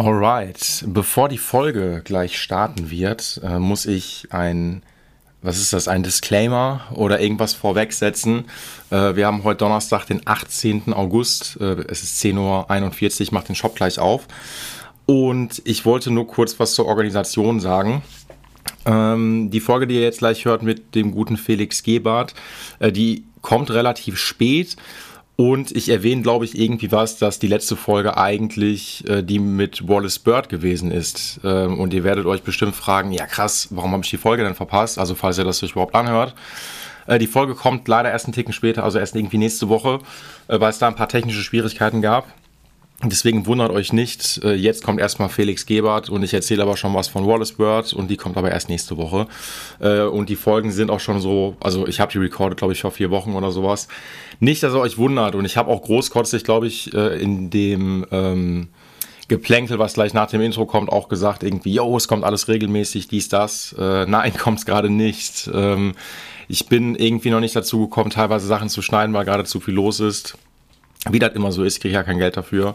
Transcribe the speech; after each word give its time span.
Alright, 0.00 0.82
bevor 0.86 1.28
die 1.28 1.36
Folge 1.36 2.00
gleich 2.02 2.40
starten 2.40 2.90
wird, 2.90 3.38
äh, 3.44 3.58
muss 3.58 3.84
ich 3.84 4.28
ein, 4.30 4.82
was 5.42 5.58
ist 5.58 5.74
das, 5.74 5.88
ein 5.88 6.02
Disclaimer 6.02 6.86
oder 6.94 7.20
irgendwas 7.20 7.52
vorwegsetzen. 7.52 8.46
Äh, 8.88 9.14
wir 9.16 9.26
haben 9.26 9.44
heute 9.44 9.58
Donnerstag, 9.58 10.06
den 10.06 10.22
18. 10.24 10.94
August, 10.94 11.58
äh, 11.60 11.84
es 11.88 12.02
ist 12.02 12.18
10.41 12.24 13.04
Uhr, 13.04 13.20
ich 13.20 13.32
mache 13.32 13.48
den 13.48 13.56
Shop 13.56 13.76
gleich 13.76 13.98
auf. 13.98 14.26
Und 15.04 15.60
ich 15.66 15.84
wollte 15.84 16.10
nur 16.10 16.26
kurz 16.26 16.58
was 16.58 16.72
zur 16.72 16.86
Organisation 16.86 17.60
sagen. 17.60 18.00
Ähm, 18.86 19.50
die 19.50 19.60
Folge, 19.60 19.86
die 19.86 19.96
ihr 19.96 20.02
jetzt 20.02 20.20
gleich 20.20 20.46
hört 20.46 20.62
mit 20.62 20.94
dem 20.94 21.10
guten 21.10 21.36
Felix 21.36 21.82
Gebhardt, 21.82 22.32
die 22.80 23.24
kommt 23.42 23.70
relativ 23.70 24.16
spät. 24.16 24.76
Und 25.40 25.74
ich 25.74 25.88
erwähne, 25.88 26.20
glaube 26.20 26.44
ich, 26.44 26.58
irgendwie 26.58 26.92
was, 26.92 27.16
dass 27.16 27.38
die 27.38 27.46
letzte 27.46 27.74
Folge 27.74 28.18
eigentlich 28.18 29.08
äh, 29.08 29.22
die 29.22 29.38
mit 29.38 29.88
Wallace 29.88 30.18
Bird 30.18 30.50
gewesen 30.50 30.90
ist. 30.90 31.40
Ähm, 31.44 31.80
und 31.80 31.94
ihr 31.94 32.04
werdet 32.04 32.26
euch 32.26 32.42
bestimmt 32.42 32.76
fragen, 32.76 33.10
ja 33.10 33.24
krass, 33.24 33.68
warum 33.70 33.92
habe 33.92 34.04
ich 34.04 34.10
die 34.10 34.18
Folge 34.18 34.44
denn 34.44 34.54
verpasst? 34.54 34.98
Also 34.98 35.14
falls 35.14 35.38
ihr 35.38 35.44
das 35.44 35.62
euch 35.62 35.70
überhaupt 35.70 35.94
anhört. 35.94 36.34
Äh, 37.06 37.18
die 37.18 37.26
Folge 37.26 37.54
kommt 37.54 37.88
leider 37.88 38.10
erst 38.10 38.26
einen 38.26 38.34
Ticken 38.34 38.52
später, 38.52 38.84
also 38.84 38.98
erst 38.98 39.16
irgendwie 39.16 39.38
nächste 39.38 39.70
Woche, 39.70 40.00
äh, 40.48 40.60
weil 40.60 40.68
es 40.68 40.78
da 40.78 40.88
ein 40.88 40.94
paar 40.94 41.08
technische 41.08 41.40
Schwierigkeiten 41.40 42.02
gab. 42.02 42.26
Deswegen 43.02 43.46
wundert 43.46 43.70
euch 43.70 43.94
nicht, 43.94 44.42
äh, 44.44 44.52
jetzt 44.52 44.84
kommt 44.84 45.00
erstmal 45.00 45.30
Felix 45.30 45.64
Gebert 45.64 46.10
und 46.10 46.22
ich 46.22 46.34
erzähle 46.34 46.62
aber 46.62 46.76
schon 46.76 46.92
was 46.92 47.08
von 47.08 47.26
Wallace 47.26 47.52
Bird 47.52 47.94
und 47.94 48.08
die 48.08 48.18
kommt 48.18 48.36
aber 48.36 48.50
erst 48.50 48.68
nächste 48.68 48.98
Woche. 48.98 49.26
Äh, 49.78 50.02
und 50.02 50.28
die 50.28 50.36
Folgen 50.36 50.70
sind 50.70 50.90
auch 50.90 51.00
schon 51.00 51.18
so, 51.18 51.56
also 51.60 51.86
ich 51.86 51.98
habe 51.98 52.12
die 52.12 52.18
recorded, 52.18 52.58
glaube 52.58 52.74
ich, 52.74 52.82
vor 52.82 52.90
vier 52.90 53.10
Wochen 53.10 53.34
oder 53.34 53.52
sowas. 53.52 53.88
Nicht, 54.38 54.62
dass 54.62 54.74
ihr 54.74 54.80
euch 54.80 54.98
wundert 54.98 55.34
und 55.34 55.46
ich 55.46 55.56
habe 55.56 55.70
auch 55.70 55.80
großkotzig, 55.80 56.44
glaube 56.44 56.66
ich, 56.66 56.92
äh, 56.92 57.18
in 57.22 57.48
dem 57.48 58.04
ähm, 58.10 58.68
Geplänkel, 59.28 59.78
was 59.78 59.94
gleich 59.94 60.12
nach 60.12 60.28
dem 60.28 60.42
Intro 60.42 60.66
kommt, 60.66 60.90
auch 60.90 61.08
gesagt, 61.08 61.42
irgendwie, 61.42 61.72
yo, 61.72 61.96
es 61.96 62.06
kommt 62.06 62.24
alles 62.24 62.48
regelmäßig, 62.48 63.08
dies, 63.08 63.30
das. 63.30 63.74
Äh, 63.78 64.04
nein, 64.04 64.34
kommt 64.38 64.58
es 64.58 64.66
gerade 64.66 64.90
nicht. 64.90 65.48
Ähm, 65.54 65.94
ich 66.48 66.66
bin 66.66 66.96
irgendwie 66.96 67.30
noch 67.30 67.40
nicht 67.40 67.56
dazu 67.56 67.82
gekommen, 67.82 68.10
teilweise 68.10 68.46
Sachen 68.46 68.68
zu 68.68 68.82
schneiden, 68.82 69.14
weil 69.14 69.24
gerade 69.24 69.44
zu 69.44 69.60
viel 69.60 69.74
los 69.74 70.00
ist. 70.00 70.36
Wie 71.08 71.18
das 71.18 71.34
immer 71.34 71.52
so 71.52 71.64
ist, 71.64 71.80
kriege 71.80 71.88
ich 71.88 71.94
ja 71.94 72.02
kein 72.02 72.18
Geld 72.18 72.36
dafür. 72.36 72.74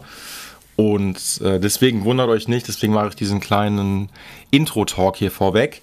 Und 0.76 1.40
äh, 1.42 1.58
deswegen 1.58 2.04
wundert 2.04 2.28
euch 2.28 2.48
nicht, 2.48 2.68
deswegen 2.68 2.92
mache 2.92 3.08
ich 3.08 3.16
diesen 3.16 3.40
kleinen 3.40 4.10
Intro-Talk 4.50 5.16
hier 5.16 5.30
vorweg. 5.30 5.80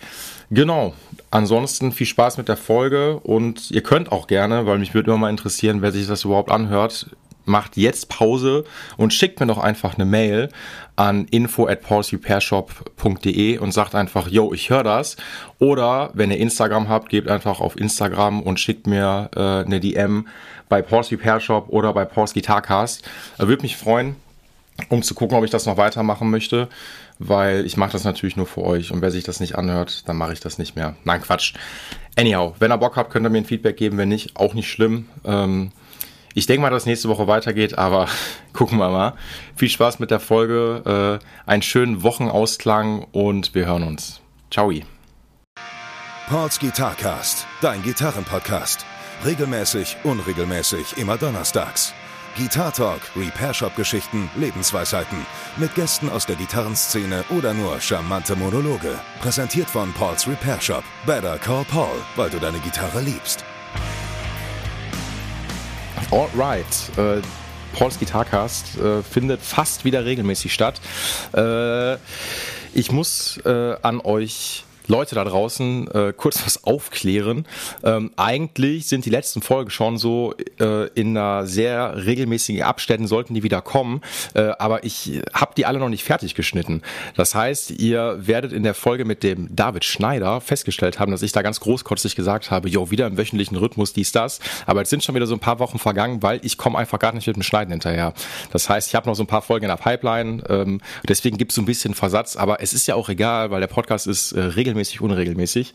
Genau. 0.52 0.94
Ansonsten 1.31 1.91
viel 1.91 2.05
Spaß 2.05 2.38
mit 2.38 2.47
der 2.47 2.58
Folge 2.58 3.17
und 3.17 3.72
ihr 3.72 3.81
könnt 3.81 4.11
auch 4.11 4.27
gerne, 4.27 4.67
weil 4.67 4.77
mich 4.77 4.94
würde 4.94 5.09
immer 5.09 5.22
mal 5.22 5.30
interessieren, 5.31 5.81
wer 5.81 5.91
sich 5.91 6.05
das 6.05 6.25
überhaupt 6.25 6.52
anhört, 6.52 7.08
macht 7.45 7.75
jetzt 7.75 8.09
Pause 8.09 8.63
und 8.97 9.13
schickt 9.13 9.39
mir 9.39 9.47
doch 9.47 9.57
einfach 9.57 9.95
eine 9.95 10.05
Mail 10.05 10.50
an 10.95 11.25
info 11.25 11.67
at 11.67 11.81
paulsrepairshop.de 11.81 13.57
und 13.57 13.72
sagt 13.72 13.95
einfach, 13.95 14.28
yo, 14.28 14.53
ich 14.53 14.69
höre 14.69 14.83
das. 14.83 15.17
Oder 15.59 16.11
wenn 16.13 16.31
ihr 16.31 16.38
Instagram 16.38 16.88
habt, 16.88 17.09
gebt 17.09 17.28
einfach 17.28 17.59
auf 17.59 17.75
Instagram 17.75 18.41
und 18.41 18.59
schickt 18.59 18.88
mir 18.88 19.31
äh, 19.35 19.66
eine 19.66 19.80
DM 19.80 20.28
bei 20.73 20.81
Paul's 20.81 21.11
Repair 21.11 21.39
Shop 21.39 21.67
oder 21.69 21.93
bei 21.93 22.03
Paul's 22.03 22.33
Guitarcast. 22.33 23.07
Äh, 23.38 23.45
Würde 23.45 23.61
mich 23.61 23.77
freuen, 23.77 24.16
um 24.89 25.03
zu 25.03 25.13
gucken, 25.13 25.38
ob 25.38 25.43
ich 25.43 25.52
das 25.52 25.67
noch 25.67 25.77
weitermachen 25.77 26.31
möchte, 26.31 26.67
weil 27.19 27.63
ich 27.67 27.77
mache 27.77 27.91
das 27.91 28.05
natürlich 28.05 28.38
nur 28.38 28.47
für 28.47 28.63
euch 28.63 28.91
und 28.91 29.03
wer 29.03 29.11
sich 29.11 29.23
das 29.23 29.39
nicht 29.39 29.55
anhört, 29.55 30.09
dann 30.09 30.17
mache 30.17 30.33
ich 30.33 30.39
das 30.39 30.57
nicht 30.57 30.75
mehr. 30.75 30.95
Nein, 31.03 31.21
Quatsch. 31.21 31.53
Anyhow, 32.17 32.55
wenn 32.57 32.71
ihr 32.71 32.77
Bock 32.79 32.95
habt, 32.95 33.11
könnt 33.11 33.23
ihr 33.23 33.29
mir 33.29 33.38
ein 33.38 33.45
Feedback 33.45 33.77
geben, 33.77 33.99
wenn 33.99 34.09
nicht, 34.09 34.35
auch 34.35 34.55
nicht 34.55 34.67
schlimm. 34.67 35.05
Ähm, 35.23 35.71
ich 36.33 36.47
denke 36.47 36.63
mal, 36.63 36.71
dass 36.71 36.88
nächste 36.88 37.07
Woche 37.07 37.27
weitergeht, 37.27 37.77
aber 37.77 38.07
gucken 38.53 38.79
wir 38.79 38.89
mal. 38.89 39.13
Viel 39.55 39.69
Spaß 39.69 39.99
mit 39.99 40.09
der 40.09 40.19
Folge, 40.19 41.19
äh, 41.21 41.47
einen 41.47 41.61
schönen 41.61 42.01
Wochenausklang 42.01 43.05
und 43.11 43.53
wir 43.53 43.67
hören 43.67 43.83
uns. 43.83 44.21
Ciao. 44.49 44.73
Pauls 46.27 46.57
Guitarcast, 46.57 47.45
dein 47.61 47.83
Gitarrenpodcast. 47.83 48.88
Regelmäßig, 49.25 49.95
unregelmäßig, 50.03 50.97
immer 50.97 51.17
donnerstags. 51.17 51.94
Guitar 52.35 52.73
Talk, 52.73 53.00
Repair 53.16 53.53
Shop 53.53 53.73
Geschichten, 53.78 54.29
Lebensweisheiten. 54.35 55.17
Mit 55.56 55.73
Gästen 55.75 56.09
aus 56.09 56.25
der 56.25 56.35
Gitarrenszene 56.35 57.23
oder 57.29 57.53
nur 57.53 57.79
charmante 57.79 58.35
Monologe. 58.35 59.00
Präsentiert 59.22 59.69
von 59.69 59.94
Paul's 59.94 60.28
Repair 60.28 60.59
Shop. 60.59 60.84
Better 61.06 61.38
call 61.38 61.63
Paul, 61.63 61.95
weil 62.17 62.31
du 62.31 62.38
deine 62.38 62.59
Gitarre 62.59 63.00
liebst. 63.00 63.45
Alright. 66.11 66.66
Äh, 66.97 67.22
Pauls 67.72 67.97
Guitarcast 67.97 68.78
äh, 68.78 69.01
findet 69.03 69.41
fast 69.41 69.85
wieder 69.85 70.03
regelmäßig 70.03 70.53
statt. 70.53 70.81
Äh, 71.34 71.94
ich 72.73 72.91
muss 72.91 73.38
äh, 73.45 73.78
an 73.81 74.01
euch 74.01 74.66
Leute 74.88 75.16
da 75.16 75.23
draußen 75.23 75.88
äh, 75.91 76.13
kurz 76.16 76.45
was 76.45 76.63
aufklären. 76.63 77.45
Ähm, 77.83 78.11
eigentlich 78.16 78.88
sind 78.88 79.05
die 79.05 79.09
letzten 79.09 79.41
Folgen 79.41 79.69
schon 79.69 79.97
so 79.97 80.33
äh, 80.59 80.88
in 80.94 81.17
einer 81.17 81.47
sehr 81.47 82.05
regelmäßigen 82.05 82.63
Abständen, 82.63 83.07
sollten 83.07 83.33
die 83.33 83.43
wieder 83.43 83.61
kommen. 83.61 84.01
Äh, 84.33 84.51
aber 84.59 84.83
ich 84.83 85.22
habe 85.33 85.53
die 85.55 85.66
alle 85.66 85.79
noch 85.79 85.89
nicht 85.89 86.03
fertig 86.03 86.35
geschnitten. 86.35 86.81
Das 87.16 87.35
heißt, 87.35 87.72
ihr 87.72 88.17
werdet 88.19 88.51
in 88.51 88.63
der 88.63 88.73
Folge 88.73 89.05
mit 89.05 89.23
dem 89.23 89.55
David 89.55 89.85
Schneider 89.85 90.41
festgestellt 90.41 90.99
haben, 90.99 91.11
dass 91.11 91.22
ich 91.22 91.31
da 91.31 91.41
ganz 91.41 91.59
großkotzig 91.59 92.16
gesagt 92.16 92.51
habe, 92.51 92.69
jo, 92.69 92.91
wieder 92.91 93.07
im 93.07 93.17
wöchentlichen 93.17 93.57
Rhythmus, 93.57 93.93
dies, 93.93 94.11
das. 94.11 94.39
Aber 94.66 94.81
jetzt 94.81 94.89
sind 94.89 95.03
schon 95.03 95.16
wieder 95.16 95.27
so 95.27 95.35
ein 95.35 95.39
paar 95.39 95.59
Wochen 95.59 95.79
vergangen, 95.79 96.22
weil 96.23 96.39
ich 96.43 96.57
komme 96.57 96.77
einfach 96.77 96.99
gar 96.99 97.13
nicht 97.13 97.27
mit 97.27 97.35
dem 97.35 97.43
Schneiden 97.43 97.72
hinterher. 97.72 98.13
Das 98.51 98.69
heißt, 98.69 98.88
ich 98.89 98.95
habe 98.95 99.07
noch 99.07 99.16
so 99.16 99.23
ein 99.23 99.27
paar 99.27 99.41
Folgen 99.41 99.66
in 99.66 99.69
der 99.69 99.77
Pipeline. 99.77 100.43
Ähm, 100.49 100.81
deswegen 101.07 101.38
gibt 101.38 101.51
es 101.51 101.55
so 101.55 101.61
ein 101.61 101.66
bisschen 101.66 101.93
Versatz. 101.93 102.35
Aber 102.35 102.61
es 102.61 102.73
ist 102.73 102.88
ja 102.88 102.95
auch 102.95 103.09
egal, 103.09 103.51
weil 103.51 103.61
der 103.61 103.67
Podcast 103.67 104.07
ist 104.07 104.31
äh, 104.33 104.41
regelmäßig, 104.73 105.01
unregelmäßig. 105.01 105.73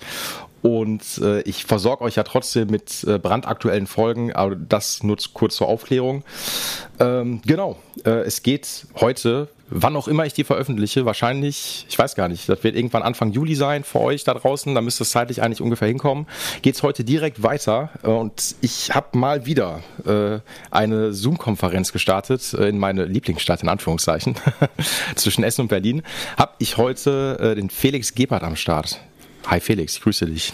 Und 0.61 1.03
äh, 1.23 1.43
ich 1.43 1.65
versorge 1.65 2.03
euch 2.03 2.17
ja 2.17 2.25
trotzdem 2.25 2.69
mit 2.69 3.05
äh, 3.05 3.19
brandaktuellen 3.19 3.87
Folgen, 3.87 4.33
aber 4.33 4.57
das 4.57 5.03
nur 5.05 5.17
kurz 5.33 5.57
zur 5.57 5.69
Aufklärung. 5.69 6.25
Ähm, 6.99 7.41
genau, 7.47 7.79
äh, 8.05 8.23
es 8.23 8.43
geht 8.43 8.87
heute, 8.97 9.49
wann 9.71 9.97
auch 9.97 10.09
immer 10.09 10.27
ich 10.27 10.33
die 10.33 10.45
veröffentliche, 10.45 11.05
wahrscheinlich, 11.05 11.87
ich 11.89 11.99
weiß 11.99 12.15
gar 12.15 12.29
nicht, 12.29 12.49
das 12.49 12.65
wird 12.65 12.77
irgendwann 12.77 13.03
Anfang 13.03 13.33
Juli 13.33 13.55
sein 13.55 13.85
für 13.85 14.01
euch 14.01 14.25
da 14.25 14.35
draußen, 14.35 14.75
da 14.75 14.81
müsste 14.81 15.05
es 15.05 15.11
zeitlich 15.11 15.43
eigentlich 15.43 15.61
ungefähr 15.61 15.89
hinkommen. 15.89 16.27
Geht 16.63 16.75
es 16.75 16.83
heute 16.83 17.05
direkt 17.05 17.43
weiter 17.43 17.91
und 18.03 18.57
ich 18.61 18.95
habe 18.95 19.19
mal 19.19 19.47
wieder 19.47 19.81
äh, 20.07 20.41
eine 20.71 21.13
Zoom-Konferenz 21.13 21.93
gestartet 21.93 22.55
äh, 22.55 22.69
in 22.69 22.79
meine 22.79 23.05
Lieblingsstadt, 23.05 23.63
in 23.63 23.69
Anführungszeichen, 23.69 24.37
zwischen 25.15 25.45
Essen 25.45 25.63
und 25.63 25.69
Berlin. 25.69 26.03
Habe 26.37 26.53
ich 26.59 26.77
heute 26.77 27.39
äh, 27.41 27.55
den 27.55 27.71
Felix 27.71 28.15
Gebhardt 28.15 28.43
am 28.43 28.57
Start. 28.57 29.01
Hi 29.47 29.61
Felix, 29.61 29.95
ich 29.95 30.03
grüße 30.03 30.27
dich. 30.27 30.53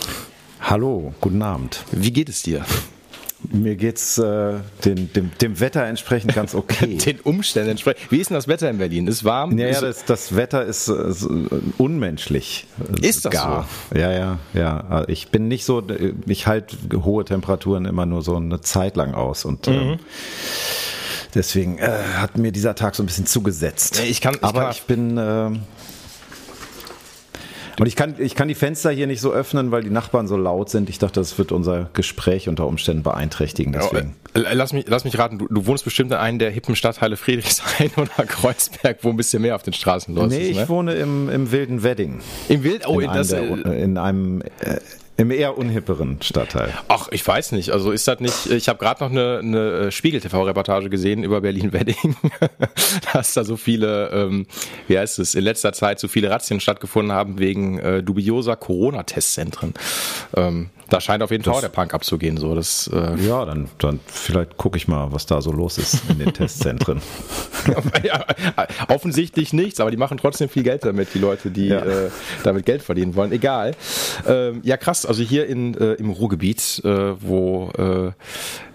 Hallo, 0.60 1.14
guten 1.20 1.42
Abend. 1.42 1.84
Wie 1.92 2.12
geht 2.12 2.28
es 2.28 2.42
dir? 2.42 2.64
Mir 3.52 3.76
geht's 3.76 4.18
äh, 4.18 4.54
dem, 4.84 5.12
dem, 5.12 5.30
dem 5.40 5.60
Wetter 5.60 5.84
entsprechend 5.84 6.34
ganz 6.34 6.54
okay. 6.54 6.96
Den 6.96 7.20
Umständen 7.20 7.70
entsprechend. 7.70 8.10
Wie 8.10 8.18
ist 8.18 8.30
denn 8.30 8.36
das 8.36 8.48
Wetter 8.48 8.70
in 8.70 8.78
Berlin? 8.78 9.06
Ist 9.06 9.24
warm? 9.24 9.56
Ja, 9.58 9.68
ist 9.68 9.82
das, 9.82 10.04
das 10.04 10.36
Wetter 10.36 10.64
ist, 10.64 10.88
äh, 10.88 10.92
unmenschlich. 11.78 12.66
Ist 13.00 13.24
das 13.24 13.32
gar. 13.32 13.68
so? 13.90 13.98
Ja, 13.98 14.12
ja, 14.12 14.38
ja. 14.52 15.04
Ich 15.08 15.28
bin 15.28 15.48
nicht 15.48 15.64
so, 15.64 15.82
ich 16.26 16.46
halte 16.46 16.76
hohe 17.04 17.24
Temperaturen 17.24 17.84
immer 17.84 18.06
nur 18.06 18.22
so 18.22 18.36
eine 18.36 18.60
Zeit 18.60 18.96
lang 18.96 19.14
aus 19.14 19.44
und 19.44 19.68
ähm, 19.68 19.88
mhm. 19.88 19.98
deswegen 21.34 21.78
äh, 21.78 21.90
hat 22.16 22.38
mir 22.38 22.52
dieser 22.52 22.74
Tag 22.74 22.94
so 22.94 23.02
ein 23.02 23.06
bisschen 23.06 23.26
zugesetzt. 23.26 24.00
Ich 24.00 24.20
kann, 24.20 24.34
ich 24.34 24.42
Aber 24.42 24.62
kann, 24.62 24.70
ich 24.72 24.82
bin 24.82 25.18
äh, 25.18 25.50
und 27.78 27.86
ich 27.86 27.96
kann, 27.96 28.14
ich 28.18 28.34
kann 28.34 28.48
die 28.48 28.54
Fenster 28.54 28.90
hier 28.90 29.06
nicht 29.06 29.20
so 29.20 29.32
öffnen, 29.32 29.70
weil 29.70 29.82
die 29.82 29.90
Nachbarn 29.90 30.26
so 30.26 30.36
laut 30.36 30.70
sind. 30.70 30.88
Ich 30.88 30.98
dachte, 30.98 31.20
das 31.20 31.38
wird 31.38 31.52
unser 31.52 31.90
Gespräch 31.92 32.48
unter 32.48 32.66
Umständen 32.66 33.02
beeinträchtigen. 33.02 33.72
Deswegen. 33.72 34.14
Lass 34.34 34.72
mich, 34.72 34.86
lass 34.88 35.04
mich 35.04 35.18
raten, 35.18 35.38
du, 35.38 35.46
du 35.48 35.66
wohnst 35.66 35.84
bestimmt 35.84 36.10
in 36.10 36.16
einem 36.16 36.38
der 36.38 36.50
hippen 36.50 36.76
Stadtteile 36.76 37.16
Friedrichshain 37.16 37.90
oder 37.96 38.26
Kreuzberg, 38.26 38.98
wo 39.02 39.10
ein 39.10 39.16
bisschen 39.16 39.42
mehr 39.42 39.54
auf 39.54 39.62
den 39.62 39.72
Straßen 39.72 40.14
los 40.14 40.28
nee, 40.28 40.36
ist. 40.36 40.42
Nee, 40.42 40.50
ich 40.50 40.58
ne? 40.58 40.68
wohne 40.68 40.94
im, 40.94 41.28
im 41.28 41.52
wilden 41.52 41.82
Wedding. 41.82 42.20
Im 42.48 42.64
Wild? 42.64 42.86
Oh, 42.86 43.00
in, 43.00 43.12
das, 43.12 43.32
einem, 43.32 43.62
der, 43.62 43.76
in 43.76 43.98
einem 43.98 44.42
äh, 44.42 44.78
im 45.16 45.30
eher 45.30 45.56
unhipperen 45.56 46.20
Stadtteil. 46.22 46.72
Ach, 46.88 47.08
ich 47.12 47.26
weiß 47.26 47.52
nicht. 47.52 47.70
Also 47.70 47.92
ist 47.92 48.08
das 48.08 48.18
nicht. 48.18 48.46
Ich 48.46 48.68
habe 48.68 48.78
gerade 48.80 49.04
noch 49.04 49.10
eine, 49.10 49.38
eine 49.38 49.92
Spiegel-TV-Reportage 49.92 50.90
gesehen 50.90 51.22
über 51.22 51.40
Berlin-Wedding, 51.40 52.16
dass 53.12 53.34
da 53.34 53.44
so 53.44 53.56
viele, 53.56 54.10
ähm, 54.10 54.46
wie 54.88 54.98
heißt 54.98 55.20
es, 55.20 55.34
in 55.34 55.44
letzter 55.44 55.72
Zeit 55.72 56.00
so 56.00 56.08
viele 56.08 56.30
Razzien 56.30 56.58
stattgefunden 56.58 57.12
haben 57.12 57.38
wegen 57.38 57.78
äh, 57.78 58.02
dubioser 58.02 58.56
Corona-Testzentren. 58.56 59.74
Ähm, 60.36 60.70
Da 60.90 61.00
scheint 61.00 61.22
auf 61.22 61.30
jeden 61.30 61.44
Fall 61.44 61.60
der 61.60 61.68
Punk 61.68 61.94
abzugehen. 61.94 62.36
So. 62.36 62.54
Das, 62.54 62.88
äh 62.92 63.16
ja, 63.26 63.44
dann, 63.44 63.68
dann 63.78 64.00
vielleicht 64.06 64.56
gucke 64.56 64.76
ich 64.76 64.88
mal, 64.88 65.12
was 65.12 65.26
da 65.26 65.40
so 65.40 65.52
los 65.52 65.78
ist 65.78 66.02
in 66.08 66.18
den 66.18 66.32
Testzentren. 66.32 67.00
ja, 68.02 68.24
offensichtlich 68.88 69.52
nichts, 69.52 69.80
aber 69.80 69.90
die 69.90 69.96
machen 69.96 70.18
trotzdem 70.18 70.48
viel 70.48 70.62
Geld 70.62 70.84
damit, 70.84 71.08
die 71.14 71.18
Leute, 71.18 71.50
die 71.50 71.68
ja. 71.68 71.80
äh, 71.80 72.10
damit 72.42 72.66
Geld 72.66 72.82
verdienen 72.82 73.14
wollen. 73.14 73.32
Egal. 73.32 73.74
Ähm, 74.26 74.60
ja, 74.62 74.76
krass. 74.76 75.06
Also 75.06 75.22
hier 75.22 75.46
in, 75.46 75.74
äh, 75.74 75.94
im 75.94 76.10
Ruhrgebiet, 76.10 76.82
äh, 76.84 77.20
wo 77.20 77.70
äh, 77.78 78.12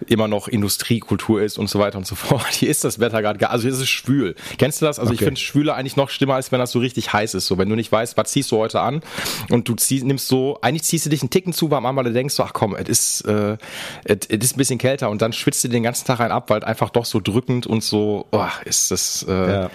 immer 0.07 0.27
noch 0.27 0.47
Industriekultur 0.47 1.41
ist 1.41 1.57
und 1.57 1.69
so 1.69 1.79
weiter 1.79 1.97
und 1.97 2.07
so 2.07 2.15
fort, 2.15 2.47
hier 2.51 2.69
ist 2.69 2.83
das 2.83 2.99
Wetter 2.99 3.21
gerade, 3.21 3.49
also 3.49 3.63
hier 3.63 3.71
ist 3.71 3.81
es 3.81 3.89
schwül. 3.89 4.35
Kennst 4.57 4.81
du 4.81 4.85
das? 4.85 4.99
Also 4.99 5.11
okay. 5.11 5.21
ich 5.21 5.25
finde 5.25 5.39
Schwüle 5.39 5.73
eigentlich 5.75 5.95
noch 5.95 6.09
schlimmer, 6.09 6.35
als 6.35 6.51
wenn 6.51 6.59
das 6.59 6.71
so 6.71 6.79
richtig 6.79 7.13
heiß 7.13 7.33
ist. 7.33 7.45
So, 7.47 7.57
wenn 7.57 7.69
du 7.69 7.75
nicht 7.75 7.91
weißt, 7.91 8.17
was 8.17 8.31
ziehst 8.31 8.51
du 8.51 8.57
heute 8.57 8.81
an 8.81 9.01
und 9.49 9.67
du 9.67 9.75
ziehst, 9.75 10.05
nimmst 10.05 10.27
so, 10.27 10.59
eigentlich 10.61 10.83
ziehst 10.83 11.05
du 11.05 11.09
dich 11.09 11.21
einen 11.21 11.29
Ticken 11.29 11.53
zu 11.53 11.71
warm 11.71 11.85
an, 11.85 11.95
weil 11.99 12.05
du 12.05 12.13
denkst 12.13 12.33
so, 12.33 12.43
ach 12.43 12.53
komm, 12.53 12.75
es 12.75 12.89
ist, 12.89 13.21
äh, 13.21 13.57
es 14.05 14.27
ist 14.29 14.55
ein 14.55 14.57
bisschen 14.57 14.79
kälter 14.79 15.09
und 15.09 15.21
dann 15.21 15.33
schwitzt 15.33 15.63
du 15.63 15.67
den 15.67 15.83
ganzen 15.83 16.05
Tag 16.05 16.19
rein 16.19 16.31
ab, 16.31 16.49
weil 16.49 16.63
einfach 16.63 16.89
doch 16.89 17.05
so 17.05 17.19
drückend 17.19 17.67
und 17.67 17.83
so, 17.83 18.25
oh, 18.31 18.47
ist 18.65 18.91
das, 18.91 19.25
äh, 19.27 19.31
ja. 19.31 19.69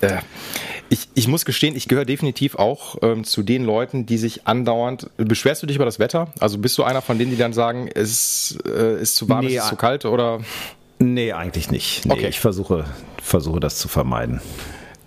äh, 0.00 0.18
ich, 0.90 1.08
ich 1.14 1.28
muss 1.28 1.44
gestehen, 1.44 1.76
ich 1.76 1.88
gehöre 1.88 2.04
definitiv 2.04 2.54
auch 2.56 2.96
ähm, 3.02 3.24
zu 3.24 3.42
den 3.42 3.64
Leuten, 3.64 4.06
die 4.06 4.18
sich 4.18 4.46
andauernd. 4.46 5.10
Beschwerst 5.16 5.62
du 5.62 5.66
dich 5.66 5.76
über 5.76 5.84
das 5.84 5.98
Wetter? 5.98 6.32
Also 6.40 6.58
bist 6.58 6.78
du 6.78 6.84
einer 6.84 7.02
von 7.02 7.18
denen, 7.18 7.30
die 7.30 7.36
dann 7.36 7.52
sagen, 7.52 7.88
es 7.92 8.58
äh, 8.66 9.00
ist 9.00 9.16
zu 9.16 9.28
warm, 9.28 9.44
nee, 9.44 9.56
es 9.56 9.64
ist 9.64 9.68
zu 9.70 9.76
kalt 9.76 10.04
oder? 10.04 10.40
Nee, 10.98 11.32
eigentlich 11.32 11.70
nicht. 11.70 12.06
Nee, 12.06 12.12
okay. 12.12 12.28
Ich 12.28 12.40
versuche, 12.40 12.84
versuche 13.22 13.60
das 13.60 13.78
zu 13.78 13.88
vermeiden. 13.88 14.40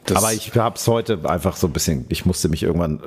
Das 0.06 0.18
Aber 0.18 0.34
ich 0.34 0.56
habe 0.56 0.76
es 0.76 0.88
heute 0.88 1.20
einfach 1.24 1.56
so 1.56 1.68
ein 1.68 1.74
bisschen, 1.74 2.06
ich 2.10 2.26
musste 2.26 2.50
mich 2.50 2.64
irgendwann 2.64 3.02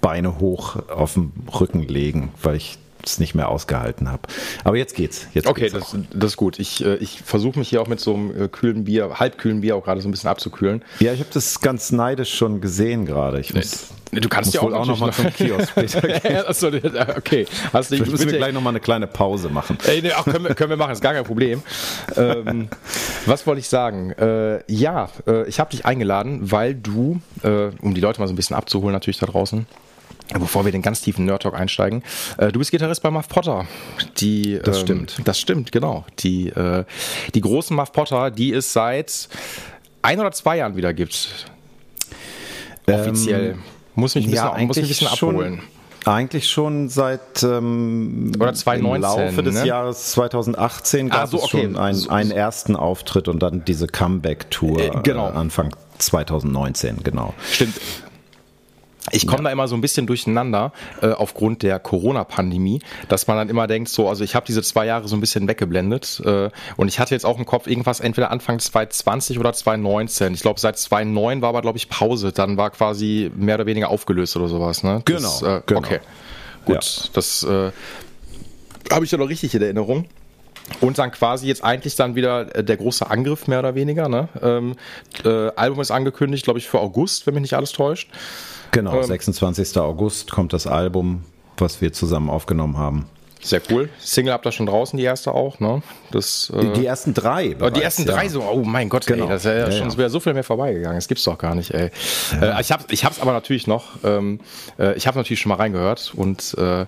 Beine 0.00 0.38
hoch 0.38 0.76
auf 0.88 1.14
den 1.14 1.32
Rücken 1.52 1.82
legen, 1.82 2.32
weil 2.42 2.56
ich 2.56 2.78
es 3.04 3.18
nicht 3.18 3.34
mehr 3.34 3.48
ausgehalten 3.48 4.10
habe. 4.10 4.22
Aber 4.64 4.76
jetzt 4.76 4.94
geht's. 4.94 5.26
Jetzt 5.32 5.46
okay, 5.46 5.68
geht's 5.70 5.74
das, 5.74 5.96
das 6.12 6.32
ist 6.32 6.36
gut. 6.36 6.58
Ich, 6.58 6.84
äh, 6.84 6.96
ich 6.96 7.22
versuche 7.22 7.58
mich 7.58 7.68
hier 7.68 7.80
auch 7.80 7.86
mit 7.86 8.00
so 8.00 8.14
einem 8.14 8.44
äh, 8.44 8.48
kühlen 8.48 8.84
Bier, 8.84 9.18
halbkühlen 9.18 9.60
Bier 9.60 9.76
auch 9.76 9.84
gerade 9.84 10.00
so 10.00 10.08
ein 10.08 10.10
bisschen 10.10 10.30
abzukühlen. 10.30 10.82
Ja, 11.00 11.12
ich 11.12 11.20
habe 11.20 11.30
das 11.32 11.60
ganz 11.60 11.92
neidisch 11.92 12.34
schon 12.34 12.60
gesehen 12.60 13.06
gerade. 13.06 13.40
Ich 13.40 13.54
muss, 13.54 13.90
Du 14.12 14.28
kannst 14.28 14.54
ja 14.54 14.60
auch, 14.60 14.72
auch 14.72 14.86
noch 14.86 14.98
mal 14.98 15.12
zum 15.12 15.32
Kiosk 15.32 15.70
später 15.70 16.48
Achso, 16.48 16.68
okay. 16.68 17.46
Hast 17.72 17.90
du, 17.90 17.98
müssen 17.98 18.30
wir 18.30 18.38
gleich 18.38 18.52
noch 18.52 18.60
mal 18.60 18.70
eine 18.70 18.80
kleine 18.80 19.06
Pause 19.06 19.48
machen. 19.48 19.78
Ey, 19.86 20.00
nee, 20.00 20.12
auch 20.12 20.24
können, 20.24 20.44
wir, 20.44 20.54
können 20.54 20.70
wir 20.70 20.76
machen, 20.76 20.92
ist 20.92 21.02
gar 21.02 21.12
kein 21.14 21.24
Problem. 21.24 21.62
ähm, 22.16 22.68
was 23.26 23.46
wollte 23.46 23.60
ich 23.60 23.68
sagen? 23.68 24.12
Äh, 24.12 24.60
ja, 24.72 25.08
äh, 25.26 25.48
ich 25.48 25.58
habe 25.58 25.70
dich 25.70 25.84
eingeladen, 25.84 26.52
weil 26.52 26.74
du, 26.74 27.20
äh, 27.42 27.70
um 27.80 27.94
die 27.94 28.00
Leute 28.00 28.20
mal 28.20 28.28
so 28.28 28.32
ein 28.32 28.36
bisschen 28.36 28.56
abzuholen 28.56 28.92
natürlich 28.92 29.18
da 29.18 29.26
draußen, 29.26 29.66
Bevor 30.34 30.64
wir 30.64 30.72
den 30.72 30.82
ganz 30.82 31.02
tiefen 31.02 31.24
Nerd 31.24 31.42
Talk 31.42 31.54
einsteigen, 31.54 32.02
äh, 32.36 32.50
du 32.50 32.58
bist 32.58 32.72
Gitarrist 32.72 33.00
bei 33.00 33.10
Muff 33.12 33.28
Potter. 33.28 33.66
Die, 34.18 34.58
das 34.62 34.78
ähm, 34.78 34.82
stimmt. 34.82 35.20
Das 35.24 35.38
stimmt, 35.38 35.70
genau. 35.70 36.04
Die, 36.18 36.48
äh, 36.48 36.84
die 37.32 37.40
großen 37.40 37.76
Muff 37.76 37.92
Potter, 37.92 38.32
die 38.32 38.52
es 38.52 38.72
seit 38.72 39.28
ein 40.02 40.18
oder 40.18 40.32
zwei 40.32 40.56
Jahren 40.56 40.76
wieder 40.76 40.92
gibt. 40.92 41.46
Offiziell. 42.88 43.52
Ähm, 43.52 43.62
muss 43.96 44.14
mich 44.14 44.26
ein 44.26 44.30
bisschen, 44.30 44.46
ja, 44.46 44.64
muss 44.64 44.76
mich 44.76 44.84
ein 44.84 44.88
bisschen 44.88 45.08
abholen. 45.08 45.56
Schon, 45.56 46.12
eigentlich 46.12 46.48
schon 46.48 46.88
seit 46.88 47.42
ähm, 47.42 48.30
oder 48.38 48.54
2019, 48.54 48.94
im 48.94 49.02
Laufe 49.02 49.42
des 49.42 49.54
ne? 49.56 49.66
Jahres 49.66 50.12
2018 50.12 51.08
gab 51.08 51.22
ah, 51.22 51.26
so, 51.26 51.38
okay. 51.38 51.44
es 51.44 51.50
schon 51.50 51.76
einen, 51.76 52.10
einen 52.10 52.30
ersten 52.30 52.76
Auftritt 52.76 53.26
und 53.26 53.42
dann 53.42 53.64
diese 53.64 53.88
Comeback-Tour 53.88 54.78
äh, 54.78 54.90
genau. 55.02 55.28
Äh, 55.28 55.32
Anfang 55.32 55.74
2019, 55.98 56.98
genau. 57.02 57.34
Stimmt. 57.50 57.74
Ich 59.12 59.26
komme 59.26 59.38
ja. 59.38 59.44
da 59.44 59.50
immer 59.50 59.68
so 59.68 59.76
ein 59.76 59.80
bisschen 59.80 60.06
durcheinander 60.06 60.72
äh, 61.00 61.08
aufgrund 61.08 61.62
der 61.62 61.78
Corona-Pandemie, 61.78 62.80
dass 63.08 63.26
man 63.26 63.36
dann 63.36 63.48
immer 63.48 63.66
denkt, 63.66 63.88
so, 63.88 64.08
also 64.08 64.24
ich 64.24 64.34
habe 64.34 64.46
diese 64.46 64.62
zwei 64.62 64.86
Jahre 64.86 65.06
so 65.08 65.16
ein 65.16 65.20
bisschen 65.20 65.46
weggeblendet 65.48 66.20
äh, 66.24 66.50
und 66.76 66.88
ich 66.88 66.98
hatte 66.98 67.14
jetzt 67.14 67.24
auch 67.24 67.38
im 67.38 67.46
Kopf 67.46 67.66
irgendwas 67.66 68.00
entweder 68.00 68.30
Anfang 68.30 68.58
2020 68.58 69.38
oder 69.38 69.52
2019. 69.52 70.34
Ich 70.34 70.42
glaube, 70.42 70.58
seit 70.60 70.78
2009 70.78 71.42
war 71.42 71.50
aber, 71.50 71.62
glaube 71.62 71.78
ich, 71.78 71.88
Pause. 71.88 72.32
Dann 72.32 72.56
war 72.56 72.70
quasi 72.70 73.30
mehr 73.36 73.56
oder 73.56 73.66
weniger 73.66 73.90
aufgelöst 73.90 74.36
oder 74.36 74.48
sowas. 74.48 74.82
Ne? 74.82 75.02
Das, 75.04 75.40
genau, 75.40 75.56
äh, 75.56 75.62
genau. 75.66 75.80
Okay, 75.80 76.00
gut. 76.64 76.74
Ja. 76.74 77.10
Das 77.12 77.42
äh, 77.44 77.70
habe 78.92 79.04
ich 79.04 79.10
ja 79.10 79.18
noch 79.18 79.28
richtig 79.28 79.54
in 79.54 79.62
Erinnerung. 79.62 80.06
Und 80.80 80.98
dann 80.98 81.12
quasi 81.12 81.46
jetzt 81.46 81.62
eigentlich 81.62 81.94
dann 81.94 82.16
wieder 82.16 82.54
äh, 82.54 82.64
der 82.64 82.76
große 82.76 83.08
Angriff, 83.08 83.46
mehr 83.46 83.60
oder 83.60 83.74
weniger. 83.74 84.08
Ne? 84.08 84.28
Ähm, 84.42 84.74
äh, 85.24 85.50
Album 85.54 85.80
ist 85.80 85.92
angekündigt, 85.92 86.44
glaube 86.44 86.58
ich, 86.58 86.68
für 86.68 86.80
August, 86.80 87.26
wenn 87.26 87.34
mich 87.34 87.42
nicht 87.42 87.54
alles 87.54 87.72
täuscht. 87.72 88.10
Genau, 88.70 88.96
ähm, 88.96 89.04
26. 89.04 89.78
August 89.78 90.30
kommt 90.30 90.52
das 90.52 90.66
Album, 90.66 91.24
was 91.56 91.80
wir 91.80 91.92
zusammen 91.92 92.30
aufgenommen 92.30 92.78
haben. 92.78 93.06
Sehr 93.46 93.62
cool. 93.70 93.88
Single 94.00 94.32
habt 94.32 94.44
ihr 94.44 94.50
schon 94.50 94.66
draußen, 94.66 94.96
die 94.96 95.04
erste 95.04 95.32
auch, 95.32 95.60
ne? 95.60 95.80
Das, 96.10 96.52
äh, 96.54 96.72
die 96.72 96.84
ersten 96.84 97.14
drei. 97.14 97.54
Bereits, 97.54 97.74
die 97.74 97.82
ersten 97.82 98.04
drei 98.04 98.28
so, 98.28 98.42
oh 98.42 98.64
mein 98.64 98.88
Gott, 98.88 99.06
genau. 99.06 99.24
ey, 99.24 99.30
das 99.30 99.44
ist 99.44 99.46
ja, 99.46 99.58
ja 99.58 99.70
schon 99.70 99.90
ja. 100.00 100.08
so 100.08 100.18
viel 100.18 100.34
mehr 100.34 100.42
vorbeigegangen. 100.42 100.96
Das 100.96 101.06
gibt's 101.06 101.22
doch 101.22 101.38
gar 101.38 101.54
nicht, 101.54 101.70
ey. 101.70 101.90
Äh, 102.40 102.60
ich, 102.60 102.72
hab's, 102.72 102.86
ich 102.90 103.04
hab's 103.04 103.20
aber 103.20 103.32
natürlich 103.32 103.68
noch, 103.68 103.84
ähm, 104.02 104.40
äh, 104.80 104.94
ich 104.96 105.06
habe 105.06 105.16
natürlich 105.16 105.40
schon 105.40 105.50
mal 105.50 105.56
reingehört 105.56 106.12
und 106.16 106.56
äh, 106.58 106.82
äh, 106.82 106.86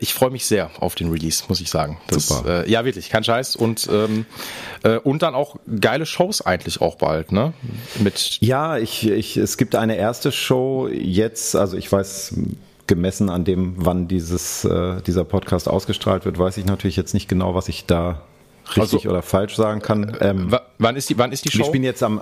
ich 0.00 0.12
freue 0.12 0.30
mich 0.30 0.44
sehr 0.44 0.70
auf 0.80 0.94
den 0.96 1.10
Release, 1.10 1.44
muss 1.48 1.62
ich 1.62 1.70
sagen. 1.70 1.98
Das, 2.08 2.28
Super. 2.28 2.66
Äh, 2.66 2.70
ja, 2.70 2.84
wirklich, 2.84 3.08
kein 3.08 3.24
Scheiß. 3.24 3.56
Und, 3.56 3.88
ähm, 3.90 4.26
äh, 4.82 4.98
und 4.98 5.22
dann 5.22 5.34
auch 5.34 5.56
geile 5.80 6.04
Shows 6.04 6.42
eigentlich 6.42 6.82
auch 6.82 6.96
bald, 6.96 7.32
ne? 7.32 7.54
Mit 8.00 8.38
ja, 8.40 8.76
ich, 8.76 9.08
ich, 9.08 9.38
es 9.38 9.56
gibt 9.56 9.74
eine 9.74 9.96
erste 9.96 10.30
Show 10.30 10.88
jetzt, 10.88 11.56
also 11.56 11.78
ich 11.78 11.90
weiß 11.90 12.34
gemessen 12.86 13.30
an 13.30 13.44
dem, 13.44 13.74
wann 13.76 14.08
dieses, 14.08 14.64
äh, 14.64 15.00
dieser 15.02 15.24
Podcast 15.24 15.68
ausgestrahlt 15.68 16.24
wird, 16.24 16.38
weiß 16.38 16.56
ich 16.56 16.66
natürlich 16.66 16.96
jetzt 16.96 17.14
nicht 17.14 17.28
genau, 17.28 17.54
was 17.54 17.68
ich 17.68 17.86
da 17.86 18.22
richtig 18.76 18.80
also, 18.80 19.10
oder 19.10 19.22
falsch 19.22 19.56
sagen 19.56 19.80
kann. 19.80 20.14
Äh, 20.14 20.30
ähm, 20.30 20.56
wann, 20.78 20.96
ist 20.96 21.10
die, 21.10 21.18
wann 21.18 21.32
ist 21.32 21.44
die 21.44 21.50
Show? 21.50 21.58
Wir 21.58 21.64
spielen 21.66 21.84
jetzt 21.84 22.02
am, 22.02 22.20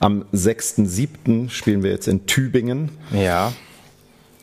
am 0.00 0.24
6.7. 0.32 1.50
spielen 1.50 1.82
wir 1.82 1.90
jetzt 1.90 2.08
in 2.08 2.26
Tübingen. 2.26 2.90
Ja. 3.12 3.52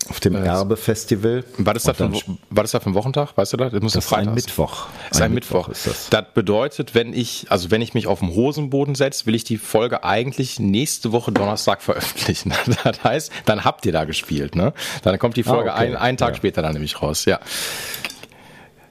Auf 0.10 0.20
dem 0.20 0.36
äh, 0.36 0.46
Erbe-Festival. 0.46 1.44
War 1.58 1.74
das, 1.74 1.84
da 1.84 1.94
für, 1.94 2.12
war 2.50 2.64
das 2.64 2.72
da 2.72 2.80
ein 2.80 2.94
Wochentag? 2.94 3.36
Weißt 3.36 3.54
du 3.54 3.58
das? 3.58 3.72
Das, 3.72 3.82
muss 3.82 3.94
das 3.94 4.06
ist 4.06 4.14
ein 4.14 4.34
Mittwoch. 4.34 4.86
Das 5.10 5.18
ist 5.18 5.22
ein, 5.22 5.32
ein 5.32 5.34
Mittwoch. 5.34 5.68
Mittwoch. 5.68 5.70
ist 5.70 5.88
das. 5.88 6.10
das 6.10 6.26
bedeutet, 6.34 6.94
wenn 6.94 7.14
ich, 7.14 7.48
also 7.50 7.72
wenn 7.72 7.82
ich 7.82 7.94
mich 7.96 8.06
auf 8.06 8.20
den 8.20 8.30
Hosenboden 8.30 8.94
setze, 8.94 9.26
will 9.26 9.34
ich 9.34 9.44
die 9.44 9.58
Folge 9.58 10.04
eigentlich 10.04 10.60
nächste 10.60 11.12
Woche 11.12 11.32
Donnerstag 11.32 11.82
veröffentlichen. 11.82 12.54
Das 12.84 13.04
heißt, 13.04 13.32
dann 13.46 13.64
habt 13.64 13.86
ihr 13.86 13.92
da 13.92 14.04
gespielt, 14.04 14.56
ne? 14.56 14.74
Dann 15.04 15.18
kommt 15.18 15.38
die 15.38 15.46
ah, 15.46 15.50
Folge 15.50 15.74
ah, 15.74 15.78
okay. 15.78 15.88
ein, 15.88 15.96
einen 15.96 16.18
Tag 16.18 16.32
ja. 16.32 16.36
später 16.36 16.62
dann 16.62 16.74
nämlich 16.74 17.02
raus, 17.02 17.26
ja. 17.26 17.40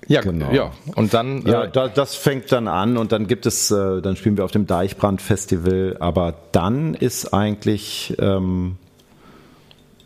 Ja, 0.08 0.20
genau. 0.20 0.50
Ja, 0.52 0.72
und 0.96 1.14
dann. 1.14 1.46
Ja, 1.46 1.64
äh, 1.64 1.70
da, 1.70 1.88
das 1.88 2.14
fängt 2.14 2.50
dann 2.52 2.68
an 2.68 2.96
und 2.96 3.12
dann 3.12 3.26
gibt 3.26 3.46
es, 3.46 3.70
äh, 3.70 4.00
dann 4.02 4.16
spielen 4.16 4.36
wir 4.36 4.44
auf 4.44 4.50
dem 4.50 4.66
Deichbrand 4.66 5.22
Festival, 5.22 5.96
aber 6.00 6.34
dann 6.52 6.94
ist 6.94 7.32
eigentlich, 7.32 8.14
ähm, 8.18 8.76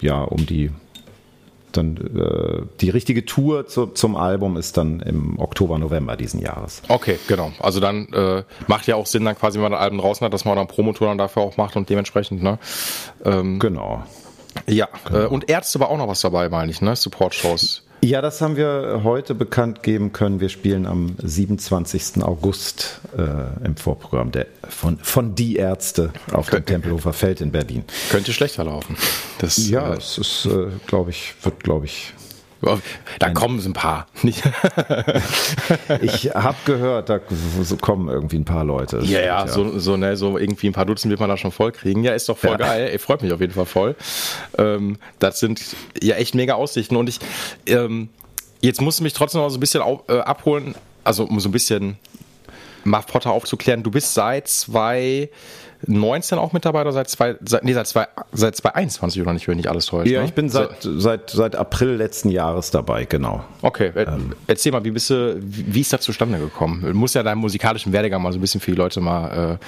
ja, 0.01 0.23
um 0.23 0.47
die 0.47 0.71
dann 1.79 1.97
äh, 1.97 2.67
die 2.81 2.91
richtige 2.91 3.25
Tour 3.25 3.67
zu, 3.67 3.87
zum 3.87 4.17
Album 4.17 4.57
ist 4.57 4.77
dann 4.77 5.01
im 5.01 5.39
Oktober, 5.39 5.79
November 5.79 6.17
diesen 6.17 6.41
Jahres. 6.41 6.83
Okay, 6.89 7.19
genau. 7.29 7.53
Also 7.61 7.81
dann 7.81 8.13
äh, 8.13 8.43
macht 8.67 8.87
ja 8.87 8.97
auch 8.97 9.07
Sinn, 9.07 9.25
dann 9.25 9.37
quasi, 9.37 9.57
wenn 9.59 9.63
man 9.63 9.75
ein 9.75 9.81
Album 9.81 9.99
draußen 9.99 10.25
hat, 10.25 10.33
dass 10.33 10.45
man 10.45 10.57
dann 10.57 10.67
Promotour 10.67 11.09
dann 11.09 11.19
dafür 11.19 11.43
auch 11.43 11.57
macht 11.57 11.77
und 11.77 11.89
dementsprechend, 11.89 12.43
ne? 12.43 12.59
Ähm, 13.25 13.59
genau. 13.59 14.05
Ja, 14.67 14.89
genau. 15.07 15.29
Und 15.31 15.49
Ärzte 15.49 15.81
war 15.81 15.89
auch 15.89 15.99
noch 15.99 16.09
was 16.09 16.21
dabei, 16.21 16.49
meine 16.49 16.71
ich, 16.71 16.81
ne? 16.81 16.95
Support-Shows. 16.97 17.88
Ja, 18.01 18.23
das 18.23 18.41
haben 18.41 18.57
wir 18.57 19.01
heute 19.03 19.35
bekannt 19.35 19.83
geben 19.83 20.13
können. 20.13 20.41
Wir 20.41 20.49
spielen 20.49 20.87
am 20.87 21.17
27. 21.21 22.23
August 22.23 23.01
äh, 23.17 23.67
im 23.67 23.77
Vorprogramm 23.77 24.31
der, 24.31 24.47
von, 24.69 24.99
von 24.99 25.35
Die 25.35 25.57
Ärzte 25.57 26.13
auf 26.33 26.47
Kön 26.47 26.61
dem 26.61 26.67
Tempelhofer 26.67 27.13
Feld 27.13 27.41
in 27.41 27.51
Berlin. 27.51 27.83
Könnte 28.11 28.33
schlechter 28.33 28.65
laufen. 28.65 28.97
Das, 29.41 29.69
ja, 29.69 29.93
äh, 29.93 29.97
es 29.97 30.17
ist, 30.17 30.47
äh, 30.47 30.69
glaube 30.87 31.11
ich, 31.11 31.35
wird, 31.43 31.65
glaube 31.65 31.87
ich, 31.87 32.15
da 33.19 33.31
kommen 33.31 33.61
ein 33.65 33.73
paar. 33.73 34.07
ich 34.23 34.35
habe 36.35 36.57
gehört, 36.65 37.09
da 37.09 37.21
kommen 37.81 38.09
irgendwie 38.09 38.37
ein 38.37 38.45
paar 38.45 38.65
Leute. 38.65 38.99
Ja, 39.05 39.21
ja, 39.21 39.47
so, 39.47 39.79
so, 39.79 39.97
ne, 39.97 40.17
so 40.17 40.39
irgendwie 40.39 40.69
ein 40.69 40.73
paar 40.73 40.87
Dutzend 40.87 41.11
wird 41.11 41.21
man 41.21 41.29
da 41.29 41.37
schon 41.37 41.53
voll 41.53 41.73
kriegen. 41.73 42.03
Ja, 42.03 42.15
ist 42.15 42.29
doch 42.29 42.39
voll 42.39 42.53
ja. 42.53 42.57
geil. 42.57 42.89
Ey, 42.91 42.99
freut 42.99 43.23
mich 43.23 43.33
auf 43.33 43.41
jeden 43.41 43.53
Fall 43.53 43.67
voll. 43.67 43.97
Ähm, 44.57 44.99
das 45.19 45.39
sind 45.39 45.63
ja 46.03 46.17
echt 46.17 46.35
mega 46.35 46.55
Aussichten. 46.55 46.97
Und 46.97 47.09
ich, 47.09 47.21
ähm, 47.67 48.09
jetzt 48.61 48.81
musst 48.81 48.99
du 48.99 49.05
mich 49.05 49.13
trotzdem 49.13 49.41
noch 49.41 49.51
so 49.51 49.59
ein 49.59 49.61
bisschen 49.61 49.83
auf, 49.83 50.03
äh, 50.09 50.19
abholen, 50.19 50.75
also 51.05 51.25
um 51.25 51.39
so 51.39 51.49
ein 51.49 51.53
bisschen 51.53 51.97
Muff 52.85 53.07
Potter 53.07 53.31
aufzuklären. 53.31 53.83
Du 53.83 53.91
bist 53.91 54.15
seit 54.15 54.49
zwei 54.49 55.31
19 55.87 56.39
auch 56.39 56.53
mit 56.53 56.65
dabei 56.65 56.81
oder 56.83 56.93
seit 56.93 57.09
zwei, 57.09 57.37
seit, 57.45 57.65
nee, 57.65 57.73
seit 57.73 57.87
zwei, 57.87 58.09
seit 58.33 58.57
2021 58.57 59.23
oder 59.23 59.33
nicht, 59.33 59.47
wenn 59.49 59.57
nicht 59.57 59.69
alles 59.69 59.87
täuscht? 59.87 60.11
Ja, 60.11 60.21
ne? 60.21 60.27
ich 60.27 60.35
bin 60.35 60.49
seit, 60.49 60.83
so. 60.83 60.99
seit, 60.99 61.31
seit 61.31 61.57
April 61.57 61.95
letzten 61.95 62.31
Jahres 62.31 62.71
dabei, 62.71 63.05
genau. 63.05 63.45
Okay, 63.63 63.93
ähm. 63.95 64.35
erzähl 64.47 64.73
mal, 64.73 64.85
wie 64.85 64.91
bist 64.91 65.11
du, 65.11 65.39
wie 65.41 65.81
ist 65.81 65.93
das 65.93 66.01
zustande 66.03 66.39
gekommen? 66.39 66.83
Du 66.83 66.95
musst 66.95 67.15
ja 67.15 67.23
deinen 67.23 67.39
musikalischen 67.39 67.93
Werdegang 67.93 68.23
mal 68.23 68.33
so 68.33 68.39
ein 68.39 68.41
bisschen 68.41 68.61
für 68.61 68.73
die 68.73 68.77
Leute 68.77 69.01
mal, 69.01 69.59
äh, 69.61 69.65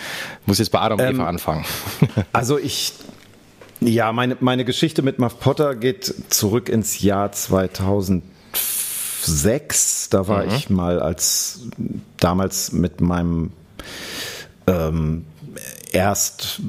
muss 0.46 0.58
jetzt 0.58 0.70
bei 0.70 0.80
Adam 0.80 0.98
und 0.98 1.06
ähm, 1.06 1.14
Eva 1.16 1.26
anfangen. 1.26 1.64
also 2.32 2.58
ich, 2.58 2.92
ja, 3.80 4.12
meine, 4.12 4.36
meine 4.40 4.64
Geschichte 4.64 5.02
mit 5.02 5.18
Muff 5.18 5.38
Potter 5.38 5.74
geht 5.74 6.12
zurück 6.28 6.68
ins 6.68 7.00
Jahr 7.00 7.32
2000 7.32 8.24
2006, 9.22 10.08
da 10.10 10.28
war 10.28 10.44
mhm. 10.44 10.54
ich 10.54 10.70
mal 10.70 11.00
als 11.00 11.60
damals 12.18 12.72
mit 12.72 13.00
meinem 13.00 13.52
ähm, 14.66 15.24
erst 15.92 16.60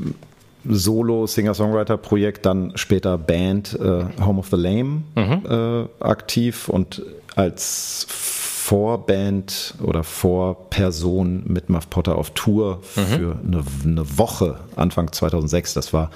Solo 0.63 1.25
Singer-Songwriter-Projekt, 1.25 2.45
dann 2.45 2.73
später 2.75 3.17
Band 3.17 3.73
äh, 3.79 4.05
Home 4.23 4.39
of 4.39 4.49
the 4.49 4.57
Lame 4.57 5.03
mhm. 5.15 5.45
äh, 5.49 6.03
aktiv 6.03 6.69
und 6.69 7.01
als 7.35 8.05
Vorband 8.07 9.73
oder 9.81 10.03
Vorperson 10.03 11.43
mit 11.45 11.69
Muff 11.69 11.89
Potter 11.89 12.15
auf 12.15 12.29
Tour 12.31 12.81
mhm. 12.95 13.01
für 13.01 13.39
eine, 13.43 13.63
eine, 13.83 14.17
Woche 14.17 14.59
Anfang 14.75 15.11
2006. 15.11 15.73
Das 15.73 15.93
war 15.93 16.11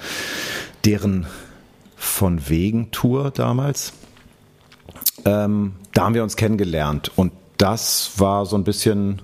deren 0.84 1.26
von 1.96 2.48
wegen 2.48 2.92
Tour 2.92 3.30
damals. 3.32 3.92
Ähm, 5.24 5.72
da 5.92 6.04
haben 6.04 6.14
wir 6.14 6.22
uns 6.22 6.36
kennengelernt 6.36 7.10
und 7.16 7.32
das 7.58 8.12
war 8.18 8.46
so 8.46 8.56
ein 8.56 8.64
bisschen 8.64 9.20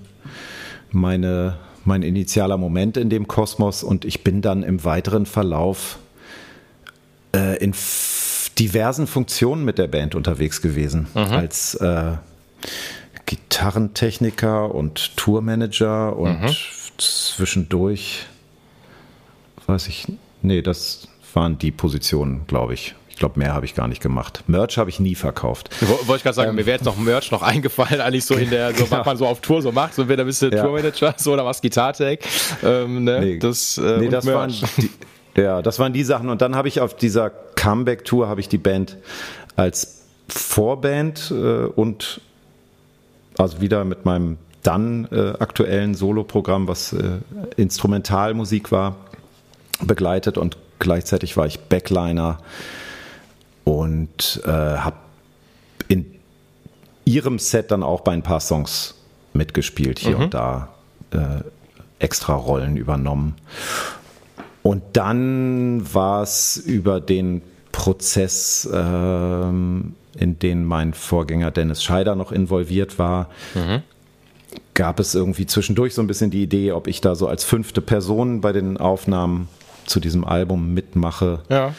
meine, 0.91 1.57
mein 1.85 2.03
initialer 2.03 2.57
Moment 2.57 2.97
in 2.97 3.09
dem 3.09 3.27
Kosmos 3.27 3.83
und 3.83 4.05
ich 4.05 4.23
bin 4.23 4.41
dann 4.41 4.63
im 4.63 4.83
weiteren 4.83 5.25
Verlauf 5.25 5.99
äh, 7.35 7.57
in 7.57 7.73
diversen 8.59 9.07
Funktionen 9.07 9.65
mit 9.65 9.77
der 9.77 9.87
Band 9.87 10.15
unterwegs 10.15 10.61
gewesen. 10.61 11.07
Mhm. 11.13 11.21
Als 11.21 11.75
äh, 11.75 12.13
Gitarrentechniker 13.25 14.73
und 14.73 15.17
Tourmanager 15.17 16.15
und 16.15 16.41
mhm. 16.41 16.49
zwischendurch, 16.97 18.25
weiß 19.65 19.87
ich, 19.87 20.07
nee, 20.41 20.61
das 20.61 21.07
waren 21.33 21.57
die 21.57 21.71
Positionen, 21.71 22.45
glaube 22.47 22.75
ich. 22.75 22.95
Ich 23.13 23.19
glaube, 23.19 23.39
mehr 23.39 23.53
habe 23.53 23.63
ich 23.65 23.75
gar 23.75 23.87
nicht 23.87 24.01
gemacht. 24.01 24.43
Merch 24.47 24.79
habe 24.79 24.89
ich 24.89 24.99
nie 24.99 25.13
verkauft. 25.13 25.69
Wollte 25.81 26.15
ich 26.17 26.23
gerade 26.23 26.33
sagen, 26.33 26.49
ähm, 26.49 26.55
mir 26.55 26.65
wäre 26.65 26.77
jetzt 26.77 26.85
noch 26.85 26.97
Merch 26.97 27.29
noch 27.29 27.43
eingefallen, 27.43 28.01
eigentlich 28.01 28.25
so 28.25 28.33
in 28.33 28.49
der, 28.49 28.73
so 28.73 28.89
was 28.91 29.05
man 29.05 29.17
so 29.17 29.27
auf 29.27 29.39
Tour 29.39 29.61
so 29.61 29.71
macht, 29.71 29.93
so 29.93 30.09
wieder 30.09 30.23
ein 30.23 30.25
bisschen 30.25 30.51
ja. 30.51 30.63
Tourmanager, 30.63 31.13
so 31.17 31.31
oder 31.31 31.45
was 31.45 31.61
Gitartech. 31.61 32.19
Ähm, 32.63 33.03
ne? 33.03 33.19
Nee, 33.19 33.37
das, 33.37 33.77
äh, 33.77 33.99
nee, 33.99 34.09
das 34.09 34.25
waren 34.25 34.49
die, 34.49 34.89
ja, 35.39 35.61
das 35.61 35.77
waren 35.77 35.93
die 35.93 36.03
Sachen. 36.03 36.29
Und 36.29 36.41
dann 36.41 36.55
habe 36.55 36.67
ich 36.67 36.81
auf 36.81 36.95
dieser 36.95 37.29
Comeback-Tour 37.29 38.27
habe 38.27 38.41
ich 38.41 38.49
die 38.49 38.57
Band 38.57 38.97
als 39.55 40.01
Vorband 40.27 41.29
äh, 41.29 41.65
und 41.65 42.19
also 43.37 43.61
wieder 43.61 43.85
mit 43.85 44.05
meinem 44.05 44.37
dann 44.63 45.07
äh, 45.11 45.33
aktuellen 45.39 45.93
Soloprogramm, 45.93 46.67
was 46.67 46.93
äh, 46.93 47.19
Instrumentalmusik 47.57 48.71
war, 48.71 48.95
begleitet 49.81 50.39
und 50.39 50.57
gleichzeitig 50.79 51.37
war 51.37 51.45
ich 51.45 51.59
Backliner 51.59 52.39
und 53.63 54.41
äh, 54.45 54.49
habe 54.49 54.97
in 55.87 56.05
ihrem 57.05 57.39
Set 57.39 57.71
dann 57.71 57.83
auch 57.83 58.01
bei 58.01 58.11
ein 58.11 58.23
paar 58.23 58.39
Songs 58.39 58.95
mitgespielt, 59.33 59.99
hier 59.99 60.17
mhm. 60.17 60.23
und 60.23 60.33
da 60.33 60.69
äh, 61.11 61.41
extra 61.99 62.33
Rollen 62.33 62.77
übernommen. 62.77 63.35
Und 64.61 64.83
dann 64.93 65.93
war 65.93 66.23
es 66.23 66.57
über 66.57 67.01
den 67.01 67.41
Prozess, 67.71 68.69
ähm, 68.71 69.95
in 70.15 70.39
den 70.39 70.63
mein 70.63 70.93
Vorgänger 70.93 71.51
Dennis 71.51 71.83
Scheider 71.83 72.15
noch 72.15 72.31
involviert 72.31 72.99
war, 72.99 73.29
mhm. 73.55 73.81
gab 74.73 74.99
es 74.99 75.15
irgendwie 75.15 75.45
zwischendurch 75.45 75.93
so 75.93 76.01
ein 76.01 76.07
bisschen 76.07 76.31
die 76.31 76.43
Idee, 76.43 76.71
ob 76.71 76.87
ich 76.87 77.01
da 77.01 77.15
so 77.15 77.27
als 77.27 77.43
fünfte 77.43 77.81
Person 77.81 78.41
bei 78.41 78.53
den 78.53 78.77
Aufnahmen 78.77 79.49
zu 79.85 79.99
diesem 79.99 80.23
Album 80.23 80.73
mitmache. 80.73 81.39
Ja. 81.49 81.73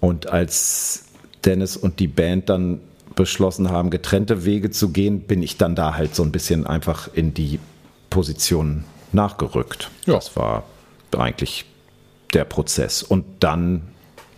Und 0.00 0.28
als 0.28 1.07
Dennis 1.44 1.76
und 1.76 2.00
die 2.00 2.08
Band 2.08 2.48
dann 2.48 2.80
beschlossen 3.14 3.70
haben, 3.70 3.90
getrennte 3.90 4.44
Wege 4.44 4.70
zu 4.70 4.90
gehen, 4.90 5.22
bin 5.22 5.42
ich 5.42 5.56
dann 5.56 5.74
da 5.74 5.94
halt 5.94 6.14
so 6.14 6.22
ein 6.22 6.32
bisschen 6.32 6.66
einfach 6.66 7.08
in 7.12 7.34
die 7.34 7.58
Position 8.10 8.84
nachgerückt. 9.12 9.90
Ja. 10.06 10.14
Das 10.14 10.36
war 10.36 10.64
eigentlich 11.16 11.64
der 12.32 12.44
Prozess. 12.44 13.02
Und 13.02 13.24
dann 13.40 13.82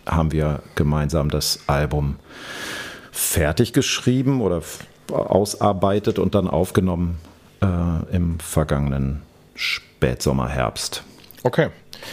haben 0.05 0.31
wir 0.31 0.63
gemeinsam 0.75 1.29
das 1.29 1.59
Album 1.67 2.15
fertig 3.11 3.73
geschrieben 3.73 4.41
oder 4.41 4.61
ausarbeitet 5.11 6.17
und 6.17 6.35
dann 6.35 6.47
aufgenommen 6.47 7.17
äh, 7.61 8.15
im 8.15 8.39
vergangenen 8.39 9.21
Spätsommer, 9.55 10.47
Herbst. 10.47 11.03
Okay. 11.43 11.69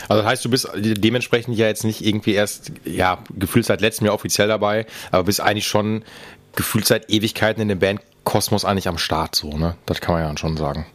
Also 0.09 0.23
das 0.23 0.31
heißt, 0.31 0.45
du 0.45 0.51
bist 0.51 0.69
dementsprechend 0.75 1.57
ja 1.57 1.67
jetzt 1.67 1.85
nicht 1.85 2.05
irgendwie 2.05 2.35
erst, 2.35 2.73
ja, 2.85 3.19
gefühlt 3.37 3.67
seit 3.67 3.81
letztem 3.81 4.07
Jahr 4.07 4.15
offiziell 4.15 4.49
dabei, 4.49 4.87
aber 5.11 5.25
bist 5.25 5.41
eigentlich 5.41 5.67
schon 5.67 6.05
gefühlt 6.57 6.87
seit 6.87 7.11
Ewigkeiten 7.11 7.63
in 7.63 7.69
dem 7.69 7.79
Band 7.79 8.01
Kosmos 8.25 8.65
eigentlich 8.65 8.89
am 8.89 8.99
Start, 8.99 9.35
so, 9.37 9.57
ne? 9.57 9.77
Das 9.87 10.01
kann 10.01 10.15
man 10.15 10.23
ja 10.23 10.37
schon 10.37 10.57
sagen. 10.57 10.87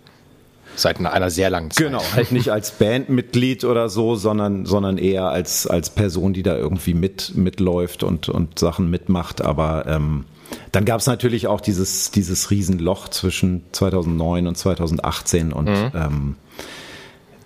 Seit 0.75 0.99
einer 0.99 1.29
sehr 1.29 1.49
langen 1.49 1.71
Zeit. 1.71 1.87
Genau, 1.87 2.03
halt 2.13 2.31
nicht 2.31 2.51
als 2.51 2.71
Bandmitglied 2.71 3.63
oder 3.63 3.89
so, 3.89 4.15
sondern, 4.15 4.65
sondern 4.65 4.97
eher 4.97 5.25
als, 5.25 5.67
als 5.67 5.91
Person, 5.91 6.33
die 6.33 6.43
da 6.43 6.55
irgendwie 6.55 6.93
mit, 6.93 7.35
mitläuft 7.35 8.03
und, 8.03 8.29
und 8.29 8.57
Sachen 8.57 8.89
mitmacht. 8.89 9.41
Aber 9.41 9.85
ähm, 9.87 10.25
dann 10.71 10.85
gab 10.85 10.99
es 10.99 11.07
natürlich 11.07 11.47
auch 11.47 11.61
dieses, 11.61 12.11
dieses 12.11 12.49
Riesenloch 12.51 13.09
zwischen 13.09 13.63
2009 13.71 14.47
und 14.47 14.57
2018 14.57 15.53
und 15.53 15.65
mhm. 15.65 15.91
ähm, 15.95 16.35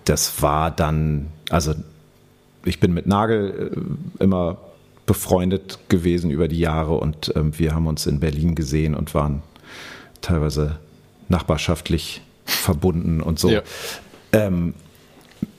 das 0.08 0.42
war 0.42 0.70
dann, 0.70 1.28
also 1.50 1.74
ich 2.64 2.80
bin 2.80 2.92
mit 2.92 3.06
Nagel 3.06 3.72
äh, 4.20 4.22
immer 4.22 4.58
befreundet 5.06 5.78
gewesen 5.88 6.30
über 6.30 6.48
die 6.48 6.58
Jahre 6.58 6.94
und 6.94 7.32
ähm, 7.34 7.58
wir 7.58 7.74
haben 7.74 7.86
uns 7.86 8.06
in 8.06 8.20
Berlin 8.20 8.54
gesehen 8.54 8.94
und 8.94 9.14
waren 9.14 9.42
teilweise 10.20 10.78
nachbarschaftlich 11.28 12.22
verbunden 12.44 13.22
und 13.22 13.38
so. 13.38 13.50
Ja. 13.50 13.62
Ähm, 14.32 14.74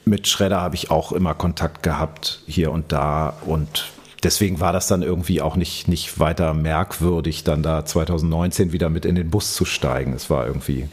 mit 0.06 0.28
Schredder 0.28 0.62
habe 0.62 0.76
ich 0.76 0.92
auch 0.92 1.12
immer 1.12 1.34
Kontakt 1.34 1.84
gehabt, 1.84 2.42
hier 2.48 2.72
und 2.72 2.92
da. 2.92 3.38
Und 3.46 3.88
deswegen 4.24 4.60
war 4.60 4.74
das 4.74 4.88
dann 4.88 5.04
irgendwie 5.04 5.42
auch 5.42 5.56
nicht, 5.56 5.88
nicht 5.88 6.20
weiter 6.20 6.54
merkwürdig, 6.54 7.44
dann 7.44 7.64
da 7.64 7.86
2019 7.86 8.72
wieder 8.72 8.90
mit 8.90 9.06
in 9.06 9.16
den 9.16 9.30
Bus 9.30 9.54
zu 9.54 9.66
steigen. 9.66 10.14
Es 10.14 10.30
war 10.30 10.48
irgendwie 10.48 10.90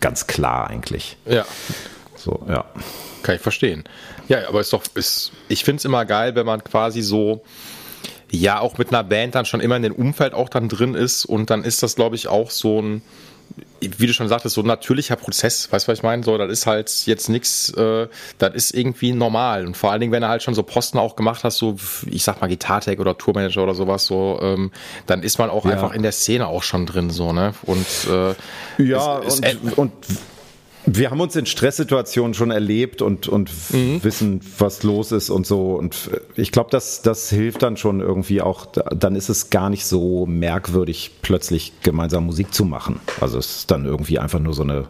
ganz 0.00 0.26
klar 0.26 0.68
eigentlich. 0.68 1.16
Ja. 1.26 1.44
So, 2.28 2.42
ja. 2.46 2.64
Kann 3.22 3.36
ich 3.36 3.40
verstehen. 3.40 3.84
Ja, 4.28 4.48
aber 4.48 4.60
ist 4.60 4.72
doch, 4.72 4.82
ist, 4.94 5.32
ich 5.48 5.64
finde 5.64 5.78
es 5.78 5.84
immer 5.86 6.04
geil, 6.04 6.34
wenn 6.34 6.44
man 6.44 6.62
quasi 6.62 7.00
so, 7.00 7.42
ja, 8.30 8.60
auch 8.60 8.76
mit 8.76 8.90
einer 8.90 9.02
Band 9.02 9.34
dann 9.34 9.46
schon 9.46 9.60
immer 9.60 9.76
in 9.76 9.82
dem 9.82 9.94
Umfeld 9.94 10.34
auch 10.34 10.50
dann 10.50 10.68
drin 10.68 10.94
ist 10.94 11.24
und 11.24 11.48
dann 11.48 11.64
ist 11.64 11.82
das, 11.82 11.96
glaube 11.96 12.16
ich, 12.16 12.28
auch 12.28 12.50
so 12.50 12.82
ein, 12.82 13.02
wie 13.80 14.06
du 14.06 14.12
schon 14.12 14.28
sagtest, 14.28 14.56
so 14.56 14.60
ein 14.60 14.66
natürlicher 14.66 15.16
Prozess, 15.16 15.72
weißt 15.72 15.88
du, 15.88 15.92
was 15.92 15.98
ich 16.00 16.02
meine? 16.02 16.22
So, 16.22 16.36
das 16.36 16.52
ist 16.52 16.66
halt 16.66 16.90
jetzt 17.06 17.30
nichts, 17.30 17.70
äh, 17.70 18.08
das 18.36 18.54
ist 18.54 18.74
irgendwie 18.74 19.12
normal. 19.12 19.66
Und 19.66 19.74
vor 19.74 19.90
allen 19.90 20.00
Dingen, 20.02 20.12
wenn 20.12 20.20
du 20.20 20.28
halt 20.28 20.42
schon 20.42 20.54
so 20.54 20.62
Posten 20.62 20.98
auch 20.98 21.16
gemacht 21.16 21.44
hast, 21.44 21.56
so, 21.56 21.76
ich 22.10 22.24
sag 22.24 22.42
mal, 22.42 22.48
Gitartech 22.48 22.98
oder 22.98 23.16
Tourmanager 23.16 23.62
oder 23.62 23.74
sowas, 23.74 24.04
so, 24.04 24.38
ähm, 24.42 24.70
dann 25.06 25.22
ist 25.22 25.38
man 25.38 25.48
auch 25.48 25.64
ja. 25.64 25.70
einfach 25.70 25.94
in 25.94 26.02
der 26.02 26.12
Szene 26.12 26.46
auch 26.46 26.62
schon 26.62 26.84
drin, 26.84 27.08
so, 27.08 27.32
ne? 27.32 27.54
Und, 27.62 27.86
äh, 28.10 28.34
ja, 28.82 29.20
es, 29.20 29.40
es, 29.40 29.56
und, 29.56 29.78
und 29.78 29.92
wir 30.94 31.10
haben 31.10 31.20
uns 31.20 31.36
in 31.36 31.46
Stresssituationen 31.46 32.34
schon 32.34 32.50
erlebt 32.50 33.02
und, 33.02 33.28
und 33.28 33.50
mhm. 33.70 34.02
wissen, 34.02 34.40
was 34.58 34.82
los 34.82 35.12
ist 35.12 35.30
und 35.30 35.46
so. 35.46 35.74
Und 35.74 36.10
ich 36.34 36.52
glaube, 36.52 36.70
das, 36.70 37.02
das 37.02 37.30
hilft 37.30 37.62
dann 37.62 37.76
schon 37.76 38.00
irgendwie 38.00 38.40
auch. 38.40 38.66
Dann 38.66 39.14
ist 39.14 39.28
es 39.28 39.50
gar 39.50 39.70
nicht 39.70 39.84
so 39.84 40.26
merkwürdig, 40.26 41.12
plötzlich 41.22 41.72
gemeinsam 41.82 42.26
Musik 42.26 42.54
zu 42.54 42.64
machen. 42.64 43.00
Also 43.20 43.38
es 43.38 43.58
ist 43.58 43.70
dann 43.70 43.84
irgendwie 43.84 44.18
einfach 44.18 44.40
nur 44.40 44.54
so 44.54 44.62
eine 44.62 44.88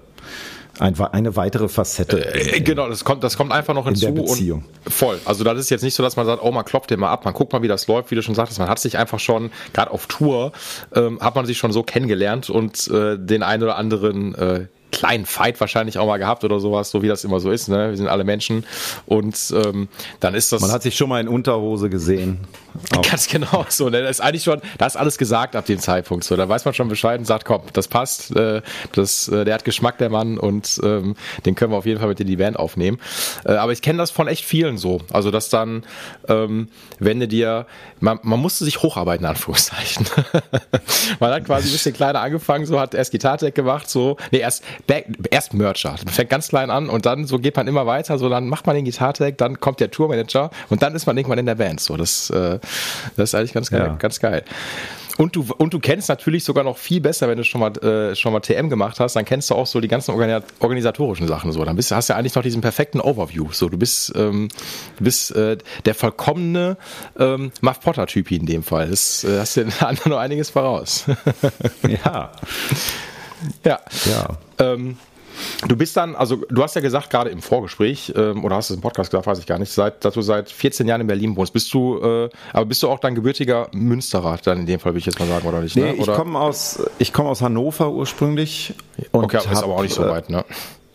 eine 0.80 1.34
weitere 1.34 1.68
Facette. 1.68 2.34
Äh, 2.34 2.60
genau, 2.60 2.88
das 2.88 3.04
kommt, 3.04 3.24
das 3.24 3.36
kommt 3.36 3.50
einfach 3.50 3.74
noch 3.74 3.86
hinzu. 3.86 4.06
In 4.06 4.14
der 4.14 4.22
Beziehung. 4.22 4.64
Voll. 4.86 5.18
Also 5.24 5.42
das 5.42 5.58
ist 5.58 5.70
jetzt 5.70 5.82
nicht 5.82 5.94
so, 5.94 6.04
dass 6.04 6.14
man 6.14 6.24
sagt, 6.24 6.40
oh, 6.40 6.52
man 6.52 6.64
klopft 6.64 6.90
den 6.90 7.00
mal 7.00 7.10
ab, 7.10 7.24
man 7.24 7.34
guckt 7.34 7.52
mal, 7.52 7.62
wie 7.62 7.68
das 7.68 7.88
läuft, 7.88 8.12
wie 8.12 8.14
du 8.14 8.22
schon 8.22 8.36
sagtest. 8.36 8.60
Man 8.60 8.68
hat 8.68 8.78
sich 8.78 8.96
einfach 8.96 9.18
schon, 9.18 9.50
gerade 9.72 9.90
auf 9.90 10.06
Tour, 10.06 10.52
ähm, 10.94 11.18
hat 11.20 11.34
man 11.34 11.46
sich 11.46 11.58
schon 11.58 11.72
so 11.72 11.82
kennengelernt 11.82 12.48
und 12.48 12.86
äh, 12.88 13.18
den 13.18 13.42
einen 13.42 13.64
oder 13.64 13.76
anderen 13.76 14.36
äh, 14.36 14.66
kleinen 14.90 15.26
Fight 15.26 15.60
wahrscheinlich 15.60 15.98
auch 15.98 16.06
mal 16.06 16.18
gehabt 16.18 16.44
oder 16.44 16.60
sowas, 16.60 16.90
so 16.90 17.02
wie 17.02 17.08
das 17.08 17.24
immer 17.24 17.40
so 17.40 17.50
ist. 17.50 17.68
Ne? 17.68 17.90
Wir 17.90 17.96
sind 17.96 18.08
alle 18.08 18.24
Menschen 18.24 18.64
und 19.06 19.36
ähm, 19.52 19.88
dann 20.20 20.34
ist 20.34 20.52
das. 20.52 20.60
Man 20.60 20.72
hat 20.72 20.82
sich 20.82 20.96
schon 20.96 21.08
mal 21.08 21.20
in 21.20 21.28
Unterhose 21.28 21.90
gesehen. 21.90 22.40
Ganz 23.10 23.28
genau 23.28 23.66
so. 23.68 23.88
Ne? 23.88 24.02
Das 24.02 24.12
ist 24.12 24.20
eigentlich 24.20 24.44
schon, 24.44 24.60
da 24.78 24.86
ist 24.86 24.96
alles 24.96 25.18
gesagt 25.18 25.56
ab 25.56 25.66
dem 25.66 25.78
Zeitpunkt. 25.78 26.24
So, 26.24 26.36
da 26.36 26.48
weiß 26.48 26.64
man 26.64 26.74
schon 26.74 26.88
Bescheid 26.88 27.18
und 27.18 27.24
sagt, 27.24 27.44
komm, 27.44 27.62
das 27.72 27.88
passt. 27.88 28.34
Äh, 28.36 28.62
das, 28.92 29.28
äh, 29.28 29.44
der 29.44 29.54
hat 29.54 29.64
Geschmack 29.64 29.98
der 29.98 30.10
Mann 30.10 30.38
und 30.38 30.80
ähm, 30.82 31.16
den 31.44 31.54
können 31.54 31.72
wir 31.72 31.76
auf 31.76 31.86
jeden 31.86 31.98
Fall 31.98 32.08
mit 32.08 32.20
in 32.20 32.26
die 32.26 32.36
Band 32.36 32.58
aufnehmen. 32.58 32.98
Äh, 33.44 33.52
aber 33.52 33.72
ich 33.72 33.82
kenne 33.82 33.98
das 33.98 34.10
von 34.10 34.28
echt 34.28 34.44
vielen 34.44 34.78
so. 34.78 35.00
Also 35.12 35.30
dass 35.30 35.48
dann, 35.48 35.84
ähm, 36.28 36.68
wenn 36.98 37.20
du 37.20 37.28
dir, 37.28 37.66
man, 38.00 38.20
man 38.22 38.40
musste 38.40 38.64
sich 38.64 38.82
hocharbeiten 38.82 39.24
in 39.24 39.30
Anführungszeichen. 39.30 40.06
man 41.20 41.32
hat 41.32 41.44
quasi 41.44 41.68
ein 41.68 41.72
bisschen 41.72 41.94
kleiner 41.94 42.20
angefangen, 42.20 42.66
so 42.66 42.78
hat 42.78 42.94
erst 42.94 43.10
Gitartech 43.10 43.54
gemacht, 43.54 43.88
so, 43.90 44.16
nee 44.30 44.38
erst 44.38 44.62
Back, 44.86 45.06
erst 45.30 45.54
Mercher. 45.54 45.90
Man 46.04 46.12
fängt 46.14 46.30
ganz 46.30 46.48
klein 46.48 46.70
an 46.70 46.88
und 46.88 47.06
dann 47.06 47.26
so 47.26 47.38
geht 47.38 47.56
man 47.56 47.66
immer 47.66 47.86
weiter, 47.86 48.18
so 48.18 48.28
dann 48.28 48.48
macht 48.48 48.66
man 48.66 48.76
den 48.76 48.84
Gitartag, 48.84 49.38
dann 49.38 49.60
kommt 49.60 49.80
der 49.80 49.90
Tourmanager 49.90 50.50
und 50.68 50.82
dann 50.82 50.94
ist 50.94 51.06
man 51.06 51.16
irgendwann 51.16 51.38
in 51.38 51.46
der 51.46 51.56
Band. 51.56 51.80
So, 51.80 51.96
das, 51.96 52.30
äh, 52.30 52.58
das 53.16 53.30
ist 53.30 53.34
eigentlich 53.34 53.52
ganz 53.52 53.70
geil, 53.70 53.86
ja. 53.86 53.94
ganz 53.96 54.20
geil. 54.20 54.44
Und 55.18 55.34
du, 55.34 55.44
und 55.58 55.74
du 55.74 55.80
kennst 55.80 56.08
natürlich 56.08 56.44
sogar 56.44 56.62
noch 56.62 56.78
viel 56.78 57.00
besser, 57.00 57.26
wenn 57.28 57.36
du 57.36 57.42
schon 57.42 57.60
mal, 57.60 57.76
äh, 57.78 58.14
schon 58.14 58.32
mal 58.32 58.38
TM 58.38 58.70
gemacht 58.70 59.00
hast, 59.00 59.16
dann 59.16 59.24
kennst 59.24 59.50
du 59.50 59.56
auch 59.56 59.66
so 59.66 59.80
die 59.80 59.88
ganzen 59.88 60.12
organisatorischen 60.12 61.26
Sachen 61.26 61.50
so. 61.50 61.64
Dann 61.64 61.74
bist, 61.74 61.90
hast 61.90 62.08
du 62.08 62.12
ja 62.12 62.18
eigentlich 62.18 62.36
noch 62.36 62.44
diesen 62.44 62.60
perfekten 62.60 63.00
Overview. 63.00 63.50
So, 63.50 63.68
du 63.68 63.76
bist, 63.76 64.12
ähm, 64.14 64.48
du 64.96 65.04
bist 65.04 65.34
äh, 65.34 65.58
der 65.84 65.96
vollkommene 65.96 66.76
ähm, 67.18 67.50
Muff 67.60 67.80
Potter-Typ 67.80 68.30
in 68.30 68.46
dem 68.46 68.62
Fall. 68.62 68.90
Das 68.90 69.24
äh, 69.24 69.40
hast 69.40 69.56
du 69.56 69.66
anderen 69.80 70.10
noch 70.12 70.18
einiges 70.18 70.50
voraus. 70.50 71.04
ja. 71.82 72.30
Ja. 73.64 73.80
ja. 74.06 74.38
Ähm, 74.58 74.96
Du 75.66 75.76
bist 75.76 75.96
dann, 75.96 76.14
also 76.14 76.36
du 76.48 76.62
hast 76.62 76.74
ja 76.74 76.80
gesagt, 76.80 77.10
gerade 77.10 77.30
im 77.30 77.42
Vorgespräch, 77.42 78.12
ähm, 78.16 78.44
oder 78.44 78.56
hast 78.56 78.70
du 78.70 78.74
es 78.74 78.78
im 78.78 78.82
Podcast 78.82 79.10
gesagt, 79.10 79.26
weiß 79.26 79.38
ich 79.38 79.46
gar 79.46 79.58
nicht, 79.58 79.70
seit, 79.70 80.04
dass 80.04 80.14
du 80.14 80.22
seit 80.22 80.50
14 80.50 80.86
Jahren 80.86 81.00
in 81.00 81.06
Berlin 81.06 81.36
wohnst. 81.36 81.52
Bist 81.52 81.72
du, 81.74 81.98
äh, 82.00 82.28
aber 82.52 82.66
bist 82.66 82.82
du 82.82 82.88
auch 82.88 82.98
dein 82.98 83.14
gebürtiger 83.14 83.68
Münsterer, 83.72 84.38
dann 84.42 84.60
in 84.60 84.66
dem 84.66 84.80
Fall, 84.80 84.92
würde 84.92 85.00
ich 85.00 85.06
jetzt 85.06 85.18
mal 85.18 85.28
sagen, 85.28 85.46
oder 85.46 85.60
nicht? 85.60 85.76
Ne? 85.76 85.94
Nee, 85.94 86.00
ich 86.00 86.06
komme 86.06 86.38
aus, 86.38 86.80
komm 87.12 87.26
aus 87.26 87.42
Hannover 87.42 87.90
ursprünglich. 87.90 88.74
okay, 89.12 89.38
aber 89.38 89.52
ist 89.52 89.62
aber 89.62 89.74
auch 89.76 89.82
nicht 89.82 89.94
so 89.94 90.04
äh, 90.04 90.10
weit, 90.10 90.30
ne? 90.30 90.44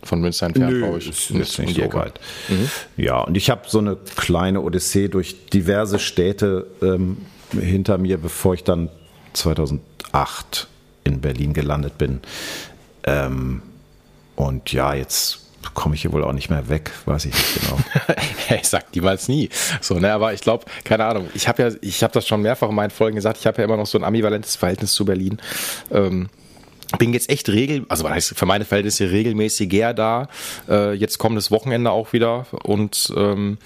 Von 0.02 0.20
Münster 0.20 0.46
entfernt, 0.46 0.78
glaube 0.78 0.98
ich. 0.98 1.08
Ist, 1.08 1.30
ist 1.30 1.58
nicht 1.58 1.76
so 1.76 1.92
weit. 1.94 2.20
Mhm. 2.48 2.70
Ja, 2.98 3.20
und 3.22 3.36
ich 3.36 3.48
habe 3.48 3.62
so 3.66 3.78
eine 3.78 3.96
kleine 4.16 4.60
Odyssee 4.60 5.08
durch 5.08 5.46
diverse 5.46 5.98
Städte 5.98 6.66
ähm, 6.82 7.18
hinter 7.52 7.96
mir, 7.96 8.18
bevor 8.18 8.52
ich 8.52 8.64
dann 8.64 8.90
2008 9.32 10.68
in 11.04 11.20
Berlin 11.20 11.52
gelandet 11.52 11.98
bin. 11.98 12.20
Ähm, 13.04 13.62
und 14.36 14.72
ja, 14.72 14.94
jetzt 14.94 15.40
komme 15.72 15.94
ich 15.94 16.02
hier 16.02 16.12
wohl 16.12 16.24
auch 16.24 16.32
nicht 16.32 16.50
mehr 16.50 16.68
weg, 16.68 16.90
weiß 17.06 17.26
ich 17.26 17.34
nicht 17.34 17.60
genau. 17.60 17.78
ich 18.60 18.68
sag 18.68 18.94
niemals 18.94 19.28
nie. 19.28 19.48
So, 19.80 19.98
ne, 19.98 20.12
aber 20.12 20.34
ich 20.34 20.40
glaube, 20.40 20.66
keine 20.84 21.04
Ahnung. 21.04 21.28
Ich 21.34 21.48
habe 21.48 21.62
ja, 21.62 21.70
ich 21.80 22.02
habe 22.02 22.12
das 22.12 22.26
schon 22.26 22.42
mehrfach 22.42 22.68
in 22.68 22.74
meinen 22.74 22.90
Folgen 22.90 23.16
gesagt. 23.16 23.38
Ich 23.38 23.46
habe 23.46 23.58
ja 23.58 23.64
immer 23.64 23.76
noch 23.76 23.86
so 23.86 23.98
ein 23.98 24.04
ambivalentes 24.04 24.56
Verhältnis 24.56 24.92
zu 24.92 25.04
Berlin. 25.04 25.38
Ähm, 25.90 26.28
bin 26.98 27.12
jetzt 27.12 27.30
echt 27.30 27.48
regel, 27.48 27.86
also 27.88 28.06
für 28.20 28.46
meine 28.46 28.64
Verhältnisse 28.64 29.10
regelmäßiger 29.10 29.94
da. 29.94 30.28
Äh, 30.68 30.92
jetzt 30.92 31.18
kommendes 31.18 31.50
Wochenende 31.50 31.90
auch 31.90 32.12
wieder 32.12 32.46
und 32.62 33.12
ähm, 33.16 33.58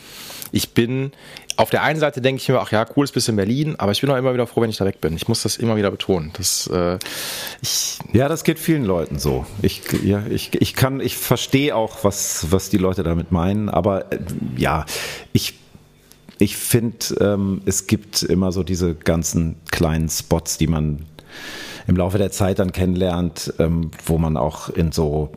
ich 0.53 0.71
bin 0.71 1.13
auf 1.59 1.71
der 1.71 1.83
einen 1.83 1.99
Seite 1.99 2.21
denke 2.21 2.41
ich 2.41 2.49
mir, 2.49 2.61
ach 2.61 2.71
ja, 2.71 2.85
cooles 2.85 3.11
bisschen 3.11 3.35
Berlin, 3.35 3.75
aber 3.79 3.91
ich 3.91 4.01
bin 4.01 4.09
auch 4.11 4.17
immer 4.17 4.33
wieder 4.33 4.47
froh, 4.47 4.61
wenn 4.61 4.71
ich 4.71 4.77
da 4.77 4.85
weg 4.85 5.01
bin. 5.01 5.17
Ich 5.17 5.27
muss 5.27 5.43
das 5.43 5.57
immer 5.57 5.75
wieder 5.75 5.91
betonen. 5.91 6.31
Das, 6.35 6.69
äh, 6.69 6.99
ich 7.61 7.99
ja, 8.13 8.29
das 8.29 8.45
geht 8.45 8.61
vielen 8.61 8.85
Leuten 8.85 9.19
so. 9.19 9.45
Ich, 9.61 9.83
ja, 10.05 10.23
ich, 10.31 10.55
ich 10.61 10.75
kann, 10.75 11.01
ich 11.01 11.17
verstehe 11.17 11.75
auch, 11.75 12.05
was, 12.05 12.53
was 12.53 12.71
die 12.71 12.79
Leute 12.79 13.03
damit 13.03 13.33
meinen, 13.33 13.69
aber 13.69 14.13
äh, 14.13 14.21
ja, 14.57 14.87
ich 15.33 15.55
ich 16.41 16.57
finde, 16.57 17.17
ähm, 17.21 17.63
es 17.67 17.89
gibt 17.89 18.23
immer 18.23 18.53
so 18.53 18.63
diese 18.63 18.95
ganzen 18.95 19.57
kleinen 19.73 20.09
Spots, 20.09 20.57
die 20.57 20.69
man 20.69 21.07
im 21.89 21.97
Laufe 21.97 22.19
der 22.19 22.31
Zeit 22.31 22.61
dann 22.61 22.71
kennenlernt, 22.71 23.53
ähm, 23.59 23.91
wo 24.07 24.19
man 24.19 24.37
auch 24.37 24.69
in 24.69 24.93
so 24.93 25.33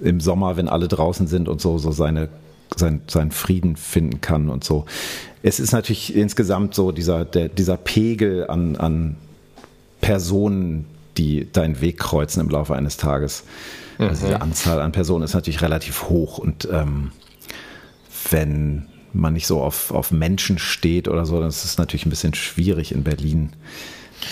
im 0.00 0.20
Sommer, 0.20 0.56
wenn 0.56 0.68
alle 0.68 0.88
draußen 0.88 1.26
sind 1.26 1.48
und 1.48 1.60
so, 1.60 1.76
so 1.76 1.92
seine 1.92 2.30
sein, 2.76 3.02
seinen 3.06 3.30
Frieden 3.30 3.76
finden 3.76 4.20
kann 4.20 4.48
und 4.48 4.64
so. 4.64 4.84
Es 5.42 5.60
ist 5.60 5.72
natürlich 5.72 6.14
insgesamt 6.14 6.74
so 6.74 6.92
dieser, 6.92 7.24
der, 7.24 7.48
dieser 7.48 7.76
Pegel 7.76 8.48
an, 8.48 8.76
an 8.76 9.16
Personen, 10.00 10.86
die 11.16 11.50
deinen 11.50 11.80
Weg 11.80 11.98
kreuzen 11.98 12.40
im 12.40 12.48
Laufe 12.48 12.74
eines 12.74 12.96
Tages. 12.96 13.44
Mhm. 13.98 14.06
Also 14.06 14.26
diese 14.26 14.40
Anzahl 14.40 14.80
an 14.80 14.92
Personen 14.92 15.24
ist 15.24 15.34
natürlich 15.34 15.62
relativ 15.62 16.04
hoch 16.04 16.38
und 16.38 16.68
ähm, 16.70 17.12
wenn 18.30 18.86
man 19.12 19.32
nicht 19.32 19.46
so 19.46 19.62
auf, 19.62 19.90
auf 19.90 20.10
Menschen 20.10 20.58
steht 20.58 21.08
oder 21.08 21.24
so, 21.24 21.38
dann 21.40 21.48
ist 21.48 21.64
es 21.64 21.78
natürlich 21.78 22.06
ein 22.06 22.10
bisschen 22.10 22.34
schwierig 22.34 22.92
in 22.92 23.04
Berlin 23.04 23.50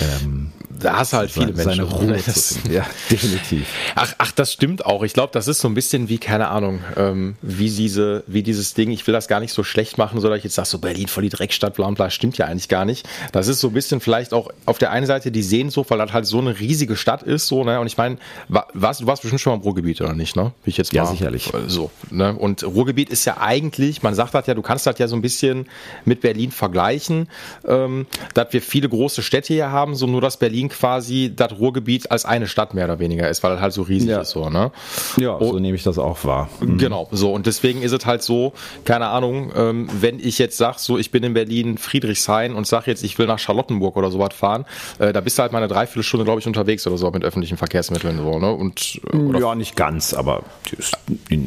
ähm, 0.01 0.53
da 0.79 0.99
hast 0.99 1.13
du 1.13 1.17
halt 1.19 1.31
viele 1.31 1.47
Menschen. 1.47 1.65
Seine 1.65 1.83
Ruhe 1.85 2.21
das, 2.27 2.59
ja, 2.71 2.87
definitiv. 3.11 3.67
Ach, 3.95 4.15
ach, 4.19 4.33
das 4.33 4.53
stimmt 4.53 4.85
auch. 4.85 5.03
Ich 5.03 5.13
glaube, 5.13 5.31
das 5.33 5.49
ist 5.49 5.61
so 5.61 5.69
ein 5.69 5.75
bisschen 5.75 6.09
wie, 6.09 6.19
keine 6.19 6.49
Ahnung, 6.49 6.81
ähm, 6.97 7.37
wie 7.43 7.71
diese, 7.71 8.25
wie 8.27 8.43
dieses 8.43 8.75
Ding, 8.75 8.91
ich 8.91 9.07
will 9.07 9.13
das 9.15 9.29
gar 9.29 9.41
nicht 9.41 9.53
so 9.53 9.65
schlecht 9.65 9.99
machen, 9.99 10.21
so 10.21 10.29
dass 10.29 10.39
ich 10.39 10.45
jetzt 10.45 10.55
sage, 10.55 10.69
so 10.69 10.79
Berlin 10.79 11.09
voll 11.09 11.23
die 11.23 11.29
Dreckstadt, 11.31 11.75
bla 11.75 11.89
bla, 11.91 12.11
stimmt 12.11 12.39
ja 12.39 12.47
eigentlich 12.47 12.69
gar 12.69 12.85
nicht. 12.85 13.09
Das 13.33 13.49
ist 13.49 13.61
so 13.61 13.69
ein 13.69 13.75
bisschen 13.75 14.01
vielleicht 14.01 14.33
auch 14.33 14.51
auf 14.67 14.79
der 14.79 14.91
einen 14.91 15.07
Seite 15.07 15.31
die 15.31 15.43
Sehnsucht, 15.43 15.91
weil 15.91 15.99
das 15.99 16.13
halt 16.13 16.27
so 16.27 16.39
eine 16.39 16.59
riesige 16.59 16.97
Stadt 16.97 17.23
ist, 17.23 17.47
so, 17.47 17.65
ne? 17.65 17.81
Und 17.81 17.87
ich 17.87 17.97
meine, 17.97 18.19
warst, 18.49 19.01
du 19.01 19.07
warst 19.07 19.23
bestimmt 19.23 19.41
schon 19.41 19.53
mal 19.53 19.57
im 19.57 19.63
Ruhrgebiet, 19.63 20.01
oder 20.01 20.15
nicht, 20.15 20.37
ne? 20.37 20.53
Wie 20.65 20.71
ich 20.71 20.77
jetzt 20.77 20.93
Ja, 20.93 21.07
sicherlich. 21.07 21.53
So, 21.67 21.91
ne? 22.11 22.35
Und 22.35 22.65
Ruhrgebiet 22.65 23.11
ist 23.11 23.25
ja 23.25 23.39
eigentlich, 23.39 24.03
man 24.03 24.15
sagt 24.15 24.35
das 24.35 24.47
ja, 24.47 24.55
du 24.55 24.63
kannst 24.63 24.87
das 24.87 24.99
ja 24.99 25.09
so 25.09 25.17
ein 25.17 25.23
bisschen 25.23 25.67
mit 26.05 26.21
Berlin 26.21 26.51
vergleichen, 26.51 27.29
ähm, 27.67 28.07
dass 28.35 28.53
wir 28.53 28.63
viele 28.63 28.89
große 28.89 29.23
Städte 29.23 29.55
hier 29.55 29.71
haben, 29.71 29.76
so 29.95 30.07
nur, 30.07 30.21
dass 30.21 30.37
Berlin 30.39 30.69
quasi 30.69 31.33
das 31.35 31.53
Ruhrgebiet 31.59 32.11
als 32.11 32.25
eine 32.25 32.47
Stadt 32.47 32.75
mehr 32.75 32.87
oder 32.87 32.99
weniger 32.99 33.29
ist, 33.29 33.43
weil 33.43 33.53
es 33.53 33.61
halt 33.61 33.73
so 33.73 33.83
riesig 33.83 34.11
ja. 34.11 34.21
ist, 34.21 34.31
so, 34.31 34.49
ne? 34.49 34.73
Ja, 35.17 35.37
oh, 35.39 35.53
so 35.53 35.59
nehme 35.59 35.77
ich 35.77 35.83
das 35.83 35.99
auch 35.99 36.25
wahr. 36.25 36.49
Mhm. 36.61 36.79
Genau, 36.79 37.09
so. 37.11 37.33
Und 37.33 37.47
deswegen 37.47 37.83
ist 37.83 37.93
es 37.93 38.07
halt 38.07 38.23
so, 38.23 38.53
keine 38.85 39.09
Ahnung, 39.09 39.53
ähm, 39.55 39.89
wenn 40.01 40.19
ich 40.19 40.39
jetzt 40.39 40.57
sag, 40.57 40.79
so, 40.79 40.99
ich 40.99 41.11
bin 41.11 41.23
in 41.23 41.35
Berlin 41.35 41.79
Friedrichshain 41.79 42.55
und 42.55 42.67
sag 42.67 42.87
jetzt, 42.87 43.05
ich 43.05 43.19
will 43.19 43.27
nach 43.27 43.39
Charlottenburg 43.39 43.97
oder 43.97 44.11
sowas 44.11 44.35
fahren, 44.35 44.65
äh, 44.99 45.13
da 45.13 45.21
bist 45.21 45.39
du 45.39 45.43
halt 45.43 45.53
mal 45.53 45.59
eine 45.59 45.69
Dreiviertelstunde, 45.69 46.25
glaube 46.25 46.41
ich, 46.41 46.47
unterwegs 46.47 46.87
oder 46.87 46.97
so 46.97 47.11
mit 47.11 47.25
öffentlichen 47.25 47.57
Verkehrsmitteln, 47.57 48.19
so, 48.19 48.39
ne? 48.39 48.53
Und, 48.53 49.01
äh, 49.13 49.41
ja, 49.41 49.55
nicht 49.55 49.77
ganz, 49.77 50.15
aber, 50.15 50.43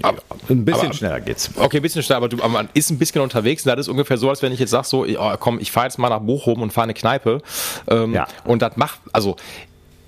aber 0.02 0.20
ein 0.50 0.66
bisschen 0.66 0.86
aber, 0.86 0.94
schneller 0.94 1.20
geht's. 1.20 1.52
Okay, 1.56 1.78
ein 1.78 1.84
bisschen 1.84 2.04
schneller, 2.04 2.18
aber, 2.18 2.30
du, 2.30 2.38
aber 2.38 2.50
man 2.50 2.70
ist 2.74 2.90
ein 2.90 2.98
bisschen 2.98 3.22
unterwegs 3.22 3.66
und 3.66 3.70
das 3.70 3.80
ist 3.80 3.90
ungefähr 3.90 4.18
so, 4.18 4.30
als 4.30 4.42
wenn 4.42 4.52
ich 4.52 4.60
jetzt 4.60 4.72
sag, 4.72 4.86
so, 4.86 5.06
oh, 5.06 5.34
komm, 5.40 5.60
ich 5.60 5.72
fahre 5.72 5.88
jetzt 5.88 5.98
mal 5.98 6.10
nach 6.10 6.20
Bochum 6.20 6.62
und 6.62 6.72
fahre 6.72 6.86
eine 6.86 6.94
Kneipe. 6.94 7.42
Ähm, 7.88 8.19
ja. 8.20 8.28
Und 8.44 8.62
das 8.62 8.76
macht, 8.76 9.00
also 9.14 9.36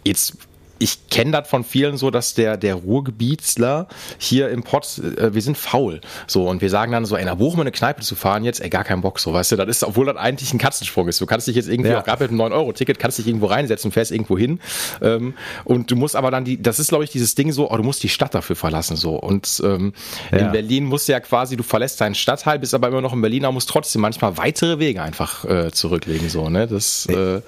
jetzt 0.04 0.38
ich 0.82 1.10
kenne 1.10 1.32
das 1.32 1.48
von 1.48 1.64
vielen 1.64 1.96
so, 1.98 2.10
dass 2.10 2.34
der, 2.34 2.58
der 2.58 2.76
Ruhrgebietsler 2.76 3.88
hier 4.18 4.50
im 4.50 4.64
Pott, 4.64 4.98
äh, 4.98 5.34
wir 5.34 5.42
sind 5.42 5.58
faul. 5.58 6.02
So, 6.26 6.50
und 6.50 6.62
wir 6.62 6.70
sagen 6.72 6.92
dann 6.92 7.06
so, 7.06 7.16
ey, 7.16 7.24
nach 7.24 7.36
Bochum 7.36 7.60
in 7.60 7.62
eine 7.62 7.72
Kneipe 7.72 8.02
zu 8.02 8.16
fahren 8.16 8.44
jetzt, 8.44 8.62
ey, 8.62 8.70
gar 8.70 8.84
keinen 8.84 9.02
Bock, 9.02 9.20
so, 9.20 9.32
weißt 9.32 9.52
du, 9.52 9.56
das 9.58 9.68
ist, 9.68 9.84
obwohl 9.84 10.08
das 10.08 10.18
eigentlich 10.18 10.54
ein 10.54 10.58
Katzensprung 10.58 11.08
ist. 11.08 11.22
Du 11.22 11.28
kannst 11.28 11.48
dich 11.48 11.56
jetzt 11.56 11.70
irgendwie, 11.70 11.92
ja. 11.92 12.00
auch 12.00 12.04
gerade 12.04 12.24
mit 12.24 12.32
einem 12.32 12.52
9-Euro-Ticket, 12.52 12.98
kannst 12.98 13.20
dich 13.20 13.28
irgendwo 13.28 13.46
reinsetzen, 13.46 13.92
fährst 13.92 14.12
irgendwo 14.12 14.38
hin. 14.38 14.60
Ähm, 15.02 15.36
und 15.66 15.92
du 15.92 15.96
musst 15.96 16.16
aber 16.16 16.32
dann 16.32 16.46
die, 16.46 16.62
das 16.62 16.80
ist, 16.80 16.90
glaube 16.90 17.04
ich, 17.04 17.12
dieses 17.12 17.36
Ding 17.36 17.52
so, 17.52 17.70
oh, 17.70 17.78
du 17.78 17.84
musst 17.84 18.02
die 18.02 18.10
Stadt 18.10 18.34
dafür 18.34 18.56
verlassen, 18.56 18.96
so. 18.96 19.16
Und 19.16 19.62
ähm, 19.64 19.94
ja. 20.32 20.40
in 20.40 20.52
Berlin 20.52 20.86
musst 20.86 21.08
du 21.08 21.12
ja 21.12 21.20
quasi, 21.20 21.56
du 21.56 21.64
verlässt 21.64 22.02
deinen 22.02 22.16
Stadtteil, 22.16 22.58
bist 22.58 22.74
aber 22.74 22.88
immer 22.88 23.02
noch 23.02 23.14
in 23.14 23.22
Berlin, 23.22 23.46
aber 23.46 23.54
musst 23.54 23.70
trotzdem 23.70 24.02
manchmal 24.02 24.38
weitere 24.38 24.80
Wege 24.80 25.02
einfach 25.02 25.46
äh, 25.46 25.72
zurücklegen, 25.72 26.30
so, 26.30 26.50
ne, 26.50 26.66
das, 26.66 27.06
äh, 27.06 27.42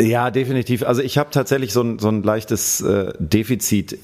ja, 0.00 0.30
definitiv. 0.30 0.82
Also 0.84 1.02
ich 1.02 1.18
habe 1.18 1.30
tatsächlich 1.30 1.72
so 1.72 1.82
ein, 1.82 1.98
so 1.98 2.08
ein 2.08 2.22
leichtes 2.22 2.80
äh, 2.80 3.12
Defizit 3.18 3.98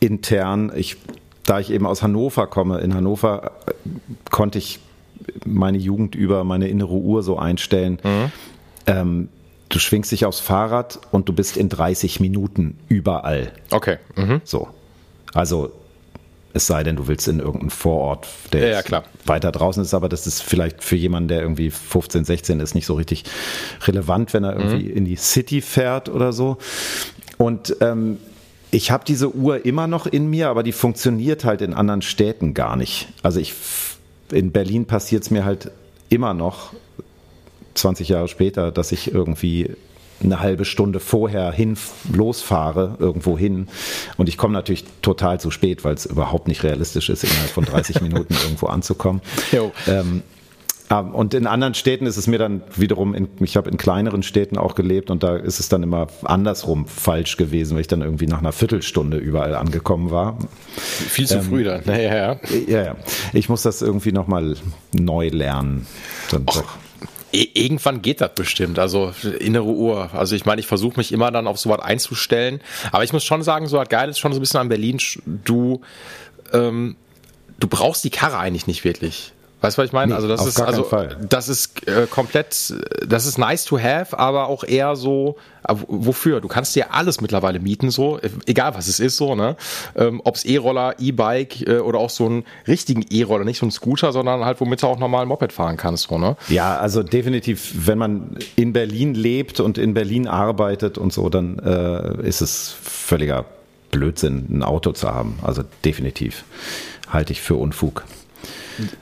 intern. 0.00 0.72
Ich, 0.74 0.96
da 1.44 1.60
ich 1.60 1.70
eben 1.70 1.86
aus 1.86 2.02
Hannover 2.02 2.46
komme, 2.46 2.78
in 2.80 2.94
Hannover 2.94 3.52
äh, 3.66 3.72
konnte 4.30 4.58
ich 4.58 4.80
meine 5.44 5.78
Jugend 5.78 6.14
über 6.14 6.44
meine 6.44 6.68
innere 6.68 6.94
Uhr 6.94 7.22
so 7.22 7.38
einstellen. 7.38 7.98
Mhm. 8.02 8.32
Ähm, 8.86 9.28
du 9.68 9.78
schwingst 9.78 10.12
dich 10.12 10.26
aufs 10.26 10.40
Fahrrad 10.40 11.00
und 11.10 11.28
du 11.28 11.32
bist 11.32 11.56
in 11.56 11.68
30 11.68 12.20
Minuten 12.20 12.78
überall. 12.88 13.52
Okay. 13.70 13.98
Mhm. 14.16 14.40
So. 14.44 14.68
Also 15.32 15.72
es 16.54 16.68
sei 16.68 16.84
denn, 16.84 16.96
du 16.96 17.08
willst 17.08 17.26
in 17.26 17.40
irgendeinen 17.40 17.70
Vorort, 17.70 18.28
der 18.52 18.68
ja, 18.68 18.80
ja, 18.80 19.02
weiter 19.26 19.50
draußen 19.50 19.82
ist, 19.82 19.92
aber 19.92 20.08
das 20.08 20.26
ist 20.26 20.40
vielleicht 20.40 20.82
für 20.82 20.96
jemanden, 20.96 21.28
der 21.28 21.42
irgendwie 21.42 21.70
15, 21.70 22.24
16 22.24 22.60
ist, 22.60 22.74
nicht 22.74 22.86
so 22.86 22.94
richtig 22.94 23.24
relevant, 23.86 24.32
wenn 24.32 24.44
er 24.44 24.56
irgendwie 24.56 24.88
mhm. 24.88 24.96
in 24.96 25.04
die 25.04 25.16
City 25.16 25.60
fährt 25.60 26.08
oder 26.08 26.32
so. 26.32 26.58
Und 27.38 27.76
ähm, 27.80 28.18
ich 28.70 28.92
habe 28.92 29.04
diese 29.04 29.34
Uhr 29.34 29.66
immer 29.66 29.88
noch 29.88 30.06
in 30.06 30.30
mir, 30.30 30.48
aber 30.48 30.62
die 30.62 30.72
funktioniert 30.72 31.44
halt 31.44 31.60
in 31.60 31.74
anderen 31.74 32.02
Städten 32.02 32.54
gar 32.54 32.76
nicht. 32.76 33.08
Also 33.22 33.40
ich 33.40 33.54
in 34.30 34.52
Berlin 34.52 34.86
passiert 34.86 35.24
es 35.24 35.30
mir 35.30 35.44
halt 35.44 35.72
immer 36.08 36.34
noch 36.34 36.72
20 37.74 38.08
Jahre 38.08 38.28
später, 38.28 38.70
dass 38.70 38.92
ich 38.92 39.12
irgendwie 39.12 39.70
eine 40.24 40.40
halbe 40.40 40.64
Stunde 40.64 41.00
vorher 41.00 41.52
hin 41.52 41.76
losfahre, 42.12 42.96
irgendwo 42.98 43.38
hin. 43.38 43.68
Und 44.16 44.28
ich 44.28 44.36
komme 44.36 44.54
natürlich 44.54 44.84
total 45.02 45.40
zu 45.40 45.50
spät, 45.50 45.84
weil 45.84 45.94
es 45.94 46.06
überhaupt 46.06 46.48
nicht 46.48 46.62
realistisch 46.62 47.08
ist, 47.08 47.24
innerhalb 47.24 47.50
von 47.50 47.64
30 47.64 48.00
Minuten 48.00 48.34
irgendwo 48.42 48.66
anzukommen. 48.66 49.20
Ähm, 49.86 50.22
ah, 50.88 51.00
und 51.00 51.34
in 51.34 51.46
anderen 51.46 51.74
Städten 51.74 52.06
ist 52.06 52.16
es 52.16 52.26
mir 52.26 52.38
dann 52.38 52.62
wiederum, 52.76 53.14
in, 53.14 53.28
ich 53.40 53.56
habe 53.56 53.70
in 53.70 53.76
kleineren 53.76 54.22
Städten 54.22 54.58
auch 54.58 54.74
gelebt 54.74 55.10
und 55.10 55.22
da 55.22 55.36
ist 55.36 55.60
es 55.60 55.68
dann 55.68 55.82
immer 55.82 56.08
andersrum 56.24 56.86
falsch 56.86 57.36
gewesen, 57.36 57.74
weil 57.74 57.82
ich 57.82 57.88
dann 57.88 58.02
irgendwie 58.02 58.26
nach 58.26 58.38
einer 58.38 58.52
Viertelstunde 58.52 59.18
überall 59.18 59.54
angekommen 59.54 60.10
war. 60.10 60.38
Viel 60.76 61.26
zu 61.26 61.38
ähm, 61.38 61.42
früh 61.42 61.64
dann. 61.64 61.82
Ja. 61.86 62.38
ja, 62.68 62.82
ja. 62.84 62.96
Ich 63.32 63.48
muss 63.48 63.62
das 63.62 63.82
irgendwie 63.82 64.12
nochmal 64.12 64.56
neu 64.92 65.28
lernen. 65.28 65.86
Dann 66.30 66.44
Och, 66.48 66.64
irgendwann 67.34 68.02
geht 68.02 68.20
das 68.20 68.34
bestimmt. 68.34 68.78
Also 68.78 69.12
innere 69.38 69.64
Uhr. 69.64 70.10
Also 70.14 70.36
ich 70.36 70.44
meine, 70.44 70.60
ich 70.60 70.66
versuche 70.66 70.96
mich 70.96 71.12
immer 71.12 71.30
dann 71.30 71.46
auf 71.46 71.58
sowas 71.58 71.80
einzustellen. 71.80 72.60
Aber 72.92 73.04
ich 73.04 73.12
muss 73.12 73.24
schon 73.24 73.42
sagen, 73.42 73.66
so 73.66 73.78
was 73.78 73.88
geil 73.88 74.08
ist 74.08 74.18
schon 74.18 74.32
so 74.32 74.38
ein 74.38 74.40
bisschen 74.40 74.60
an 74.60 74.68
Berlin. 74.68 74.98
Du, 75.26 75.80
ähm, 76.52 76.96
du 77.58 77.68
brauchst 77.68 78.04
die 78.04 78.10
Karre 78.10 78.38
eigentlich 78.38 78.66
nicht 78.66 78.84
wirklich. 78.84 79.32
Weißt 79.64 79.78
du, 79.78 79.82
was 79.82 79.86
ich 79.86 79.92
meine? 79.92 80.10
Nee, 80.10 80.16
also 80.16 80.28
das 80.28 80.46
ist 80.46 80.60
also 80.60 80.86
das 81.28 81.48
ist 81.48 81.88
äh, 81.88 82.06
komplett, 82.06 82.74
das 83.06 83.24
ist 83.24 83.38
nice 83.38 83.64
to 83.64 83.78
have, 83.78 84.18
aber 84.18 84.48
auch 84.48 84.62
eher 84.62 84.94
so, 84.94 85.36
äh, 85.66 85.74
wofür? 85.88 86.42
Du 86.42 86.48
kannst 86.48 86.76
dir 86.76 86.92
alles 86.92 87.22
mittlerweile 87.22 87.60
mieten, 87.60 87.90
so 87.90 88.20
egal 88.44 88.74
was 88.74 88.88
es 88.88 89.00
ist, 89.00 89.16
so 89.16 89.34
ne. 89.34 89.56
Ähm, 89.96 90.20
Ob 90.24 90.36
es 90.36 90.44
E-Roller, 90.44 90.96
E-Bike 90.98 91.66
äh, 91.66 91.78
oder 91.78 91.98
auch 91.98 92.10
so 92.10 92.26
einen 92.26 92.44
richtigen 92.68 93.06
E-Roller, 93.08 93.44
nicht 93.44 93.58
so 93.58 93.64
ein 93.64 93.70
Scooter, 93.70 94.12
sondern 94.12 94.44
halt 94.44 94.60
womit 94.60 94.82
du 94.82 94.86
auch 94.86 94.98
normal 94.98 95.24
Moped 95.24 95.52
fahren 95.52 95.78
kannst, 95.78 96.08
so 96.08 96.18
ne. 96.18 96.36
Ja, 96.48 96.76
also 96.76 97.02
definitiv, 97.02 97.72
wenn 97.86 97.96
man 97.96 98.36
in 98.56 98.74
Berlin 98.74 99.14
lebt 99.14 99.60
und 99.60 99.78
in 99.78 99.94
Berlin 99.94 100.28
arbeitet 100.28 100.98
und 100.98 101.12
so, 101.12 101.30
dann 101.30 101.58
äh, 101.58 102.28
ist 102.28 102.42
es 102.42 102.76
völliger 102.82 103.46
Blödsinn, 103.90 104.46
ein 104.50 104.62
Auto 104.62 104.92
zu 104.92 105.08
haben. 105.08 105.38
Also 105.42 105.62
definitiv 105.84 106.44
halte 107.08 107.32
ich 107.32 107.40
für 107.40 107.54
Unfug. 107.54 108.04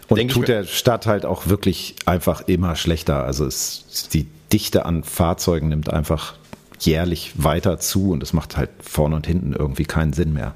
Und 0.09 0.19
Denk 0.19 0.33
tut 0.33 0.49
der 0.49 0.65
Stadt 0.65 1.07
halt 1.07 1.25
auch 1.25 1.47
wirklich 1.47 1.95
einfach 2.05 2.43
immer 2.43 2.77
schlechter. 2.77 3.25
Also 3.25 3.47
es, 3.47 4.09
die 4.13 4.27
Dichte 4.53 4.85
an 4.85 5.05
Fahrzeugen 5.05 5.69
nimmt 5.69 5.91
einfach 5.91 6.35
jährlich 6.81 7.33
weiter 7.37 7.79
zu 7.79 8.11
und 8.11 8.23
es 8.23 8.33
macht 8.33 8.57
halt 8.57 8.71
vorne 8.81 9.17
und 9.17 9.27
hinten 9.27 9.53
irgendwie 9.53 9.85
keinen 9.85 10.13
Sinn 10.13 10.33
mehr. 10.33 10.55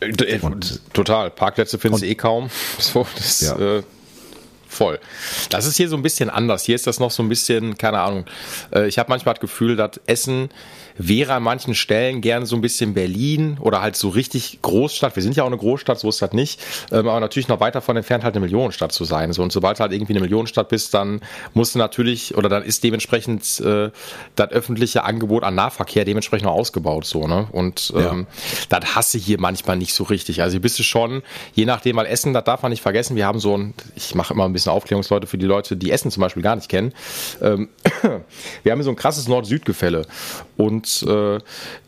Äh, 0.00 0.40
und, 0.40 0.80
Total. 0.92 1.30
Parkplätze 1.30 1.78
findest 1.78 2.02
du 2.02 2.08
eh 2.08 2.14
kaum. 2.14 2.50
So, 2.78 3.06
das, 3.16 3.40
ja. 3.42 3.78
äh, 3.78 3.82
voll. 4.68 4.98
Das 5.50 5.66
ist 5.66 5.76
hier 5.76 5.88
so 5.88 5.96
ein 5.96 6.02
bisschen 6.02 6.30
anders. 6.30 6.64
Hier 6.64 6.74
ist 6.74 6.86
das 6.86 6.98
noch 6.98 7.10
so 7.10 7.22
ein 7.22 7.28
bisschen, 7.28 7.78
keine 7.78 8.00
Ahnung. 8.00 8.24
Äh, 8.74 8.88
ich 8.88 8.98
habe 8.98 9.08
manchmal 9.10 9.34
das 9.34 9.40
Gefühl, 9.40 9.76
dass 9.76 10.00
Essen 10.06 10.48
wäre 10.98 11.34
an 11.34 11.42
manchen 11.42 11.74
Stellen 11.74 12.20
gerne 12.20 12.46
so 12.46 12.56
ein 12.56 12.62
bisschen 12.62 12.94
Berlin 12.94 13.58
oder 13.60 13.82
halt 13.82 13.96
so 13.96 14.08
richtig 14.08 14.60
Großstadt. 14.62 15.16
Wir 15.16 15.22
sind 15.22 15.36
ja 15.36 15.42
auch 15.42 15.48
eine 15.48 15.56
Großstadt, 15.56 15.98
so 15.98 16.08
ist 16.08 16.22
das 16.22 16.32
nicht. 16.32 16.60
Ähm, 16.90 17.08
aber 17.08 17.20
natürlich 17.20 17.48
noch 17.48 17.60
weit 17.60 17.74
davon 17.74 17.96
entfernt, 17.96 18.24
halt 18.24 18.34
eine 18.34 18.44
Millionenstadt 18.44 18.92
zu 18.92 19.04
sein. 19.04 19.32
So, 19.32 19.42
und 19.42 19.52
sobald 19.52 19.78
du 19.78 19.82
halt 19.82 19.92
irgendwie 19.92 20.14
eine 20.14 20.20
Millionenstadt 20.20 20.68
bist, 20.68 20.94
dann 20.94 21.20
musst 21.54 21.74
du 21.74 21.78
natürlich, 21.78 22.36
oder 22.36 22.48
dann 22.48 22.62
ist 22.62 22.84
dementsprechend 22.84 23.60
äh, 23.60 23.90
das 24.36 24.50
öffentliche 24.50 25.04
Angebot 25.04 25.44
an 25.44 25.54
Nahverkehr 25.54 26.04
dementsprechend 26.04 26.46
noch 26.46 26.54
ausgebaut. 26.54 27.04
So, 27.04 27.26
ne? 27.26 27.48
Und 27.52 27.92
ähm, 27.94 28.26
ja. 28.70 28.78
das 28.78 28.96
hasse 28.96 29.18
hier 29.18 29.40
manchmal 29.40 29.76
nicht 29.76 29.94
so 29.94 30.04
richtig. 30.04 30.42
Also 30.42 30.52
hier 30.52 30.62
bist 30.62 30.78
du 30.78 30.82
schon, 30.82 31.22
je 31.54 31.64
nachdem, 31.64 31.96
weil 31.96 32.06
Essen, 32.06 32.32
das 32.32 32.44
darf 32.44 32.62
man 32.62 32.70
nicht 32.70 32.82
vergessen. 32.82 33.16
Wir 33.16 33.26
haben 33.26 33.38
so 33.38 33.56
ein, 33.56 33.74
ich 33.94 34.14
mache 34.14 34.34
immer 34.34 34.44
ein 34.44 34.52
bisschen 34.52 34.72
Aufklärungsleute 34.72 35.26
für 35.26 35.38
die 35.38 35.46
Leute, 35.46 35.76
die 35.76 35.90
Essen 35.90 36.10
zum 36.10 36.22
Beispiel 36.22 36.42
gar 36.42 36.56
nicht 36.56 36.68
kennen. 36.68 36.92
Ähm, 37.42 37.68
wir 38.62 38.72
haben 38.72 38.82
so 38.82 38.90
ein 38.90 38.96
krasses 38.96 39.28
Nord-Süd-Gefälle. 39.28 40.06
Und 40.56 40.85
äh, 41.02 41.38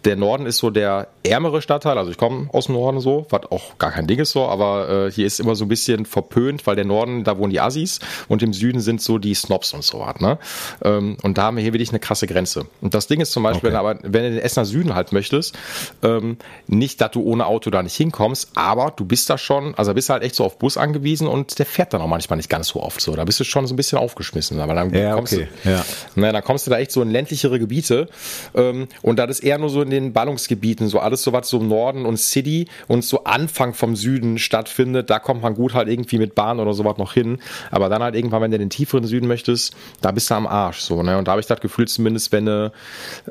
der 0.04 0.16
Norden 0.16 0.46
ist 0.46 0.58
so 0.58 0.70
der 0.70 1.08
ärmere 1.22 1.62
Stadtteil. 1.62 1.98
Also 1.98 2.10
ich 2.10 2.16
komme 2.16 2.48
aus 2.52 2.66
dem 2.66 2.74
Norden 2.74 3.00
so, 3.00 3.26
was 3.30 3.50
auch 3.50 3.78
gar 3.78 3.90
kein 3.90 4.06
Ding 4.06 4.18
ist 4.18 4.30
so, 4.30 4.46
aber 4.46 5.06
äh, 5.06 5.12
hier 5.12 5.26
ist 5.26 5.40
immer 5.40 5.54
so 5.54 5.64
ein 5.64 5.68
bisschen 5.68 6.06
verpönt, 6.06 6.66
weil 6.66 6.76
der 6.76 6.84
Norden, 6.84 7.24
da 7.24 7.38
wohnen 7.38 7.50
die 7.50 7.60
Assis 7.60 8.00
und 8.28 8.42
im 8.42 8.52
Süden 8.52 8.80
sind 8.80 9.02
so 9.02 9.18
die 9.18 9.34
Snobs 9.34 9.72
und 9.74 9.84
so 9.84 10.00
was. 10.00 10.20
Ne? 10.20 10.38
Ähm, 10.82 11.16
und 11.22 11.38
da 11.38 11.44
haben 11.44 11.56
wir 11.56 11.62
hier 11.62 11.72
wirklich 11.72 11.90
eine 11.90 12.00
krasse 12.00 12.26
Grenze. 12.26 12.66
Und 12.80 12.94
das 12.94 13.06
Ding 13.06 13.20
ist 13.20 13.32
zum 13.32 13.42
Beispiel, 13.42 13.70
okay. 13.70 13.78
wenn, 13.78 13.86
aber, 13.86 13.98
wenn 14.02 14.22
du 14.24 14.30
den 14.30 14.38
Essener 14.38 14.64
Süden 14.64 14.94
halt 14.94 15.12
möchtest, 15.12 15.56
ähm, 16.02 16.38
nicht, 16.66 17.00
dass 17.00 17.10
du 17.10 17.22
ohne 17.22 17.46
Auto 17.46 17.70
da 17.70 17.82
nicht 17.82 17.96
hinkommst, 17.96 18.50
aber 18.54 18.92
du 18.94 19.04
bist 19.04 19.30
da 19.30 19.38
schon, 19.38 19.74
also 19.74 19.94
bist 19.94 20.10
halt 20.10 20.22
echt 20.22 20.34
so 20.34 20.44
auf 20.44 20.58
Bus 20.58 20.76
angewiesen 20.76 21.26
und 21.26 21.58
der 21.58 21.66
fährt 21.66 21.92
dann 21.92 22.00
auch 22.00 22.06
manchmal 22.06 22.36
nicht 22.36 22.48
ganz 22.48 22.68
so 22.68 22.82
oft 22.82 23.00
so. 23.00 23.14
Da 23.16 23.24
bist 23.24 23.40
du 23.40 23.44
schon 23.44 23.66
so 23.66 23.74
ein 23.74 23.76
bisschen 23.76 23.98
aufgeschmissen. 23.98 24.60
Aber 24.60 24.74
dann 24.74 24.92
ja, 24.94 25.14
kommst 25.14 25.32
okay. 25.32 25.48
du, 25.64 25.70
ja. 25.70 25.84
na, 26.14 26.32
dann 26.32 26.44
kommst 26.44 26.66
du 26.66 26.70
da 26.70 26.78
echt 26.78 26.92
so 26.92 27.02
in 27.02 27.10
ländlichere 27.10 27.58
Gebiete 27.58 28.08
ähm, 28.54 28.87
und 29.02 29.18
das 29.18 29.30
ist 29.30 29.40
eher 29.40 29.58
nur 29.58 29.70
so 29.70 29.82
in 29.82 29.90
den 29.90 30.12
Ballungsgebieten, 30.12 30.88
so 30.88 30.98
alles 30.98 31.22
so 31.22 31.32
was 31.32 31.48
so 31.48 31.58
im 31.58 31.68
Norden 31.68 32.06
und 32.06 32.18
City 32.18 32.66
und 32.86 33.04
so 33.04 33.24
Anfang 33.24 33.74
vom 33.74 33.96
Süden 33.96 34.38
stattfindet. 34.38 35.10
Da 35.10 35.18
kommt 35.18 35.42
man 35.42 35.54
gut 35.54 35.74
halt 35.74 35.88
irgendwie 35.88 36.18
mit 36.18 36.34
Bahn 36.34 36.60
oder 36.60 36.74
sowas 36.74 36.98
noch 36.98 37.12
hin. 37.12 37.38
Aber 37.70 37.88
dann 37.88 38.02
halt 38.02 38.14
irgendwann, 38.14 38.42
wenn 38.42 38.50
du 38.50 38.58
den 38.58 38.70
tieferen 38.70 39.04
Süden 39.04 39.26
möchtest, 39.26 39.74
da 40.00 40.10
bist 40.10 40.30
du 40.30 40.34
am 40.34 40.46
Arsch, 40.46 40.80
so, 40.80 41.02
ne? 41.02 41.18
Und 41.18 41.28
da 41.28 41.32
habe 41.32 41.40
ich 41.40 41.46
das 41.46 41.60
Gefühl 41.60 41.88
zumindest, 41.88 42.32
wenn 42.32 42.46
du, 42.46 42.72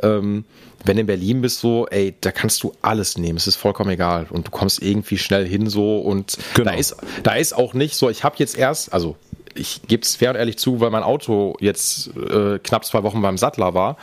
ähm, 0.03 0.45
wenn 0.85 0.97
du 0.97 1.01
in 1.01 1.07
Berlin 1.07 1.41
bist, 1.41 1.59
so, 1.59 1.87
ey, 1.87 2.15
da 2.21 2.31
kannst 2.31 2.63
du 2.63 2.73
alles 2.81 3.17
nehmen. 3.17 3.37
Es 3.37 3.47
ist 3.47 3.55
vollkommen 3.55 3.89
egal. 3.89 4.27
Und 4.29 4.47
du 4.47 4.51
kommst 4.51 4.81
irgendwie 4.81 5.17
schnell 5.17 5.47
hin, 5.47 5.67
so. 5.67 5.99
Und 5.99 6.37
genau. 6.53 6.71
da 6.71 6.77
ist, 6.77 6.95
da 7.23 7.33
ist 7.33 7.53
auch 7.53 7.73
nicht 7.73 7.95
so, 7.95 8.09
ich 8.09 8.23
habe 8.23 8.35
jetzt 8.37 8.57
erst, 8.57 8.93
also 8.93 9.15
ich 9.57 9.81
gebe 9.87 10.03
es 10.03 10.15
fair 10.15 10.31
und 10.31 10.35
ehrlich 10.35 10.57
zu, 10.57 10.79
weil 10.79 10.89
mein 10.89 11.03
Auto 11.03 11.55
jetzt 11.59 12.09
äh, 12.15 12.59
knapp 12.59 12.85
zwei 12.85 13.03
Wochen 13.03 13.21
beim 13.21 13.37
Sattler 13.37 13.73
war, 13.73 13.97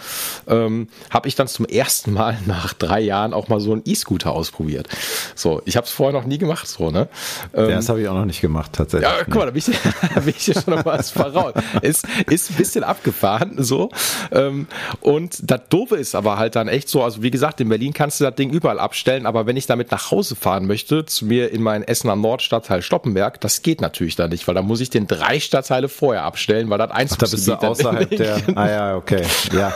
ähm, 0.47 0.89
habe 1.11 1.29
ich 1.29 1.35
dann 1.35 1.49
zum 1.49 1.67
ersten 1.67 2.13
Mal 2.13 2.39
nach 2.47 2.73
drei 2.75 3.01
Jahren 3.01 3.33
auch 3.33 3.49
mal 3.49 3.61
so 3.61 3.73
einen 3.73 3.83
E-Scooter 3.85 4.33
ausprobiert. 4.33 4.89
So, 5.35 5.63
ich 5.65 5.77
habe 5.77 5.87
es 5.87 5.93
vorher 5.93 6.19
noch 6.19 6.27
nie 6.27 6.39
gemacht, 6.39 6.67
so 6.67 6.91
ne. 6.91 7.09
Ähm, 7.55 7.71
ja, 7.71 7.77
das 7.77 7.89
habe 7.89 8.01
ich 8.01 8.09
auch 8.09 8.15
noch 8.15 8.25
nicht 8.25 8.41
gemacht 8.41 8.73
tatsächlich. 8.73 9.09
Ja, 9.09 9.25
guck 9.25 9.37
mal, 9.37 9.47
da 9.47 9.51
bin 9.53 9.63
ich, 9.67 9.79
da 10.15 10.21
bin 10.21 10.35
ich 10.37 10.45
schon 10.45 10.75
noch 10.75 10.85
was 10.85 11.11
voraus. 11.11 11.53
Ist, 11.83 12.07
ist 12.29 12.51
ein 12.51 12.57
bisschen 12.57 12.85
abgefahren, 12.85 13.63
so. 13.63 13.91
Ähm, 14.33 14.67
und 15.01 15.39
das 15.43 15.61
Doofe 15.71 15.97
ist 15.97 16.15
aber 16.15 16.39
halt 16.39 16.57
dann 16.57 16.69
echt 16.69 16.89
so, 16.89 17.03
also 17.03 17.23
wie 17.23 17.31
gesagt, 17.31 17.61
in 17.61 17.69
Berlin 17.69 17.93
kannst 17.93 18.21
du 18.21 18.25
das 18.25 18.35
Ding 18.35 18.51
überall 18.51 18.79
abstellen, 18.79 19.27
aber 19.27 19.47
wenn 19.47 19.57
ich 19.57 19.67
damit 19.67 19.91
nach 19.91 20.11
Hause 20.11 20.37
fahren 20.37 20.67
möchte, 20.67 21.05
zu 21.07 21.27
mir 21.27 21.51
in 21.53 21.63
meinen 21.63 21.85
Essener 21.85 22.17
Nordstadtteil 22.17 22.83
Stoppenberg, 22.83 23.41
das 23.41 23.63
geht 23.63 23.81
natürlich 23.81 24.17
da 24.17 24.29
nicht, 24.29 24.47
weil 24.47 24.55
da 24.55 24.63
muss 24.63 24.81
ich 24.81 24.91
den 24.91 25.07
drei 25.07 25.41
Stadtteile 25.45 25.89
vorher 25.89 26.25
abstellen, 26.25 26.71
weil 26.71 26.79
das 26.79 26.91
eins 26.91 27.17
da 27.17 27.27
bist 27.27 27.47
du 27.47 27.55
außerhalb 27.61 28.11
der. 28.11 28.41
Ah 28.55 28.69
ja, 28.69 28.97
okay. 28.97 29.23
Ja. 29.55 29.73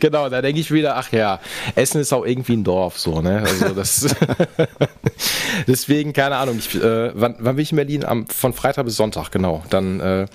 genau, 0.00 0.28
da 0.28 0.40
denke 0.40 0.60
ich 0.60 0.70
wieder, 0.70 0.96
ach 0.96 1.12
ja, 1.12 1.40
Essen 1.74 2.00
ist 2.00 2.12
auch 2.12 2.24
irgendwie 2.24 2.54
ein 2.54 2.64
Dorf, 2.64 2.98
so, 2.98 3.20
ne? 3.20 3.42
Also 3.44 3.74
das 3.74 4.14
deswegen, 5.66 6.12
keine 6.12 6.36
Ahnung, 6.36 6.58
ich, 6.58 6.74
äh, 6.74 7.10
wann, 7.14 7.36
wann 7.38 7.56
bin 7.56 7.62
ich 7.62 7.72
in 7.72 7.76
Berlin? 7.76 8.04
Am, 8.04 8.26
von 8.26 8.52
Freitag 8.52 8.84
bis 8.84 8.96
Sonntag, 8.96 9.30
genau. 9.30 9.62
Dann 9.70 10.00
äh, 10.00 10.26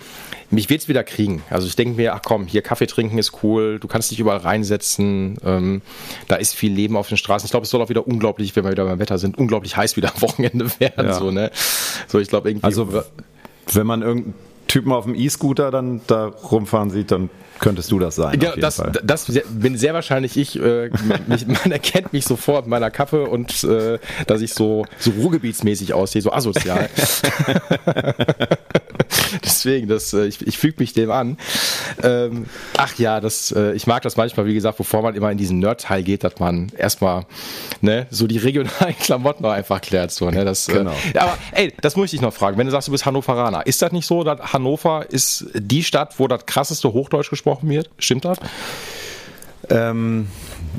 mich 0.49 0.69
wird's 0.69 0.88
wieder 0.88 1.03
kriegen. 1.03 1.43
Also 1.49 1.67
ich 1.67 1.75
denke 1.75 1.97
mir, 1.97 2.13
ach 2.13 2.21
komm, 2.23 2.47
hier 2.47 2.62
Kaffee 2.62 2.88
trinken 2.88 3.17
ist 3.17 3.43
cool, 3.43 3.80
du 3.80 3.88
kannst 3.88 4.12
dich 4.12 4.19
überall 4.19 4.38
reinsetzen, 4.38 5.38
ähm, 5.43 5.82
da 6.27 6.36
ist 6.36 6.56
viel 6.56 6.71
Leben 6.71 6.95
auf 6.95 7.08
den 7.10 7.17
Straßen. 7.17 7.45
Ich 7.45 7.51
glaube, 7.51 7.65
es 7.65 7.69
soll 7.69 7.82
auch 7.82 7.89
wieder 7.89 8.08
unglaublich, 8.08 8.56
wenn 8.56 8.63
wir 8.63 8.71
wieder 8.71 8.86
beim 8.86 8.99
Wetter 8.99 9.17
sind, 9.17 9.38
unglaublich 9.38 9.75
heiß 9.75 9.97
wieder 9.97 10.13
am 10.15 10.21
Wochenende 10.21 10.67
werden. 10.80 11.08
Ja. 11.08 11.13
So, 11.13 11.32
ne? 11.32 11.51
so, 12.08 12.19
ich 12.19 12.30
glaube 12.30 12.49
irgendwie. 12.49 12.65
Also 12.65 13.03
wenn 13.73 13.88
man 13.88 14.01
irgendeinen 14.01 14.36
Typen 14.67 14.91
auf 14.91 15.06
dem 15.06 15.15
E-Scooter 15.15 15.71
dann 15.71 16.01
da 16.08 16.27
rumfahren 16.27 16.89
sieht, 16.89 17.12
dann 17.12 17.30
könntest 17.60 17.91
du 17.91 18.00
das 18.00 18.15
sein. 18.15 18.39
Ja, 18.41 18.56
das, 18.56 18.82
das, 19.04 19.26
bin 19.50 19.78
sehr 19.78 19.93
wahrscheinlich 19.93 20.38
ich. 20.38 20.60
Äh, 20.60 20.89
mich, 21.28 21.48
man 21.48 21.72
erkennt 21.72 22.13
mich 22.13 22.26
sofort 22.26 22.65
in 22.65 22.70
meiner 22.70 22.91
Kappe 22.91 23.26
und 23.26 23.63
äh, 23.63 24.00
dass 24.28 24.41
ich 24.41 24.54
so, 24.54 24.86
so 24.98 25.12
ruhrgebietsmäßig 25.12 25.93
aussehe, 25.93 26.22
so 26.22 26.32
asozial. 26.32 26.89
Deswegen, 29.43 29.88
das, 29.88 30.13
äh, 30.13 30.26
ich, 30.26 30.46
ich 30.46 30.58
füge 30.58 30.76
mich 30.80 30.93
dem 30.93 31.12
an. 31.12 31.38
Ähm, 32.04 32.46
ach 32.78 32.96
ja, 32.98 33.20
das, 33.20 33.52
äh, 33.52 33.74
ich 33.74 33.88
mag 33.88 34.02
das 34.04 34.17
manchmal, 34.17 34.46
wie 34.46 34.54
gesagt, 34.54 34.78
bevor 34.78 35.02
man 35.02 35.15
immer 35.15 35.32
in 35.32 35.38
diesen 35.38 35.60
Nerd-Teil 35.60 36.04
geht, 36.04 36.24
dass 36.24 36.39
man 36.39 36.72
erstmal 36.78 37.26
ne, 37.82 38.08
so 38.10 38.28
die 38.28 38.38
regionalen 38.38 38.98
Klamotten 39.00 39.43
noch 39.43 39.52
einfach 39.52 39.82
klärt. 39.82 40.12
So, 40.12 40.30
ne, 40.30 40.46
das, 40.46 40.70
äh, 40.70 40.74
genau. 40.74 40.93
Äh, 41.13 41.20
aber 41.20 41.38
ey, 41.52 41.74
das 41.82 41.96
muss 41.96 42.06
ich 42.06 42.12
dich 42.12 42.22
noch 42.22 42.34
fragen. 42.34 42.58
Wenn 42.58 42.67
du 42.67 42.72
sagst, 42.72 42.88
du 42.88 42.91
bist 42.91 43.06
Hannoveraner, 43.06 43.65
ist 43.65 43.82
das 43.82 43.91
nicht 43.91 44.06
so, 44.06 44.24
dass 44.24 44.54
Hannover 44.54 45.06
ist 45.10 45.46
die 45.54 45.84
Stadt, 45.84 46.17
wo 46.20 46.28
das 46.28 46.46
krasseste 46.46 46.93
Hochdeutsch 46.93 47.30
gesprochen 47.30 47.46
wird? 47.69 47.89
Stimmt 47.97 48.25
das? 48.25 48.38
Ähm, 49.69 50.27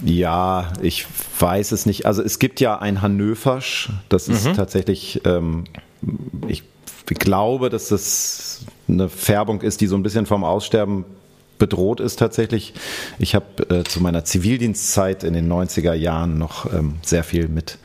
ja, 0.04 0.72
ich 0.81 1.07
weiß 1.38 1.72
es 1.72 1.87
nicht. 1.87 2.07
Also 2.07 2.22
es 2.22 2.38
gibt 2.38 2.61
ja 2.61 2.78
ein 2.78 3.02
Hannöversch, 3.02 3.90
das 4.09 4.28
ist 4.28 4.46
mhm. 4.46 4.54
tatsächlich, 4.54 5.20
ähm, 5.24 5.64
ich 6.46 6.62
glaube, 7.07 7.70
dass 7.70 7.88
das 7.88 8.64
eine 8.88 9.09
Färbung 9.09 9.62
ist, 9.62 9.81
die 9.81 9.87
so 9.87 9.96
ein 9.96 10.02
bisschen 10.02 10.26
vom 10.26 10.44
Aussterben 10.44 11.04
bedroht 11.59 12.00
ist 12.00 12.18
tatsächlich. 12.18 12.74
Ich 13.18 13.35
habe 13.35 13.68
äh, 13.70 13.85
zu 13.85 14.00
meiner 14.00 14.24
Zivildienstzeit 14.24 15.24
in 15.24 15.35
den 15.35 15.50
90er 15.50 15.94
Jahren 15.94 16.38
noch 16.38 16.72
ähm, 16.72 16.94
sehr 17.02 17.24
viel 17.24 17.48
mit 17.48 17.78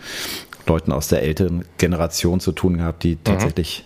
Leuten 0.68 0.92
aus 0.92 1.08
der 1.08 1.24
älteren 1.24 1.66
Generation 1.78 2.40
zu 2.40 2.52
tun 2.52 2.78
gehabt, 2.78 3.04
die 3.04 3.16
mhm. 3.16 3.24
tatsächlich 3.24 3.84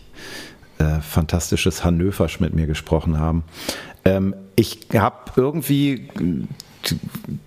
äh, 0.78 1.00
fantastisches 1.02 1.84
Hannöversch 1.84 2.40
mit 2.40 2.54
mir 2.54 2.68
gesprochen 2.68 3.20
haben. 3.20 3.44
Ähm, 4.06 4.36
ich 4.58 4.88
habe 4.94 5.32
irgendwie 5.36 6.10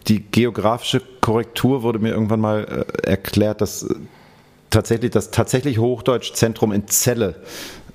die 0.07 0.23
geografische 0.23 1.03
Korrektur 1.21 1.83
wurde 1.83 1.99
mir 1.99 2.11
irgendwann 2.11 2.41
mal 2.41 2.87
äh, 3.05 3.07
erklärt, 3.09 3.61
dass 3.61 3.87
tatsächlich 4.71 5.11
das 5.11 5.33
tatsächlich 5.33 5.79
Hochdeutschzentrum 5.79 6.73
in 6.73 6.87
Celle 6.87 7.35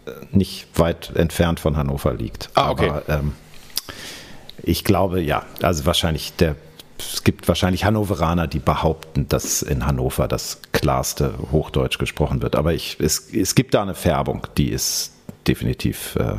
äh, 0.05 0.11
nicht 0.31 0.67
weit 0.77 1.15
entfernt 1.15 1.61
von 1.61 1.77
Hannover 1.77 2.13
liegt. 2.13 2.49
Ah, 2.55 2.71
okay. 2.71 2.89
Aber, 2.89 3.09
ähm, 3.09 3.33
ich 4.61 4.83
glaube, 4.83 5.21
ja, 5.21 5.45
also 5.61 5.85
wahrscheinlich 5.85 6.35
der 6.35 6.55
es 6.97 7.25
gibt 7.25 7.49
wahrscheinlich 7.49 7.83
Hannoveraner, 7.83 8.47
die 8.47 8.59
behaupten, 8.59 9.27
dass 9.27 9.61
in 9.61 9.85
Hannover 9.85 10.29
das 10.29 10.61
klarste 10.71 11.33
Hochdeutsch 11.51 11.97
gesprochen 11.97 12.41
wird. 12.41 12.55
Aber 12.55 12.73
ich, 12.73 12.97
es, 13.01 13.29
es 13.33 13.53
gibt 13.53 13.73
da 13.73 13.81
eine 13.81 13.95
Färbung, 13.95 14.47
die 14.57 14.69
ist 14.69 15.11
definitiv 15.45 16.15
äh, 16.15 16.37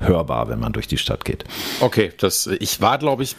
hörbar, 0.00 0.48
wenn 0.48 0.58
man 0.58 0.72
durch 0.72 0.88
die 0.88 0.98
Stadt 0.98 1.24
geht. 1.24 1.44
Okay, 1.80 2.12
das, 2.18 2.46
ich 2.46 2.80
war, 2.80 2.98
glaube 2.98 3.22
ich, 3.22 3.36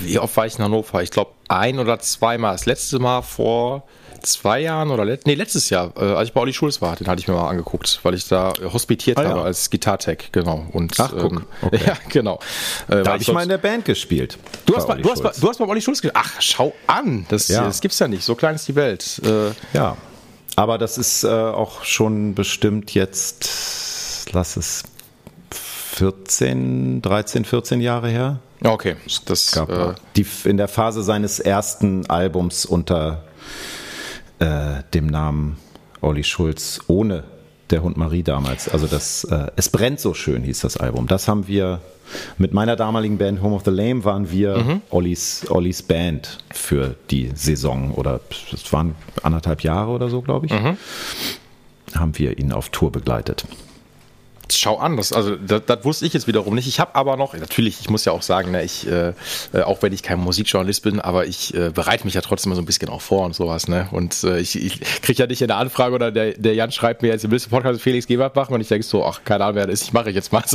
wie 0.00 0.18
oft 0.18 0.36
war 0.36 0.46
ich 0.46 0.58
in 0.58 0.64
Hannover? 0.64 1.02
Ich 1.02 1.10
glaube, 1.10 1.32
ein 1.48 1.78
oder 1.78 1.98
zweimal. 1.98 2.52
Das 2.52 2.66
letzte 2.66 2.98
Mal 2.98 3.22
vor 3.22 3.84
zwei 4.24 4.60
Jahren 4.60 4.90
oder 4.90 5.04
let 5.04 5.26
nee, 5.26 5.34
letztes 5.34 5.70
Jahr, 5.70 5.92
äh, 5.96 6.00
als 6.00 6.28
ich 6.28 6.34
bei 6.34 6.40
Olli 6.40 6.52
Schulz 6.52 6.80
war, 6.80 6.96
den 6.96 7.06
hatte 7.08 7.20
ich 7.20 7.28
mir 7.28 7.34
mal 7.34 7.48
angeguckt, 7.48 8.00
weil 8.02 8.14
ich 8.14 8.26
da 8.26 8.52
hospitiert 8.72 9.18
ah, 9.18 9.24
habe 9.24 9.40
ja. 9.40 9.44
als 9.44 9.70
Gitartech, 9.70 10.30
genau. 10.32 10.66
Und, 10.72 10.98
Ach, 10.98 11.10
guck. 11.10 11.32
Ähm, 11.32 11.46
okay. 11.62 11.80
Ja, 11.86 11.96
genau. 12.08 12.38
Äh, 12.88 13.02
da 13.02 13.12
habe 13.12 13.22
ich 13.22 13.30
mal 13.30 13.42
in 13.42 13.48
der 13.48 13.58
Band 13.58 13.84
gespielt. 13.84 14.38
Du 14.66 14.74
hast, 14.76 14.86
bei, 14.86 14.96
du, 14.96 15.10
hast 15.10 15.22
bei, 15.22 15.32
du 15.38 15.48
hast 15.48 15.58
bei 15.58 15.66
Olli 15.66 15.82
Schulz 15.82 16.00
gespielt? 16.00 16.16
Ach, 16.16 16.40
schau 16.40 16.72
an. 16.86 17.26
Das, 17.28 17.48
ja. 17.48 17.64
das 17.64 17.80
gibt's 17.80 17.98
ja 17.98 18.08
nicht. 18.08 18.24
So 18.24 18.34
klein 18.34 18.54
ist 18.54 18.66
die 18.66 18.74
Welt. 18.74 19.20
Äh, 19.24 19.50
ja. 19.76 19.96
Aber 20.56 20.78
das 20.78 20.98
ist 20.98 21.24
äh, 21.24 21.28
auch 21.28 21.84
schon 21.84 22.34
bestimmt 22.34 22.94
jetzt, 22.94 24.30
lass 24.32 24.56
es 24.56 24.84
14, 25.94 27.02
13, 27.02 27.44
14 27.44 27.80
Jahre 27.80 28.08
her. 28.08 28.40
Okay, 28.62 28.96
das 29.26 29.52
gab 29.52 29.70
äh, 29.70 29.94
die 30.16 30.26
in 30.44 30.56
der 30.56 30.68
Phase 30.68 31.02
seines 31.02 31.38
ersten 31.38 32.06
Albums 32.10 32.66
unter 32.66 33.22
äh, 34.40 34.82
dem 34.92 35.06
Namen 35.06 35.56
Olli 36.00 36.24
Schulz 36.24 36.80
ohne 36.88 37.24
der 37.70 37.82
Hund 37.82 37.96
Marie 37.96 38.22
damals. 38.22 38.68
Also 38.68 38.86
das 38.86 39.24
äh, 39.24 39.50
Es 39.56 39.68
brennt 39.68 40.00
so 40.00 40.14
schön 40.14 40.42
hieß 40.42 40.60
das 40.60 40.76
Album. 40.76 41.06
Das 41.06 41.28
haben 41.28 41.46
wir 41.46 41.80
mit 42.36 42.52
meiner 42.52 42.74
damaligen 42.74 43.16
Band 43.16 43.40
Home 43.40 43.54
of 43.54 43.62
the 43.64 43.70
Lame 43.70 44.04
waren 44.04 44.30
wir 44.30 44.58
mhm. 44.58 44.82
Ollis, 44.90 45.46
Ollis 45.48 45.82
Band 45.82 46.38
für 46.52 46.96
die 47.10 47.30
Saison 47.34 47.92
oder 47.92 48.20
es 48.52 48.72
waren 48.72 48.94
anderthalb 49.22 49.62
Jahre 49.62 49.92
oder 49.92 50.08
so, 50.08 50.22
glaube 50.22 50.46
ich. 50.46 50.52
Mhm. 50.52 50.76
Haben 51.94 52.18
wir 52.18 52.38
ihn 52.38 52.52
auf 52.52 52.70
Tour 52.70 52.90
begleitet 52.90 53.46
schau 54.52 54.78
an, 54.78 54.96
das, 54.96 55.12
also 55.12 55.36
das, 55.36 55.62
das, 55.66 55.84
wusste 55.84 56.06
ich 56.06 56.12
jetzt 56.12 56.26
wiederum 56.26 56.54
nicht. 56.54 56.66
Ich 56.66 56.80
habe 56.80 56.94
aber 56.94 57.16
noch, 57.16 57.34
natürlich, 57.34 57.80
ich 57.80 57.90
muss 57.90 58.04
ja 58.04 58.12
auch 58.12 58.22
sagen, 58.22 58.50
ne, 58.50 58.62
ich, 58.62 58.86
äh, 58.86 59.12
äh, 59.52 59.62
auch 59.62 59.82
wenn 59.82 59.92
ich 59.92 60.02
kein 60.02 60.20
Musikjournalist 60.20 60.82
bin, 60.82 61.00
aber 61.00 61.26
ich 61.26 61.54
äh, 61.54 61.70
bereite 61.70 62.04
mich 62.04 62.14
ja 62.14 62.20
trotzdem 62.20 62.54
so 62.54 62.62
ein 62.62 62.66
bisschen 62.66 62.88
auch 62.88 63.00
vor 63.00 63.24
und 63.24 63.34
sowas. 63.34 63.68
Ne? 63.68 63.88
Und 63.90 64.22
äh, 64.24 64.38
ich, 64.38 64.56
ich 64.56 64.80
kriege 65.02 65.22
ja 65.22 65.26
nicht 65.26 65.42
eine 65.42 65.56
Anfrage 65.56 65.94
oder 65.94 66.10
der, 66.10 66.32
der 66.32 66.54
Jan 66.54 66.72
schreibt 66.72 67.02
mir 67.02 67.08
jetzt, 67.08 67.30
willst 67.30 67.46
du 67.46 67.50
Podcast 67.50 67.74
mit 67.74 67.82
Felix 67.82 68.06
Gebert 68.06 68.36
machen? 68.36 68.54
Und 68.54 68.60
ich 68.60 68.68
denke 68.68 68.86
so, 68.86 69.04
ach, 69.04 69.20
keine 69.24 69.44
Ahnung, 69.44 69.56
wer 69.56 69.66
das 69.66 69.80
ist, 69.80 69.82
ich 69.84 69.92
mache 69.92 70.10
jetzt 70.10 70.32
mal. 70.32 70.44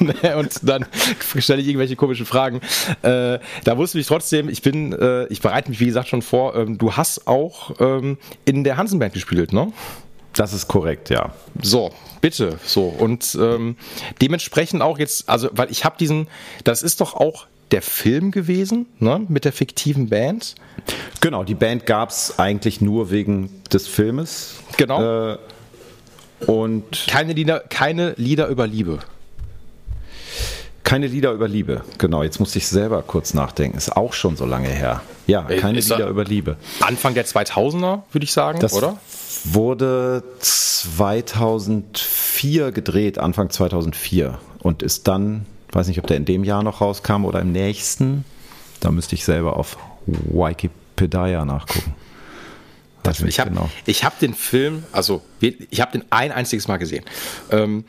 Ne, 0.00 0.36
und 0.36 0.52
dann 0.62 0.86
stelle 1.38 1.60
ich 1.60 1.68
irgendwelche 1.68 1.96
komischen 1.96 2.26
Fragen. 2.26 2.60
Äh, 3.02 3.38
da 3.64 3.76
wusste 3.76 3.98
ich 3.98 4.06
trotzdem, 4.06 4.48
ich 4.48 4.62
bin, 4.62 4.92
äh, 4.92 5.26
ich 5.26 5.40
bereite 5.40 5.70
mich, 5.70 5.80
wie 5.80 5.86
gesagt, 5.86 6.08
schon 6.08 6.22
vor. 6.22 6.54
Ähm, 6.54 6.78
du 6.78 6.92
hast 6.92 7.26
auch 7.26 7.72
ähm, 7.80 8.18
in 8.44 8.64
der 8.64 8.76
Hansenband 8.76 9.14
gespielt, 9.14 9.52
ne? 9.52 9.72
Das 10.38 10.52
ist 10.52 10.68
korrekt, 10.68 11.10
ja. 11.10 11.32
So, 11.60 11.90
bitte, 12.20 12.60
so. 12.64 12.84
Und 12.84 13.36
ähm, 13.40 13.76
dementsprechend 14.22 14.82
auch 14.82 14.96
jetzt, 14.96 15.28
also, 15.28 15.48
weil 15.50 15.68
ich 15.68 15.84
habe 15.84 15.96
diesen, 15.98 16.28
das 16.62 16.84
ist 16.84 17.00
doch 17.00 17.14
auch 17.14 17.48
der 17.72 17.82
Film 17.82 18.30
gewesen, 18.30 18.86
ne, 19.00 19.20
mit 19.28 19.44
der 19.44 19.52
fiktiven 19.52 20.10
Band. 20.10 20.54
Genau, 21.20 21.42
die 21.42 21.56
Band 21.56 21.86
gab 21.86 22.10
es 22.10 22.38
eigentlich 22.38 22.80
nur 22.80 23.10
wegen 23.10 23.50
des 23.72 23.88
Filmes. 23.88 24.54
Genau. 24.76 25.32
Äh, 25.32 25.38
und 26.46 27.06
keine 27.08 27.32
Lieder, 27.32 27.58
keine 27.58 28.14
Lieder 28.16 28.46
über 28.46 28.68
Liebe. 28.68 29.00
Keine 30.88 31.06
Lieder 31.06 31.32
über 31.32 31.48
Liebe, 31.48 31.82
genau. 31.98 32.22
Jetzt 32.22 32.40
muss 32.40 32.56
ich 32.56 32.66
selber 32.66 33.02
kurz 33.02 33.34
nachdenken. 33.34 33.76
Ist 33.76 33.94
auch 33.94 34.14
schon 34.14 34.38
so 34.38 34.46
lange 34.46 34.70
her. 34.70 35.02
Ja, 35.26 35.42
keine 35.42 35.80
Lieder 35.80 36.08
über 36.08 36.24
Liebe. 36.24 36.56
Anfang 36.80 37.12
der 37.12 37.26
2000er, 37.26 38.04
würde 38.10 38.24
ich 38.24 38.32
sagen, 38.32 38.58
das 38.58 38.72
oder? 38.72 38.98
wurde 39.44 40.24
2004 40.40 42.72
gedreht, 42.72 43.18
Anfang 43.18 43.50
2004 43.50 44.38
und 44.60 44.82
ist 44.82 45.06
dann, 45.08 45.44
weiß 45.72 45.88
nicht, 45.88 45.98
ob 45.98 46.06
der 46.06 46.16
in 46.16 46.24
dem 46.24 46.42
Jahr 46.42 46.62
noch 46.62 46.80
rauskam 46.80 47.26
oder 47.26 47.42
im 47.42 47.52
nächsten. 47.52 48.24
Da 48.80 48.90
müsste 48.90 49.14
ich 49.14 49.26
selber 49.26 49.58
auf 49.58 49.76
Wikipedia 50.06 51.44
nachgucken. 51.44 51.94
Das 53.02 53.20
ich 53.20 53.38
habe 53.40 53.50
genau. 53.50 53.68
hab 53.86 54.18
den 54.20 54.32
Film, 54.32 54.84
also 54.92 55.20
ich 55.38 55.82
habe 55.82 55.92
den 55.92 56.06
ein 56.08 56.32
einziges 56.32 56.66
Mal 56.66 56.78
gesehen. 56.78 57.04
Ähm, 57.50 57.84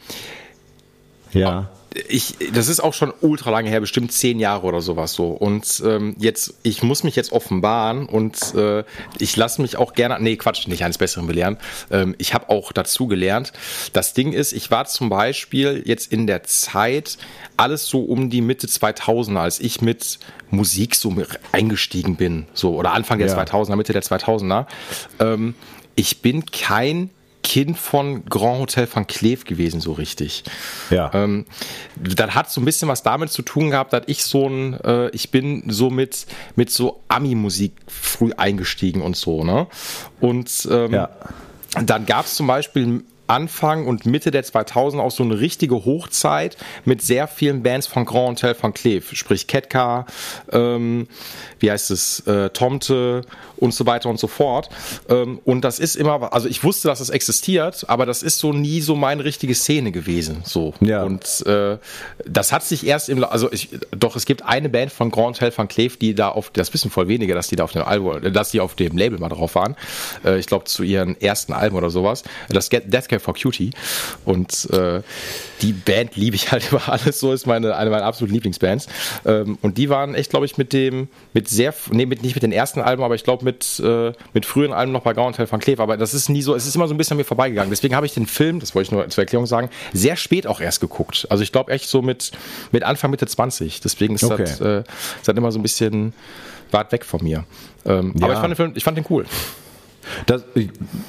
ja 1.32 1.70
ich, 2.08 2.36
das 2.54 2.68
ist 2.68 2.80
auch 2.82 2.94
schon 2.94 3.14
ultra 3.22 3.50
lange 3.50 3.70
her, 3.70 3.80
bestimmt 3.80 4.12
zehn 4.12 4.40
Jahre 4.40 4.68
oder 4.68 4.82
sowas 4.82 5.14
so. 5.14 5.30
Und 5.30 5.82
ähm, 5.86 6.16
jetzt, 6.20 6.54
ich 6.64 6.84
muss 6.84 7.04
mich 7.04 7.16
jetzt 7.16 7.32
offenbaren 7.32 8.06
und 8.06 8.54
äh, 8.54 8.84
ich 9.18 9.36
lasse 9.36 9.62
mich 9.62 9.78
auch 9.78 9.94
gerne, 9.94 10.18
nee, 10.20 10.36
Quatsch, 10.36 10.68
nicht 10.68 10.84
eines 10.84 11.00
Besseren 11.00 11.26
belehren. 11.26 11.58
Ähm, 11.90 12.16
ich 12.20 12.34
habe 12.34 12.50
auch 12.50 12.72
dazu 12.72 13.08
gelernt. 13.08 13.54
Das 13.94 14.14
Ding 14.14 14.34
ist, 14.34 14.54
ich 14.54 14.70
war 14.70 14.86
zum 14.86 15.10
Beispiel 15.10 15.82
jetzt 15.86 16.12
in 16.12 16.28
der 16.28 16.44
Zeit 16.44 17.18
alles 17.58 17.88
so 17.88 18.02
um 18.02 18.30
die 18.30 18.42
Mitte 18.42 18.68
2000er, 18.68 19.40
als 19.40 19.60
ich 19.60 19.82
mit 19.82 20.20
Musik 20.52 20.96
so 20.96 21.16
eingestiegen 21.52 22.16
bin, 22.16 22.46
so 22.54 22.76
oder 22.76 22.94
Anfang 22.94 23.18
der 23.18 23.28
ja. 23.28 23.38
2000er, 23.38 23.76
Mitte 23.76 23.94
der 23.94 24.04
2000er. 24.04 24.68
Ähm, 25.20 25.56
ich 25.96 26.22
bin 26.22 26.46
kein 26.46 27.10
Kind 27.50 27.80
von 27.80 28.26
Grand 28.26 28.60
Hotel 28.60 28.88
van 28.94 29.08
Cleef 29.08 29.44
gewesen, 29.44 29.82
so 29.82 29.94
richtig. 29.94 30.44
Ja. 30.92 31.10
Ähm, 31.16 31.48
das 31.96 32.36
hat 32.36 32.52
so 32.52 32.62
ein 32.62 32.66
bisschen 32.66 32.88
was 32.90 33.02
damit 33.02 33.32
zu 33.32 33.42
tun 33.42 33.72
gehabt, 33.72 33.92
dass 33.92 34.04
ich 34.06 34.24
so 34.24 34.48
ein, 34.48 34.80
äh, 34.82 35.10
ich 35.16 35.32
bin 35.32 35.64
so 35.66 35.90
mit, 35.90 36.28
mit 36.56 36.70
so 36.70 37.02
Ami-Musik 37.08 37.74
früh 37.88 38.34
eingestiegen 38.38 39.02
und 39.02 39.16
so, 39.16 39.44
ne? 39.44 39.66
Und 40.20 40.68
ähm, 40.70 40.94
ja. 40.94 41.10
dann 41.84 42.06
gab 42.06 42.26
es 42.26 42.36
zum 42.36 42.46
Beispiel 42.46 43.04
Anfang 43.30 43.86
und 43.88 44.06
Mitte 44.06 44.32
der 44.32 44.44
2000 44.44 45.02
auch 45.02 45.12
so 45.12 45.24
eine 45.24 45.40
richtige 45.40 45.86
Hochzeit 45.86 46.58
mit 46.86 47.02
sehr 47.02 47.28
vielen 47.28 47.64
Bands 47.64 47.88
von 47.88 48.06
Grand 48.06 48.42
Hotel 48.42 48.56
van 48.60 48.74
Cleef, 48.74 49.12
sprich 49.14 49.48
Ketka, 49.48 50.06
ähm, 50.52 51.08
wie 51.60 51.72
heißt 51.72 51.92
es, 51.92 52.22
äh, 52.28 52.50
Tomte 52.50 53.24
und 53.58 53.74
so 53.74 53.86
weiter 53.86 54.10
und 54.10 54.20
so 54.20 54.28
fort. 54.28 54.70
Ähm, 55.10 55.40
und 55.44 55.62
das 55.62 55.80
ist 55.80 55.96
immer, 55.96 56.32
also 56.34 56.48
ich 56.48 56.64
wusste, 56.64 56.88
dass 56.88 57.00
es 57.02 57.10
das 57.10 57.16
existiert, 57.16 57.86
aber 57.88 58.06
das 58.06 58.24
ist 58.24 58.40
so 58.40 58.54
nie 58.54 58.82
so 58.82 58.96
meine 58.96 59.24
richtige 59.24 59.56
Szene 59.56 59.92
gewesen. 59.92 60.42
So. 60.46 60.74
Ja. 60.80 61.04
Und 61.04 61.46
äh, 61.46 61.78
das 62.26 62.52
hat 62.52 62.64
sich 62.64 62.86
erst 62.86 63.10
im, 63.10 63.24
also 63.24 63.52
ich, 63.52 63.70
doch 63.92 64.16
es 64.16 64.26
gibt 64.26 64.44
eine 64.44 64.70
Band 64.70 64.92
von 64.92 65.12
Grand 65.12 65.36
Hotel 65.36 65.52
van 65.56 65.68
Cleef, 65.68 65.98
die 65.98 66.16
da 66.16 66.30
auf, 66.30 66.52
das 66.52 66.74
wissen 66.74 66.92
voll 66.92 67.08
wenige, 67.08 67.34
dass 67.34 67.48
die 67.48 67.56
da 67.56 67.64
auf 67.64 67.72
dem 67.72 67.84
Album, 67.84 68.34
dass 68.34 68.52
die 68.52 68.62
auf 68.62 68.76
dem 68.76 68.98
Label 68.98 69.20
mal 69.20 69.30
drauf 69.30 69.56
waren. 69.56 69.76
Äh, 70.24 70.40
ich 70.40 70.48
glaube 70.48 70.66
zu 70.66 70.84
ihren 70.84 71.20
ersten 71.20 71.54
Alben 71.54 71.76
oder 71.76 71.90
sowas. 71.90 72.24
Das 72.50 72.70
Death 72.70 73.10
Care 73.20 73.20
for 73.20 73.34
Cutie. 73.34 73.72
Und 74.26 74.70
äh, 74.72 75.02
die 75.62 75.74
Band 75.74 76.16
liebe 76.16 76.36
ich 76.36 76.52
halt 76.52 76.68
über 76.72 76.90
alles. 76.90 77.20
So 77.20 77.34
ist 77.34 77.46
meine 77.46 77.76
eine 77.76 77.90
meiner 77.90 78.06
absoluten 78.06 78.34
Lieblingsbands. 78.34 78.88
Ähm, 79.26 79.58
und 79.62 79.78
die 79.78 79.90
waren 79.90 80.16
echt, 80.16 80.30
glaube 80.30 80.46
ich, 80.46 80.58
mit 80.58 80.74
dem, 80.74 81.10
mit 81.34 81.48
sehr, 81.48 81.74
nee, 81.92 82.06
mit, 82.06 82.24
nicht 82.24 82.36
mit 82.36 82.44
den 82.44 82.52
ersten 82.52 82.82
Alben, 82.82 83.04
aber 83.04 83.16
ich 83.16 83.24
glaube 83.24 83.44
mit, 83.44 83.80
äh, 83.84 84.14
mit 84.34 84.46
früheren 84.46 84.74
Alben 84.74 84.92
noch 84.92 85.04
bei 85.04 85.14
Grand 85.14 85.36
Hotel 85.36 85.52
van 85.52 85.60
Cleef. 85.60 85.80
Aber 85.80 85.98
das 85.98 86.14
ist 86.14 86.30
nie 86.30 86.42
so, 86.42 86.56
es 86.56 86.66
ist 86.66 86.76
immer 86.76 86.88
so 86.88 86.94
ein 86.94 86.98
bisschen 86.98 87.16
an 87.16 87.18
mir 87.18 87.26
vorbeigegangen. 87.26 87.70
Deswegen 87.70 87.96
habe 87.96 88.06
ich 88.06 88.14
den 88.14 88.26
Film, 88.26 88.60
das 88.60 88.74
wollte 88.76 88.88
ich 88.88 88.92
nur 88.92 89.08
zur 89.10 89.24
Erklärung 89.24 89.46
sagen, 89.46 89.70
sehr 89.94 90.16
spät 90.16 90.48
auch 90.48 90.62
erst 90.62 90.80
geguckt. 90.80 91.28
Also 91.30 91.44
ich 91.44 91.52
glaube 91.52 91.72
echt 91.72 91.90
so 91.90 92.02
mit, 92.02 92.32
mit 92.72 92.84
Anfang, 92.84 93.12
Mitte 93.12 93.28
20. 93.28 93.82
Deswegen 93.82 94.16
ist 94.16 94.24
okay. 94.24 94.44
das, 94.44 94.62
äh, 94.62 94.84
das 95.26 95.36
immer 95.36 95.52
so 95.52 95.60
ein 95.60 95.64
bisschen 95.64 96.14
weit 96.72 96.92
weg 96.92 97.06
von 97.06 97.24
mir. 97.24 97.46
Ähm, 97.86 98.14
ja. 98.18 98.26
Aber 98.26 98.34
ich 98.34 98.40
fand 98.40 98.52
den 98.52 98.56
Film, 98.56 98.74
ich 98.76 98.84
fand 98.84 98.98
den 98.98 99.06
cool. 99.10 99.26
Das, 100.26 100.44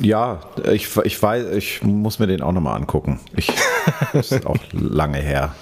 ja, 0.00 0.40
ich, 0.70 0.88
ich 1.05 1.22
weiß, 1.22 1.53
ich 1.57 1.83
muss 1.83 2.18
mir 2.18 2.26
den 2.26 2.42
auch 2.42 2.53
nochmal 2.53 2.76
angucken. 2.76 3.20
Ich, 3.37 3.53
das 4.12 4.33
ist 4.33 4.46
auch 4.46 4.59
lange 4.72 5.18
her. 5.18 5.55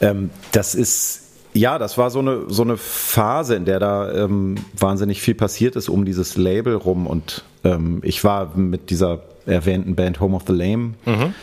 Ähm, 0.00 0.30
das 0.52 0.74
ist, 0.74 1.22
ja, 1.54 1.78
das 1.78 1.98
war 1.98 2.10
so 2.10 2.18
eine, 2.18 2.44
so 2.48 2.62
eine 2.62 2.76
Phase, 2.76 3.54
in 3.54 3.64
der 3.64 3.78
da 3.78 4.12
ähm, 4.12 4.56
wahnsinnig 4.76 5.22
viel 5.22 5.34
passiert 5.34 5.76
ist 5.76 5.88
um 5.88 6.04
dieses 6.04 6.36
Label 6.36 6.74
rum. 6.74 7.06
Und 7.06 7.44
ähm, 7.64 8.00
ich 8.02 8.24
war 8.24 8.56
mit 8.56 8.90
dieser 8.90 9.22
erwähnten 9.46 9.94
Band 9.94 10.20
Home 10.20 10.36
of 10.36 10.42
the 10.46 10.52
Lame 10.52 10.94
mhm. 11.04 11.34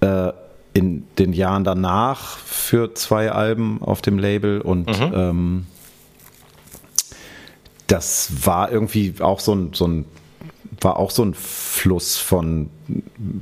äh, 0.00 0.32
in 0.72 1.06
den 1.18 1.32
Jahren 1.32 1.62
danach 1.62 2.38
für 2.38 2.94
zwei 2.94 3.30
Alben 3.30 3.80
auf 3.80 4.02
dem 4.02 4.18
Label 4.18 4.60
und 4.60 4.88
mhm. 4.88 5.12
Ähm, 5.14 5.66
das 7.86 8.46
war 8.46 8.72
irgendwie 8.72 9.14
auch 9.20 9.40
so 9.40 9.54
ein, 9.54 9.70
so 9.72 9.86
ein 9.86 10.04
war 10.80 10.98
auch 10.98 11.10
so 11.10 11.24
ein 11.24 11.34
Fluss 11.34 12.16
von 12.16 12.70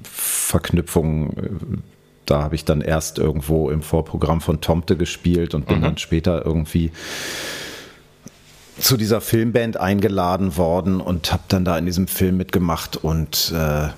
Verknüpfungen. 0.05 1.83
Da 2.27 2.43
habe 2.43 2.55
ich 2.55 2.65
dann 2.65 2.81
erst 2.81 3.19
irgendwo 3.19 3.71
im 3.71 3.83
Vorprogramm 3.83 4.41
von 4.41 4.61
Tomte 4.61 4.97
gespielt 4.97 5.55
und 5.55 5.67
bin 5.67 5.79
mhm. 5.79 5.83
dann 5.83 5.99
später 5.99 6.45
irgendwie 6.45 6.93
zu 8.79 8.97
dieser 8.97 9.21
Filmband 9.21 9.77
eingeladen 9.77 10.57
worden 10.57 11.01
und 11.01 11.33
habe 11.33 11.43
dann 11.49 11.65
da 11.65 11.77
in 11.77 11.87
diesem 11.87 12.07
Film 12.07 12.37
mitgemacht 12.37 12.97
und 12.97 13.53
äh, 13.55 13.89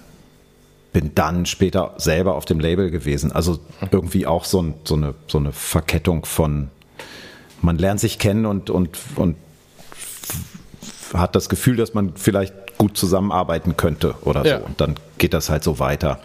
bin 0.93 1.15
dann 1.15 1.47
später 1.47 1.95
selber 1.97 2.35
auf 2.35 2.45
dem 2.45 2.61
Label 2.61 2.91
gewesen. 2.91 3.33
Also 3.33 3.59
irgendwie 3.91 4.27
auch 4.27 4.45
so, 4.45 4.63
ein, 4.63 4.75
so, 4.85 4.95
eine, 4.95 5.15
so 5.27 5.39
eine 5.39 5.53
Verkettung 5.53 6.25
von, 6.25 6.71
man 7.63 7.79
lernt 7.79 8.01
sich 8.01 8.19
kennen 8.19 8.47
und, 8.47 8.71
und, 8.71 8.99
und 9.17 9.37
hat 11.13 11.35
das 11.35 11.49
Gefühl, 11.49 11.77
dass 11.77 11.95
man 11.95 12.17
vielleicht 12.17 12.55
gut 12.85 12.99
zusammenarbeiten 12.99 13.79
könnte 13.79 14.15
oder 14.21 14.45
ja. 14.45 14.59
so. 14.59 14.67
Und 14.67 14.79
dann 14.79 14.97
geht 15.17 15.33
das 15.33 15.49
halt 15.49 15.65
so 15.65 15.79
weiter. 15.79 16.21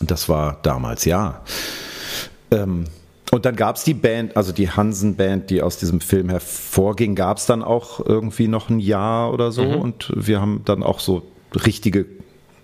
Und 0.00 0.10
das 0.10 0.28
war 0.28 0.58
damals, 0.64 1.04
ja. 1.04 1.40
Ähm, 2.50 2.86
und 3.30 3.44
dann 3.44 3.54
gab 3.54 3.76
es 3.76 3.84
die 3.84 3.94
Band, 3.94 4.36
also 4.36 4.50
die 4.50 4.68
Hansen-Band, 4.68 5.50
die 5.50 5.62
aus 5.62 5.76
diesem 5.76 6.00
Film 6.00 6.30
hervorging, 6.30 7.14
gab 7.14 7.36
es 7.36 7.46
dann 7.46 7.62
auch 7.62 8.04
irgendwie 8.04 8.48
noch 8.48 8.70
ein 8.70 8.80
Jahr 8.80 9.32
oder 9.32 9.52
so. 9.52 9.62
Mhm. 9.62 9.74
Und 9.76 10.12
wir 10.16 10.40
haben 10.40 10.62
dann 10.64 10.82
auch 10.82 10.98
so 10.98 11.22
richtige 11.64 12.06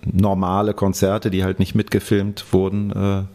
normale 0.03 0.73
Konzerte, 0.73 1.31
die 1.31 1.45
halt 1.45 1.59
nicht 1.59 1.75
mitgefilmt 1.75 2.51
wurden, 2.51 3.27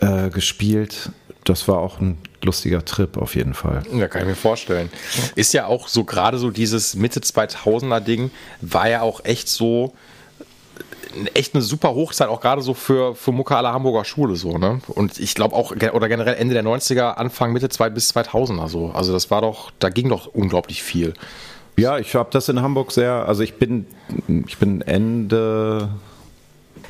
äh, 0.00 0.26
äh, 0.26 0.30
gespielt. 0.30 1.10
Das 1.44 1.68
war 1.68 1.76
auch 1.76 2.00
ein 2.00 2.16
lustiger 2.44 2.84
Trip 2.84 3.16
auf 3.16 3.34
jeden 3.34 3.54
Fall. 3.54 3.82
Ja, 3.92 4.08
kann 4.08 4.22
ich 4.22 4.28
mir 4.28 4.34
vorstellen. 4.34 4.90
Ist 5.34 5.52
ja 5.54 5.66
auch 5.66 5.88
so 5.88 6.04
gerade 6.04 6.38
so 6.38 6.50
dieses 6.50 6.94
Mitte 6.94 7.20
2000er 7.20 8.00
Ding, 8.00 8.30
war 8.60 8.88
ja 8.88 9.02
auch 9.02 9.24
echt 9.24 9.48
so 9.48 9.94
echt 11.34 11.54
eine 11.54 11.62
super 11.62 11.94
Hochzeit, 11.94 12.28
auch 12.28 12.40
gerade 12.40 12.62
so 12.62 12.74
für, 12.74 13.14
für 13.14 13.32
Mucke 13.32 13.56
aller 13.56 13.72
Hamburger 13.72 14.04
Schule 14.04 14.36
so, 14.36 14.58
ne? 14.58 14.80
Und 14.88 15.18
ich 15.18 15.34
glaube 15.34 15.54
auch, 15.54 15.72
oder 15.72 16.08
generell 16.08 16.34
Ende 16.34 16.54
der 16.54 16.64
90er, 16.64 17.14
Anfang, 17.14 17.52
Mitte 17.52 17.68
2 17.68 17.90
bis 17.90 18.14
2000er 18.14 18.68
so. 18.68 18.90
Also 18.92 19.12
das 19.12 19.30
war 19.30 19.42
doch, 19.42 19.70
da 19.78 19.90
ging 19.90 20.08
doch 20.08 20.26
unglaublich 20.26 20.82
viel. 20.82 21.14
Ja, 21.76 21.98
ich 21.98 22.14
habe 22.14 22.28
das 22.30 22.48
in 22.48 22.60
Hamburg 22.60 22.92
sehr, 22.92 23.26
also 23.26 23.42
ich 23.42 23.54
bin, 23.54 23.86
ich 24.46 24.58
bin 24.58 24.82
Ende, 24.82 25.88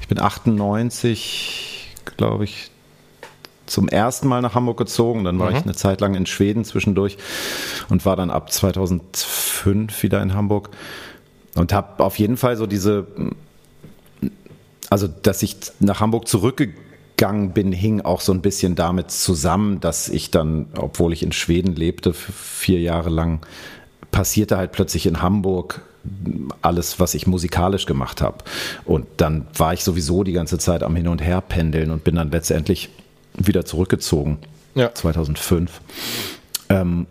ich 0.01 0.09
bin 0.09 0.21
98, 0.21 1.95
glaube 2.17 2.45
ich, 2.45 2.72
zum 3.73 3.89
ersten 3.89 4.29
Mal 4.29 4.43
nach 4.43 4.55
Hamburg 4.55 4.79
gezogen. 4.79 5.25
Dann 5.25 5.39
war 5.39 5.51
mhm. 5.51 5.57
ich 5.57 5.63
eine 5.63 5.75
Zeit 5.75 6.01
lang 6.01 6.15
in 6.15 6.27
Schweden 6.27 6.65
zwischendurch 6.65 7.17
und 7.89 8.05
war 8.05 8.17
dann 8.17 8.31
ab 8.31 8.53
2005 8.53 10.03
wieder 10.03 10.23
in 10.23 10.35
Hamburg 10.35 10.71
und 11.55 11.73
habe 11.73 12.05
auf 12.05 12.19
jeden 12.19 12.37
Fall 12.37 12.57
so 12.57 12.67
diese 12.67 13.07
also 14.93 15.09
dass 15.09 15.43
ich 15.43 15.57
nach 15.81 16.01
Hamburg 16.01 16.29
zurückgegangen 16.29 17.53
bin, 17.53 17.73
hing 17.73 18.03
auch 18.03 18.21
so 18.21 18.33
ein 18.33 18.43
bisschen 18.43 18.75
damit 18.75 19.11
zusammen, 19.11 19.81
dass 19.81 20.11
ich 20.11 20.31
dann, 20.31 20.67
obwohl 20.77 21.15
ich 21.15 21.23
in 21.23 21.33
Schweden 21.33 21.75
lebte, 21.75 22.13
vier 22.13 22.81
Jahre 22.81 23.09
lang, 23.09 23.41
passierte 24.11 24.59
halt 24.59 24.73
plötzlich 24.73 25.07
in 25.07 25.23
Hamburg 25.23 25.81
alles, 26.61 27.01
was 27.01 27.15
ich 27.15 27.27
musikalisch 27.27 27.87
gemacht 27.87 28.21
habe. 28.21 28.39
Und 28.85 29.07
dann 29.17 29.47
war 29.57 29.73
ich 29.73 29.83
sowieso 29.83 30.25
die 30.25 30.33
ganze 30.33 30.59
Zeit 30.59 30.83
am 30.83 30.95
Hin 30.95 31.09
und 31.09 31.23
Her 31.23 31.41
pendeln 31.41 31.91
und 31.91 32.05
bin 32.05 32.17
dann 32.17 32.31
letztendlich 32.31 32.91
wieder 33.35 33.64
zurückgezogen. 33.64 34.38
Ja. 34.75 34.95
2005. 34.95 35.81
Ähm, 36.68 37.07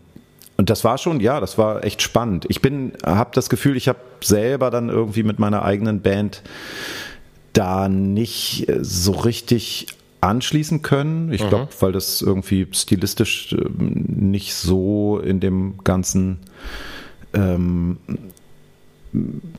und 0.58 0.70
das 0.70 0.84
war 0.84 0.98
schon, 0.98 1.20
ja, 1.20 1.40
das 1.40 1.58
war 1.58 1.84
echt 1.84 2.02
spannend. 2.02 2.46
Ich 2.50 2.62
bin, 2.62 2.94
habe 3.04 3.32
das 3.34 3.50
Gefühl, 3.50 3.76
ich 3.78 3.88
habe 3.88 4.00
selber 4.22 4.70
dann 4.70 4.90
irgendwie 4.90 5.24
mit 5.24 5.40
meiner 5.40 5.64
eigenen 5.64 6.02
Band 6.02 6.44
da 7.54 7.90
nicht 7.90 8.70
äh, 8.70 8.84
so 8.84 9.12
richtig 9.12 9.88
anschließen 10.22 10.84
können. 10.84 11.34
Ich 11.34 11.48
glaube, 11.50 11.70
weil 11.80 11.92
das 11.92 12.22
irgendwie 12.22 12.68
stilistisch 12.72 13.54
ähm, 13.54 14.06
nicht 14.08 14.54
so 14.54 15.20
in 15.20 15.40
dem 15.40 15.80
ganzen 15.84 16.38
ähm, 17.34 17.98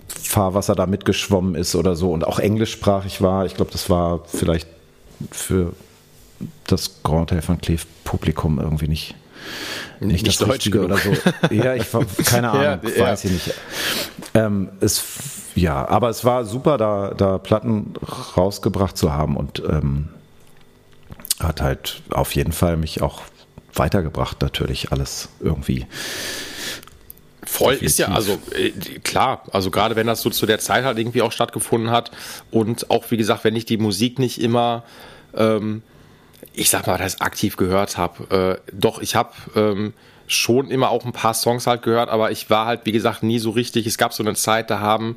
Fahrwasser 0.07 0.75
da 0.75 0.87
mitgeschwommen 0.87 1.57
ist 1.57 1.75
oder 1.75 1.96
so 1.96 2.12
und 2.12 2.25
auch 2.27 2.38
englischsprachig 2.38 3.20
war. 3.20 3.44
Ich 3.44 3.55
glaube, 3.55 3.72
das 3.72 3.90
war 3.90 4.20
vielleicht 4.27 4.68
für 5.31 5.72
das 6.66 7.02
Grand 7.02 7.31
Hotel 7.31 7.46
van 7.46 7.61
Cleef 7.61 7.87
Publikum 8.05 8.59
irgendwie 8.59 8.88
nicht 8.88 9.14
nicht, 10.00 10.24
nicht 10.24 10.40
das 10.40 10.48
Richtige 10.48 10.85
oder 10.85 10.96
so. 10.98 11.12
Ja, 11.50 11.74
ich 11.74 11.87
keine 12.24 12.50
Ahnung, 12.52 12.62
ja, 12.62 12.83
weiß 12.83 13.24
ja. 13.24 13.31
ich 13.31 13.46
nicht. 13.46 13.55
Ähm, 14.35 14.70
es 14.81 15.02
ja, 15.55 15.87
aber 15.88 16.09
es 16.09 16.24
war 16.24 16.44
super, 16.44 16.78
da, 16.78 17.12
da 17.14 17.38
Platten 17.38 17.94
rausgebracht 18.37 18.96
zu 18.96 19.12
haben 19.12 19.37
und 19.37 19.62
ähm, 19.68 20.09
hat 21.38 21.61
halt 21.61 22.02
auf 22.11 22.35
jeden 22.35 22.52
Fall 22.52 22.76
mich 22.76 23.02
auch 23.02 23.22
weitergebracht, 23.74 24.40
natürlich 24.40 24.92
alles 24.92 25.28
irgendwie. 25.40 25.87
Voll 27.44 27.74
ist 27.74 27.98
ja, 27.98 28.09
also 28.09 28.38
äh, 28.57 28.70
klar, 29.00 29.42
also 29.52 29.70
gerade 29.70 29.96
wenn 29.96 30.07
das 30.07 30.22
so 30.22 30.31
zu 30.31 30.46
der 30.46 30.59
Zeit 30.59 30.85
halt 30.85 30.98
irgendwie 30.98 31.22
auch 31.22 31.33
stattgefunden 31.33 31.90
hat 31.90 32.12
und 32.50 32.90
auch 32.90 33.11
wie 33.11 33.16
gesagt, 33.16 33.44
wenn 33.44 33.57
ich 33.57 33.66
die 33.66 33.76
Musik 33.76 34.18
nicht 34.18 34.40
immer, 34.40 34.85
ähm, 35.35 35.83
ich 36.55 36.71
sag 36.71 36.87
mal, 36.87 36.99
das 36.99 37.21
aktiv 37.21 37.57
gehört 37.57 37.97
habe, 37.97 38.61
äh, 38.67 38.73
doch, 38.73 39.01
ich 39.01 39.15
habe 39.17 39.31
ähm, 39.55 39.95
schon 40.27 40.71
immer 40.71 40.91
auch 40.91 41.05
ein 41.05 41.12
paar 41.12 41.35
Songs 41.35 41.67
halt 41.67 41.83
gehört, 41.83 42.09
aber 42.09 42.31
ich 42.31 42.51
war 42.51 42.67
halt, 42.67 42.81
wie 42.85 42.93
gesagt, 42.93 43.23
nie 43.23 43.38
so 43.38 43.51
richtig. 43.51 43.87
Es 43.87 43.99
gab 43.99 44.12
so 44.12 44.23
eine 44.23 44.35
Zeit, 44.35 44.71
da 44.71 44.81
haben 44.81 45.17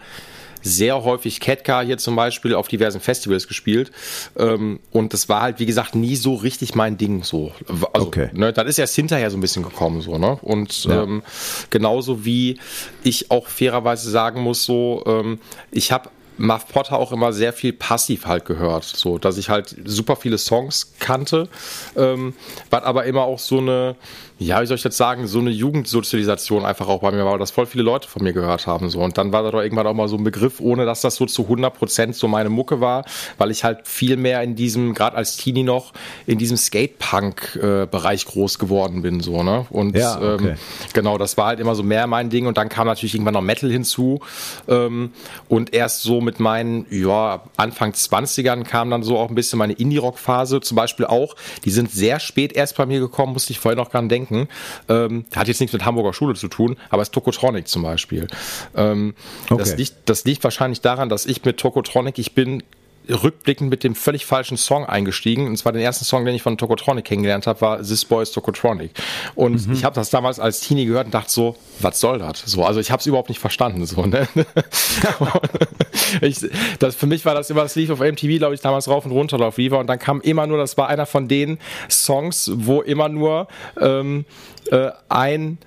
sehr 0.65 1.03
häufig 1.03 1.39
Ketka 1.39 1.81
hier 1.81 1.97
zum 1.99 2.15
Beispiel 2.15 2.55
auf 2.55 2.67
diversen 2.67 2.99
Festivals 2.99 3.47
gespielt. 3.47 3.91
Ähm, 4.35 4.79
und 4.91 5.13
das 5.13 5.29
war 5.29 5.41
halt, 5.41 5.59
wie 5.59 5.67
gesagt, 5.67 5.93
nie 5.93 6.15
so 6.15 6.33
richtig 6.33 6.73
mein 6.73 6.97
Ding 6.97 7.23
so. 7.23 7.51
Also, 7.67 8.07
okay. 8.07 8.29
ne, 8.33 8.51
dann 8.51 8.65
ist 8.65 8.79
erst 8.79 8.95
hinterher 8.95 9.29
so 9.29 9.37
ein 9.37 9.41
bisschen 9.41 9.61
gekommen, 9.61 10.01
so, 10.01 10.17
ne? 10.17 10.39
Und 10.41 10.85
ja. 10.85 11.03
ähm, 11.03 11.21
genauso 11.69 12.25
wie 12.25 12.59
ich 13.03 13.29
auch 13.29 13.47
fairerweise 13.47 14.09
sagen 14.09 14.41
muss, 14.41 14.65
so, 14.65 15.03
ähm, 15.05 15.39
ich 15.71 15.91
habe 15.91 16.09
Muff 16.37 16.67
Potter 16.67 16.97
auch 16.97 17.11
immer 17.11 17.33
sehr 17.33 17.53
viel 17.53 17.73
passiv 17.73 18.25
halt 18.25 18.45
gehört, 18.45 18.83
so 18.83 19.17
dass 19.17 19.37
ich 19.37 19.49
halt 19.49 19.75
super 19.85 20.15
viele 20.15 20.37
Songs 20.37 20.93
kannte, 20.99 21.47
ähm, 21.95 22.33
was 22.69 22.83
aber 22.83 23.05
immer 23.05 23.23
auch 23.23 23.39
so 23.39 23.59
eine 23.59 23.95
ja, 24.37 24.61
wie 24.61 24.65
soll 24.65 24.75
ich 24.75 24.83
das 24.83 24.97
sagen, 24.97 25.27
so 25.27 25.39
eine 25.39 25.49
Jugendsozialisation 25.49 26.65
einfach 26.65 26.89
auch 26.89 26.99
bei 26.99 27.11
mir 27.11 27.23
war, 27.23 27.37
dass 27.37 27.51
voll 27.51 27.65
viele 27.65 27.83
Leute 27.83 28.09
von 28.09 28.21
mir 28.21 28.33
gehört 28.33 28.67
haben. 28.67 28.89
So. 28.89 28.99
Und 28.99 29.17
dann 29.17 29.31
war 29.31 29.43
da 29.43 29.51
doch 29.51 29.61
irgendwann 29.61 29.87
auch 29.87 29.93
mal 29.93 30.09
so 30.09 30.17
ein 30.17 30.25
Begriff, 30.25 30.59
ohne 30.59 30.85
dass 30.85 30.99
das 30.99 31.15
so 31.15 31.25
zu 31.25 31.43
100 31.43 31.73
Prozent 31.73 32.15
so 32.15 32.27
meine 32.27 32.49
Mucke 32.49 32.81
war, 32.81 33.05
weil 33.37 33.49
ich 33.49 33.63
halt 33.63 33.87
viel 33.87 34.17
mehr 34.17 34.43
in 34.43 34.55
diesem, 34.55 34.93
gerade 34.93 35.15
als 35.15 35.37
Teenie 35.37 35.63
noch, 35.63 35.93
in 36.25 36.37
diesem 36.37 36.57
Skatepunk-Bereich 36.57 38.25
groß 38.25 38.59
geworden 38.59 39.03
bin. 39.03 39.21
So, 39.21 39.41
ne? 39.41 39.67
Und 39.69 39.95
ja, 39.95 40.17
okay. 40.17 40.49
ähm, 40.49 40.57
genau, 40.91 41.17
das 41.17 41.37
war 41.37 41.47
halt 41.47 41.61
immer 41.61 41.75
so 41.75 41.83
mehr 41.83 42.05
mein 42.05 42.29
Ding. 42.29 42.45
Und 42.45 42.57
dann 42.57 42.67
kam 42.67 42.87
natürlich 42.87 43.15
irgendwann 43.15 43.35
noch 43.35 43.41
Metal 43.41 43.71
hinzu. 43.71 44.19
Ähm, 44.67 45.11
und 45.47 45.73
erst 45.73 46.01
so 46.01 46.19
mit 46.19 46.41
meinen, 46.41 46.85
ja, 46.89 47.43
Anfang 47.55 47.91
20ern 47.91 48.63
kam 48.63 48.89
dann 48.89 49.01
so 49.01 49.17
auch 49.17 49.29
ein 49.29 49.35
bisschen 49.35 49.59
meine 49.59 49.73
Indie-Rock-Phase 49.73 50.59
zum 50.59 50.75
Beispiel 50.75 51.05
auch. 51.05 51.35
Die 51.63 51.71
sind 51.71 51.89
sehr 51.89 52.19
spät 52.19 52.51
erst 52.51 52.75
bei 52.75 52.85
mir 52.85 52.99
gekommen, 52.99 53.31
musste 53.31 53.53
ich 53.53 53.59
vorher 53.59 53.77
noch 53.77 53.91
gar 53.91 54.01
nicht 54.01 54.11
denken 54.11 54.24
denken. 54.25 54.47
Ähm, 54.89 55.25
hat 55.35 55.47
jetzt 55.47 55.59
nichts 55.59 55.73
mit 55.73 55.85
Hamburger 55.85 56.13
Schule 56.13 56.35
zu 56.35 56.47
tun, 56.47 56.77
aber 56.89 57.01
es 57.01 57.09
ist 57.09 57.13
Tokotronic 57.13 57.67
zum 57.67 57.83
Beispiel. 57.83 58.27
Ähm, 58.75 59.13
okay. 59.49 59.57
das, 59.57 59.77
liegt, 59.77 59.93
das 60.05 60.25
liegt 60.25 60.43
wahrscheinlich 60.43 60.81
daran, 60.81 61.09
dass 61.09 61.25
ich 61.25 61.43
mit 61.43 61.57
Tokotronic, 61.57 62.17
ich 62.19 62.33
bin 62.33 62.63
rückblickend 63.09 63.69
mit 63.69 63.83
dem 63.83 63.95
völlig 63.95 64.25
falschen 64.25 64.57
Song 64.57 64.85
eingestiegen. 64.85 65.47
Und 65.47 65.57
zwar 65.57 65.71
den 65.71 65.81
ersten 65.81 66.05
Song, 66.05 66.25
den 66.25 66.35
ich 66.35 66.41
von 66.41 66.57
Tokotronic 66.57 67.05
kennengelernt 67.05 67.47
habe, 67.47 67.61
war 67.61 67.77
This 67.81 68.05
Boy 68.05 68.23
is 68.23 68.31
Tokotronic. 68.31 68.91
Und 69.35 69.67
mhm. 69.67 69.73
ich 69.73 69.83
habe 69.83 69.95
das 69.95 70.09
damals 70.09 70.39
als 70.39 70.61
Teenie 70.61 70.85
gehört 70.85 71.05
und 71.05 71.13
dachte 71.13 71.31
so, 71.31 71.55
was 71.79 71.99
soll 71.99 72.19
das? 72.19 72.43
So, 72.45 72.63
also 72.63 72.79
ich 72.79 72.91
habe 72.91 72.99
es 72.99 73.05
überhaupt 73.05 73.29
nicht 73.29 73.39
verstanden. 73.39 73.85
So, 73.85 74.05
ne? 74.05 74.27
ich, 76.21 76.39
das, 76.79 76.95
für 76.95 77.07
mich 77.07 77.25
war 77.25 77.35
das 77.35 77.49
immer, 77.49 77.63
das 77.63 77.75
lief 77.75 77.89
auf 77.89 77.99
MTV, 77.99 78.37
glaube 78.37 78.55
ich, 78.55 78.61
damals 78.61 78.87
rauf 78.87 79.05
und 79.05 79.11
runter 79.11 79.39
auf 79.41 79.57
Viva. 79.57 79.77
Und 79.77 79.87
dann 79.87 79.99
kam 79.99 80.21
immer 80.21 80.47
nur, 80.47 80.57
das 80.57 80.77
war 80.77 80.87
einer 80.87 81.05
von 81.05 81.27
den 81.27 81.57
Songs, 81.89 82.51
wo 82.53 82.81
immer 82.81 83.09
nur 83.09 83.47
ähm, 83.79 84.25
äh, 84.71 84.91
ein 85.09 85.57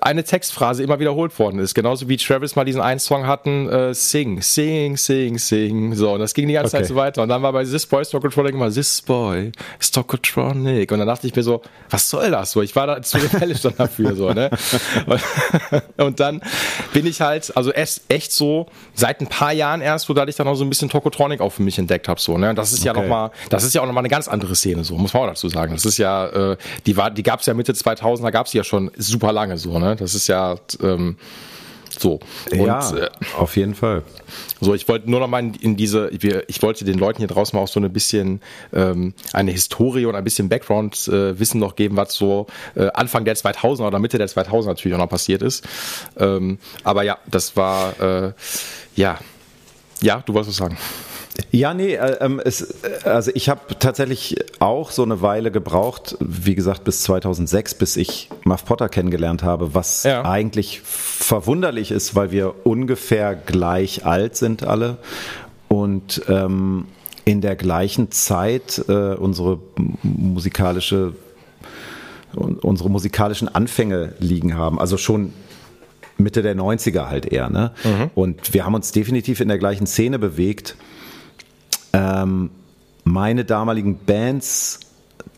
eine 0.00 0.24
Textphrase 0.24 0.82
immer 0.82 0.98
wiederholt 0.98 1.38
worden 1.38 1.58
ist. 1.58 1.74
Genauso 1.74 2.08
wie 2.08 2.16
Travis 2.16 2.56
mal 2.56 2.64
diesen 2.64 2.80
einen 2.80 3.00
Song 3.00 3.26
hatten, 3.26 3.68
äh, 3.68 3.94
Sing, 3.94 4.40
Sing, 4.42 4.96
Sing, 4.96 5.38
Sing. 5.38 5.94
So, 5.94 6.12
und 6.12 6.20
das 6.20 6.34
ging 6.34 6.48
die 6.48 6.54
ganze 6.54 6.76
okay. 6.76 6.84
Zeit 6.84 6.88
so 6.88 6.94
weiter. 6.94 7.22
Und 7.22 7.28
dann 7.28 7.42
war 7.42 7.52
bei 7.52 7.64
This 7.64 7.86
Boy 7.86 8.04
Stockotronic 8.04 8.54
immer 8.54 8.70
This 8.70 9.02
Boy 9.02 9.52
Stockotronic. 9.80 10.90
Und 10.92 10.98
dann 10.98 11.08
dachte 11.08 11.26
ich 11.26 11.34
mir 11.34 11.42
so, 11.42 11.62
was 11.90 12.08
soll 12.08 12.30
das? 12.30 12.52
So, 12.52 12.62
ich 12.62 12.74
war 12.76 12.86
da 12.86 13.02
zu 13.02 13.18
rebellisch 13.18 13.62
dann 13.62 13.74
dafür, 13.76 14.14
so, 14.14 14.32
ne? 14.32 14.50
Und, 15.96 16.20
dann 16.20 16.40
bin 16.92 17.06
ich 17.06 17.20
halt, 17.20 17.56
also 17.56 17.72
echt, 17.72 18.02
echt 18.08 18.32
so, 18.32 18.66
seit 18.94 19.20
ein 19.20 19.26
paar 19.26 19.52
Jahren 19.52 19.80
erst, 19.80 20.06
so, 20.06 20.14
da 20.14 20.24
ich 20.26 20.36
dann 20.36 20.46
auch 20.46 20.54
so 20.54 20.64
ein 20.64 20.68
bisschen 20.68 20.88
Tokotronic 20.88 21.40
auch 21.40 21.50
für 21.50 21.62
mich 21.62 21.78
entdeckt 21.78 22.08
habe, 22.08 22.20
so, 22.20 22.38
ne? 22.38 22.50
Und 22.50 22.56
das 22.56 22.72
ist 22.72 22.80
okay. 22.80 22.86
ja 22.88 22.92
nochmal, 22.92 23.30
das 23.50 23.64
ist 23.64 23.74
ja 23.74 23.82
auch 23.82 23.86
nochmal 23.86 24.02
eine 24.02 24.08
ganz 24.08 24.28
andere 24.28 24.54
Szene, 24.54 24.84
so, 24.84 24.96
muss 24.96 25.12
man 25.12 25.24
auch 25.24 25.28
dazu 25.28 25.48
sagen. 25.48 25.74
Das 25.74 25.84
ist 25.84 25.98
ja, 25.98 26.26
äh, 26.52 26.56
die 26.86 26.96
war, 26.96 27.10
die 27.10 27.22
gab 27.22 27.40
es 27.40 27.46
ja 27.46 27.54
Mitte 27.54 27.74
2000, 27.74 28.26
da 28.26 28.30
gab 28.30 28.46
es 28.46 28.52
ja 28.52 28.64
schon 28.64 28.90
super 28.96 29.32
lange, 29.32 29.58
so, 29.58 29.63
ne? 29.78 29.96
Das 29.96 30.14
ist 30.14 30.28
ja 30.28 30.56
ähm, 30.82 31.16
so. 31.98 32.20
Und, 32.50 32.66
ja, 32.66 32.96
äh, 32.96 33.10
auf 33.36 33.56
jeden 33.56 33.74
Fall. 33.74 34.02
So, 34.60 34.74
ich 34.74 34.88
wollte 34.88 35.10
nur 35.10 35.20
noch 35.20 35.28
mal 35.28 35.40
in, 35.40 35.54
in 35.54 35.76
diese, 35.76 36.10
ich 36.10 36.62
wollte 36.62 36.84
den 36.84 36.98
Leuten 36.98 37.18
hier 37.18 37.28
draußen 37.28 37.56
mal 37.56 37.62
auch 37.62 37.68
so 37.68 37.80
ein 37.80 37.92
bisschen 37.92 38.40
ähm, 38.72 39.14
eine 39.32 39.52
Historie 39.52 40.06
und 40.06 40.14
ein 40.14 40.24
bisschen 40.24 40.48
Background-Wissen 40.48 41.60
äh, 41.60 41.64
noch 41.64 41.76
geben, 41.76 41.96
was 41.96 42.14
so 42.14 42.46
äh, 42.74 42.88
Anfang 42.94 43.24
der 43.24 43.36
2000er 43.36 43.86
oder 43.86 43.98
Mitte 43.98 44.18
der 44.18 44.28
2000er 44.28 44.66
natürlich 44.66 44.94
auch 44.94 45.00
noch 45.00 45.08
passiert 45.08 45.42
ist. 45.42 45.66
Ähm, 46.16 46.58
aber 46.82 47.02
ja, 47.02 47.18
das 47.26 47.56
war, 47.56 48.00
äh, 48.00 48.32
ja, 48.96 49.18
ja, 50.00 50.22
du 50.24 50.34
wolltest 50.34 50.50
was 50.50 50.56
sagen. 50.56 50.78
Ja, 51.50 51.74
nee, 51.74 51.94
äh, 51.94 52.16
ähm, 52.20 52.40
es, 52.44 52.82
äh, 52.82 53.08
also 53.08 53.30
ich 53.34 53.48
habe 53.48 53.60
tatsächlich 53.78 54.36
auch 54.60 54.90
so 54.90 55.02
eine 55.02 55.22
Weile 55.22 55.50
gebraucht, 55.50 56.16
wie 56.20 56.54
gesagt 56.54 56.84
bis 56.84 57.02
2006, 57.02 57.74
bis 57.74 57.96
ich 57.96 58.28
Muff 58.44 58.64
Potter 58.64 58.88
kennengelernt 58.88 59.42
habe, 59.42 59.74
was 59.74 60.04
ja. 60.04 60.24
eigentlich 60.24 60.80
verwunderlich 60.82 61.90
ist, 61.90 62.14
weil 62.14 62.30
wir 62.30 62.66
ungefähr 62.66 63.34
gleich 63.34 64.04
alt 64.04 64.36
sind 64.36 64.64
alle 64.64 64.98
und 65.68 66.22
ähm, 66.28 66.86
in 67.24 67.40
der 67.40 67.56
gleichen 67.56 68.10
Zeit 68.10 68.84
äh, 68.88 69.14
unsere 69.14 69.58
musikalische 70.02 71.14
unsere 72.36 72.90
musikalischen 72.90 73.46
Anfänge 73.46 74.14
liegen 74.18 74.56
haben. 74.56 74.80
Also 74.80 74.96
schon 74.96 75.32
Mitte 76.16 76.42
der 76.42 76.56
90er 76.56 77.08
halt 77.08 77.26
eher. 77.26 77.50
Ne? 77.50 77.72
Mhm. 77.84 78.10
Und 78.14 78.54
wir 78.54 78.64
haben 78.64 78.74
uns 78.74 78.92
definitiv 78.92 79.40
in 79.40 79.48
der 79.48 79.58
gleichen 79.58 79.86
Szene 79.86 80.18
bewegt. 80.18 80.76
Ähm, 81.94 82.50
meine 83.04 83.44
damaligen 83.44 83.98
Bands 83.98 84.80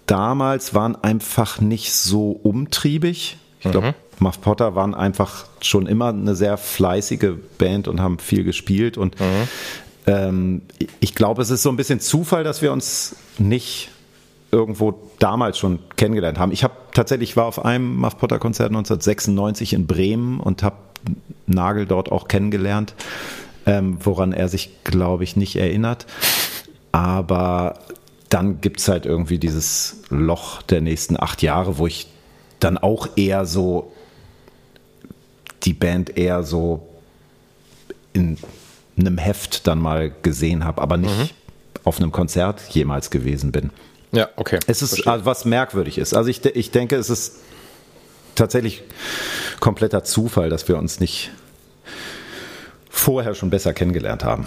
damals 0.07 0.75
waren 0.75 0.97
einfach 0.97 1.61
nicht 1.61 1.93
so 1.93 2.31
umtriebig. 2.31 3.37
Ich 3.61 3.71
glaube, 3.71 3.89
mhm. 3.89 3.95
Muff 4.19 4.41
Potter 4.41 4.75
waren 4.75 4.95
einfach 4.95 5.47
schon 5.61 5.87
immer 5.87 6.09
eine 6.09 6.35
sehr 6.35 6.57
fleißige 6.57 7.35
Band 7.59 7.89
und 7.89 8.01
haben 8.01 8.19
viel 8.19 8.45
gespielt. 8.45 8.97
Und 8.97 9.19
mhm. 9.21 9.49
ähm, 10.07 10.63
ich 11.01 11.15
glaube, 11.15 11.43
es 11.43 11.51
ist 11.51 11.63
so 11.63 11.71
ein 11.71 11.77
bisschen 11.77 12.01
Zufall, 12.01 12.45
dass 12.45 12.63
wir 12.63 12.73
uns 12.73 13.17
nicht 13.39 13.91
irgendwo 14.53 14.99
damals 15.19 15.59
schon 15.59 15.81
kennengelernt 15.97 16.39
haben. 16.39 16.53
Ich 16.53 16.65
habe 16.65 16.75
tatsächlich 16.95 17.37
war 17.37 17.47
auf 17.47 17.65
einem 17.65 17.97
Muff 17.97 18.17
Potter 18.17 18.39
Konzert 18.39 18.69
1996 18.69 19.73
in 19.73 19.87
Bremen 19.87 20.41
und 20.41 20.63
habe 20.63 20.77
Nagel 21.47 21.87
dort 21.87 22.11
auch 22.11 22.29
kennengelernt, 22.29 22.95
ähm, 23.67 23.99
woran 24.01 24.33
er 24.33 24.49
sich, 24.49 24.85
glaube 24.85 25.25
ich, 25.25 25.37
nicht 25.37 25.57
erinnert. 25.57 26.07
Aber 26.97 27.79
dann 28.31 28.63
gibt 28.63 28.81
es 28.81 28.89
halt 28.89 29.05
irgendwie 29.05 29.39
dieses 29.39 29.97
Loch 30.09 30.63
der 30.63 30.81
nächsten 30.81 31.21
acht 31.21 31.43
Jahre, 31.43 31.77
wo 31.77 31.87
ich 31.87 32.07
dann 32.59 32.79
auch 32.79 33.11
eher 33.17 33.45
so 33.45 33.93
die 35.65 35.75
Band 35.75 36.17
eher 36.17 36.43
so 36.43 36.89
in 38.15 38.39
einem 38.99 39.19
Heft 39.19 39.67
dann 39.67 39.79
mal 39.79 40.11
gesehen 40.23 40.65
habe, 40.65 40.81
aber 40.81 40.97
nicht 40.97 41.19
mhm. 41.19 41.29
auf 41.85 41.99
einem 41.99 42.13
Konzert 42.13 42.63
jemals 42.71 43.11
gewesen 43.11 43.53
bin. 43.53 43.73
Ja, 44.13 44.31
okay. 44.37 44.59
Es 44.67 44.81
ist 44.81 45.07
also 45.07 45.27
was 45.27 45.45
merkwürdig 45.45 45.99
ist. 45.99 46.15
Also 46.15 46.31
ich, 46.31 46.43
ich 46.47 46.71
denke, 46.71 46.97
es 46.97 47.11
ist 47.11 47.41
tatsächlich 48.37 48.85
kompletter 49.61 50.03
Zufall, 50.03 50.49
dass 50.49 50.67
wir 50.67 50.79
uns 50.79 50.99
nicht 50.99 51.31
vorher 52.99 53.35
schon 53.35 53.51
besser 53.51 53.73
kennengelernt 53.73 54.25
haben. 54.25 54.47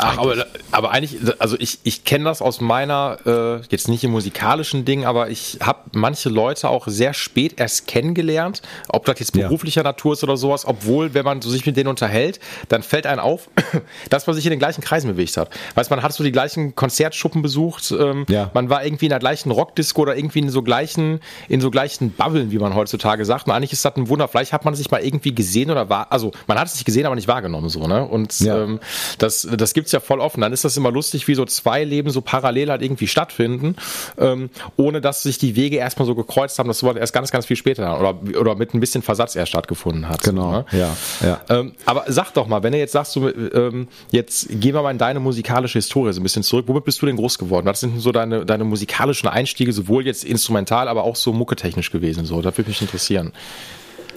Ach, 0.00 0.18
aber, 0.18 0.46
aber 0.70 0.90
eigentlich, 0.90 1.18
also 1.38 1.56
ich, 1.58 1.80
ich 1.82 2.04
kenne 2.04 2.24
das 2.24 2.40
aus 2.42 2.60
meiner, 2.60 3.18
äh, 3.26 3.66
jetzt 3.70 3.88
nicht 3.88 4.02
im 4.04 4.10
musikalischen 4.10 4.84
Ding, 4.84 5.04
aber 5.04 5.30
ich 5.30 5.58
habe 5.60 5.80
manche 5.92 6.28
Leute 6.28 6.68
auch 6.68 6.88
sehr 6.88 7.14
spät 7.14 7.60
erst 7.60 7.86
kennengelernt, 7.86 8.62
ob 8.88 9.04
das 9.04 9.18
jetzt 9.18 9.32
beruflicher 9.32 9.82
ja. 9.82 9.88
Natur 9.88 10.14
ist 10.14 10.24
oder 10.24 10.36
sowas, 10.36 10.64
obwohl, 10.66 11.14
wenn 11.14 11.24
man 11.24 11.42
sich 11.42 11.66
mit 11.66 11.76
denen 11.76 11.88
unterhält, 11.88 12.40
dann 12.68 12.82
fällt 12.82 13.06
einem 13.06 13.20
auf, 13.20 13.48
dass 14.10 14.26
man 14.26 14.34
sich 14.34 14.46
in 14.46 14.50
den 14.50 14.58
gleichen 14.58 14.80
Kreisen 14.80 15.10
bewegt 15.10 15.36
hat. 15.36 15.50
Weißt 15.74 15.90
man 15.90 16.02
hat 16.02 16.12
so 16.12 16.24
die 16.24 16.32
gleichen 16.32 16.74
Konzertschuppen 16.74 17.42
besucht, 17.42 17.92
ähm, 17.92 18.24
ja. 18.28 18.50
man 18.54 18.70
war 18.70 18.84
irgendwie 18.84 19.06
in 19.06 19.10
der 19.10 19.18
gleichen 19.18 19.50
Rockdisco 19.50 20.02
oder 20.02 20.16
irgendwie 20.16 20.38
in 20.38 20.50
so 20.50 20.62
gleichen, 20.62 21.20
in 21.48 21.60
so 21.60 21.70
gleichen 21.70 22.12
Bubbeln, 22.12 22.50
wie 22.50 22.58
man 22.58 22.74
heutzutage 22.74 23.24
sagt. 23.24 23.46
Und 23.46 23.52
eigentlich 23.52 23.72
ist 23.72 23.84
das 23.84 23.96
ein 23.96 24.08
Wunder, 24.08 24.26
vielleicht 24.28 24.52
hat 24.52 24.64
man 24.64 24.74
sich 24.74 24.90
mal 24.90 25.02
irgendwie 25.02 25.34
gesehen 25.34 25.70
oder 25.70 25.88
war, 25.90 26.10
also 26.10 26.32
man 26.46 26.58
hat 26.58 26.68
es 26.68 26.74
sich 26.74 26.84
gesehen, 26.84 27.06
aber 27.06 27.14
nicht 27.14 27.28
wahrgenommen 27.28 27.68
so, 27.68 27.89
ne? 27.90 28.06
Und 28.06 28.40
ja. 28.40 28.62
ähm, 28.62 28.80
das, 29.18 29.46
das 29.56 29.74
gibt's 29.74 29.92
ja 29.92 30.00
voll 30.00 30.20
offen. 30.20 30.40
Dann 30.40 30.52
ist 30.52 30.64
das 30.64 30.76
immer 30.76 30.90
lustig, 30.90 31.28
wie 31.28 31.34
so 31.34 31.44
zwei 31.44 31.84
Leben 31.84 32.10
so 32.10 32.22
parallel 32.22 32.70
halt 32.70 32.82
irgendwie 32.82 33.06
stattfinden, 33.06 33.76
ähm, 34.18 34.48
ohne 34.76 35.00
dass 35.00 35.22
sich 35.22 35.36
die 35.36 35.56
Wege 35.56 35.76
erstmal 35.76 36.06
so 36.06 36.14
gekreuzt 36.14 36.58
haben. 36.58 36.68
Das 36.68 36.82
war 36.82 36.96
erst 36.96 37.12
ganz, 37.12 37.30
ganz 37.30 37.46
viel 37.46 37.56
später 37.56 37.98
oder, 38.00 38.18
oder 38.38 38.54
mit 38.54 38.72
ein 38.72 38.80
bisschen 38.80 39.02
Versatz 39.02 39.36
erst 39.36 39.50
stattgefunden 39.50 40.08
hat. 40.08 40.22
Genau, 40.22 40.52
ne? 40.52 40.64
ja. 40.72 40.96
ja. 41.20 41.40
Ähm, 41.50 41.72
aber 41.84 42.04
sag 42.08 42.32
doch 42.32 42.46
mal, 42.46 42.62
wenn 42.62 42.72
du 42.72 42.78
jetzt 42.78 42.92
sagst, 42.92 43.16
du, 43.16 43.28
ähm, 43.28 43.88
jetzt 44.10 44.48
gehen 44.48 44.74
wir 44.74 44.82
mal 44.82 44.92
in 44.92 44.98
deine 44.98 45.20
musikalische 45.20 45.78
Historie 45.78 46.12
so 46.12 46.20
ein 46.20 46.22
bisschen 46.22 46.42
zurück. 46.42 46.66
Womit 46.68 46.84
bist 46.84 47.02
du 47.02 47.06
denn 47.06 47.16
groß 47.16 47.38
geworden? 47.38 47.66
Was 47.66 47.80
sind 47.80 47.94
denn 47.94 48.00
so 48.00 48.12
deine, 48.12 48.46
deine 48.46 48.64
musikalischen 48.64 49.28
Einstiege, 49.28 49.72
sowohl 49.72 50.06
jetzt 50.06 50.24
instrumental, 50.24 50.88
aber 50.88 51.04
auch 51.04 51.16
so 51.16 51.32
mucketechnisch 51.32 51.90
gewesen? 51.90 52.24
So, 52.24 52.40
das 52.40 52.56
würde 52.56 52.70
mich 52.70 52.80
interessieren. 52.80 53.32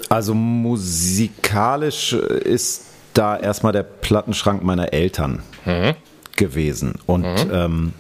Also 0.10 0.34
musikalisch 0.34 2.14
ist 2.14 2.86
da 3.14 3.38
erstmal 3.38 3.74
der 3.74 3.84
Plattenschrank 3.84 4.64
meiner 4.64 4.94
Eltern 4.94 5.44
mhm. 5.66 5.96
gewesen. 6.36 6.96
Und 7.06 7.24
mhm. 7.24 7.52
ähm, 7.52 7.94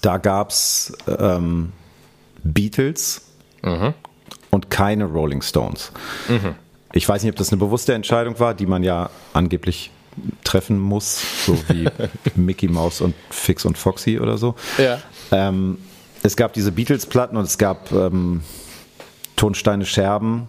da 0.00 0.18
gab 0.18 0.50
es 0.50 0.92
ähm, 1.06 1.72
Beatles 2.42 3.22
mhm. 3.62 3.94
und 4.50 4.70
keine 4.70 5.04
Rolling 5.04 5.42
Stones. 5.42 5.92
Mhm. 6.28 6.54
Ich 6.92 7.08
weiß 7.08 7.22
nicht, 7.22 7.32
ob 7.32 7.36
das 7.36 7.50
eine 7.50 7.58
bewusste 7.58 7.94
Entscheidung 7.94 8.38
war, 8.38 8.54
die 8.54 8.66
man 8.66 8.84
ja 8.84 9.10
angeblich 9.32 9.90
treffen 10.44 10.78
muss, 10.78 11.20
so 11.46 11.58
wie 11.68 11.88
Mickey 12.36 12.68
Mouse 12.68 13.00
und 13.00 13.14
Fix 13.30 13.64
und 13.64 13.76
Foxy 13.76 14.20
oder 14.20 14.38
so. 14.38 14.54
Ja. 14.78 15.00
Ähm, 15.32 15.78
es 16.22 16.36
gab 16.36 16.52
diese 16.52 16.70
Beatles-Platten 16.70 17.36
und 17.36 17.44
es 17.44 17.58
gab 17.58 17.90
ähm, 17.90 18.42
Tonsteine 19.36 19.84
Scherben 19.84 20.48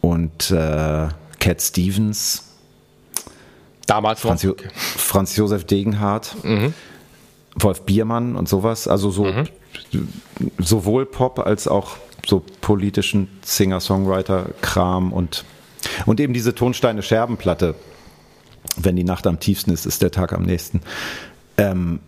und 0.00 0.50
äh, 0.50 1.08
Cat 1.44 1.60
Stevens. 1.60 2.42
Damals 3.86 4.20
Franz, 4.20 4.42
jo 4.42 4.52
okay. 4.52 4.68
Franz 4.72 5.36
Josef 5.36 5.64
Degenhardt, 5.64 6.42
mhm. 6.42 6.72
Wolf 7.56 7.82
Biermann 7.82 8.34
und 8.34 8.48
sowas. 8.48 8.88
Also 8.88 9.10
so 9.10 9.24
mhm. 9.24 9.46
sowohl 10.58 11.04
Pop 11.04 11.38
als 11.40 11.68
auch 11.68 11.98
so 12.26 12.42
politischen 12.62 13.28
Singer-Songwriter-Kram 13.42 15.12
und, 15.12 15.44
und 16.06 16.18
eben 16.18 16.32
diese 16.32 16.54
Tonsteine 16.54 17.02
Scherbenplatte. 17.02 17.74
Wenn 18.78 18.96
die 18.96 19.04
Nacht 19.04 19.26
am 19.26 19.38
tiefsten 19.38 19.70
ist, 19.70 19.84
ist 19.84 20.00
der 20.00 20.10
Tag 20.10 20.32
am 20.32 20.44
nächsten. 20.44 20.80
Ähm, 21.58 22.00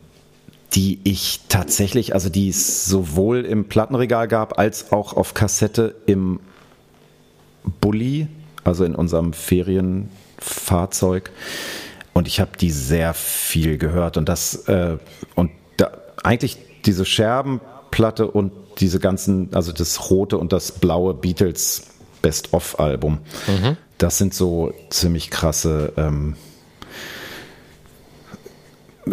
die 0.73 0.99
ich 1.05 1.41
tatsächlich, 1.51 2.15
also 2.15 2.31
die 2.31 2.49
es 2.49 2.87
sowohl 2.87 3.45
im 3.45 3.67
Plattenregal 3.67 4.29
gab, 4.29 4.59
als 4.59 4.93
auch 4.93 5.13
auf 5.13 5.35
Kassette 5.35 5.95
im 6.07 6.41
Bulli 7.83 8.29
also 8.67 8.85
in 8.85 8.95
unserem 8.95 9.33
Ferienfahrzeug. 9.33 11.31
Und 12.13 12.29
ich 12.29 12.41
habe 12.41 12.51
die 12.59 12.71
sehr 12.71 13.15
viel 13.15 13.79
gehört. 13.79 14.17
Und 14.17 14.29
das, 14.29 14.69
äh, 14.69 14.99
und 15.35 15.51
da, 15.77 15.91
eigentlich 16.23 16.57
diese 16.85 17.05
Scherbenplatte 17.05 18.27
und 18.27 18.53
diese 18.79 19.01
ganzen, 19.01 19.55
also 19.55 19.73
das 19.73 20.11
rote 20.11 20.39
und 20.39 20.53
das 20.53 20.73
blaue 20.73 21.15
Beatles 21.15 21.87
Best-of-Album, 22.23 23.19
mhm. 23.47 23.77
das 23.99 24.17
sind 24.19 24.35
so 24.35 24.73
ziemlich 24.91 25.31
krasse 25.31 25.93
ähm, 25.97 26.35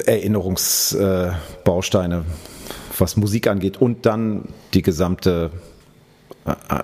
Erinnerungsbausteine, 0.06 2.16
äh, 2.16 2.24
was 2.98 3.16
Musik 3.18 3.48
angeht. 3.48 3.78
Und 3.78 4.06
dann 4.06 4.50
die 4.74 4.82
gesamte, 4.82 5.52
äh, 6.46 6.52
äh 6.52 6.84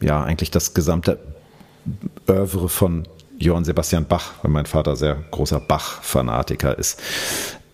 ja, 0.00 0.24
eigentlich 0.24 0.50
das 0.50 0.74
gesamte 0.74 1.31
Oeuvre 2.26 2.68
von 2.68 3.04
Johann 3.38 3.64
Sebastian 3.64 4.06
Bach, 4.06 4.32
weil 4.42 4.50
mein 4.50 4.66
Vater 4.66 4.96
sehr 4.96 5.16
großer 5.30 5.60
Bach-Fanatiker 5.60 6.78
ist. 6.78 7.00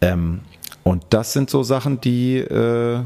Ähm, 0.00 0.40
und 0.82 1.04
das 1.10 1.32
sind 1.32 1.50
so 1.50 1.62
Sachen, 1.62 2.00
die 2.00 2.38
äh, 2.38 3.00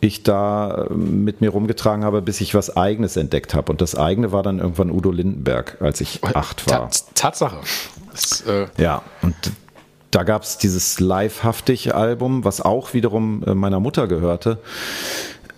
ich 0.00 0.22
da 0.22 0.86
mit 0.90 1.40
mir 1.40 1.50
rumgetragen 1.50 2.04
habe, 2.04 2.22
bis 2.22 2.40
ich 2.40 2.54
was 2.54 2.76
Eigenes 2.76 3.16
entdeckt 3.16 3.54
habe. 3.54 3.72
Und 3.72 3.80
das 3.80 3.94
eigene 3.94 4.32
war 4.32 4.42
dann 4.42 4.58
irgendwann 4.58 4.90
Udo 4.90 5.10
Lindenberg, 5.10 5.78
als 5.80 6.00
ich 6.00 6.22
acht 6.24 6.68
war. 6.70 6.90
Tatsache. 7.14 7.58
Das, 8.12 8.42
äh 8.42 8.66
ja, 8.78 9.02
und 9.22 9.34
da 10.10 10.22
gab 10.22 10.42
es 10.42 10.56
dieses 10.56 11.00
Livehaftig-Album, 11.00 12.44
was 12.44 12.60
auch 12.62 12.94
wiederum 12.94 13.42
äh, 13.44 13.54
meiner 13.54 13.80
Mutter 13.80 14.06
gehörte. 14.06 14.58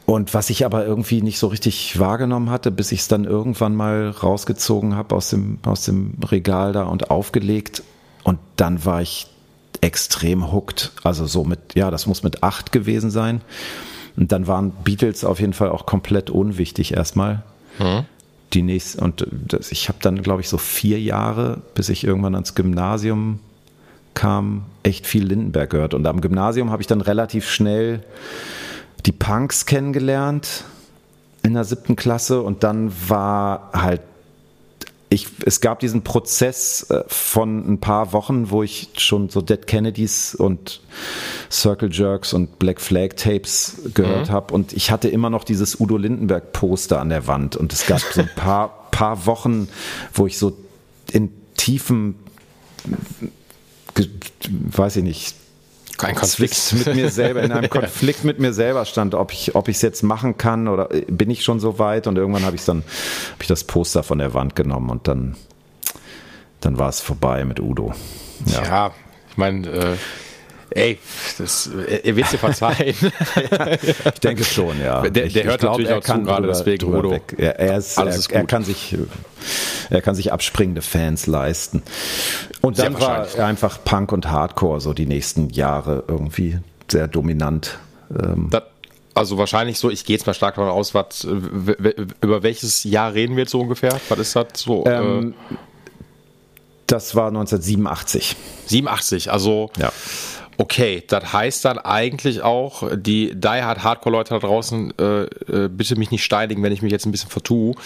Und 0.08 0.32
was 0.32 0.48
ich 0.48 0.64
aber 0.64 0.86
irgendwie 0.86 1.20
nicht 1.20 1.38
so 1.38 1.48
richtig 1.48 1.98
wahrgenommen 1.98 2.48
hatte, 2.48 2.70
bis 2.70 2.92
ich 2.92 3.00
es 3.00 3.08
dann 3.08 3.26
irgendwann 3.26 3.76
mal 3.76 4.08
rausgezogen 4.08 4.94
habe 4.94 5.14
aus 5.14 5.28
dem, 5.28 5.58
aus 5.66 5.84
dem 5.84 6.14
Regal 6.30 6.72
da 6.72 6.84
und 6.84 7.10
aufgelegt. 7.10 7.82
Und 8.22 8.38
dann 8.56 8.86
war 8.86 9.02
ich 9.02 9.26
extrem 9.82 10.50
hooked. 10.50 10.92
Also 11.02 11.26
so 11.26 11.44
mit, 11.44 11.74
ja, 11.74 11.90
das 11.90 12.06
muss 12.06 12.22
mit 12.22 12.42
acht 12.42 12.72
gewesen 12.72 13.10
sein. 13.10 13.42
Und 14.16 14.32
dann 14.32 14.46
waren 14.46 14.70
Beatles 14.82 15.24
auf 15.24 15.40
jeden 15.40 15.52
Fall 15.52 15.68
auch 15.68 15.84
komplett 15.84 16.30
unwichtig 16.30 16.94
erstmal. 16.94 17.42
Mhm. 17.78 18.06
Die 18.54 18.62
nächste, 18.62 19.02
und 19.02 19.26
das, 19.30 19.70
ich 19.72 19.90
habe 19.90 19.98
dann, 20.00 20.22
glaube 20.22 20.40
ich, 20.40 20.48
so 20.48 20.56
vier 20.56 20.98
Jahre, 20.98 21.60
bis 21.74 21.90
ich 21.90 22.02
irgendwann 22.02 22.34
ans 22.34 22.54
Gymnasium 22.54 23.40
kam, 24.14 24.64
echt 24.84 25.06
viel 25.06 25.26
Lindenberg 25.26 25.68
gehört. 25.68 25.92
Und 25.92 26.06
am 26.06 26.22
Gymnasium 26.22 26.70
habe 26.70 26.80
ich 26.80 26.86
dann 26.86 27.02
relativ 27.02 27.46
schnell 27.46 28.02
die 29.06 29.12
Punks 29.12 29.66
kennengelernt 29.66 30.64
in 31.42 31.54
der 31.54 31.64
siebten 31.64 31.96
Klasse 31.96 32.42
und 32.42 32.62
dann 32.62 32.92
war 33.08 33.70
halt 33.72 34.02
ich, 35.10 35.28
es 35.46 35.62
gab 35.62 35.80
diesen 35.80 36.02
Prozess 36.02 36.82
äh, 36.90 37.02
von 37.06 37.66
ein 37.66 37.80
paar 37.80 38.12
Wochen, 38.12 38.50
wo 38.50 38.62
ich 38.62 38.90
schon 38.98 39.30
so 39.30 39.40
Dead 39.40 39.66
Kennedys 39.66 40.34
und 40.34 40.82
Circle 41.50 41.90
Jerks 41.90 42.34
und 42.34 42.58
Black 42.58 42.78
Flag 42.78 43.14
Tapes 43.16 43.80
gehört 43.94 44.28
mhm. 44.28 44.32
habe 44.32 44.52
und 44.52 44.74
ich 44.74 44.90
hatte 44.90 45.08
immer 45.08 45.30
noch 45.30 45.44
dieses 45.44 45.80
Udo 45.80 45.96
Lindenberg 45.96 46.52
Poster 46.52 47.00
an 47.00 47.08
der 47.08 47.26
Wand 47.26 47.56
und 47.56 47.72
es 47.72 47.86
gab 47.86 48.00
so 48.00 48.20
ein 48.20 48.30
paar, 48.36 48.88
paar 48.90 49.24
Wochen, 49.24 49.68
wo 50.12 50.26
ich 50.26 50.36
so 50.36 50.58
in 51.10 51.30
tiefem 51.56 52.16
weiß 54.50 54.96
ich 54.96 55.02
nicht, 55.02 55.34
kein 55.98 56.14
Konflikt. 56.14 56.72
Mit 56.72 56.94
mir 56.94 57.10
selber, 57.10 57.42
in 57.42 57.52
einem 57.52 57.68
Konflikt 57.68 58.24
mit 58.24 58.38
mir 58.38 58.52
selber 58.54 58.84
stand, 58.84 59.14
ob 59.14 59.32
ich 59.32 59.54
ob 59.54 59.68
ich 59.68 59.76
es 59.76 59.82
jetzt 59.82 60.02
machen 60.02 60.38
kann 60.38 60.68
oder 60.68 60.92
äh, 60.94 61.02
bin 61.02 61.28
ich 61.30 61.44
schon 61.44 61.60
so 61.60 61.78
weit? 61.78 62.06
Und 62.06 62.16
irgendwann 62.16 62.44
habe 62.44 62.56
ich 62.56 62.64
dann 62.64 62.78
habe 62.78 63.42
ich 63.42 63.48
das 63.48 63.64
Poster 63.64 64.02
von 64.02 64.18
der 64.18 64.32
Wand 64.32 64.56
genommen 64.56 64.88
und 64.88 65.06
dann 65.08 65.36
dann 66.60 66.78
war 66.78 66.88
es 66.88 67.00
vorbei 67.00 67.44
mit 67.44 67.60
Udo. 67.60 67.92
Ja, 68.46 68.64
ja 68.64 68.90
ich 69.30 69.36
meine, 69.36 69.68
äh, 69.68 69.96
Ey, 70.70 70.98
das, 71.38 71.66
er 71.66 72.16
wird 72.16 72.32
dir 72.32 72.38
verzeihen. 72.38 72.94
ich 73.82 74.20
denke 74.20 74.44
schon, 74.44 74.80
ja. 74.80 75.02
Der, 75.02 75.10
der 75.10 75.26
ich, 75.26 75.34
hört 75.36 75.54
ich 75.54 75.60
glaub, 75.60 75.78
natürlich 75.78 75.92
auch 75.92 76.04
zu, 76.04 76.22
gerade 76.22 76.46
deswegen, 76.46 76.94
Udo. 76.94 77.18
Er, 77.36 77.58
er, 77.58 77.78
ist, 77.78 77.96
er, 77.96 78.06
ist 78.08 78.30
er, 78.30 78.44
kann 78.44 78.64
sich, 78.64 78.96
er 79.88 80.02
kann 80.02 80.14
sich 80.14 80.32
abspringende 80.32 80.82
Fans 80.82 81.26
leisten. 81.26 81.82
Und 82.60 82.78
dann 82.78 83.00
war 83.00 83.26
einfach 83.38 83.82
Punk 83.84 84.12
und 84.12 84.30
Hardcore 84.30 84.80
so 84.80 84.92
die 84.92 85.06
nächsten 85.06 85.50
Jahre 85.50 86.04
irgendwie 86.06 86.58
sehr 86.90 87.08
dominant. 87.08 87.78
Ähm, 88.10 88.48
das, 88.50 88.64
also 89.14 89.36
wahrscheinlich 89.38 89.78
so, 89.78 89.90
ich 89.90 90.04
gehe 90.04 90.16
jetzt 90.16 90.26
mal 90.26 90.34
stark 90.34 90.54
davon 90.56 90.70
aus, 90.70 90.94
was, 90.94 91.24
über 91.24 92.42
welches 92.42 92.84
Jahr 92.84 93.14
reden 93.14 93.36
wir 93.36 93.42
jetzt 93.42 93.50
so 93.50 93.60
ungefähr? 93.60 93.98
Was 94.08 94.18
ist 94.18 94.36
das 94.36 94.46
so? 94.54 94.84
Ähm, 94.86 95.34
äh, 95.50 95.54
das 96.86 97.14
war 97.14 97.28
1987. 97.28 98.36
87, 98.66 99.30
also 99.30 99.70
ja. 99.76 99.92
Okay, 100.60 101.04
das 101.06 101.32
heißt 101.32 101.64
dann 101.64 101.78
eigentlich 101.78 102.42
auch, 102.42 102.82
die 102.96 103.32
Die 103.32 103.48
Hard 103.48 103.84
Hardcore-Leute 103.84 104.34
da 104.34 104.40
draußen, 104.40 104.92
äh, 104.98 105.22
äh, 105.22 105.68
bitte 105.68 105.94
mich 105.94 106.10
nicht 106.10 106.24
steinigen, 106.24 106.64
wenn 106.64 106.72
ich 106.72 106.82
mich 106.82 106.90
jetzt 106.90 107.06
ein 107.06 107.12
bisschen 107.12 107.30
vertue. 107.30 107.76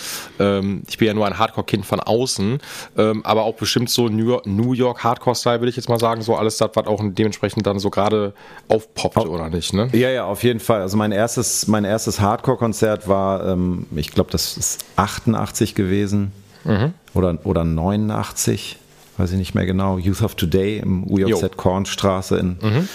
Ähm, 0.40 0.82
ich 0.88 0.96
bin 0.96 1.06
ja 1.06 1.12
nur 1.12 1.26
ein 1.26 1.38
Hardcore-Kind 1.38 1.84
von 1.84 2.00
außen, 2.00 2.60
ähm, 2.96 3.26
aber 3.26 3.42
auch 3.42 3.56
bestimmt 3.56 3.90
so 3.90 4.08
New 4.08 4.26
York, 4.26 4.46
New 4.46 4.72
York 4.72 5.04
Hardcore-Style, 5.04 5.60
würde 5.60 5.68
ich 5.68 5.76
jetzt 5.76 5.90
mal 5.90 6.00
sagen, 6.00 6.22
so 6.22 6.34
alles 6.34 6.56
das, 6.56 6.70
was 6.72 6.86
auch 6.86 7.02
dementsprechend 7.04 7.66
dann 7.66 7.78
so 7.78 7.90
gerade 7.90 8.32
aufpoppt, 8.68 9.18
oh. 9.18 9.28
oder 9.28 9.50
nicht, 9.50 9.74
ne? 9.74 9.90
Ja, 9.92 10.08
ja, 10.08 10.24
auf 10.24 10.42
jeden 10.42 10.60
Fall. 10.60 10.80
Also 10.80 10.96
mein 10.96 11.12
erstes, 11.12 11.68
mein 11.68 11.84
erstes 11.84 12.20
Hardcore-Konzert 12.20 13.06
war, 13.06 13.48
ähm, 13.48 13.84
ich 13.94 14.12
glaube, 14.12 14.30
das 14.30 14.56
ist 14.56 14.86
88 14.96 15.74
gewesen 15.74 16.32
mhm. 16.64 16.94
oder, 17.12 17.38
oder 17.44 17.64
89 17.64 18.78
weiß 19.18 19.32
ich 19.32 19.38
nicht 19.38 19.54
mehr 19.54 19.66
genau, 19.66 19.98
Youth 19.98 20.22
of 20.22 20.34
Today 20.34 20.78
im 20.78 21.04
UJZ 21.10 21.56
Kornstraße 21.56 22.38
in, 22.38 22.56
mhm. 22.60 22.88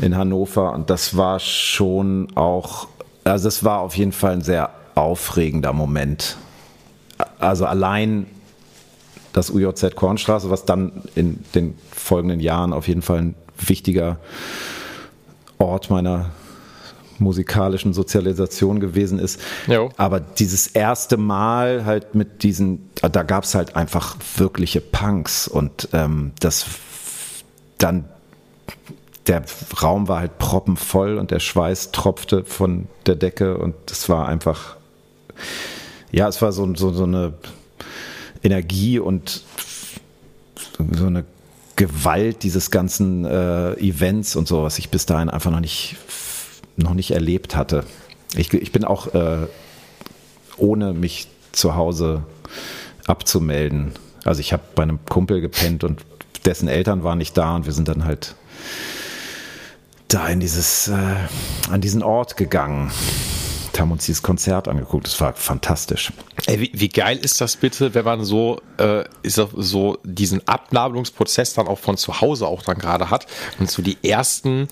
in 0.00 0.16
Hannover. 0.16 0.72
Und 0.72 0.90
das 0.90 1.16
war 1.16 1.40
schon 1.40 2.28
auch, 2.34 2.88
also 3.24 3.48
es 3.48 3.64
war 3.64 3.80
auf 3.80 3.96
jeden 3.96 4.12
Fall 4.12 4.32
ein 4.32 4.42
sehr 4.42 4.70
aufregender 4.94 5.72
Moment. 5.72 6.36
Also 7.38 7.66
allein 7.66 8.26
das 9.32 9.50
UJZ 9.50 9.96
Kornstraße, 9.96 10.50
was 10.50 10.64
dann 10.64 11.02
in 11.14 11.42
den 11.54 11.74
folgenden 11.90 12.40
Jahren 12.40 12.72
auf 12.72 12.86
jeden 12.88 13.02
Fall 13.02 13.18
ein 13.18 13.34
wichtiger 13.58 14.18
Ort 15.58 15.90
meiner 15.90 16.30
musikalischen 17.22 17.92
Sozialisation 17.92 18.80
gewesen 18.80 19.18
ist. 19.18 19.40
Jo. 19.66 19.90
Aber 19.96 20.20
dieses 20.20 20.66
erste 20.66 21.16
Mal 21.16 21.84
halt 21.84 22.14
mit 22.14 22.42
diesen, 22.42 22.90
da 23.00 23.22
gab 23.22 23.44
es 23.44 23.54
halt 23.54 23.76
einfach 23.76 24.16
wirkliche 24.36 24.80
Punks 24.80 25.48
und 25.48 25.88
ähm, 25.92 26.32
das 26.40 26.66
dann 27.78 28.04
der 29.26 29.44
Raum 29.80 30.08
war 30.08 30.20
halt 30.20 30.38
proppenvoll 30.38 31.18
und 31.18 31.30
der 31.30 31.38
Schweiß 31.38 31.92
tropfte 31.92 32.44
von 32.44 32.88
der 33.06 33.14
Decke 33.14 33.56
und 33.56 33.74
es 33.90 34.08
war 34.08 34.26
einfach, 34.26 34.76
ja, 36.10 36.28
es 36.28 36.42
war 36.42 36.52
so, 36.52 36.74
so, 36.74 36.92
so 36.92 37.04
eine 37.04 37.34
Energie 38.42 38.98
und 38.98 39.42
so 40.96 41.06
eine 41.06 41.24
Gewalt 41.76 42.42
dieses 42.42 42.70
ganzen 42.70 43.24
äh, 43.24 43.74
Events 43.74 44.36
und 44.36 44.48
so, 44.48 44.62
was 44.62 44.78
ich 44.78 44.90
bis 44.90 45.06
dahin 45.06 45.30
einfach 45.30 45.50
noch 45.50 45.60
nicht 45.60 45.96
noch 46.82 46.94
nicht 46.94 47.12
erlebt 47.12 47.56
hatte. 47.56 47.84
Ich, 48.34 48.52
ich 48.52 48.72
bin 48.72 48.84
auch 48.84 49.14
äh, 49.14 49.46
ohne 50.56 50.92
mich 50.92 51.28
zu 51.52 51.74
Hause 51.74 52.24
abzumelden. 53.06 53.92
Also 54.24 54.40
ich 54.40 54.52
habe 54.52 54.62
bei 54.74 54.82
einem 54.82 55.04
Kumpel 55.06 55.40
gepennt 55.40 55.84
und 55.84 56.00
dessen 56.44 56.68
Eltern 56.68 57.04
waren 57.04 57.18
nicht 57.18 57.36
da 57.36 57.56
und 57.56 57.66
wir 57.66 57.72
sind 57.72 57.88
dann 57.88 58.04
halt 58.04 58.34
da 60.08 60.28
in 60.28 60.40
dieses, 60.40 60.88
äh, 60.88 61.16
an 61.70 61.80
diesen 61.80 62.02
Ort 62.02 62.36
gegangen 62.36 62.90
haben 63.82 63.92
uns 63.92 64.06
dieses 64.06 64.22
Konzert 64.22 64.68
angeguckt. 64.68 65.06
Es 65.06 65.20
war 65.20 65.34
fantastisch. 65.34 66.12
Ey, 66.46 66.60
wie, 66.60 66.70
wie, 66.72 66.88
geil 66.88 67.18
ist 67.18 67.40
das 67.40 67.56
bitte, 67.56 67.94
wenn 67.94 68.04
man 68.04 68.24
so, 68.24 68.60
äh, 68.78 69.04
ist 69.22 69.40
so 69.56 69.98
diesen 70.04 70.46
Abnabelungsprozess 70.48 71.54
dann 71.54 71.66
auch 71.66 71.78
von 71.78 71.98
zu 71.98 72.20
Hause 72.22 72.46
auch 72.46 72.62
dann 72.62 72.78
gerade 72.78 73.10
hat 73.10 73.26
und 73.58 73.70
so 73.70 73.82
die 73.82 73.98
ersten 74.02 74.68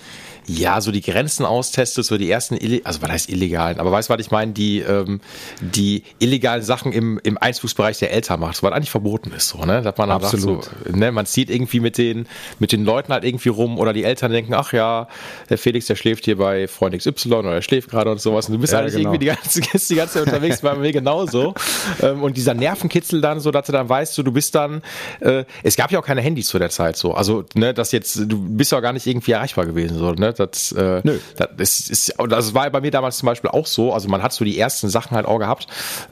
ja, 0.47 0.81
so 0.81 0.91
die 0.91 1.01
Grenzen 1.01 1.45
austestet, 1.45 2.05
so 2.05 2.17
die 2.17 2.29
ersten, 2.29 2.57
also 2.83 3.01
was 3.01 3.09
heißt 3.09 3.29
illegalen, 3.29 3.79
aber 3.79 3.91
weißt 3.91 4.09
du, 4.09 4.13
was 4.13 4.21
ich 4.21 4.31
meine, 4.31 4.53
die, 4.53 4.79
ähm, 4.79 5.21
die 5.59 6.03
illegalen 6.19 6.63
Sachen 6.63 6.91
im, 6.91 7.19
im 7.23 7.37
Einzugsbereich 7.37 7.99
der 7.99 8.11
Eltern 8.11 8.39
macht, 8.39 8.61
was 8.61 8.71
eigentlich 8.71 8.91
verboten 8.91 9.31
ist, 9.31 9.49
so, 9.49 9.59
ne, 9.59 9.81
dass 9.81 9.97
man 9.97 10.09
dann 10.09 10.23
Absolut. 10.23 10.65
Sagt, 10.65 10.75
so, 10.85 10.95
ne, 10.95 11.11
man 11.11 11.25
zieht 11.25 11.49
irgendwie 11.49 11.79
mit 11.79 11.97
den, 11.97 12.27
mit 12.59 12.71
den 12.71 12.85
Leuten 12.85 13.13
halt 13.13 13.23
irgendwie 13.23 13.49
rum 13.49 13.77
oder 13.77 13.93
die 13.93 14.03
Eltern 14.03 14.31
denken, 14.31 14.53
ach 14.53 14.73
ja, 14.73 15.07
der 15.49 15.57
Felix, 15.57 15.87
der 15.87 15.95
schläft 15.95 16.25
hier 16.25 16.37
bei 16.37 16.67
Freund 16.67 16.97
XY 16.97 17.33
oder 17.33 17.53
der 17.55 17.61
schläft 17.61 17.89
gerade 17.89 18.11
und 18.11 18.19
sowas. 18.19 18.47
Und 18.47 18.53
du 18.53 18.59
bist 18.59 18.73
ja, 18.73 18.79
eigentlich 18.79 18.95
genau. 18.95 19.13
irgendwie 19.13 19.25
die 19.25 19.35
ganze, 19.35 19.61
die 19.89 19.95
ganze 19.95 20.13
Zeit 20.13 20.27
unterwegs, 20.27 20.61
bei 20.61 20.75
mir 20.75 20.91
genauso. 20.91 21.53
Ähm, 22.01 22.23
und 22.23 22.37
dieser 22.37 22.53
Nervenkitzel 22.53 23.21
dann 23.21 23.39
so, 23.39 23.51
dass 23.51 23.65
du 23.65 23.71
dann 23.71 23.87
weißt, 23.87 24.13
so, 24.13 24.23
du 24.23 24.31
bist 24.31 24.55
dann, 24.55 24.81
äh, 25.19 25.43
es 25.61 25.75
gab 25.75 25.91
ja 25.91 25.99
auch 25.99 26.05
keine 26.05 26.21
Handys 26.21 26.47
zu 26.47 26.57
der 26.57 26.69
Zeit, 26.69 26.95
so, 26.95 27.13
also, 27.13 27.43
ne, 27.53 27.73
das 27.73 27.91
jetzt, 27.91 28.15
du 28.27 28.39
bist 28.39 28.71
ja 28.71 28.79
gar 28.79 28.93
nicht 28.93 29.05
irgendwie 29.05 29.31
erreichbar 29.31 29.65
gewesen, 29.65 29.97
so, 29.97 30.11
ne, 30.11 30.30
das, 30.39 30.71
äh, 30.71 31.01
Nö. 31.03 31.19
das 31.35 31.79
ist, 31.79 31.89
ist, 31.89 32.13
das 32.29 32.53
war 32.53 32.69
bei 32.69 32.81
mir 32.81 32.91
damals 32.91 33.17
zum 33.17 33.27
Beispiel 33.27 33.49
auch 33.49 33.65
so. 33.65 33.93
Also 33.93 34.09
man 34.09 34.21
hat 34.21 34.33
so 34.33 34.45
die 34.45 34.57
ersten 34.57 34.89
Sachen 34.89 35.15
halt 35.15 35.25
auch 35.25 35.39
gehabt, 35.39 35.67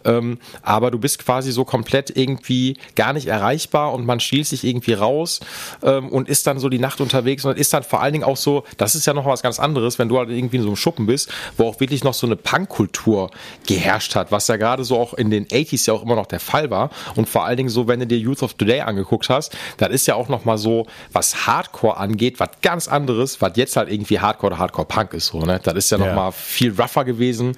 ähm, 0.05 0.39
aber 0.61 0.91
du 0.91 0.99
bist 0.99 1.19
quasi 1.19 1.51
so 1.51 1.65
komplett 1.65 2.15
irgendwie 2.15 2.77
gar 2.95 3.13
nicht 3.13 3.27
erreichbar 3.27 3.93
und 3.93 4.05
man 4.05 4.19
stiehlt 4.19 4.47
sich 4.47 4.63
irgendwie 4.63 4.93
raus 4.93 5.39
ähm, 5.83 6.09
und 6.09 6.29
ist 6.29 6.47
dann 6.47 6.59
so 6.59 6.69
die 6.69 6.79
Nacht 6.79 7.01
unterwegs 7.01 7.45
und 7.45 7.57
ist 7.57 7.73
dann 7.73 7.83
vor 7.83 8.01
allen 8.01 8.13
Dingen 8.13 8.25
auch 8.25 8.37
so, 8.37 8.63
das 8.77 8.95
ist 8.95 9.05
ja 9.05 9.13
noch 9.13 9.25
was 9.25 9.41
ganz 9.41 9.59
anderes, 9.59 9.99
wenn 9.99 10.09
du 10.09 10.17
halt 10.17 10.29
irgendwie 10.29 10.57
in 10.57 10.63
so 10.63 10.69
einem 10.69 10.75
Schuppen 10.75 11.05
bist, 11.05 11.31
wo 11.57 11.67
auch 11.67 11.79
wirklich 11.79 12.03
noch 12.03 12.13
so 12.13 12.27
eine 12.27 12.35
Punkkultur 12.35 13.31
geherrscht 13.67 14.15
hat, 14.15 14.31
was 14.31 14.47
ja 14.47 14.57
gerade 14.57 14.83
so 14.83 14.97
auch 14.97 15.13
in 15.13 15.29
den 15.29 15.45
80s 15.47 15.87
ja 15.87 15.93
auch 15.93 16.03
immer 16.03 16.15
noch 16.15 16.27
der 16.27 16.39
Fall 16.39 16.69
war 16.69 16.89
und 17.15 17.27
vor 17.27 17.45
allen 17.45 17.57
Dingen 17.57 17.69
so, 17.69 17.87
wenn 17.87 17.99
du 17.99 18.07
dir 18.07 18.17
Youth 18.17 18.43
of 18.43 18.53
Today 18.53 18.81
angeguckt 18.81 19.29
hast, 19.29 19.55
das 19.77 19.89
ist 19.89 20.07
ja 20.07 20.15
auch 20.15 20.29
noch 20.29 20.45
mal 20.45 20.57
so, 20.57 20.85
was 21.11 21.47
Hardcore 21.47 21.97
angeht, 21.97 22.39
was 22.39 22.49
ganz 22.61 22.87
anderes, 22.87 23.41
was 23.41 23.53
jetzt 23.55 23.75
halt 23.75 23.91
irgendwie 23.91 24.08
Hardcore 24.17 24.53
oder 24.53 24.59
Hardcore-Punk 24.59 25.13
ist 25.13 25.27
so, 25.27 25.39
ne? 25.41 25.59
Das 25.61 25.75
ist 25.75 25.91
ja, 25.91 25.97
ja. 25.97 26.07
nochmal 26.07 26.31
viel 26.31 26.73
rougher 26.79 27.05
gewesen. 27.05 27.55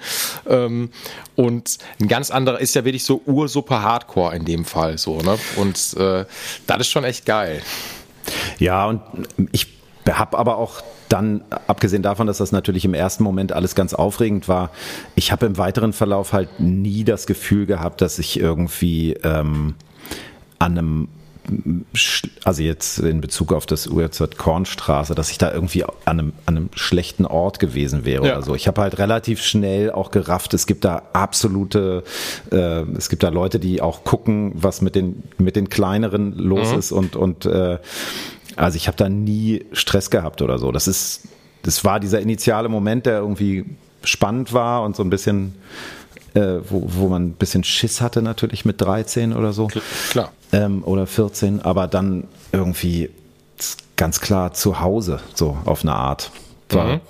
Ähm, 0.48 0.90
und 1.36 1.78
ein 2.00 2.08
ganz 2.08 2.30
anderer 2.30 2.60
ist 2.60 2.74
ja 2.74 2.84
wirklich 2.84 3.04
so 3.04 3.22
Ursuppe 3.26 3.80
Hardcore 3.80 4.36
in 4.36 4.44
dem 4.44 4.64
Fall 4.64 4.98
so, 4.98 5.20
ne? 5.20 5.38
Und 5.56 5.94
äh, 5.96 6.24
das 6.66 6.80
ist 6.80 6.88
schon 6.88 7.04
echt 7.04 7.24
geil. 7.26 7.62
Ja, 8.58 8.86
und 8.86 9.00
ich 9.52 9.66
habe 10.10 10.38
aber 10.38 10.56
auch 10.56 10.82
dann, 11.08 11.44
abgesehen 11.66 12.02
davon, 12.02 12.26
dass 12.26 12.38
das 12.38 12.52
natürlich 12.52 12.84
im 12.84 12.94
ersten 12.94 13.22
Moment 13.22 13.52
alles 13.52 13.74
ganz 13.74 13.92
aufregend 13.92 14.48
war, 14.48 14.70
ich 15.14 15.30
habe 15.30 15.46
im 15.46 15.58
weiteren 15.58 15.92
Verlauf 15.92 16.32
halt 16.32 16.58
nie 16.58 17.04
das 17.04 17.26
Gefühl 17.26 17.66
gehabt, 17.66 18.00
dass 18.00 18.18
ich 18.18 18.40
irgendwie 18.40 19.12
ähm, 19.22 19.74
an 20.58 20.78
einem 20.78 21.08
also 22.44 22.62
jetzt 22.62 22.98
in 22.98 23.20
Bezug 23.20 23.52
auf 23.52 23.66
das 23.66 23.86
URZ 23.86 24.36
Kornstraße, 24.36 25.14
dass 25.14 25.30
ich 25.30 25.38
da 25.38 25.52
irgendwie 25.52 25.84
an 25.84 25.92
einem, 26.06 26.32
an 26.46 26.56
einem 26.56 26.70
schlechten 26.74 27.26
Ort 27.26 27.58
gewesen 27.58 28.04
wäre 28.04 28.26
ja. 28.26 28.32
oder 28.34 28.42
so. 28.42 28.54
Ich 28.54 28.68
habe 28.68 28.80
halt 28.80 28.98
relativ 28.98 29.42
schnell 29.42 29.90
auch 29.90 30.10
gerafft, 30.10 30.54
es 30.54 30.66
gibt 30.66 30.84
da 30.84 31.02
absolute, 31.12 32.04
äh, 32.50 32.82
es 32.96 33.08
gibt 33.08 33.22
da 33.22 33.28
Leute, 33.28 33.58
die 33.58 33.82
auch 33.82 34.04
gucken, 34.04 34.52
was 34.54 34.82
mit 34.82 34.94
den, 34.94 35.22
mit 35.38 35.56
den 35.56 35.68
kleineren 35.68 36.32
los 36.36 36.72
mhm. 36.72 36.78
ist 36.78 36.92
und, 36.92 37.16
und 37.16 37.46
äh, 37.46 37.78
also 38.56 38.76
ich 38.76 38.86
habe 38.86 38.96
da 38.96 39.08
nie 39.08 39.64
Stress 39.72 40.10
gehabt 40.10 40.42
oder 40.42 40.58
so. 40.58 40.72
Das 40.72 40.86
ist, 40.86 41.22
das 41.62 41.84
war 41.84 42.00
dieser 42.00 42.20
initiale 42.20 42.68
Moment, 42.68 43.06
der 43.06 43.18
irgendwie 43.18 43.64
spannend 44.04 44.52
war 44.52 44.82
und 44.82 44.96
so 44.96 45.02
ein 45.02 45.10
bisschen 45.10 45.54
äh, 46.34 46.60
wo, 46.68 46.84
wo 46.86 47.08
man 47.08 47.28
ein 47.28 47.32
bisschen 47.32 47.64
Schiss 47.64 48.00
hatte 48.00 48.22
natürlich 48.22 48.64
mit 48.64 48.80
13 48.80 49.32
oder 49.32 49.52
so. 49.52 49.68
Klar. 50.10 50.32
Ähm, 50.52 50.84
oder 50.84 51.06
14, 51.06 51.62
aber 51.62 51.86
dann 51.86 52.24
irgendwie 52.52 53.10
ganz 53.96 54.20
klar 54.20 54.52
zu 54.52 54.80
Hause, 54.80 55.20
so 55.34 55.56
auf 55.64 55.82
eine 55.82 55.94
Art. 55.94 56.30
War 56.68 56.86
mhm. 56.86 57.00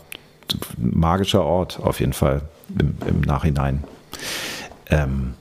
magischer 0.76 1.44
Ort 1.44 1.80
auf 1.82 2.00
jeden 2.00 2.12
Fall 2.12 2.42
im, 2.78 2.96
im 3.06 3.20
Nachhinein. 3.20 3.84
Ähm, 4.90 5.34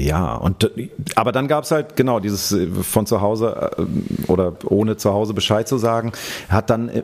ja, 0.00 0.34
und 0.34 0.70
aber 1.16 1.32
dann 1.32 1.48
gab 1.48 1.64
es 1.64 1.72
halt 1.72 1.96
genau 1.96 2.20
dieses 2.20 2.52
äh, 2.52 2.68
von 2.68 3.06
zu 3.06 3.20
Hause 3.20 3.72
äh, 3.76 4.30
oder 4.30 4.54
ohne 4.64 4.96
zu 4.96 5.12
Hause 5.12 5.34
Bescheid 5.34 5.66
zu 5.66 5.76
sagen, 5.76 6.12
hat 6.48 6.70
dann 6.70 6.88
äh, 6.88 7.02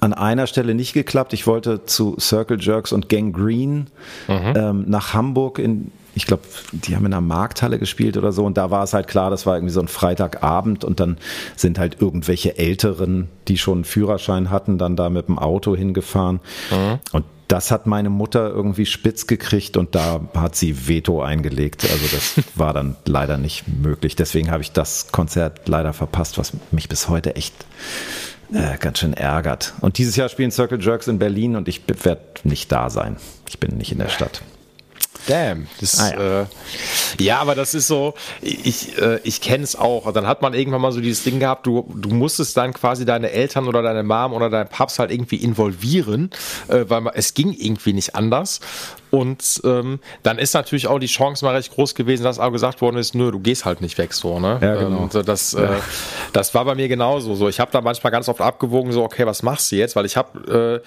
an 0.00 0.12
einer 0.12 0.46
Stelle 0.46 0.74
nicht 0.74 0.92
geklappt. 0.92 1.32
Ich 1.32 1.46
wollte 1.46 1.86
zu 1.86 2.16
Circle 2.18 2.58
Jerks 2.60 2.92
und 2.92 3.08
Gang 3.08 3.34
Green 3.34 3.88
mhm. 4.28 4.52
ähm, 4.54 4.84
nach 4.86 5.14
Hamburg 5.14 5.58
in 5.58 5.92
ich 6.20 6.26
glaube, 6.26 6.42
die 6.72 6.94
haben 6.94 7.06
in 7.06 7.14
einer 7.14 7.22
Markthalle 7.22 7.78
gespielt 7.78 8.18
oder 8.18 8.30
so 8.30 8.44
und 8.44 8.58
da 8.58 8.70
war 8.70 8.84
es 8.84 8.92
halt 8.92 9.08
klar, 9.08 9.30
das 9.30 9.46
war 9.46 9.56
irgendwie 9.56 9.72
so 9.72 9.80
ein 9.80 9.88
Freitagabend 9.88 10.84
und 10.84 11.00
dann 11.00 11.16
sind 11.56 11.78
halt 11.78 11.96
irgendwelche 12.00 12.58
Älteren, 12.58 13.28
die 13.48 13.56
schon 13.56 13.78
einen 13.78 13.84
Führerschein 13.84 14.50
hatten, 14.50 14.76
dann 14.76 14.96
da 14.96 15.08
mit 15.08 15.28
dem 15.28 15.38
Auto 15.38 15.74
hingefahren 15.74 16.40
mhm. 16.70 16.98
und 17.12 17.24
das 17.48 17.70
hat 17.70 17.86
meine 17.86 18.10
Mutter 18.10 18.50
irgendwie 18.50 18.84
spitz 18.84 19.26
gekriegt 19.26 19.78
und 19.78 19.94
da 19.94 20.20
hat 20.34 20.54
sie 20.56 20.86
Veto 20.86 21.22
eingelegt. 21.22 21.84
Also 21.90 22.06
das 22.12 22.34
war 22.54 22.74
dann 22.74 22.96
leider 23.06 23.38
nicht 23.38 23.64
möglich. 23.66 24.14
Deswegen 24.14 24.52
habe 24.52 24.62
ich 24.62 24.70
das 24.70 25.10
Konzert 25.10 25.68
leider 25.68 25.92
verpasst, 25.92 26.38
was 26.38 26.52
mich 26.70 26.88
bis 26.88 27.08
heute 27.08 27.34
echt 27.34 27.54
äh, 28.52 28.78
ganz 28.78 29.00
schön 29.00 29.14
ärgert. 29.14 29.74
Und 29.80 29.98
dieses 29.98 30.14
Jahr 30.14 30.28
spielen 30.28 30.52
Circle 30.52 30.80
Jerks 30.80 31.08
in 31.08 31.18
Berlin 31.18 31.56
und 31.56 31.66
ich 31.66 31.82
werde 31.88 32.22
nicht 32.44 32.70
da 32.70 32.88
sein. 32.88 33.16
Ich 33.48 33.58
bin 33.58 33.76
nicht 33.76 33.90
in 33.90 33.98
der 33.98 34.10
Stadt. 34.10 34.42
Damn. 35.26 35.66
Das, 35.80 35.98
ah, 35.98 36.10
ja. 36.10 36.40
Äh, 36.42 36.46
ja. 37.18 37.38
aber 37.40 37.54
das 37.54 37.74
ist 37.74 37.86
so, 37.86 38.14
ich, 38.40 38.98
äh, 38.98 39.20
ich 39.24 39.40
kenne 39.40 39.64
es 39.64 39.76
auch. 39.76 40.12
Dann 40.12 40.26
hat 40.26 40.42
man 40.42 40.54
irgendwann 40.54 40.80
mal 40.80 40.92
so 40.92 41.00
dieses 41.00 41.24
Ding 41.24 41.40
gehabt, 41.40 41.66
du, 41.66 41.92
du 41.94 42.10
musstest 42.10 42.56
dann 42.56 42.72
quasi 42.72 43.04
deine 43.04 43.30
Eltern 43.30 43.68
oder 43.68 43.82
deine 43.82 44.02
Mom 44.02 44.32
oder 44.32 44.50
dein 44.50 44.68
Paps 44.68 44.98
halt 44.98 45.10
irgendwie 45.10 45.36
involvieren, 45.36 46.30
äh, 46.68 46.84
weil 46.88 47.00
man, 47.00 47.14
es 47.14 47.34
ging 47.34 47.52
irgendwie 47.52 47.92
nicht 47.92 48.14
anders. 48.14 48.60
Und 49.10 49.60
ähm, 49.64 49.98
dann 50.22 50.38
ist 50.38 50.54
natürlich 50.54 50.86
auch 50.86 51.00
die 51.00 51.06
Chance 51.06 51.44
mal 51.44 51.54
recht 51.54 51.72
groß 51.72 51.96
gewesen, 51.96 52.22
dass 52.22 52.38
auch 52.38 52.52
gesagt 52.52 52.80
worden 52.80 52.96
ist, 52.96 53.14
nö, 53.14 53.32
du 53.32 53.40
gehst 53.40 53.64
halt 53.64 53.80
nicht 53.80 53.98
weg 53.98 54.12
so, 54.12 54.38
ne? 54.38 54.58
Ja, 54.62 54.76
genau. 54.76 54.98
Und 54.98 55.28
das, 55.28 55.52
äh, 55.54 55.68
das 56.32 56.54
war 56.54 56.64
bei 56.64 56.76
mir 56.76 56.86
genauso. 56.86 57.34
So, 57.34 57.48
ich 57.48 57.58
habe 57.58 57.72
da 57.72 57.80
manchmal 57.80 58.12
ganz 58.12 58.28
oft 58.28 58.40
abgewogen, 58.40 58.92
so, 58.92 59.02
okay, 59.02 59.26
was 59.26 59.42
machst 59.42 59.72
du 59.72 59.76
jetzt? 59.76 59.96
Weil 59.96 60.06
ich 60.06 60.16
habe 60.16 60.82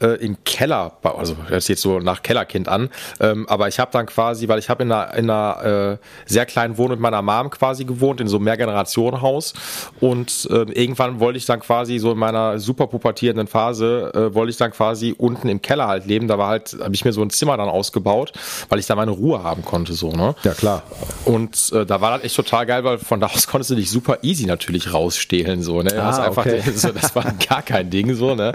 äh, 0.00 0.08
äh, 0.08 0.24
im 0.24 0.36
Keller, 0.44 0.92
also 1.02 1.36
hört 1.48 1.62
sich 1.62 1.70
jetzt 1.70 1.82
so 1.82 1.98
nach 2.00 2.22
Kellerkind 2.22 2.68
an, 2.68 2.90
ähm, 3.20 3.46
aber 3.48 3.68
ich 3.68 3.78
habe 3.78 3.90
dann 3.92 4.06
quasi, 4.06 4.48
weil 4.48 4.58
ich 4.58 4.68
habe 4.68 4.82
in 4.82 4.92
einer, 4.92 5.14
in 5.14 5.30
einer 5.30 5.98
äh, 5.98 5.98
sehr 6.26 6.46
kleinen 6.46 6.78
Wohnung 6.78 6.92
mit 6.92 7.00
meiner 7.00 7.22
Mom 7.22 7.50
quasi 7.50 7.84
gewohnt, 7.84 8.20
in 8.20 8.28
so 8.28 8.36
einem 8.36 8.44
Mehrgenerationenhaus 8.44 9.54
und 10.00 10.48
äh, 10.50 10.62
irgendwann 10.72 11.20
wollte 11.20 11.38
ich 11.38 11.46
dann 11.46 11.60
quasi 11.60 11.98
so 11.98 12.12
in 12.12 12.18
meiner 12.18 12.58
super 12.58 12.86
pubertierenden 12.86 13.46
Phase, 13.46 14.12
äh, 14.14 14.34
wollte 14.34 14.50
ich 14.50 14.56
dann 14.56 14.70
quasi 14.70 15.14
unten 15.16 15.48
im 15.48 15.62
Keller 15.62 15.88
halt 15.88 16.06
leben, 16.06 16.28
da 16.28 16.38
war 16.38 16.48
halt, 16.48 16.76
habe 16.80 16.94
ich 16.94 17.04
mir 17.04 17.12
so 17.12 17.22
ein 17.22 17.30
Zimmer 17.30 17.56
dann 17.56 17.68
ausgebaut, 17.68 18.32
weil 18.68 18.78
ich 18.78 18.86
da 18.86 18.94
meine 18.94 19.10
Ruhe 19.10 19.42
haben 19.42 19.64
konnte, 19.64 19.92
so, 19.92 20.12
ne? 20.12 20.34
Ja, 20.42 20.52
klar. 20.54 20.82
Und 21.24 21.72
äh, 21.72 21.84
da 21.86 22.00
war 22.00 22.16
das 22.16 22.24
echt 22.24 22.36
total 22.36 22.66
geil, 22.66 22.84
weil 22.84 22.98
von 22.98 23.20
da 23.20 23.26
aus 23.26 23.46
konntest 23.46 23.70
du 23.70 23.74
dich 23.74 23.90
super 23.90 24.18
easy 24.22 24.46
natürlich 24.46 24.92
rausstehlen, 24.92 25.62
so, 25.62 25.82
ne? 25.82 25.90
Ah, 26.00 26.28
okay. 26.28 26.62
so, 26.74 26.92
das 26.92 27.14
war 27.14 27.32
gar 27.48 27.62
kein 27.62 27.90
Ding, 27.90 28.14
so, 28.14 28.34
ne? 28.34 28.52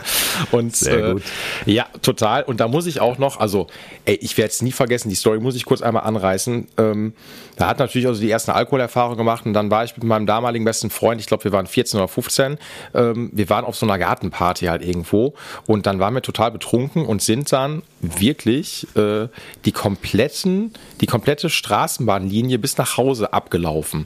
Und, 0.52 0.76
Sehr 0.76 0.98
äh, 0.98 1.14
gut. 1.14 1.24
Ja, 1.66 1.86
total. 2.02 2.44
Und 2.44 2.60
da 2.60 2.68
muss 2.68 2.86
ich 2.86 3.00
auch 3.00 3.18
noch, 3.18 3.40
also, 3.40 3.68
ey, 4.06 4.16
ich 4.16 4.38
werde 4.38 4.50
es 4.50 4.62
nie 4.62 4.72
vergessen, 4.72 5.10
die 5.10 5.16
Story 5.16 5.40
muss 5.40 5.56
ich 5.56 5.66
kurz 5.66 5.82
einmal 5.82 6.04
anreißen. 6.04 6.68
Ähm, 6.78 7.14
da 7.56 7.68
hat 7.68 7.80
natürlich 7.80 8.08
also 8.08 8.22
die 8.22 8.32
ersten 8.32 8.52
Alkoholerfahrungen 8.52 9.18
gemacht 9.18 9.46
und 9.46 9.54
dann 9.54 9.70
war 9.70 9.84
ich 9.84 9.96
mit 9.96 10.04
meinem 10.04 10.26
damaligen 10.26 10.66
besten 10.66 10.90
Freund, 10.90 11.22
ich 11.22 11.28
glaube, 11.28 11.44
wir 11.44 11.52
waren 11.52 11.68
14 11.68 12.00
oder 12.00 12.08
15, 12.08 12.58
ähm, 12.94 13.30
wir 13.34 13.50
waren 13.50 13.66
auf 13.66 13.76
so 13.76 13.86
einer 13.86 14.00
Gartenparty 14.00 14.66
halt 14.66 14.84
irgendwo 14.84 15.34
und 15.66 15.86
dann 15.86 16.00
waren 16.00 16.14
wir 16.14 16.22
total 16.22 16.52
betrunken 16.52 17.06
und 17.06 17.22
sind 17.22 17.52
dann 17.52 17.84
wirklich 18.04 18.88
äh, 18.96 19.28
die 19.66 19.72
kompletten, 19.72 20.74
die 21.02 21.06
komplette 21.06 21.50
Straßenbahnlinie 21.50 22.60
bis 22.60 22.78
nach 22.78 22.98
Hause 22.98 23.34
abgelaufen. 23.34 24.06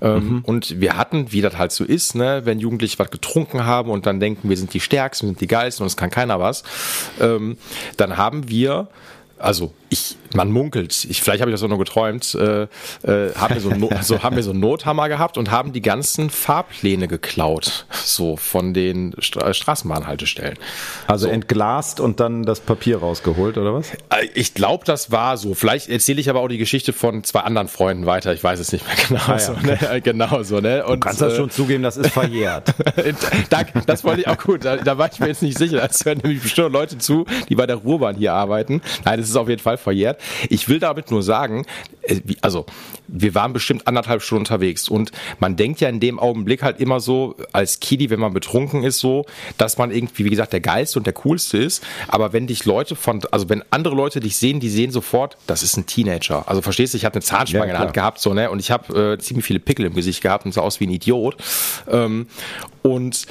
Ähm, 0.00 0.28
mhm. 0.28 0.42
Und 0.44 0.80
wir 0.80 0.96
hatten, 0.96 1.32
wie 1.32 1.40
das 1.40 1.56
halt 1.56 1.72
so 1.72 1.84
ist, 1.84 2.14
ne, 2.14 2.42
wenn 2.44 2.58
Jugendliche 2.58 2.98
was 2.98 3.10
getrunken 3.10 3.64
haben 3.64 3.90
und 3.90 4.06
dann 4.06 4.20
denken, 4.20 4.48
wir 4.48 4.56
sind 4.56 4.74
die 4.74 4.80
Stärksten, 4.80 5.26
wir 5.26 5.30
sind 5.30 5.40
die 5.40 5.46
Geilsten 5.46 5.84
und 5.84 5.88
es 5.88 5.96
kann 5.96 6.10
keiner 6.10 6.40
was, 6.40 6.64
ähm, 7.20 7.56
dann 7.96 8.16
haben 8.16 8.48
wir 8.48 8.88
also 9.38 9.72
ich, 9.88 10.16
man 10.34 10.50
munkelt, 10.50 11.06
ich, 11.08 11.22
vielleicht 11.22 11.40
habe 11.40 11.50
ich 11.50 11.54
das 11.54 11.62
auch 11.62 11.68
nur 11.68 11.78
geträumt, 11.78 12.34
äh, 12.34 12.62
äh, 12.62 13.34
haben, 13.34 13.54
wir 13.54 13.60
so, 13.60 13.70
no, 13.70 13.90
so, 14.02 14.22
haben 14.22 14.36
wir 14.36 14.42
so 14.42 14.50
einen 14.50 14.60
Nothammer 14.60 15.08
gehabt 15.08 15.38
und 15.38 15.50
haben 15.50 15.72
die 15.72 15.82
ganzen 15.82 16.30
Fahrpläne 16.30 17.08
geklaut, 17.08 17.86
so 17.90 18.36
von 18.36 18.74
den 18.74 19.14
Stra 19.18 19.54
Straßenbahnhaltestellen. 19.54 20.58
Also 21.06 21.26
so. 21.26 21.32
entglast 21.32 22.00
und 22.00 22.20
dann 22.20 22.42
das 22.42 22.60
Papier 22.60 22.98
rausgeholt, 22.98 23.58
oder 23.58 23.74
was? 23.74 23.92
Äh, 23.92 24.28
ich 24.34 24.54
glaube, 24.54 24.84
das 24.84 25.10
war 25.10 25.36
so. 25.36 25.54
Vielleicht 25.54 25.88
erzähle 25.88 26.20
ich 26.20 26.28
aber 26.28 26.40
auch 26.40 26.48
die 26.48 26.58
Geschichte 26.58 26.92
von 26.92 27.24
zwei 27.24 27.40
anderen 27.40 27.68
Freunden 27.68 28.06
weiter, 28.06 28.32
ich 28.32 28.42
weiß 28.42 28.58
es 28.58 28.72
nicht 28.72 28.84
mehr 28.86 28.96
genau. 29.08 29.20
Ah, 29.26 29.32
ja, 29.32 29.38
so, 29.38 29.52
ne? 29.52 30.00
Genau 30.02 30.42
so, 30.42 30.60
ne? 30.60 30.84
Und, 30.84 30.94
du 30.94 31.00
kannst 31.00 31.20
das 31.20 31.34
äh, 31.34 31.36
schon 31.36 31.50
zugeben, 31.50 31.82
das 31.82 31.96
ist 31.96 32.10
verjährt. 32.10 32.74
Danke, 33.50 33.82
das 33.86 34.04
wollte 34.04 34.22
ich 34.22 34.28
auch 34.28 34.38
gut, 34.38 34.64
da, 34.64 34.76
da, 34.76 34.98
war 34.98 35.10
ich 35.12 35.20
mir 35.20 35.28
jetzt 35.28 35.42
nicht 35.42 35.58
sicher. 35.58 35.84
Es 35.88 36.04
hören 36.04 36.18
nämlich 36.22 36.42
bestimmt 36.42 36.72
Leute 36.72 36.98
zu, 36.98 37.24
die 37.48 37.54
bei 37.54 37.66
der 37.66 37.76
Ruhrbahn 37.76 38.16
hier 38.16 38.32
arbeiten. 38.32 38.80
Nein, 39.04 39.20
das 39.20 39.28
ist 39.28 39.36
auf 39.36 39.48
jeden 39.48 39.62
Fall 39.62 39.75
verjährt. 39.76 40.20
Ich 40.48 40.68
will 40.68 40.78
damit 40.78 41.10
nur 41.10 41.22
sagen, 41.22 41.66
äh, 42.02 42.20
also 42.40 42.66
wir 43.08 43.34
waren 43.34 43.52
bestimmt 43.52 43.86
anderthalb 43.86 44.22
Stunden 44.22 44.42
unterwegs 44.42 44.88
und 44.88 45.12
man 45.38 45.56
denkt 45.56 45.80
ja 45.80 45.88
in 45.88 46.00
dem 46.00 46.18
Augenblick 46.18 46.62
halt 46.62 46.80
immer 46.80 47.00
so 47.00 47.36
als 47.52 47.80
Kiddy, 47.80 48.10
wenn 48.10 48.20
man 48.20 48.32
betrunken 48.32 48.82
ist, 48.82 48.98
so, 48.98 49.26
dass 49.58 49.78
man 49.78 49.90
irgendwie, 49.90 50.24
wie 50.24 50.30
gesagt, 50.30 50.52
der 50.52 50.60
geilste 50.60 50.98
und 50.98 51.06
der 51.06 51.14
coolste 51.14 51.58
ist. 51.58 51.84
Aber 52.08 52.32
wenn 52.32 52.46
dich 52.46 52.64
Leute 52.64 52.96
von, 52.96 53.22
also 53.30 53.48
wenn 53.48 53.62
andere 53.70 53.94
Leute 53.94 54.20
dich 54.20 54.36
sehen, 54.36 54.60
die 54.60 54.68
sehen 54.68 54.90
sofort, 54.90 55.36
das 55.46 55.62
ist 55.62 55.76
ein 55.76 55.86
Teenager. 55.86 56.48
Also 56.48 56.62
verstehst 56.62 56.94
du, 56.94 56.98
ich 56.98 57.04
hatte 57.04 57.16
eine 57.16 57.22
Zahnspange 57.22 57.66
ja, 57.66 57.70
in 57.70 57.76
der 57.76 57.80
Hand 57.80 57.94
gehabt, 57.94 58.20
so 58.20 58.34
ne, 58.34 58.50
und 58.50 58.58
ich 58.58 58.70
habe 58.70 59.14
äh, 59.14 59.18
ziemlich 59.18 59.44
viele 59.44 59.60
Pickel 59.60 59.86
im 59.86 59.94
Gesicht 59.94 60.22
gehabt 60.22 60.44
und 60.44 60.52
sah 60.52 60.62
aus 60.62 60.80
wie 60.80 60.86
ein 60.86 60.90
Idiot. 60.90 61.36
Ähm, 61.88 62.26
und 62.82 63.26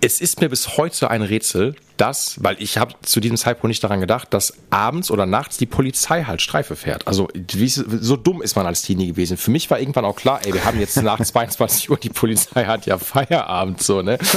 es 0.00 0.20
ist 0.20 0.40
mir 0.40 0.48
bis 0.48 0.76
heute 0.76 1.10
ein 1.10 1.22
Rätsel, 1.22 1.74
dass, 2.00 2.42
weil 2.42 2.56
ich 2.60 2.78
habe 2.78 2.94
zu 3.02 3.20
diesem 3.20 3.36
Zeitpunkt 3.36 3.68
nicht 3.68 3.84
daran 3.84 4.00
gedacht, 4.00 4.32
dass 4.32 4.54
abends 4.70 5.10
oder 5.10 5.26
nachts 5.26 5.58
die 5.58 5.66
Polizei 5.66 6.24
halt 6.24 6.40
Streife 6.40 6.76
fährt. 6.76 7.06
Also 7.06 7.28
wie, 7.34 7.68
so 7.68 8.16
dumm 8.16 8.40
ist 8.40 8.56
man 8.56 8.66
als 8.66 8.82
Teenie 8.82 9.08
gewesen. 9.08 9.36
Für 9.36 9.50
mich 9.50 9.70
war 9.70 9.78
irgendwann 9.78 10.04
auch 10.04 10.16
klar, 10.16 10.40
ey, 10.44 10.54
wir 10.54 10.64
haben 10.64 10.80
jetzt 10.80 11.00
nach 11.02 11.20
22 11.22 11.90
Uhr, 11.90 11.96
die 11.96 12.10
Polizei 12.10 12.64
hat 12.64 12.86
ja 12.86 12.98
Feierabend, 12.98 13.82
so, 13.82 14.02
ne? 14.02 14.18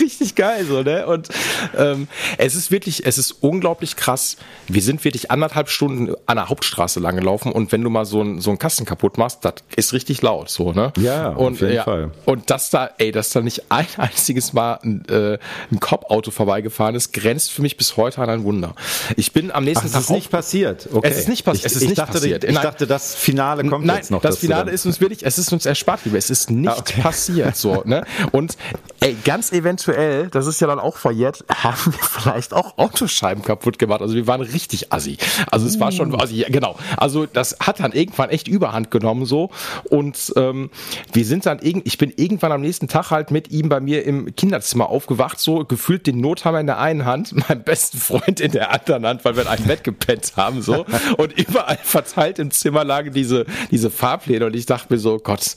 Richtig 0.00 0.34
geil, 0.34 0.64
so, 0.64 0.82
ne? 0.82 1.06
Und 1.06 1.28
ähm, 1.76 2.08
es 2.38 2.54
ist 2.54 2.70
wirklich, 2.70 3.06
es 3.06 3.18
ist 3.18 3.32
unglaublich 3.32 3.96
krass. 3.96 4.36
Wir 4.66 4.82
sind 4.82 5.04
wirklich 5.04 5.30
anderthalb 5.30 5.68
Stunden 5.68 6.14
an 6.26 6.36
der 6.36 6.48
Hauptstraße 6.48 7.00
lang 7.00 7.16
gelaufen 7.16 7.52
und 7.52 7.72
wenn 7.72 7.82
du 7.82 7.90
mal 7.90 8.04
so, 8.04 8.22
ein, 8.22 8.40
so 8.40 8.50
einen 8.50 8.58
Kasten 8.58 8.84
kaputt 8.84 9.18
machst, 9.18 9.44
das 9.44 9.54
ist 9.76 9.92
richtig 9.92 10.22
laut, 10.22 10.48
so, 10.48 10.72
ne? 10.72 10.92
Ja, 10.98 11.28
und, 11.28 11.54
auf 11.54 11.60
jeden 11.60 11.74
ja, 11.74 11.84
Fall. 11.84 12.10
Und 12.24 12.50
dass 12.50 12.70
da, 12.70 12.90
ey, 12.98 13.12
dass 13.12 13.30
da 13.30 13.40
nicht 13.40 13.70
ein 13.70 13.86
einziges 13.96 14.52
Mal 14.52 14.78
äh, 15.08 15.38
ein 15.70 15.80
Cop-Auto 15.80 16.30
vorbeigefahren 16.30 16.94
ist, 16.94 17.12
grenzt 17.12 17.52
für 17.52 17.62
mich 17.62 17.76
bis 17.76 17.96
heute 17.96 18.20
an 18.20 18.30
ein 18.30 18.44
Wunder. 18.44 18.74
Ich 19.16 19.32
bin 19.32 19.50
am 19.50 19.64
nächsten 19.64 19.86
Ach, 19.88 19.92
Tag. 19.92 20.00
Es 20.00 20.06
ist 20.06 20.10
nicht 20.10 20.30
passiert. 20.30 20.88
Okay. 20.92 21.08
Es 21.10 21.18
ist 21.18 21.28
nicht, 21.28 21.44
passiert. 21.44 21.66
es 21.66 21.76
ist 21.76 21.82
ich 21.82 21.88
nicht 21.90 21.98
dachte, 21.98 22.12
passiert. 22.12 22.44
Ich 22.44 22.58
dachte, 22.58 22.86
das 22.86 23.14
Finale 23.14 23.64
kommt 23.68 23.86
Nein, 23.86 23.96
jetzt 23.96 24.10
noch. 24.10 24.20
Das 24.20 24.38
Finale 24.38 24.70
ist 24.70 24.86
uns 24.86 25.00
wirklich, 25.00 25.24
es 25.24 25.38
ist 25.38 25.52
uns 25.52 25.66
erspart, 25.66 26.04
lieber. 26.04 26.18
Es 26.18 26.30
ist 26.30 26.50
nicht 26.50 26.68
ah, 26.68 26.76
okay. 26.78 27.00
passiert, 27.00 27.56
so, 27.56 27.82
ne? 27.84 28.04
Und, 28.32 28.56
ey, 29.00 29.16
ganz 29.24 29.52
eventuell, 29.52 30.28
das 30.28 30.46
ist 30.46 30.60
ja 30.60 30.66
dann 30.66 30.78
auch 30.78 30.96
verjährt, 30.96 31.44
haben 31.54 31.92
wir 31.92 32.04
vielleicht 32.04 32.52
auch 32.52 32.78
Autoscheiben 32.78 33.42
kaputt 33.42 33.78
gemacht. 33.78 34.02
Also 34.02 34.14
wir 34.14 34.26
waren 34.26 34.40
richtig 34.40 34.92
assi. 34.92 35.18
Also 35.50 35.66
es 35.66 35.80
war 35.80 35.92
schon, 35.92 36.14
also, 36.14 36.34
ja, 36.34 36.48
genau. 36.48 36.76
Also 36.96 37.26
das 37.26 37.56
hat 37.60 37.80
dann 37.80 37.92
irgendwann 37.92 38.30
echt 38.30 38.48
Überhand 38.48 38.90
genommen, 38.90 39.26
so. 39.26 39.50
Und, 39.84 40.32
ähm, 40.36 40.70
wir 41.12 41.24
sind 41.24 41.46
dann, 41.46 41.60
ich 41.62 41.98
bin 41.98 42.12
irgendwann 42.16 42.52
am 42.52 42.60
nächsten 42.60 42.88
Tag 42.88 43.10
halt 43.10 43.30
mit 43.30 43.50
ihm 43.50 43.68
bei 43.68 43.80
mir 43.80 44.04
im 44.04 44.34
Kinderzimmer 44.34 44.88
aufgewacht, 44.88 45.40
so 45.40 45.53
gefühlt 45.62 46.06
den 46.06 46.20
Nothammer 46.20 46.60
in 46.60 46.66
der 46.66 46.78
einen 46.78 47.04
Hand, 47.04 47.32
meinen 47.48 47.62
besten 47.62 47.98
Freund 47.98 48.40
in 48.40 48.52
der 48.52 48.72
anderen 48.72 49.06
Hand, 49.06 49.24
weil 49.24 49.36
wir 49.36 49.42
in 49.42 49.48
einem 49.48 49.64
Bett 49.66 49.84
gepennt 49.84 50.32
haben, 50.36 50.62
so. 50.62 50.84
Und 51.16 51.38
überall 51.38 51.78
verteilt 51.82 52.38
im 52.38 52.50
Zimmer 52.50 52.84
lagen 52.84 53.12
diese, 53.12 53.46
diese 53.70 53.90
Fahrpläne 53.90 54.46
und 54.46 54.56
ich 54.56 54.66
dachte 54.66 54.92
mir 54.92 54.98
so, 54.98 55.18
Gott, 55.18 55.56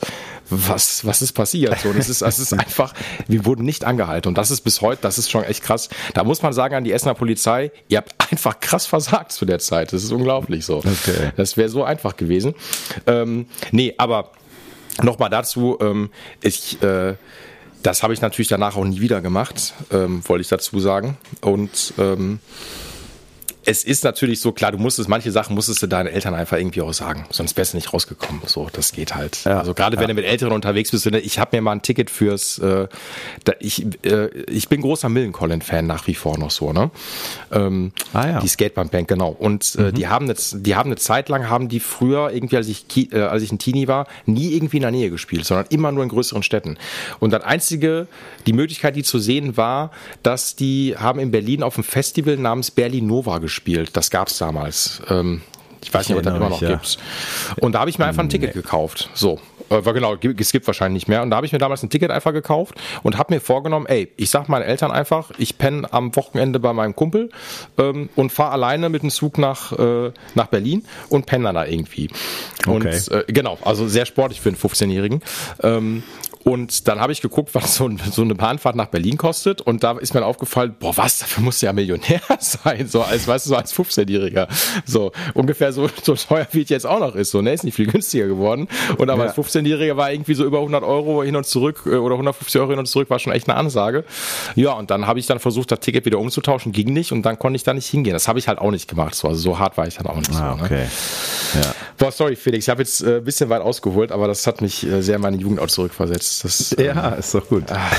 was, 0.49 1.05
was 1.05 1.21
ist 1.21 1.33
passiert? 1.33 1.79
So, 1.79 1.89
es 1.97 2.09
ist, 2.09 2.21
es 2.21 2.39
ist 2.39 2.53
einfach, 2.57 2.93
wir 3.27 3.45
wurden 3.45 3.65
nicht 3.65 3.85
angehalten 3.85 4.29
und 4.29 4.37
das 4.37 4.51
ist 4.51 4.61
bis 4.61 4.81
heute, 4.81 5.01
das 5.01 5.17
ist 5.17 5.29
schon 5.29 5.43
echt 5.43 5.63
krass. 5.63 5.89
Da 6.13 6.23
muss 6.23 6.41
man 6.41 6.53
sagen 6.53 6.75
an 6.75 6.83
die 6.83 6.91
Essener 6.91 7.13
Polizei, 7.13 7.71
ihr 7.87 7.97
habt 7.97 8.13
einfach 8.31 8.59
krass 8.59 8.85
versagt 8.85 9.31
zu 9.31 9.45
der 9.45 9.59
Zeit. 9.59 9.93
Das 9.93 10.03
ist 10.03 10.11
unglaublich 10.11 10.65
so. 10.65 10.77
Okay. 10.77 11.31
Das 11.35 11.57
wäre 11.57 11.69
so 11.69 11.83
einfach 11.83 12.15
gewesen. 12.17 12.53
Ähm, 13.05 13.47
nee, 13.71 13.93
aber 13.97 14.31
nochmal 15.03 15.29
dazu, 15.29 15.77
ähm, 15.81 16.09
ich, 16.41 16.81
äh, 16.81 17.15
das 17.87 18.03
habe 18.03 18.13
ich 18.13 18.19
natürlich 18.19 18.49
danach 18.49 18.75
auch 18.75 18.83
nie 18.83 18.99
wieder 18.99 19.21
gemacht, 19.21 19.73
ähm, 19.91 20.21
wollte 20.27 20.41
ich 20.41 20.49
dazu 20.49 20.77
sagen. 20.81 21.15
Und 21.39 21.93
ähm, 21.97 22.39
es 23.67 23.83
ist 23.83 24.05
natürlich 24.05 24.39
so 24.39 24.53
klar, 24.53 24.71
du 24.71 24.77
musstest, 24.77 25.09
manche 25.09 25.29
Sachen 25.29 25.53
musstest 25.53 25.83
du 25.83 25.87
deinen 25.87 26.07
Eltern 26.07 26.33
einfach 26.33 26.57
irgendwie 26.57 26.81
auch 26.81 26.93
sagen, 26.93 27.25
sonst 27.31 27.57
wärst 27.57 27.73
du 27.73 27.77
nicht 27.77 27.91
rausgekommen. 27.91 28.41
So, 28.45 28.69
das 28.71 28.93
geht 28.93 29.13
halt. 29.13 29.43
Ja, 29.43 29.59
also 29.59 29.73
gerade 29.73 29.97
ja. 29.97 30.01
wenn 30.01 30.07
du 30.07 30.13
mit 30.13 30.23
Älteren 30.23 30.53
unterwegs 30.53 30.91
bist, 30.91 31.05
ne, 31.11 31.19
ich 31.19 31.37
habe 31.37 31.57
mir 31.57 31.61
mal 31.61 31.73
ein 31.73 31.81
Ticket 31.81 32.09
fürs, 32.09 32.59
äh, 32.59 32.87
da, 33.43 33.53
ich, 33.59 33.85
äh, 34.05 34.29
ich 34.49 34.69
bin 34.69 34.79
großer 34.79 35.09
Millencolin-Fan 35.09 35.85
nach 35.85 36.07
wie 36.07 36.15
vor 36.15 36.37
noch 36.37 36.49
so, 36.49 36.71
ne? 36.71 36.91
Ähm, 37.51 37.91
ah, 38.13 38.27
ja. 38.27 38.39
Die 38.39 38.47
Skateband-Band, 38.47 39.09
genau. 39.09 39.35
Und 39.37 39.75
äh, 39.77 39.81
mhm. 39.81 39.93
die 39.95 40.07
haben 40.07 40.27
jetzt, 40.27 40.65
die 40.65 40.77
haben 40.77 40.87
eine 40.87 40.95
Zeit 40.95 41.27
lang, 41.27 41.49
haben 41.49 41.67
die 41.67 41.81
früher 41.81 42.31
irgendwie, 42.31 42.55
als 42.55 42.69
ich, 42.69 43.11
äh, 43.11 43.19
als 43.19 43.43
ich 43.43 43.51
ein 43.51 43.59
Teenie 43.59 43.89
war, 43.89 44.07
nie 44.25 44.53
irgendwie 44.53 44.77
in 44.77 44.83
der 44.83 44.91
Nähe 44.91 45.09
gespielt, 45.09 45.43
sondern 45.43 45.65
immer 45.71 45.91
nur 45.91 46.03
in 46.03 46.09
größeren 46.09 46.41
Städten. 46.41 46.77
Und 47.19 47.31
das 47.31 47.43
einzige, 47.43 48.07
die 48.45 48.53
Möglichkeit, 48.53 48.95
die 48.95 49.03
zu 49.03 49.19
sehen 49.19 49.57
war, 49.57 49.91
dass 50.23 50.55
die 50.55 50.95
haben 50.97 51.19
in 51.19 51.31
Berlin 51.31 51.63
auf 51.63 51.75
einem 51.75 51.83
Festival 51.83 52.37
namens 52.37 52.71
Berlin 52.71 53.07
Nova 53.07 53.39
gespielt 53.39 53.56
gespielt. 53.57 53.89
Das 53.93 54.11
gab 54.11 54.27
es 54.27 54.37
damals. 54.37 55.01
Ähm, 55.09 55.41
ich 55.81 55.93
weiß 55.93 56.03
ich 56.03 56.09
nicht, 56.09 56.17
ob 56.17 56.23
das 56.23 56.35
immer 56.35 56.49
noch 56.49 56.61
ja. 56.61 56.69
gibt. 56.69 56.97
Und 57.57 57.73
da 57.73 57.79
habe 57.79 57.89
ich 57.89 57.97
mir 57.97 58.05
einfach 58.05 58.23
ein 58.23 58.29
Ticket 58.29 58.55
nee. 58.55 58.61
gekauft. 58.61 59.09
So. 59.13 59.39
Äh, 59.69 59.83
war 59.83 59.93
genau, 59.93 60.15
es 60.15 60.51
gibt 60.51 60.67
wahrscheinlich 60.67 61.03
nicht 61.03 61.07
mehr. 61.07 61.21
Und 61.21 61.31
da 61.31 61.37
habe 61.37 61.45
ich 61.45 61.51
mir 61.51 61.59
damals 61.59 61.83
ein 61.83 61.89
Ticket 61.89 62.11
einfach 62.11 62.33
gekauft 62.33 62.75
und 63.03 63.17
habe 63.17 63.33
mir 63.33 63.41
vorgenommen, 63.41 63.85
ey, 63.85 64.11
ich 64.15 64.29
sag 64.29 64.47
meinen 64.47 64.63
Eltern 64.63 64.91
einfach, 64.91 65.31
ich 65.37 65.57
penne 65.57 65.91
am 65.91 66.15
Wochenende 66.15 66.59
bei 66.59 66.71
meinem 66.73 66.95
Kumpel 66.95 67.29
ähm, 67.77 68.09
und 68.15 68.31
fahre 68.31 68.51
alleine 68.51 68.89
mit 68.89 69.03
dem 69.03 69.09
Zug 69.09 69.37
nach, 69.37 69.71
äh, 69.73 70.11
nach 70.35 70.47
Berlin 70.47 70.85
und 71.09 71.25
penne 71.25 71.45
dann 71.45 71.55
da 71.55 71.65
irgendwie. 71.65 72.09
Okay. 72.65 72.71
Und 72.71 73.11
äh, 73.11 73.25
genau, 73.27 73.57
also 73.63 73.87
sehr 73.87 74.05
sportlich 74.05 74.39
für 74.39 74.49
einen 74.49 74.57
15-Jährigen. 74.57 75.21
Ähm, 75.63 76.03
und 76.43 76.87
dann 76.87 76.99
habe 76.99 77.11
ich 77.11 77.21
geguckt, 77.21 77.53
was 77.53 77.75
so, 77.75 77.89
so, 78.11 78.21
eine 78.21 78.35
Bahnfahrt 78.35 78.75
nach 78.75 78.87
Berlin 78.87 79.17
kostet. 79.17 79.61
Und 79.61 79.83
da 79.83 79.97
ist 79.97 80.13
mir 80.13 80.25
aufgefallen, 80.25 80.75
boah, 80.79 80.95
was, 80.95 81.19
dafür 81.19 81.43
musst 81.43 81.61
du 81.61 81.65
ja 81.65 81.73
Millionär 81.73 82.21
sein, 82.39 82.87
so 82.87 83.01
als, 83.01 83.27
weißt 83.27 83.45
du, 83.45 83.49
so 83.49 83.55
als 83.55 83.73
15-Jähriger. 83.73 84.47
So 84.85 85.11
ungefähr 85.33 85.73
so, 85.73 85.89
so 86.03 86.15
teuer, 86.15 86.47
wie 86.51 86.61
es 86.61 86.69
jetzt 86.69 86.85
auch 86.85 86.99
noch 86.99 87.15
ist. 87.15 87.31
So, 87.31 87.41
ne, 87.41 87.53
ist 87.53 87.63
nicht 87.63 87.75
viel 87.75 87.87
günstiger 87.87 88.27
geworden. 88.27 88.67
Und 88.97 89.09
aber 89.09 89.25
ja. 89.25 89.29
als 89.29 89.37
15-Jähriger 89.37 89.97
war 89.97 90.11
irgendwie 90.11 90.33
so 90.33 90.45
über 90.45 90.59
100 90.59 90.83
Euro 90.83 91.23
hin 91.23 91.35
und 91.35 91.45
zurück 91.45 91.83
äh, 91.85 91.95
oder 91.95 92.15
150 92.15 92.59
Euro 92.61 92.71
hin 92.71 92.79
und 92.79 92.87
zurück, 92.87 93.09
war 93.09 93.19
schon 93.19 93.33
echt 93.33 93.49
eine 93.49 93.57
Ansage. 93.57 94.03
Ja, 94.55 94.73
und 94.73 94.91
dann 94.91 95.07
habe 95.07 95.19
ich 95.19 95.25
dann 95.25 95.39
versucht, 95.39 95.71
das 95.71 95.79
Ticket 95.79 96.05
wieder 96.05 96.19
umzutauschen, 96.19 96.71
ging 96.71 96.93
nicht. 96.93 97.11
Und 97.11 97.23
dann 97.23 97.39
konnte 97.39 97.55
ich 97.55 97.63
da 97.63 97.73
nicht 97.73 97.87
hingehen. 97.87 98.13
Das 98.13 98.27
habe 98.27 98.39
ich 98.39 98.47
halt 98.47 98.59
auch 98.59 98.71
nicht 98.71 98.87
gemacht. 98.87 99.15
So, 99.15 99.27
also 99.27 99.39
so 99.39 99.59
hart 99.59 99.77
war 99.77 99.87
ich 99.87 99.95
dann 99.95 100.07
auch 100.07 100.15
nicht. 100.15 100.31
Ah, 100.31 100.51
so, 100.51 100.57
ne? 100.57 100.63
okay. 100.63 100.83
Ne? 101.55 101.61
Ja. 101.61 101.73
Boah, 101.97 102.11
sorry, 102.11 102.35
Felix, 102.35 102.65
ich 102.65 102.69
habe 102.69 102.83
jetzt 102.83 103.01
äh, 103.01 103.17
ein 103.17 103.23
bisschen 103.23 103.49
weit 103.49 103.61
ausgeholt, 103.61 104.11
aber 104.11 104.27
das 104.27 104.45
hat 104.45 104.61
mich 104.61 104.85
äh, 104.85 105.01
sehr 105.01 105.15
in 105.15 105.21
meine 105.21 105.37
Jugend 105.37 105.59
auch 105.59 105.67
zurückversetzt. 105.67 106.43
Das, 106.43 106.75
ja, 106.77 107.13
ähm, 107.13 107.19
ist 107.19 107.33
doch 107.33 107.47
gut. 107.47 107.63
Ah. 107.71 107.89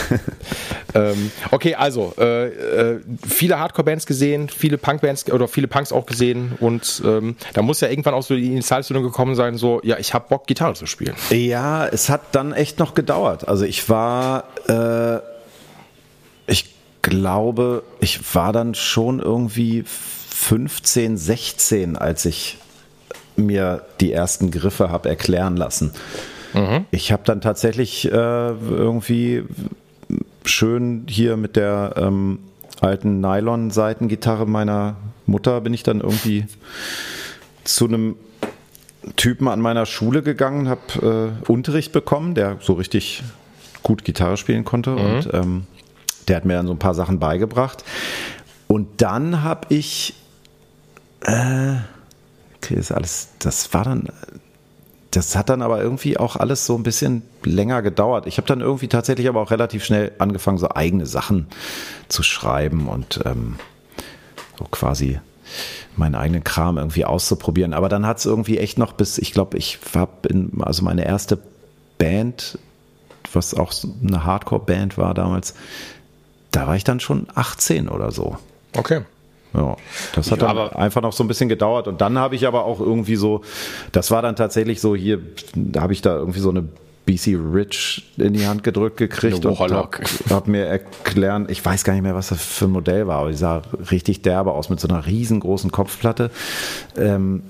ähm, 0.95 1.33
okay, 1.51 1.75
also 1.75 2.15
äh, 2.17 2.47
äh, 2.47 3.01
viele 3.27 3.59
Hardcore-Bands 3.59 4.07
gesehen, 4.07 4.49
viele 4.49 4.79
Punk-Bands 4.79 5.33
oder 5.33 5.49
viele 5.49 5.67
Punks 5.67 5.93
auch 5.93 6.07
gesehen 6.07 6.53
und 6.61 7.03
ähm, 7.05 7.37
da 7.55 7.63
muss 7.63 7.81
ja 7.81 7.89
irgendwann 7.89 8.15
auch 8.15 8.23
so 8.23 8.37
die 8.37 8.47
Initialzündung 8.47 9.03
gekommen 9.03 9.35
sein, 9.35 9.57
so, 9.57 9.81
ja, 9.83 9.99
ich 9.99 10.15
habe 10.15 10.27
Bock, 10.29 10.47
Gitarre 10.47 10.75
zu 10.75 10.87
spielen. 10.87 11.15
Ja, 11.31 11.87
es 11.89 12.09
hat 12.09 12.21
dann 12.33 12.53
echt 12.53 12.79
noch 12.79 12.95
gedauert. 12.95 13.49
Also 13.49 13.65
ich 13.65 13.89
war, 13.89 14.45
äh, 14.69 15.19
ich 16.47 16.73
glaube, 17.03 17.83
ich 17.99 18.35
war 18.35 18.53
dann 18.53 18.75
schon 18.77 19.19
irgendwie 19.19 19.83
15, 19.85 21.17
16, 21.17 21.97
als 21.97 22.25
ich 22.25 22.59
mir 23.39 23.83
die 24.01 24.13
ersten 24.13 24.51
Griffe 24.51 24.91
habe 24.91 25.09
erklären 25.09 25.57
lassen. 25.57 25.93
Mhm. 26.55 26.87
Ich 26.91 27.13
habe 27.13 27.23
dann 27.25 27.41
tatsächlich 27.41 28.11
äh, 28.11 28.11
irgendwie 28.11 29.45
schön 30.45 31.05
hier 31.09 31.37
mit 31.37 31.57
der 31.57 31.95
ähm, 31.97 32.41
alten 32.81 33.21
Nylon-Seitengitarre 33.21 34.47
meiner 34.47 34.97
Mutter 35.27 35.61
bin 35.61 35.75
ich 35.75 35.83
dann 35.83 36.01
irgendwie 36.01 36.47
zu 37.65 37.87
einem 37.87 38.17
Typen 39.17 39.49
an 39.49 39.61
meiner 39.61 39.87
Schule 39.87 40.23
gegangen, 40.23 40.69
habe 40.69 41.35
äh, 41.47 41.51
Unterricht 41.51 41.93
bekommen, 41.93 42.35
der 42.35 42.59
so 42.61 42.75
richtig 42.75 43.23
gut 43.83 44.05
Gitarre 44.05 44.37
spielen 44.37 44.65
konnte 44.65 44.91
mhm. 44.91 44.99
und 44.99 45.29
ähm, 45.33 45.67
der 46.27 46.37
hat 46.37 46.45
mir 46.45 46.55
dann 46.55 46.67
so 46.67 46.73
ein 46.73 46.79
paar 46.79 46.95
Sachen 46.95 47.19
beigebracht. 47.19 47.85
Und 48.67 49.01
dann 49.01 49.43
habe 49.43 49.67
ich, 49.71 50.15
äh, 51.23 51.77
ist 52.71 52.93
alles, 52.93 53.29
das 53.39 53.73
war 53.73 53.85
dann 53.85 54.09
das 55.11 55.37
hat 55.37 55.49
dann 55.49 55.63
aber 55.63 55.81
irgendwie 55.81 56.19
auch 56.19 56.37
alles 56.37 56.67
so 56.67 56.77
ein 56.77 56.83
bisschen 56.83 57.23
länger 57.43 57.83
gedauert. 57.83 58.27
Ich 58.27 58.37
habe 58.37 58.47
dann 58.47 58.61
irgendwie 58.61 58.89
tatsächlich 58.89 59.29
aber 59.29 59.41
auch 59.41 59.51
relativ 59.51 59.85
schnell 59.85 60.13
angefangen, 60.19 60.59
so 60.59 60.69
eigene 60.69 61.07
Sachen 61.07 61.47
zu 62.09 62.23
schreiben 62.23 62.89
und 62.89 63.21
ähm, 63.25 63.57
so 64.59 64.67
quasi 64.71 65.19
meinen 65.97 66.15
eigenen 66.15 66.45
Kram 66.45 66.77
irgendwie 66.77 67.07
auszuprobieren. 67.07 67.73
Aber 67.73 67.89
dann 67.89 68.07
hat 68.07 68.19
es 68.19 68.27
irgendwie 68.27 68.59
echt 68.59 68.77
noch 68.77 68.93
bis, 68.93 69.19
ich 69.19 69.33
glaube, 69.33 69.57
ich 69.57 69.79
habe 69.95 70.29
in, 70.29 70.53
also 70.61 70.85
meine 70.85 71.07
erste 71.07 71.39
Band, 71.97 72.59
was 73.33 73.55
auch 73.55 73.73
eine 74.07 74.25
Hardcore-Band 74.25 74.99
war 74.99 75.15
damals, 75.15 75.55
da 76.51 76.67
war 76.67 76.77
ich 76.77 76.85
dann 76.85 77.01
schon 77.01 77.29
18 77.35 77.89
oder 77.89 78.11
so. 78.11 78.37
Okay. 78.77 79.03
Ja, 79.55 79.77
das 80.15 80.31
hat 80.31 80.43
dann 80.43 80.59
einfach 80.59 81.01
noch 81.01 81.13
so 81.13 81.25
ein 81.25 81.29
bisschen 81.29 81.49
gedauert 81.49 81.89
und 81.89 82.01
dann 82.01 82.19
habe 82.19 82.35
ich 82.35 82.47
aber 82.47 82.65
auch 82.65 82.81
irgendwie 82.81 83.17
so, 83.17 83.43
das 83.93 84.11
war 84.11 84.21
dann 84.21 84.37
tatsächlich 84.37 84.81
so 84.81 84.95
hier, 84.95 85.21
da 85.55 85.81
habe 85.83 85.93
ich 85.93 86.03
da 86.03 86.17
irgendwie 86.17 86.41
so 86.41 86.51
eine 86.51 86.69
BC 87.09 87.39
Rich 87.55 88.05
in 88.19 88.35
die 88.35 88.47
Hand 88.47 88.63
gedrückt 88.63 88.99
gekriegt 88.99 89.47
und 89.47 89.59
habe 89.59 89.89
hab 90.29 90.47
mir 90.47 90.67
erklären, 90.67 91.47
ich 91.49 91.65
weiß 91.65 91.85
gar 91.85 91.95
nicht 91.95 92.03
mehr, 92.03 92.15
was 92.15 92.29
das 92.29 92.45
für 92.45 92.67
ein 92.67 92.71
Modell 92.71 93.07
war, 93.07 93.21
aber 93.21 93.31
die 93.31 93.37
sah 93.37 93.63
richtig 93.91 94.21
derbe 94.21 94.53
aus 94.53 94.69
mit 94.69 94.79
so 94.79 94.89
einer 94.89 95.07
riesengroßen 95.07 95.73
Kopfplatte. 95.73 96.31
Ähm, 96.99 97.45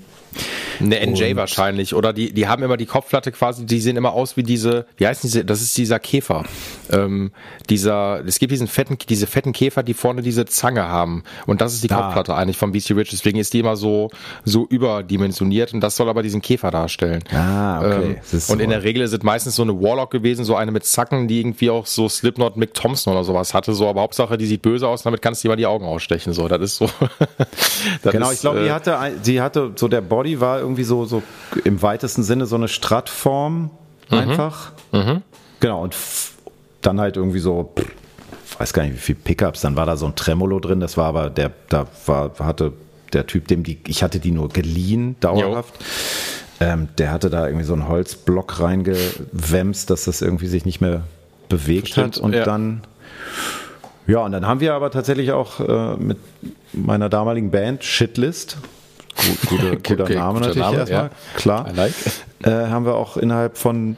eine 0.79 1.05
NJ 1.05 1.31
und 1.31 1.35
wahrscheinlich. 1.35 1.93
Oder 1.93 2.13
die, 2.13 2.33
die 2.33 2.47
haben 2.47 2.63
immer 2.63 2.77
die 2.77 2.85
Kopfplatte 2.85 3.31
quasi, 3.31 3.65
die 3.65 3.79
sehen 3.79 3.97
immer 3.97 4.13
aus 4.13 4.37
wie 4.37 4.43
diese, 4.43 4.85
wie 4.97 5.07
heißt 5.07 5.23
diese, 5.23 5.45
das 5.45 5.61
ist 5.61 5.77
dieser 5.77 5.99
Käfer. 5.99 6.43
Ähm, 6.91 7.31
dieser, 7.69 8.23
es 8.25 8.39
gibt 8.39 8.51
diesen 8.51 8.67
fetten, 8.67 8.97
diese 9.09 9.27
fetten 9.27 9.53
Käfer, 9.53 9.83
die 9.83 9.93
vorne 9.93 10.21
diese 10.21 10.45
Zange 10.45 10.87
haben. 10.87 11.23
Und 11.45 11.61
das 11.61 11.73
ist 11.73 11.83
die 11.83 11.91
ah. 11.91 12.01
Kopfplatte 12.01 12.35
eigentlich 12.35 12.57
vom 12.57 12.71
BC 12.71 12.91
Rich. 12.91 13.09
Deswegen 13.11 13.39
ist 13.39 13.53
die 13.53 13.59
immer 13.59 13.75
so, 13.75 14.09
so 14.45 14.65
überdimensioniert 14.67 15.73
und 15.73 15.81
das 15.81 15.95
soll 15.95 16.09
aber 16.09 16.23
diesen 16.23 16.41
Käfer 16.41 16.71
darstellen. 16.71 17.23
Ah, 17.33 17.79
okay. 17.79 18.21
Ähm, 18.33 18.41
und 18.47 18.59
in 18.59 18.69
der 18.69 18.83
Regel 18.83 19.03
ist 19.03 19.13
es 19.13 19.23
meistens 19.23 19.55
so 19.55 19.63
eine 19.63 19.79
Warlock 19.79 20.11
gewesen, 20.11 20.45
so 20.45 20.55
eine 20.55 20.71
mit 20.71 20.85
Zacken, 20.85 21.27
die 21.27 21.39
irgendwie 21.39 21.69
auch 21.69 21.85
so 21.85 22.09
Slipknot 22.09 22.57
Mick 22.57 22.73
Thompson 22.73 23.13
oder 23.13 23.23
sowas 23.23 23.53
hatte. 23.53 23.73
So, 23.73 23.87
aber 23.87 24.01
Hauptsache, 24.01 24.37
die 24.37 24.45
sieht 24.45 24.61
böse 24.61 24.87
aus, 24.87 25.03
damit 25.03 25.21
kannst 25.21 25.43
du 25.43 25.47
dir 25.47 25.51
mal 25.51 25.55
die 25.55 25.65
Augen 25.65 25.85
ausstechen. 25.85 26.33
So, 26.33 26.47
das 26.47 26.61
ist 26.61 26.77
so. 26.77 26.89
das 28.01 28.11
genau, 28.11 28.29
ist, 28.29 28.35
ich 28.35 28.41
glaube, 28.41 28.59
äh, 28.59 28.63
die 28.63 28.71
hatte, 28.71 29.13
die 29.25 29.41
hatte, 29.41 29.71
so 29.75 29.87
der 29.87 30.01
Body 30.19 30.41
war 30.41 30.59
irgendwie 30.59 30.83
so, 30.83 31.05
so 31.05 31.23
im 31.63 31.81
weitesten 31.81 32.23
Sinne 32.23 32.45
so 32.45 32.57
eine 32.57 32.67
Stradtform 32.67 33.71
mhm. 34.09 34.17
einfach. 34.17 34.73
Mhm. 34.91 35.21
Genau, 35.61 35.81
und 35.81 35.95
dann 36.81 36.99
halt 36.99 37.15
irgendwie 37.15 37.39
so, 37.39 37.73
ich 37.77 38.59
weiß 38.59 38.73
gar 38.73 38.83
nicht, 38.83 38.95
wie 38.95 38.97
viel 38.97 39.15
Pickups, 39.15 39.61
dann 39.61 39.77
war 39.77 39.85
da 39.85 39.95
so 39.95 40.07
ein 40.07 40.15
Tremolo 40.17 40.59
drin, 40.59 40.81
das 40.81 40.97
war 40.97 41.05
aber 41.05 41.29
der, 41.29 41.53
da 41.69 41.87
war, 42.05 42.31
hatte 42.39 42.73
der 43.13 43.27
Typ, 43.27 43.47
dem 43.47 43.63
die, 43.63 43.79
ich 43.87 44.03
hatte 44.03 44.19
die 44.19 44.31
nur 44.31 44.49
geliehen, 44.49 45.15
dauerhaft. 45.21 45.73
Ähm, 46.59 46.89
der 46.97 47.11
hatte 47.11 47.29
da 47.29 47.45
irgendwie 47.47 47.65
so 47.65 47.71
einen 47.71 47.87
Holzblock 47.87 48.59
reingewämst, 48.59 49.89
dass 49.89 50.03
das 50.03 50.21
irgendwie 50.21 50.47
sich 50.47 50.65
nicht 50.65 50.81
mehr 50.81 51.03
bewegt 51.47 51.85
Bestimmt, 51.85 52.17
hat. 52.17 52.21
Und 52.21 52.33
ja. 52.33 52.43
dann, 52.43 52.81
ja, 54.05 54.19
und 54.19 54.33
dann 54.33 54.45
haben 54.45 54.59
wir 54.59 54.73
aber 54.73 54.91
tatsächlich 54.91 55.31
auch 55.31 55.61
äh, 55.61 55.95
mit 55.95 56.17
meiner 56.73 57.07
damaligen 57.07 57.51
Band 57.51 57.85
Shitlist, 57.85 58.57
Guter, 59.47 59.75
guter 59.83 60.03
okay, 60.03 60.15
Name 60.15 60.39
natürlich 60.39 60.57
Name, 60.57 60.77
erstmal, 60.77 61.03
ja. 61.03 61.09
klar. 61.35 61.73
Like. 61.75 61.93
Äh, 62.43 62.51
haben 62.51 62.85
wir 62.85 62.95
auch 62.95 63.17
innerhalb 63.17 63.57
von, 63.57 63.97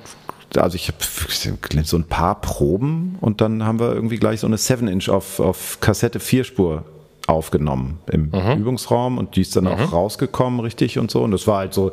also 0.55 0.76
ich 0.76 0.88
habe 0.88 1.84
so 1.84 1.97
ein 1.97 2.05
paar 2.05 2.41
Proben 2.41 3.18
und 3.22 3.41
dann 3.41 3.64
haben 3.64 3.80
wir 3.80 3.93
irgendwie 3.93 4.18
gleich 4.18 4.39
so 4.39 4.47
eine 4.47 4.57
7-Inch 4.57 5.09
auf, 5.09 5.39
auf 5.39 5.80
Kassette 5.80 6.20
Vierspur 6.20 6.84
aufgenommen 7.28 7.99
im 8.12 8.32
mhm. 8.32 8.59
Übungsraum 8.59 9.18
und 9.18 9.36
die 9.36 9.41
ist 9.41 9.55
dann 9.55 9.66
mhm. 9.66 9.72
auch 9.72 9.93
rausgekommen, 9.93 10.59
richtig 10.59 10.99
und 10.99 11.12
so. 11.12 11.22
Und 11.22 11.32
das 11.32 11.47
war 11.47 11.59
halt 11.59 11.74
so, 11.74 11.91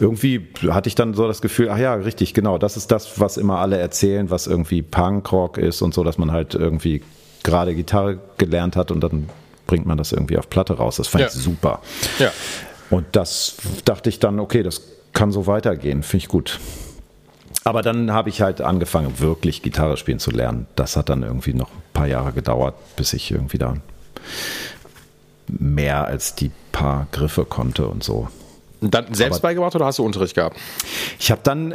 irgendwie 0.00 0.46
hatte 0.68 0.88
ich 0.88 0.94
dann 0.94 1.14
so 1.14 1.26
das 1.26 1.42
Gefühl, 1.42 1.70
ach 1.70 1.78
ja, 1.78 1.94
richtig, 1.94 2.34
genau, 2.34 2.58
das 2.58 2.76
ist 2.76 2.90
das, 2.92 3.20
was 3.20 3.36
immer 3.36 3.58
alle 3.58 3.78
erzählen, 3.78 4.30
was 4.30 4.46
irgendwie 4.46 4.82
Punkrock 4.82 5.58
ist 5.58 5.82
und 5.82 5.94
so, 5.94 6.04
dass 6.04 6.18
man 6.18 6.30
halt 6.30 6.54
irgendwie 6.54 7.02
gerade 7.42 7.74
Gitarre 7.74 8.18
gelernt 8.38 8.76
hat 8.76 8.90
und 8.90 9.00
dann 9.00 9.28
bringt 9.66 9.86
man 9.86 9.98
das 9.98 10.12
irgendwie 10.12 10.38
auf 10.38 10.48
Platte 10.48 10.74
raus. 10.74 10.96
Das 10.96 11.08
fand 11.08 11.22
ja. 11.22 11.28
ich 11.28 11.34
super. 11.34 11.80
Ja. 12.18 12.32
Und 12.90 13.04
das 13.12 13.56
dachte 13.84 14.08
ich 14.08 14.20
dann, 14.20 14.38
okay, 14.40 14.62
das 14.62 14.82
kann 15.12 15.32
so 15.32 15.46
weitergehen, 15.46 16.02
finde 16.02 16.24
ich 16.24 16.28
gut. 16.28 16.60
Aber 17.64 17.82
dann 17.82 18.12
habe 18.12 18.28
ich 18.28 18.42
halt 18.42 18.60
angefangen, 18.60 19.18
wirklich 19.18 19.62
Gitarre 19.62 19.96
spielen 19.96 20.20
zu 20.20 20.30
lernen. 20.30 20.66
Das 20.76 20.96
hat 20.96 21.08
dann 21.08 21.22
irgendwie 21.24 21.52
noch 21.52 21.68
ein 21.70 21.82
paar 21.92 22.06
Jahre 22.06 22.32
gedauert, 22.32 22.74
bis 22.94 23.12
ich 23.12 23.32
irgendwie 23.32 23.58
da 23.58 23.76
mehr 25.48 26.06
als 26.06 26.34
die 26.34 26.50
paar 26.70 27.06
Griffe 27.10 27.44
konnte 27.44 27.88
und 27.88 28.04
so. 28.04 28.28
Dann 28.80 29.12
selbst 29.14 29.38
Aber 29.38 29.48
beigebracht 29.48 29.74
oder 29.74 29.86
hast 29.86 29.98
du 29.98 30.04
Unterricht 30.04 30.34
gehabt? 30.34 30.56
Ich 31.18 31.30
habe 31.30 31.40
dann 31.42 31.74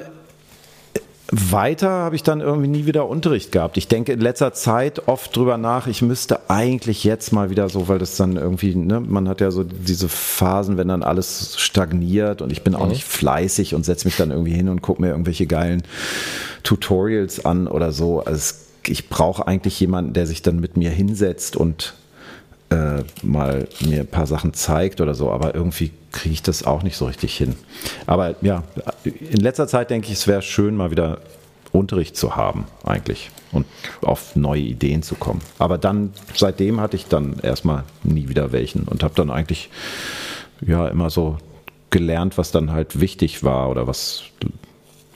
weiter 1.31 1.89
habe 1.89 2.15
ich 2.15 2.23
dann 2.23 2.41
irgendwie 2.41 2.67
nie 2.67 2.85
wieder 2.85 3.07
Unterricht 3.07 3.51
gehabt. 3.51 3.77
Ich 3.77 3.87
denke 3.87 4.11
in 4.11 4.19
letzter 4.19 4.53
Zeit 4.53 5.07
oft 5.07 5.35
drüber 5.35 5.57
nach, 5.57 5.87
ich 5.87 6.01
müsste 6.01 6.49
eigentlich 6.49 7.03
jetzt 7.03 7.31
mal 7.31 7.49
wieder 7.49 7.69
so, 7.69 7.87
weil 7.87 7.99
das 7.99 8.17
dann 8.17 8.35
irgendwie, 8.35 8.75
ne, 8.75 8.99
man 8.99 9.29
hat 9.29 9.39
ja 9.39 9.49
so 9.51 9.63
diese 9.63 10.09
Phasen, 10.09 10.77
wenn 10.77 10.89
dann 10.89 11.03
alles 11.03 11.57
stagniert 11.57 12.41
und 12.41 12.51
ich 12.51 12.63
bin 12.63 12.75
auch 12.75 12.83
mhm. 12.83 12.91
nicht 12.91 13.05
fleißig 13.05 13.75
und 13.75 13.85
setze 13.85 14.07
mich 14.07 14.17
dann 14.17 14.31
irgendwie 14.31 14.53
hin 14.53 14.67
und 14.67 14.81
gucke 14.81 15.01
mir 15.01 15.09
irgendwelche 15.09 15.47
geilen 15.47 15.83
Tutorials 16.63 17.45
an 17.45 17.67
oder 17.67 17.91
so. 17.91 18.21
Also 18.21 18.55
ich 18.85 19.07
brauche 19.09 19.47
eigentlich 19.47 19.79
jemanden, 19.79 20.13
der 20.13 20.27
sich 20.27 20.41
dann 20.41 20.59
mit 20.59 20.75
mir 20.75 20.89
hinsetzt 20.89 21.55
und 21.55 21.93
äh, 22.71 23.03
mal 23.21 23.67
mir 23.81 23.99
ein 24.01 24.07
paar 24.07 24.25
Sachen 24.25 24.53
zeigt 24.53 25.01
oder 25.01 25.13
so, 25.13 25.29
aber 25.29 25.53
irgendwie 25.53 25.91
kriege 26.11 26.33
ich 26.33 26.41
das 26.41 26.65
auch 26.65 26.83
nicht 26.83 26.97
so 26.97 27.05
richtig 27.05 27.35
hin. 27.35 27.55
Aber 28.07 28.35
ja, 28.41 28.63
in 29.03 29.39
letzter 29.39 29.67
Zeit 29.67 29.89
denke 29.89 30.07
ich, 30.07 30.13
es 30.13 30.27
wäre 30.27 30.41
schön, 30.41 30.75
mal 30.75 30.89
wieder 30.89 31.19
Unterricht 31.71 32.17
zu 32.17 32.35
haben, 32.35 32.65
eigentlich. 32.83 33.31
Und 33.51 33.65
auf 34.01 34.35
neue 34.35 34.61
Ideen 34.61 35.03
zu 35.03 35.15
kommen. 35.15 35.41
Aber 35.59 35.77
dann, 35.77 36.13
seitdem 36.33 36.79
hatte 36.79 36.95
ich 36.95 37.07
dann 37.07 37.39
erstmal 37.43 37.83
nie 38.03 38.29
wieder 38.29 38.53
welchen 38.53 38.83
und 38.83 39.03
habe 39.03 39.13
dann 39.15 39.29
eigentlich 39.29 39.69
ja 40.65 40.87
immer 40.87 41.09
so 41.09 41.37
gelernt, 41.89 42.37
was 42.37 42.51
dann 42.51 42.71
halt 42.71 43.01
wichtig 43.01 43.43
war 43.43 43.69
oder 43.69 43.87
was 43.87 44.23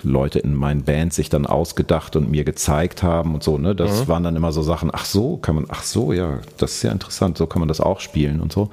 Leute 0.04 0.40
in 0.40 0.54
meinen 0.54 0.84
Bands 0.84 1.16
sich 1.16 1.30
dann 1.30 1.46
ausgedacht 1.46 2.16
und 2.16 2.30
mir 2.30 2.44
gezeigt 2.44 3.04
haben 3.04 3.34
und 3.34 3.44
so, 3.44 3.58
ne? 3.58 3.76
Das 3.76 4.02
mhm. 4.02 4.08
waren 4.08 4.24
dann 4.24 4.36
immer 4.36 4.52
so 4.52 4.62
Sachen, 4.62 4.90
ach 4.94 5.06
so, 5.06 5.38
kann 5.38 5.56
man, 5.56 5.66
ach 5.70 5.84
so, 5.84 6.14
ja, 6.14 6.40
das 6.58 6.74
ist 6.74 6.84
ja 6.84 6.92
interessant, 6.92 7.38
so 7.38 7.48
kann 7.48 7.60
man 7.60 7.68
das 7.68 7.82
auch 7.82 8.00
spielen 8.00 8.42
und 8.42 8.52
so. 8.52 8.70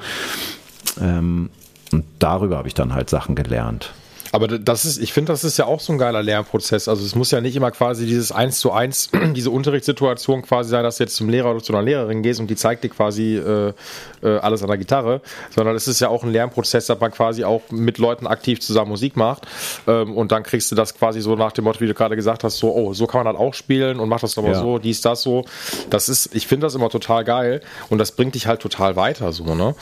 Ähm, 1.01 1.51
und 1.93 2.05
darüber 2.19 2.57
habe 2.57 2.69
ich 2.69 2.75
dann 2.75 2.95
halt 2.95 3.11
Sachen 3.11 3.35
gelernt. 3.35 3.93
Aber 4.33 4.49
das 4.49 4.87
ist, 4.87 4.99
ich 4.99 5.13
finde, 5.13 5.31
das 5.31 5.45
ist 5.45 5.59
ja 5.59 5.67
auch 5.67 5.79
so 5.79 5.93
ein 5.93 5.99
geiler 5.99 6.23
Lernprozess. 6.23 6.89
Also 6.89 7.05
es 7.05 7.15
muss 7.15 7.31
ja 7.31 7.43
nicht 7.43 7.55
immer 7.55 7.71
quasi 7.71 8.07
dieses 8.07 8.33
eins 8.33 8.59
zu 8.59 8.73
eins, 8.73 9.11
diese 9.37 9.51
Unterrichtssituation 9.51 10.41
quasi 10.41 10.71
sein, 10.71 10.83
dass 10.83 10.97
du 10.97 11.05
jetzt 11.05 11.17
zum 11.17 11.29
Lehrer 11.29 11.51
oder 11.51 11.63
zu 11.63 11.75
einer 11.75 11.83
Lehrerin 11.83 12.23
gehst 12.23 12.41
und 12.41 12.49
die 12.49 12.57
zeigt 12.57 12.83
dir 12.83 12.89
quasi 12.89 13.37
äh, 13.37 13.75
äh, 14.23 14.39
alles 14.39 14.63
an 14.63 14.69
der 14.69 14.79
Gitarre, 14.79 15.21
sondern 15.55 15.77
es 15.77 15.87
ist 15.87 16.01
ja 16.01 16.09
auch 16.09 16.25
ein 16.25 16.33
Lernprozess, 16.33 16.87
dass 16.87 16.99
man 16.99 17.11
quasi 17.11 17.45
auch 17.45 17.61
mit 17.71 17.99
Leuten 17.99 18.27
aktiv 18.27 18.61
zusammen 18.61 18.91
Musik 18.91 19.17
macht. 19.17 19.47
Ähm, 19.87 20.17
und 20.17 20.33
dann 20.33 20.45
kriegst 20.45 20.73
du 20.73 20.77
das 20.77 20.95
quasi 20.95 21.21
so 21.21 21.37
nach 21.37 21.53
dem 21.53 21.65
Motto, 21.65 21.81
wie 21.81 21.87
du 21.87 21.95
gerade 21.95 22.17
gesagt 22.17 22.43
hast, 22.43 22.57
so, 22.57 22.75
oh, 22.75 22.95
so 22.95 23.07
kann 23.07 23.21
man 23.21 23.27
halt 23.27 23.39
auch 23.39 23.53
spielen 23.53 24.01
und 24.01 24.09
macht 24.09 24.23
das 24.23 24.39
aber 24.39 24.49
ja. 24.49 24.61
so, 24.61 24.79
dies, 24.79 25.03
das 25.03 25.21
so. 25.21 25.45
Das 25.91 26.09
ist, 26.09 26.35
ich 26.35 26.47
finde 26.47 26.67
das 26.67 26.75
immer 26.75 26.89
total 26.89 27.25
geil 27.25 27.61
und 27.91 27.99
das 27.99 28.13
bringt 28.13 28.35
dich 28.35 28.47
halt 28.47 28.61
total 28.61 28.97
weiter, 28.97 29.31
so, 29.33 29.55
ne? 29.55 29.75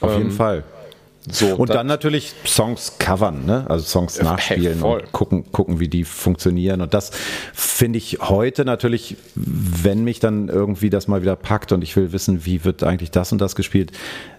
Auf 0.00 0.12
ähm, 0.12 0.18
jeden 0.18 0.30
Fall. 0.30 0.64
So, 1.28 1.54
und 1.54 1.68
dann 1.68 1.86
natürlich 1.86 2.32
Songs 2.46 2.94
covern, 2.98 3.44
ne? 3.44 3.66
also 3.68 3.84
Songs 3.84 4.22
nachspielen 4.22 4.82
und 4.82 5.12
gucken, 5.12 5.52
gucken, 5.52 5.78
wie 5.78 5.88
die 5.88 6.04
funktionieren. 6.04 6.80
Und 6.80 6.94
das 6.94 7.10
finde 7.52 7.98
ich 7.98 8.20
heute 8.20 8.64
natürlich, 8.64 9.18
wenn 9.34 10.02
mich 10.02 10.18
dann 10.18 10.48
irgendwie 10.48 10.88
das 10.88 11.08
mal 11.08 11.20
wieder 11.20 11.36
packt 11.36 11.72
und 11.72 11.82
ich 11.82 11.94
will 11.94 12.12
wissen, 12.12 12.46
wie 12.46 12.64
wird 12.64 12.84
eigentlich 12.84 13.10
das 13.10 13.32
und 13.32 13.40
das 13.40 13.54
gespielt, 13.54 13.92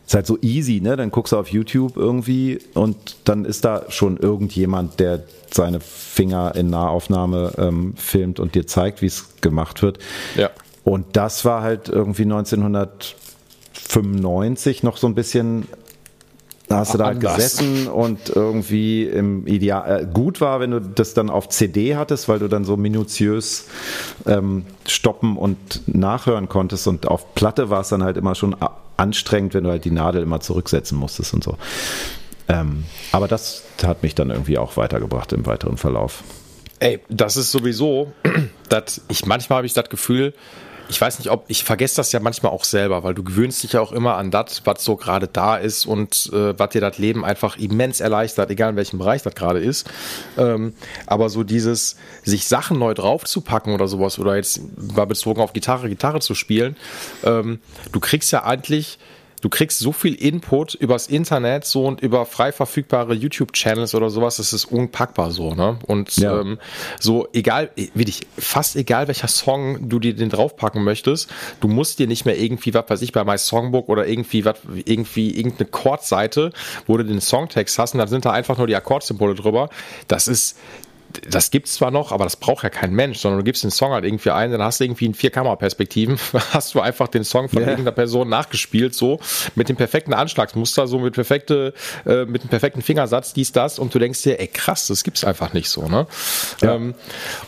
ist 0.07 0.15
halt 0.15 0.25
so 0.25 0.39
easy, 0.41 0.81
ne? 0.81 0.95
Dann 0.95 1.11
guckst 1.11 1.33
du 1.33 1.37
auf 1.37 1.49
YouTube 1.49 1.97
irgendwie 1.97 2.57
und 2.73 3.17
dann 3.25 3.45
ist 3.45 3.63
da 3.63 3.83
schon 3.89 4.17
irgendjemand, 4.17 4.99
der 4.99 5.23
seine 5.53 5.79
Finger 5.79 6.55
in 6.55 6.71
Nahaufnahme 6.71 7.53
ähm, 7.59 7.93
filmt 7.95 8.39
und 8.39 8.55
dir 8.55 8.65
zeigt, 8.65 9.03
wie 9.03 9.05
es 9.05 9.39
gemacht 9.41 9.83
wird. 9.83 9.99
Ja. 10.35 10.49
Und 10.83 11.15
das 11.15 11.45
war 11.45 11.61
halt 11.61 11.89
irgendwie 11.89 12.23
1995 12.23 14.81
noch 14.81 14.97
so 14.97 15.05
ein 15.05 15.13
bisschen 15.13 15.67
da 16.71 16.77
hast 16.79 16.93
du 16.93 16.97
da 16.97 17.05
halt 17.05 17.19
gesessen 17.19 17.87
und 17.87 18.29
irgendwie 18.29 19.05
im 19.05 19.45
Ideal 19.47 20.01
äh, 20.01 20.05
gut 20.05 20.41
war, 20.41 20.59
wenn 20.59 20.71
du 20.71 20.81
das 20.81 21.13
dann 21.13 21.29
auf 21.29 21.49
CD 21.49 21.95
hattest, 21.95 22.27
weil 22.29 22.39
du 22.39 22.47
dann 22.47 22.65
so 22.65 22.77
minutiös 22.77 23.67
ähm, 24.25 24.65
stoppen 24.87 25.37
und 25.37 25.57
nachhören 25.87 26.49
konntest. 26.49 26.87
Und 26.87 27.07
auf 27.07 27.33
Platte 27.35 27.69
war 27.69 27.81
es 27.81 27.89
dann 27.89 28.03
halt 28.03 28.17
immer 28.17 28.35
schon 28.35 28.55
anstrengend, 28.97 29.53
wenn 29.53 29.63
du 29.63 29.69
halt 29.69 29.85
die 29.85 29.91
Nadel 29.91 30.23
immer 30.23 30.39
zurücksetzen 30.39 30.97
musstest 30.97 31.33
und 31.33 31.43
so. 31.43 31.57
Ähm, 32.47 32.85
aber 33.11 33.27
das 33.27 33.63
hat 33.83 34.03
mich 34.03 34.15
dann 34.15 34.29
irgendwie 34.29 34.57
auch 34.57 34.77
weitergebracht 34.77 35.33
im 35.33 35.45
weiteren 35.45 35.77
Verlauf. 35.77 36.23
Ey, 36.79 36.99
das 37.09 37.37
ist 37.37 37.51
sowieso, 37.51 38.11
dass 38.69 39.01
ich 39.07 39.25
manchmal 39.25 39.57
habe 39.57 39.67
ich 39.67 39.73
das 39.73 39.89
Gefühl, 39.89 40.33
ich 40.91 40.99
weiß 40.99 41.19
nicht, 41.19 41.31
ob 41.31 41.45
ich 41.47 41.63
vergesse 41.63 41.95
das 41.95 42.11
ja 42.11 42.19
manchmal 42.19 42.51
auch 42.51 42.65
selber, 42.65 43.01
weil 43.03 43.13
du 43.13 43.23
gewöhnst 43.23 43.63
dich 43.63 43.73
ja 43.73 43.81
auch 43.81 43.93
immer 43.93 44.17
an 44.17 44.29
das, 44.29 44.61
was 44.65 44.83
so 44.83 44.97
gerade 44.97 45.27
da 45.27 45.55
ist 45.55 45.85
und 45.85 46.29
äh, 46.33 46.59
was 46.59 46.71
dir 46.71 46.81
das 46.81 46.97
Leben 46.97 47.23
einfach 47.23 47.57
immens 47.57 48.01
erleichtert, 48.01 48.51
egal 48.51 48.71
in 48.71 48.75
welchem 48.75 48.99
Bereich 48.99 49.21
das 49.21 49.33
gerade 49.33 49.59
ist. 49.59 49.89
Ähm, 50.37 50.73
aber 51.07 51.29
so 51.29 51.43
dieses, 51.43 51.95
sich 52.23 52.45
Sachen 52.45 52.77
neu 52.77 52.93
draufzupacken 52.93 53.73
oder 53.73 53.87
sowas 53.87 54.19
oder 54.19 54.35
jetzt 54.35 54.61
mal 54.75 55.05
bezogen 55.05 55.41
auf 55.41 55.53
Gitarre, 55.53 55.87
Gitarre 55.87 56.19
zu 56.19 56.35
spielen, 56.35 56.75
ähm, 57.23 57.59
du 57.93 58.01
kriegst 58.01 58.33
ja 58.33 58.43
eigentlich 58.43 58.99
du 59.41 59.49
kriegst 59.49 59.79
so 59.79 59.91
viel 59.91 60.13
Input 60.13 60.75
übers 60.75 61.07
Internet 61.07 61.65
so 61.65 61.85
und 61.85 62.01
über 62.01 62.25
frei 62.25 62.51
verfügbare 62.51 63.13
YouTube-Channels 63.13 63.95
oder 63.95 64.09
sowas, 64.09 64.37
das 64.37 64.53
ist 64.53 64.65
unpackbar 64.65 65.31
so, 65.31 65.53
ne? 65.53 65.79
Und 65.87 66.15
ja. 66.17 66.39
ähm, 66.39 66.59
so 66.99 67.27
egal, 67.33 67.71
wie 67.75 68.05
dich, 68.05 68.21
fast 68.37 68.75
egal 68.75 69.07
welcher 69.07 69.27
Song 69.27 69.89
du 69.89 69.99
dir 69.99 70.15
den 70.15 70.29
draufpacken 70.29 70.83
möchtest, 70.83 71.29
du 71.59 71.67
musst 71.67 71.99
dir 71.99 72.07
nicht 72.07 72.25
mehr 72.25 72.39
irgendwie, 72.39 72.73
was 72.73 72.85
weiß 72.87 73.01
ich, 73.01 73.11
bei 73.11 73.23
My 73.23 73.37
Songbook 73.37 73.89
oder 73.89 74.07
irgendwie 74.07 74.45
was, 74.45 74.57
irgendwie 74.85 75.35
irgendeine 75.35 75.69
Chordseite, 75.69 76.51
wo 76.87 76.97
du 76.97 77.03
den 77.03 77.21
Songtext 77.21 77.77
hast 77.79 77.93
und 77.93 77.99
dann 77.99 78.07
sind 78.07 78.25
da 78.25 78.31
einfach 78.31 78.57
nur 78.57 78.67
die 78.67 78.75
Akkordsymbole 78.75 79.35
drüber. 79.35 79.69
Das 80.07 80.27
ist, 80.27 80.57
das 81.29 81.51
gibt's 81.51 81.73
zwar 81.73 81.91
noch, 81.91 82.11
aber 82.11 82.23
das 82.23 82.35
braucht 82.35 82.63
ja 82.63 82.69
kein 82.69 82.93
Mensch, 82.93 83.19
sondern 83.19 83.39
du 83.39 83.43
gibst 83.43 83.63
den 83.63 83.71
Song 83.71 83.91
halt 83.91 84.05
irgendwie 84.05 84.31
ein, 84.31 84.51
dann 84.51 84.61
hast 84.61 84.79
du 84.79 84.85
irgendwie 84.85 85.05
in 85.05 85.13
vier 85.13 85.29
Kameraperspektiven, 85.29 86.19
hast 86.51 86.75
du 86.75 86.81
einfach 86.81 87.07
den 87.07 87.23
Song 87.23 87.49
von 87.49 87.59
yeah. 87.59 87.69
irgendeiner 87.69 87.95
Person 87.95 88.29
nachgespielt, 88.29 88.93
so 88.93 89.19
mit 89.55 89.69
dem 89.69 89.75
perfekten 89.75 90.13
Anschlagsmuster, 90.13 90.87
so 90.87 90.99
mit 90.99 91.13
perfekte, 91.13 91.73
äh, 92.05 92.25
mit 92.25 92.43
dem 92.43 92.49
perfekten 92.49 92.81
Fingersatz, 92.81 93.33
dies, 93.33 93.51
das, 93.51 93.79
und 93.79 93.93
du 93.93 93.99
denkst 93.99 94.21
dir, 94.23 94.39
ey 94.39 94.47
krass, 94.47 94.87
das 94.87 95.03
gibt's 95.03 95.23
einfach 95.23 95.53
nicht 95.53 95.69
so, 95.69 95.87
ne? 95.87 96.07
Ja. 96.61 96.75
Ähm, 96.75 96.95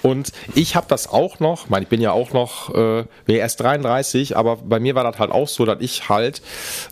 und 0.01 0.31
ich 0.55 0.75
habe 0.75 0.87
das 0.89 1.09
auch 1.09 1.39
noch, 1.39 1.65
ich 1.65 1.69
meine, 1.69 1.83
ich 1.83 1.89
bin 1.89 2.01
ja 2.01 2.11
auch 2.11 2.33
noch, 2.33 2.73
äh, 2.73 3.05
bin 3.25 3.35
erst 3.35 3.59
33, 3.59 4.37
aber 4.37 4.57
bei 4.57 4.79
mir 4.79 4.95
war 4.95 5.03
das 5.03 5.19
halt 5.19 5.31
auch 5.31 5.47
so, 5.47 5.65
dass 5.65 5.77
ich 5.79 6.09
halt 6.09 6.41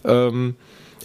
ähm, 0.06 0.56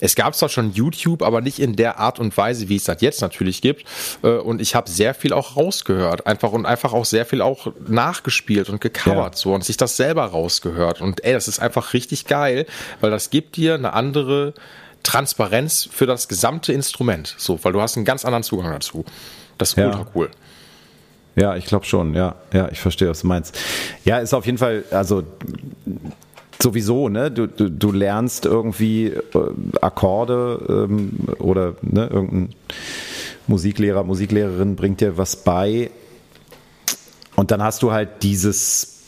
es 0.01 0.15
gab 0.15 0.35
zwar 0.35 0.49
schon 0.49 0.73
YouTube, 0.73 1.23
aber 1.23 1.41
nicht 1.41 1.59
in 1.59 1.77
der 1.77 1.99
Art 1.99 2.19
und 2.19 2.37
Weise, 2.37 2.69
wie 2.69 2.77
es 2.77 2.85
das 2.85 3.01
jetzt 3.01 3.21
natürlich 3.21 3.63
gibt. 3.63 3.85
Äh, 4.23 4.29
und 4.29 4.61
ich 4.61 4.75
habe 4.75 4.91
sehr 4.91 5.15
viel 5.15 5.33
auch 5.33 5.57
rausgehört, 5.57 6.27
einfach 6.27 6.53
und 6.53 6.67
einfach 6.67 6.93
auch 6.93 7.05
sehr 7.05 7.27
viel 7.27 7.43
auch 7.43 7.73
nachgespielt 7.87 8.69
und 8.69 8.81
gecovert 8.81 9.35
ja. 9.35 9.41
so 9.41 9.55
und 9.55 9.65
sich 9.65 9.77
das 9.77 9.97
selber 9.97 10.25
rausgehört. 10.25 11.01
Und 11.01 11.25
ey, 11.25 11.33
das 11.33 11.49
ist 11.49 11.59
einfach 11.59 11.93
richtig 11.93 12.27
geil, 12.27 12.67
weil 13.01 13.11
das 13.11 13.31
gibt 13.31 13.57
dir 13.57 13.75
eine 13.75 13.93
andere 13.93 14.55
Transparenz 15.03 15.89
für 15.91 16.07
das 16.07 16.29
gesamte 16.29 16.73
Instrument. 16.73 17.35
So, 17.39 17.63
weil 17.63 17.73
du 17.73 17.81
hast 17.81 17.97
einen 17.97 18.05
ganz 18.05 18.25
anderen 18.25 18.43
Zugang 18.43 18.73
dazu. 18.73 19.05
Das 19.59 19.71
ist 19.71 19.79
ja. 19.79 19.87
ultra 19.87 20.07
cool. 20.15 20.31
Ja, 21.37 21.55
ich 21.55 21.67
glaube 21.67 21.85
schon, 21.85 22.15
ja. 22.15 22.35
Ja, 22.53 22.69
ich 22.71 22.81
verstehe, 22.81 23.11
was 23.11 23.21
du 23.21 23.27
meinst. 23.27 23.57
Ja, 24.05 24.19
ist 24.19 24.33
auf 24.33 24.47
jeden 24.47 24.59
Fall, 24.59 24.85
also 24.91 25.23
sowieso, 26.63 27.09
ne? 27.09 27.31
Du, 27.31 27.47
du, 27.47 27.71
du 27.71 27.93
lernst 27.93 28.47
irgendwie 28.47 29.07
äh, 29.07 29.23
Akkorde 29.81 30.87
ähm, 30.89 31.13
oder 31.39 31.75
ne, 31.83 32.07
irgendein 32.07 32.55
Musiklehrer, 33.47 34.05
Musiklehrerin 34.05 34.77
bringt 34.77 35.01
dir 35.01 35.17
was 35.17 35.37
bei. 35.37 35.91
Und 37.37 37.51
dann 37.51 37.63
hast 37.63 37.83
du 37.83 37.93
halt 37.93 38.23
dieses 38.23 39.03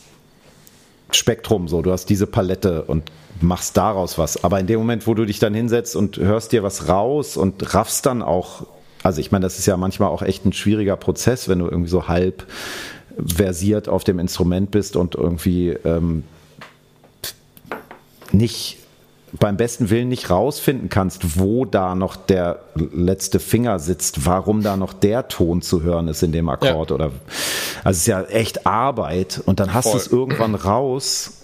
Spektrum, 1.10 1.68
so, 1.68 1.82
du 1.82 1.90
hast 1.90 2.06
diese 2.06 2.26
Palette 2.26 2.82
und 2.82 3.10
machst 3.40 3.76
daraus 3.76 4.18
was. 4.18 4.44
Aber 4.44 4.60
in 4.60 4.66
dem 4.66 4.78
Moment, 4.78 5.06
wo 5.06 5.14
du 5.14 5.24
dich 5.24 5.38
dann 5.38 5.54
hinsetzt 5.54 5.96
und 5.96 6.18
hörst 6.18 6.52
dir 6.52 6.62
was 6.62 6.88
raus 6.88 7.36
und 7.36 7.74
raffst 7.74 8.04
dann 8.06 8.22
auch, 8.22 8.66
also 9.02 9.20
ich 9.20 9.32
meine, 9.32 9.44
das 9.44 9.58
ist 9.58 9.66
ja 9.66 9.76
manchmal 9.76 10.10
auch 10.10 10.22
echt 10.22 10.44
ein 10.44 10.52
schwieriger 10.52 10.96
Prozess, 10.96 11.48
wenn 11.48 11.60
du 11.60 11.66
irgendwie 11.66 11.88
so 11.88 12.08
halb 12.08 12.46
versiert 13.24 13.88
auf 13.88 14.04
dem 14.04 14.18
Instrument 14.18 14.70
bist 14.70 14.96
und 14.96 15.14
irgendwie 15.14 15.70
ähm, 15.84 16.24
nicht 18.32 18.78
beim 19.32 19.56
besten 19.56 19.90
Willen 19.90 20.08
nicht 20.08 20.30
rausfinden 20.30 20.88
kannst, 20.88 21.38
wo 21.38 21.64
da 21.64 21.94
noch 21.94 22.16
der 22.16 22.60
letzte 22.74 23.40
Finger 23.40 23.78
sitzt, 23.78 24.24
warum 24.24 24.62
da 24.62 24.76
noch 24.76 24.94
der 24.94 25.28
Ton 25.28 25.60
zu 25.60 25.82
hören 25.82 26.08
ist 26.08 26.22
in 26.22 26.32
dem 26.32 26.48
Akkord 26.48 26.90
ja. 26.90 26.94
oder 26.94 27.10
also 27.84 27.90
es 27.90 27.98
ist 27.98 28.06
ja 28.06 28.22
echt 28.22 28.66
Arbeit 28.66 29.42
und 29.44 29.60
dann 29.60 29.74
hast 29.74 29.92
du 29.92 29.96
es 29.96 30.06
irgendwann 30.06 30.54
raus 30.54 31.42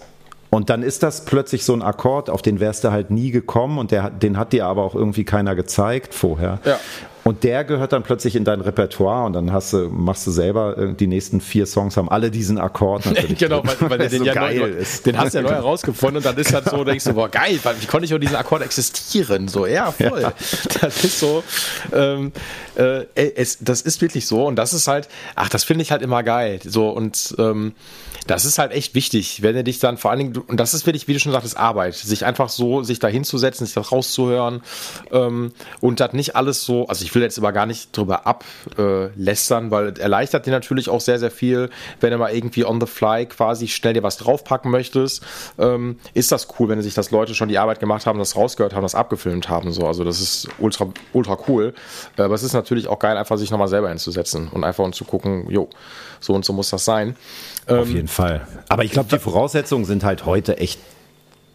und 0.49 0.69
dann 0.69 0.83
ist 0.83 1.03
das 1.03 1.25
plötzlich 1.25 1.65
so 1.65 1.73
ein 1.73 1.81
Akkord, 1.81 2.29
auf 2.29 2.41
den 2.41 2.59
wärst 2.59 2.83
du 2.83 2.91
halt 2.91 3.11
nie 3.11 3.31
gekommen 3.31 3.77
und 3.77 3.91
der, 3.91 4.09
den 4.09 4.37
hat 4.37 4.53
dir 4.53 4.65
aber 4.65 4.83
auch 4.83 4.95
irgendwie 4.95 5.25
keiner 5.25 5.55
gezeigt 5.55 6.13
vorher. 6.13 6.59
Ja. 6.65 6.79
Und 7.27 7.43
der 7.43 7.63
gehört 7.63 7.91
dann 7.91 8.03
plötzlich 8.03 8.35
in 8.35 8.43
dein 8.43 8.61
Repertoire 8.61 9.25
und 9.25 9.33
dann 9.33 9.51
hast 9.51 9.73
du, 9.73 9.89
machst 9.89 10.27
du 10.27 10.31
selber, 10.31 10.77
äh, 10.77 10.93
die 10.93 11.07
nächsten 11.07 11.41
vier 11.41 11.65
Songs 11.65 11.97
haben 11.97 12.07
alle 12.07 12.29
diesen 12.29 12.59
Akkord 12.59 13.05
natürlich. 13.07 13.39
genau, 13.39 13.63
weil, 13.65 13.89
weil 13.89 13.97
der 13.97 14.09
den 14.09 14.19
so 14.19 14.25
ja 14.25 14.33
geil 14.35 14.59
neu, 14.59 14.67
ist. 14.67 15.07
Den 15.07 15.17
hast 15.17 15.33
du 15.33 15.39
ja 15.39 15.43
neu 15.43 15.49
herausgefunden 15.49 16.17
und 16.17 16.25
dann 16.27 16.37
ist 16.37 16.53
halt 16.53 16.69
so, 16.69 16.83
denkst 16.83 17.03
du, 17.05 17.13
boah, 17.13 17.27
geil, 17.27 17.59
wie 17.79 17.87
konnte 17.87 18.05
ich 18.05 18.13
auch 18.13 18.19
diesen 18.19 18.35
Akkord 18.35 18.61
existieren? 18.61 19.47
So, 19.47 19.65
ja, 19.65 19.91
voll. 19.91 20.21
Ja. 20.21 20.33
Das 20.81 21.03
ist 21.03 21.19
so, 21.19 21.43
ähm, 21.93 22.31
äh, 22.75 23.05
es, 23.15 23.57
das 23.59 23.81
ist 23.81 24.03
wirklich 24.03 24.27
so 24.27 24.45
und 24.45 24.55
das 24.55 24.73
ist 24.73 24.87
halt, 24.87 25.09
ach, 25.33 25.49
das 25.49 25.63
finde 25.63 25.81
ich 25.81 25.91
halt 25.91 26.03
immer 26.03 26.21
geil. 26.21 26.59
So 26.63 26.89
und 26.89 27.33
ähm, 27.39 27.73
das 28.27 28.45
ist 28.45 28.57
halt 28.57 28.71
echt 28.71 28.95
wichtig, 28.95 29.41
wenn 29.41 29.55
du 29.55 29.63
dich 29.63 29.79
dann 29.79 29.97
vor 29.97 30.11
allen 30.11 30.19
Dingen, 30.19 30.37
und 30.37 30.59
das 30.59 30.73
ist 30.73 30.85
wirklich, 30.85 31.07
wie 31.07 31.13
du 31.13 31.19
schon 31.19 31.31
sagtest, 31.31 31.57
Arbeit, 31.57 31.95
sich 31.95 32.25
einfach 32.25 32.49
so, 32.49 32.83
sich 32.83 32.99
da 32.99 33.07
hinzusetzen, 33.07 33.65
sich 33.65 33.75
das 33.75 33.91
rauszuhören 33.91 34.61
ähm, 35.11 35.51
und 35.81 35.99
das 35.99 36.13
nicht 36.13 36.35
alles 36.35 36.63
so, 36.63 36.87
also 36.87 37.05
ich 37.05 37.13
will 37.13 37.21
jetzt 37.21 37.37
aber 37.37 37.51
gar 37.51 37.65
nicht 37.65 37.95
drüber 37.95 38.25
ablästern, 38.25 39.67
äh, 39.67 39.71
weil 39.71 39.99
erleichtert 39.99 40.45
dir 40.45 40.51
natürlich 40.51 40.89
auch 40.89 41.01
sehr, 41.01 41.19
sehr 41.19 41.31
viel, 41.31 41.69
wenn 41.99 42.11
du 42.11 42.17
mal 42.17 42.33
irgendwie 42.33 42.65
on 42.65 42.81
the 42.81 42.87
fly 42.87 43.25
quasi 43.25 43.67
schnell 43.67 43.93
dir 43.93 44.03
was 44.03 44.17
draufpacken 44.17 44.71
möchtest, 44.71 45.23
ähm, 45.59 45.99
ist 46.13 46.31
das 46.31 46.47
cool, 46.59 46.69
wenn 46.69 46.81
sich 46.81 46.95
das 46.95 47.11
Leute 47.11 47.35
schon 47.35 47.49
die 47.49 47.59
Arbeit 47.59 47.79
gemacht 47.79 48.05
haben, 48.05 48.17
das 48.17 48.35
rausgehört 48.35 48.73
haben, 48.73 48.83
das 48.83 48.95
abgefilmt 48.95 49.49
haben, 49.49 49.71
so, 49.71 49.85
also 49.85 50.03
das 50.03 50.19
ist 50.19 50.47
ultra, 50.57 50.87
ultra 51.13 51.37
cool, 51.47 51.73
aber 52.17 52.33
es 52.33 52.43
ist 52.43 52.53
natürlich 52.53 52.87
auch 52.87 52.99
geil, 52.99 53.17
einfach 53.17 53.37
sich 53.37 53.51
nochmal 53.51 53.67
selber 53.67 53.89
hinzusetzen 53.89 54.47
und 54.47 54.63
einfach 54.63 54.83
und 54.83 54.95
zu 54.95 55.05
gucken, 55.05 55.49
jo, 55.49 55.69
so 56.19 56.33
und 56.33 56.43
so 56.43 56.53
muss 56.53 56.69
das 56.69 56.85
sein. 56.85 57.15
Auf 57.67 57.87
ähm, 57.87 57.95
jeden 57.95 58.07
Fall. 58.07 58.47
Aber 58.69 58.83
ich 58.83 58.91
glaube, 58.91 59.09
die 59.11 59.19
Voraussetzungen 59.19 59.85
sind 59.85 60.03
halt 60.03 60.25
heute 60.25 60.57
echt 60.57 60.79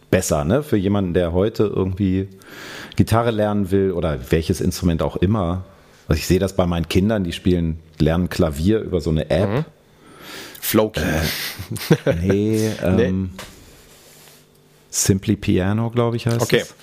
besser, 0.09 0.43
ne? 0.43 0.61
Für 0.61 0.77
jemanden, 0.77 1.13
der 1.13 1.31
heute 1.31 1.63
irgendwie 1.63 2.27
Gitarre 2.95 3.31
lernen 3.31 3.71
will 3.71 3.91
oder 3.91 4.19
welches 4.31 4.61
Instrument 4.61 5.01
auch 5.01 5.15
immer. 5.15 5.63
Also 6.07 6.19
ich 6.19 6.27
sehe 6.27 6.39
das 6.39 6.55
bei 6.55 6.65
meinen 6.65 6.89
Kindern, 6.89 7.23
die 7.23 7.31
spielen, 7.31 7.79
lernen 7.97 8.29
Klavier 8.29 8.81
über 8.81 8.99
so 8.99 9.09
eine 9.09 9.29
App. 9.29 9.49
Mhm. 9.49 9.65
Flowkey. 10.59 11.01
Äh, 12.05 12.13
nee, 12.21 12.71
ähm, 12.83 12.95
nee. 12.95 13.41
Simply 14.89 15.37
Piano, 15.37 15.89
glaube 15.89 16.17
ich, 16.17 16.27
heißt 16.27 16.41
okay. 16.41 16.59
es. 16.59 16.75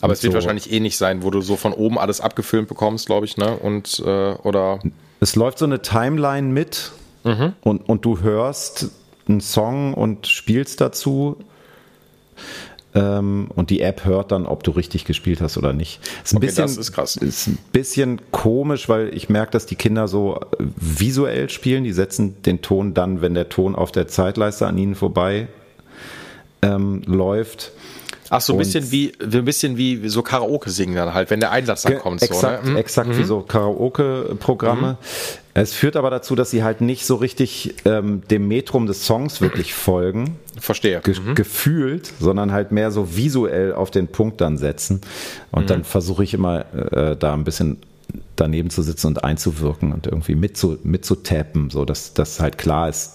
Aber 0.00 0.12
es 0.12 0.22
wird 0.24 0.32
so. 0.32 0.34
wahrscheinlich 0.34 0.72
eh 0.72 0.80
nicht 0.80 0.98
sein, 0.98 1.22
wo 1.22 1.30
du 1.30 1.40
so 1.40 1.56
von 1.56 1.72
oben 1.72 1.96
alles 1.96 2.20
abgefilmt 2.20 2.68
bekommst, 2.68 3.06
glaube 3.06 3.24
ich, 3.24 3.36
ne? 3.36 3.56
Und 3.56 4.02
äh, 4.04 4.32
oder. 4.42 4.80
Es 5.20 5.36
läuft 5.36 5.58
so 5.58 5.64
eine 5.64 5.80
Timeline 5.80 6.48
mit 6.48 6.90
mhm. 7.24 7.54
und, 7.62 7.88
und 7.88 8.04
du 8.04 8.20
hörst 8.20 8.90
einen 9.28 9.40
Song 9.40 9.94
und 9.94 10.26
spielst 10.26 10.80
dazu. 10.80 11.36
Ähm, 12.94 13.48
und 13.54 13.70
die 13.70 13.80
App 13.80 14.04
hört 14.04 14.32
dann, 14.32 14.44
ob 14.44 14.64
du 14.64 14.70
richtig 14.70 15.06
gespielt 15.06 15.40
hast 15.40 15.56
oder 15.56 15.72
nicht. 15.72 16.00
Ist 16.22 16.34
ein 16.34 16.38
okay, 16.38 16.46
bisschen, 16.46 16.64
das 16.64 16.76
ist 16.76 16.92
krass. 16.92 17.16
Ist 17.16 17.46
ein 17.46 17.58
bisschen 17.72 18.20
komisch, 18.32 18.88
weil 18.88 19.14
ich 19.14 19.30
merke, 19.30 19.52
dass 19.52 19.64
die 19.64 19.76
Kinder 19.76 20.08
so 20.08 20.40
visuell 20.58 21.48
spielen. 21.48 21.84
Die 21.84 21.92
setzen 21.92 22.42
den 22.42 22.60
Ton 22.60 22.92
dann, 22.92 23.22
wenn 23.22 23.32
der 23.32 23.48
Ton 23.48 23.74
auf 23.74 23.92
der 23.92 24.08
Zeitleiste 24.08 24.66
an 24.66 24.76
ihnen 24.76 24.94
vorbei 24.94 25.48
ähm, 26.60 27.02
läuft. 27.06 27.72
Ach, 28.34 28.40
so 28.40 28.54
ein 28.54 28.58
bisschen 28.58 28.90
wie, 28.90 29.12
ein 29.20 29.44
bisschen 29.44 29.76
wie 29.76 30.08
so 30.08 30.22
Karaoke 30.22 30.70
singen 30.70 30.94
dann 30.94 31.12
halt, 31.12 31.28
wenn 31.28 31.40
der 31.40 31.50
Einsatz 31.50 31.82
dann 31.82 31.98
kommt. 31.98 32.22
Exakt, 32.22 32.64
so, 32.64 32.72
ne? 32.72 32.78
exakt 32.78 33.10
mhm. 33.10 33.18
wie 33.18 33.24
so 33.24 33.40
Karaoke-Programme. 33.40 34.92
Mhm. 34.92 34.96
Es 35.52 35.74
führt 35.74 35.96
aber 35.96 36.08
dazu, 36.08 36.34
dass 36.34 36.50
sie 36.50 36.64
halt 36.64 36.80
nicht 36.80 37.04
so 37.04 37.16
richtig 37.16 37.74
ähm, 37.84 38.22
dem 38.30 38.48
Metrum 38.48 38.86
des 38.86 39.04
Songs 39.04 39.42
wirklich 39.42 39.74
folgen. 39.74 40.38
Verstehe. 40.58 41.02
Ge 41.04 41.14
mhm. 41.20 41.34
Gefühlt, 41.34 42.10
sondern 42.20 42.52
halt 42.52 42.72
mehr 42.72 42.90
so 42.90 43.14
visuell 43.14 43.74
auf 43.74 43.90
den 43.90 44.08
Punkt 44.08 44.40
dann 44.40 44.56
setzen. 44.56 45.02
Und 45.50 45.64
mhm. 45.64 45.66
dann 45.66 45.84
versuche 45.84 46.24
ich 46.24 46.32
immer 46.32 46.64
äh, 46.74 47.16
da 47.16 47.34
ein 47.34 47.44
bisschen 47.44 47.82
daneben 48.36 48.70
zu 48.70 48.80
sitzen 48.80 49.08
und 49.08 49.24
einzuwirken 49.24 49.92
und 49.92 50.06
irgendwie 50.06 50.36
mitzu, 50.36 50.78
mitzutappen, 50.84 51.68
so 51.68 51.84
dass 51.84 52.14
das 52.14 52.40
halt 52.40 52.56
klar 52.56 52.88
ist, 52.88 53.12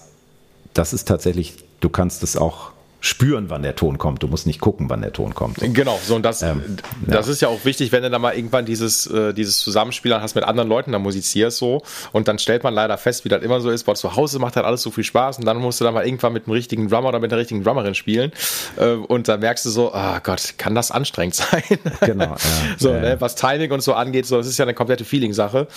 das 0.76 0.94
ist 0.94 1.08
tatsächlich, 1.08 1.56
du 1.80 1.90
kannst 1.90 2.22
es 2.22 2.38
auch 2.38 2.72
spüren, 3.08 3.50
wann 3.50 3.64
der 3.64 3.76
Ton 3.76 3.98
kommt. 3.98 4.24
Du 4.24 4.28
musst 4.28 4.46
nicht 4.46 4.60
gucken, 4.60 4.90
wann 4.90 5.02
der 5.02 5.14
Ton 5.14 5.34
kommt. 5.34 5.58
Genau, 5.60 6.00
so 6.04 6.16
und 6.16 6.24
das, 6.24 6.42
ähm, 6.42 6.78
das 7.06 7.28
ja. 7.28 7.34
ist 7.34 7.42
ja 7.42 7.48
auch 7.48 7.64
wichtig, 7.66 7.92
wenn 7.92 8.04
du 8.04 8.10
dann 8.10 8.22
mal 8.22 8.36
irgendwann 8.36 8.66
dieses, 8.66 9.08
äh, 9.08 9.34
dieses 9.34 9.60
Zusammenspiel 9.60 10.14
hast 10.16 10.36
mit 10.36 10.44
anderen 10.44 10.70
Leuten, 10.70 10.92
dann 10.92 11.02
musizierst 11.02 11.58
so 11.58 11.82
und 12.12 12.28
dann 12.28 12.40
stellt 12.40 12.64
man 12.64 12.74
leider 12.74 12.98
fest, 12.98 13.26
wie 13.26 13.30
das 13.30 13.42
immer 13.44 13.62
so 13.62 13.70
ist, 13.70 13.88
weil 13.88 13.96
zu 13.96 14.16
Hause 14.16 14.40
macht 14.40 14.56
halt 14.56 14.66
alles 14.66 14.82
so 14.82 14.92
viel 14.92 15.04
Spaß 15.04 15.40
und 15.40 15.46
dann 15.46 15.58
musst 15.58 15.80
du 15.80 15.86
dann 15.86 15.94
mal 15.94 16.06
irgendwann 16.06 16.34
mit 16.34 16.46
dem 16.46 16.54
richtigen 16.54 16.90
Drummer 16.90 17.10
oder 17.10 17.20
mit 17.20 17.32
der 17.32 17.38
richtigen 17.38 17.64
Drummerin 17.64 17.96
spielen 17.96 18.32
äh, 18.78 18.92
und 18.92 19.28
dann 19.28 19.40
merkst 19.40 19.66
du 19.66 19.70
so, 19.70 19.94
oh 19.94 20.18
Gott, 20.24 20.56
kann 20.58 20.76
das 20.76 20.92
anstrengend 20.92 21.36
sein? 21.36 21.64
Genau. 22.02 22.26
Ja, 22.26 22.38
so, 22.78 22.92
ja, 22.94 23.00
ne, 23.00 23.18
was 23.20 23.36
Timing 23.36 23.72
und 23.72 23.82
so 23.82 23.94
angeht, 23.94 24.26
so, 24.26 24.38
das 24.38 24.48
ist 24.48 24.58
ja 24.58 24.66
eine 24.66 24.74
komplette 24.74 25.06
Feeling-Sache 25.06 25.68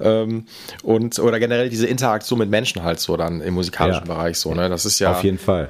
ähm, 0.00 0.46
und 0.82 1.18
oder 1.18 1.38
generell 1.38 1.70
diese 1.70 1.86
Interaktion 1.86 2.38
mit 2.38 2.50
Menschen 2.50 2.82
halt 2.82 3.00
so 3.00 3.16
dann 3.16 3.40
im 3.40 3.54
musikalischen 3.54 4.06
Bereich 4.06 4.38
so, 4.38 4.54
ne, 4.54 4.68
das 4.68 4.84
ist 4.84 4.98
ja 4.98 5.12
auf 5.12 5.22
jeden 5.22 5.38
Fall. 5.38 5.68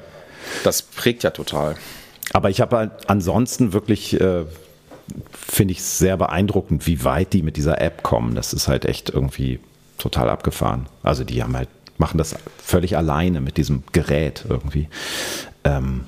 Das 0.63 0.81
prägt 0.81 1.23
ja 1.23 1.31
total. 1.31 1.75
Aber 2.33 2.49
ich 2.49 2.61
habe 2.61 2.77
halt 2.77 2.91
ansonsten 3.07 3.73
wirklich, 3.73 4.19
äh, 4.19 4.45
finde 5.33 5.73
ich 5.73 5.83
sehr 5.83 6.17
beeindruckend, 6.17 6.87
wie 6.87 7.03
weit 7.03 7.33
die 7.33 7.43
mit 7.43 7.57
dieser 7.57 7.81
App 7.81 8.03
kommen. 8.03 8.35
Das 8.35 8.53
ist 8.53 8.67
halt 8.67 8.85
echt 8.85 9.09
irgendwie 9.09 9.59
total 9.97 10.29
abgefahren. 10.29 10.87
Also 11.03 11.23
die 11.23 11.43
haben 11.43 11.55
halt, 11.55 11.69
machen 11.97 12.17
das 12.17 12.35
völlig 12.63 12.97
alleine 12.97 13.41
mit 13.41 13.57
diesem 13.57 13.83
Gerät 13.91 14.45
irgendwie. 14.47 14.87
Ähm, 15.63 16.05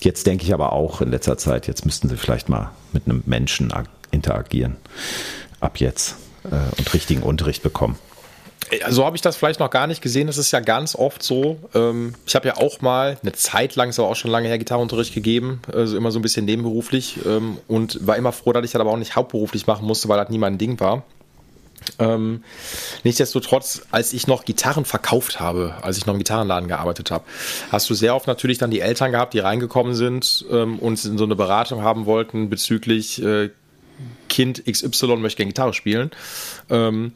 jetzt 0.00 0.26
denke 0.26 0.44
ich 0.44 0.54
aber 0.54 0.72
auch 0.72 1.02
in 1.02 1.10
letzter 1.10 1.36
Zeit, 1.36 1.66
jetzt 1.66 1.84
müssten 1.84 2.08
sie 2.08 2.16
vielleicht 2.16 2.48
mal 2.48 2.70
mit 2.92 3.06
einem 3.06 3.22
Menschen 3.26 3.72
interagieren. 4.10 4.76
Ab 5.60 5.78
jetzt. 5.78 6.16
Äh, 6.44 6.78
und 6.78 6.94
richtigen 6.94 7.22
Unterricht 7.22 7.62
bekommen 7.62 7.98
so 8.90 9.04
habe 9.04 9.16
ich 9.16 9.22
das 9.22 9.36
vielleicht 9.36 9.60
noch 9.60 9.70
gar 9.70 9.86
nicht 9.86 10.02
gesehen. 10.02 10.26
Das 10.26 10.38
ist 10.38 10.50
ja 10.50 10.60
ganz 10.60 10.94
oft 10.94 11.22
so. 11.22 11.58
Ähm, 11.74 12.14
ich 12.26 12.34
habe 12.34 12.48
ja 12.48 12.56
auch 12.56 12.80
mal 12.80 13.18
eine 13.22 13.32
Zeit 13.32 13.76
lang, 13.76 13.92
so 13.92 14.04
auch 14.04 14.16
schon 14.16 14.30
lange 14.30 14.48
her, 14.48 14.58
Gitarrenunterricht 14.58 15.14
gegeben, 15.14 15.60
also 15.72 15.96
immer 15.96 16.10
so 16.10 16.18
ein 16.18 16.22
bisschen 16.22 16.44
nebenberuflich 16.44 17.18
ähm, 17.26 17.58
und 17.68 18.06
war 18.06 18.16
immer 18.16 18.32
froh, 18.32 18.52
dass 18.52 18.64
ich 18.64 18.70
das 18.72 18.80
aber 18.80 18.90
auch 18.90 18.96
nicht 18.96 19.16
hauptberuflich 19.16 19.66
machen 19.66 19.86
musste, 19.86 20.08
weil 20.08 20.18
das 20.18 20.30
nie 20.30 20.38
mein 20.38 20.58
Ding 20.58 20.78
war. 20.80 21.04
Ähm, 21.98 22.44
nichtsdestotrotz, 23.04 23.82
als 23.90 24.12
ich 24.12 24.26
noch 24.26 24.44
Gitarren 24.44 24.84
verkauft 24.84 25.40
habe, 25.40 25.74
als 25.82 25.96
ich 25.96 26.06
noch 26.06 26.14
im 26.14 26.18
Gitarrenladen 26.18 26.68
gearbeitet 26.68 27.10
habe, 27.10 27.24
hast 27.72 27.88
du 27.88 27.94
sehr 27.94 28.14
oft 28.14 28.26
natürlich 28.26 28.58
dann 28.58 28.70
die 28.70 28.80
Eltern 28.80 29.12
gehabt, 29.12 29.34
die 29.34 29.38
reingekommen 29.38 29.94
sind 29.94 30.44
ähm, 30.50 30.78
und 30.78 30.96
so 30.96 31.24
eine 31.24 31.36
Beratung 31.36 31.82
haben 31.82 32.06
wollten 32.06 32.50
bezüglich 32.50 33.22
äh, 33.22 33.50
Kind 34.28 34.64
XY 34.64 35.16
möchte 35.16 35.38
gerne 35.38 35.50
Gitarre 35.50 35.74
spielen. 35.74 36.10
Ähm, 36.70 37.12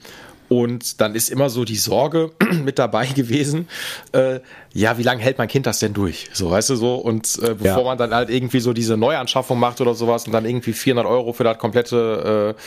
und 0.62 1.00
dann 1.00 1.14
ist 1.14 1.30
immer 1.30 1.50
so 1.50 1.64
die 1.64 1.76
Sorge 1.76 2.30
mit 2.64 2.78
dabei 2.78 3.06
gewesen, 3.06 3.68
äh, 4.12 4.40
ja, 4.72 4.98
wie 4.98 5.02
lange 5.02 5.22
hält 5.22 5.38
mein 5.38 5.48
Kind 5.48 5.66
das 5.66 5.78
denn 5.78 5.94
durch? 5.94 6.28
So, 6.32 6.50
weißt 6.50 6.70
du 6.70 6.76
so? 6.76 6.96
Und 6.96 7.38
äh, 7.42 7.54
bevor 7.54 7.78
ja. 7.78 7.84
man 7.84 7.98
dann 7.98 8.14
halt 8.14 8.30
irgendwie 8.30 8.60
so 8.60 8.72
diese 8.72 8.96
Neuanschaffung 8.96 9.58
macht 9.58 9.80
oder 9.80 9.94
sowas 9.94 10.26
und 10.26 10.32
dann 10.32 10.44
irgendwie 10.44 10.72
400 10.72 11.06
Euro 11.06 11.32
für 11.32 11.44
das 11.44 11.58
komplette, 11.58 12.54
äh, 12.56 12.60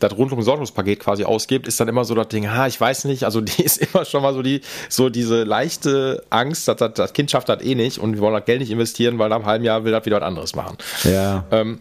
das 0.00 0.16
Rundum-Sorgungspaket 0.16 1.00
quasi 1.00 1.24
ausgibt, 1.24 1.66
ist 1.68 1.78
dann 1.80 1.88
immer 1.88 2.04
so 2.04 2.14
das 2.14 2.28
Ding, 2.28 2.50
ha, 2.50 2.66
ich 2.66 2.80
weiß 2.80 3.04
nicht, 3.04 3.24
also 3.24 3.40
die 3.42 3.62
ist 3.62 3.78
immer 3.78 4.04
schon 4.04 4.22
mal 4.22 4.34
so 4.34 4.42
die, 4.42 4.60
so 4.88 5.08
diese 5.08 5.44
leichte 5.44 6.24
Angst, 6.30 6.68
dass 6.68 6.76
das, 6.76 6.94
das 6.94 7.12
Kind 7.12 7.30
schafft 7.30 7.48
das 7.48 7.62
eh 7.62 7.74
nicht 7.74 7.98
und 7.98 8.14
wir 8.14 8.20
wollen 8.20 8.34
das 8.34 8.44
Geld 8.44 8.60
nicht 8.60 8.70
investieren, 8.70 9.18
weil 9.18 9.28
nach 9.28 9.36
einem 9.36 9.46
halben 9.46 9.64
Jahr 9.64 9.84
will 9.84 9.92
das 9.92 10.04
wieder 10.04 10.16
was 10.16 10.26
anderes 10.26 10.54
machen. 10.54 10.76
Ja. 11.04 11.44
Ähm, 11.50 11.80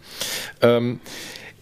ähm, 0.62 1.00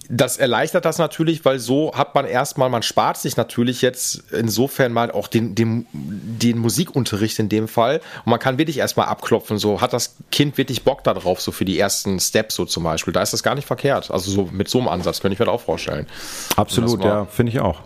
das 0.09 0.37
erleichtert 0.37 0.85
das 0.85 0.97
natürlich, 0.97 1.43
weil 1.43 1.59
so 1.59 1.91
hat 1.93 2.15
man 2.15 2.25
erstmal, 2.25 2.69
man 2.69 2.81
spart 2.81 3.17
sich 3.17 3.35
natürlich 3.35 3.81
jetzt 3.81 4.23
insofern 4.31 4.93
mal 4.93 5.11
auch 5.11 5.27
den, 5.27 5.53
den, 5.53 5.85
den 5.91 6.57
Musikunterricht 6.59 7.39
in 7.39 7.49
dem 7.49 7.67
Fall. 7.67 8.01
Und 8.25 8.29
man 8.29 8.39
kann 8.39 8.57
wirklich 8.57 8.77
erstmal 8.77 9.07
abklopfen, 9.07 9.57
so 9.57 9.81
hat 9.81 9.93
das 9.93 10.15
Kind 10.31 10.57
wirklich 10.57 10.83
Bock 10.83 11.03
darauf, 11.03 11.41
so 11.41 11.51
für 11.51 11.65
die 11.65 11.77
ersten 11.77 12.19
Steps 12.19 12.55
so 12.55 12.65
zum 12.65 12.83
Beispiel. 12.83 13.13
Da 13.13 13.21
ist 13.21 13.33
das 13.33 13.43
gar 13.43 13.55
nicht 13.55 13.67
verkehrt. 13.67 14.09
Also 14.11 14.31
so 14.31 14.49
mit 14.51 14.69
so 14.69 14.79
einem 14.79 14.87
Ansatz 14.87 15.19
könnte 15.19 15.33
ich 15.33 15.39
mir 15.39 15.45
das 15.45 15.55
auch 15.55 15.61
vorstellen. 15.61 16.07
Absolut, 16.55 17.03
ja, 17.03 17.25
finde 17.25 17.51
ich 17.51 17.59
auch. 17.59 17.81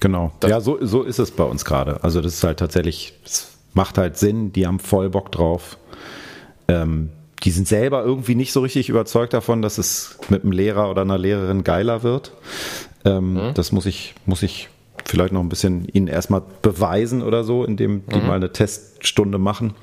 Genau. 0.00 0.32
Das 0.40 0.50
ja, 0.50 0.60
so, 0.60 0.78
so 0.84 1.02
ist 1.02 1.18
es 1.18 1.30
bei 1.30 1.44
uns 1.44 1.64
gerade. 1.64 2.02
Also 2.02 2.20
das 2.20 2.34
ist 2.34 2.44
halt 2.44 2.58
tatsächlich, 2.58 3.14
es 3.24 3.48
macht 3.72 3.96
halt 3.96 4.18
Sinn, 4.18 4.52
die 4.52 4.66
haben 4.66 4.78
voll 4.78 5.08
Bock 5.08 5.32
drauf. 5.32 5.78
Ähm, 6.68 7.10
die 7.44 7.50
sind 7.50 7.68
selber 7.68 8.02
irgendwie 8.02 8.34
nicht 8.34 8.52
so 8.52 8.60
richtig 8.60 8.88
überzeugt 8.88 9.34
davon, 9.34 9.60
dass 9.60 9.78
es 9.78 10.18
mit 10.30 10.42
einem 10.42 10.52
Lehrer 10.52 10.90
oder 10.90 11.02
einer 11.02 11.18
Lehrerin 11.18 11.62
geiler 11.62 12.02
wird. 12.02 12.32
Ähm, 13.04 13.34
mhm. 13.34 13.54
Das 13.54 13.70
muss 13.70 13.84
ich, 13.86 14.14
muss 14.24 14.42
ich 14.42 14.70
vielleicht 15.04 15.32
noch 15.32 15.40
ein 15.40 15.50
bisschen 15.50 15.86
ihnen 15.92 16.08
erstmal 16.08 16.42
beweisen 16.62 17.22
oder 17.22 17.44
so, 17.44 17.64
indem 17.64 18.06
die 18.06 18.16
mhm. 18.16 18.26
mal 18.26 18.36
eine 18.36 18.52
Teststunde 18.52 19.38
machen. 19.38 19.74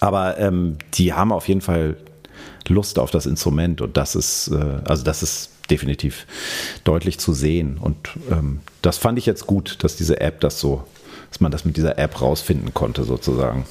Aber 0.00 0.38
ähm, 0.38 0.78
die 0.94 1.12
haben 1.12 1.32
auf 1.32 1.48
jeden 1.48 1.60
Fall 1.60 1.96
Lust 2.68 2.98
auf 2.98 3.10
das 3.10 3.26
Instrument 3.26 3.82
und 3.82 3.96
das 3.98 4.14
ist, 4.14 4.48
äh, 4.48 4.80
also 4.84 5.04
das 5.04 5.22
ist 5.22 5.50
definitiv 5.70 6.26
deutlich 6.84 7.18
zu 7.18 7.34
sehen. 7.34 7.76
Und 7.78 7.96
ähm, 8.30 8.60
das 8.80 8.96
fand 8.96 9.18
ich 9.18 9.26
jetzt 9.26 9.46
gut, 9.46 9.82
dass 9.84 9.96
diese 9.96 10.20
App 10.20 10.40
das 10.40 10.60
so, 10.60 10.84
dass 11.30 11.40
man 11.40 11.52
das 11.52 11.66
mit 11.66 11.76
dieser 11.76 11.98
App 11.98 12.22
rausfinden 12.22 12.72
konnte, 12.72 13.04
sozusagen. 13.04 13.66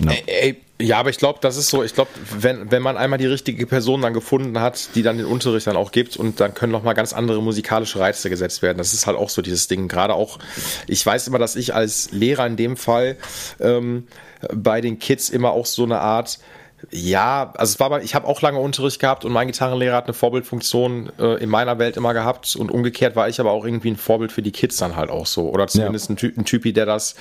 Ja. 0.00 0.10
Ey, 0.10 0.22
ey 0.26 0.63
Ja, 0.80 0.98
aber 0.98 1.10
ich 1.10 1.18
glaube, 1.18 1.38
das 1.40 1.56
ist 1.56 1.68
so, 1.68 1.84
ich 1.84 1.94
glaube, 1.94 2.10
wenn, 2.36 2.72
wenn 2.72 2.82
man 2.82 2.96
einmal 2.96 3.18
die 3.18 3.26
richtige 3.26 3.64
Person 3.64 4.02
dann 4.02 4.12
gefunden 4.12 4.58
hat, 4.58 4.88
die 4.96 5.02
dann 5.02 5.18
den 5.18 5.26
Unterricht 5.26 5.68
dann 5.68 5.76
auch 5.76 5.92
gibt 5.92 6.16
und 6.16 6.40
dann 6.40 6.52
können 6.52 6.72
nochmal 6.72 6.94
ganz 6.94 7.12
andere 7.12 7.40
musikalische 7.40 8.00
Reize 8.00 8.28
gesetzt 8.28 8.60
werden. 8.60 8.78
Das 8.78 8.92
ist 8.92 9.06
halt 9.06 9.16
auch 9.16 9.30
so 9.30 9.40
dieses 9.40 9.68
Ding. 9.68 9.86
Gerade 9.86 10.14
auch, 10.14 10.40
ich 10.88 11.06
weiß 11.06 11.28
immer, 11.28 11.38
dass 11.38 11.54
ich 11.54 11.74
als 11.74 12.10
Lehrer 12.10 12.44
in 12.46 12.56
dem 12.56 12.76
Fall 12.76 13.16
ähm, 13.60 14.08
bei 14.52 14.80
den 14.80 14.98
Kids 14.98 15.30
immer 15.30 15.52
auch 15.52 15.66
so 15.66 15.84
eine 15.84 16.00
Art, 16.00 16.40
ja, 16.90 17.52
also 17.56 17.72
es 17.72 17.80
war 17.80 17.86
aber, 17.86 18.02
ich 18.02 18.14
habe 18.14 18.26
auch 18.26 18.42
lange 18.42 18.58
Unterricht 18.58 19.00
gehabt 19.00 19.24
und 19.24 19.32
mein 19.32 19.46
Gitarrenlehrer 19.46 19.96
hat 19.96 20.04
eine 20.04 20.14
Vorbildfunktion 20.14 21.12
äh, 21.18 21.42
in 21.42 21.50
meiner 21.50 21.78
Welt 21.78 21.96
immer 21.96 22.14
gehabt 22.14 22.56
und 22.56 22.70
umgekehrt 22.70 23.16
war 23.16 23.28
ich 23.28 23.40
aber 23.40 23.50
auch 23.50 23.64
irgendwie 23.64 23.90
ein 23.90 23.96
Vorbild 23.96 24.32
für 24.32 24.42
die 24.42 24.52
Kids 24.52 24.76
dann 24.76 24.96
halt 24.96 25.10
auch 25.10 25.26
so 25.26 25.50
oder 25.50 25.66
zumindest 25.66 26.08
ja. 26.08 26.14
ein, 26.14 26.16
Ty 26.16 26.32
ein 26.36 26.44
Typi, 26.44 26.72
der 26.72 26.86
das 26.86 27.14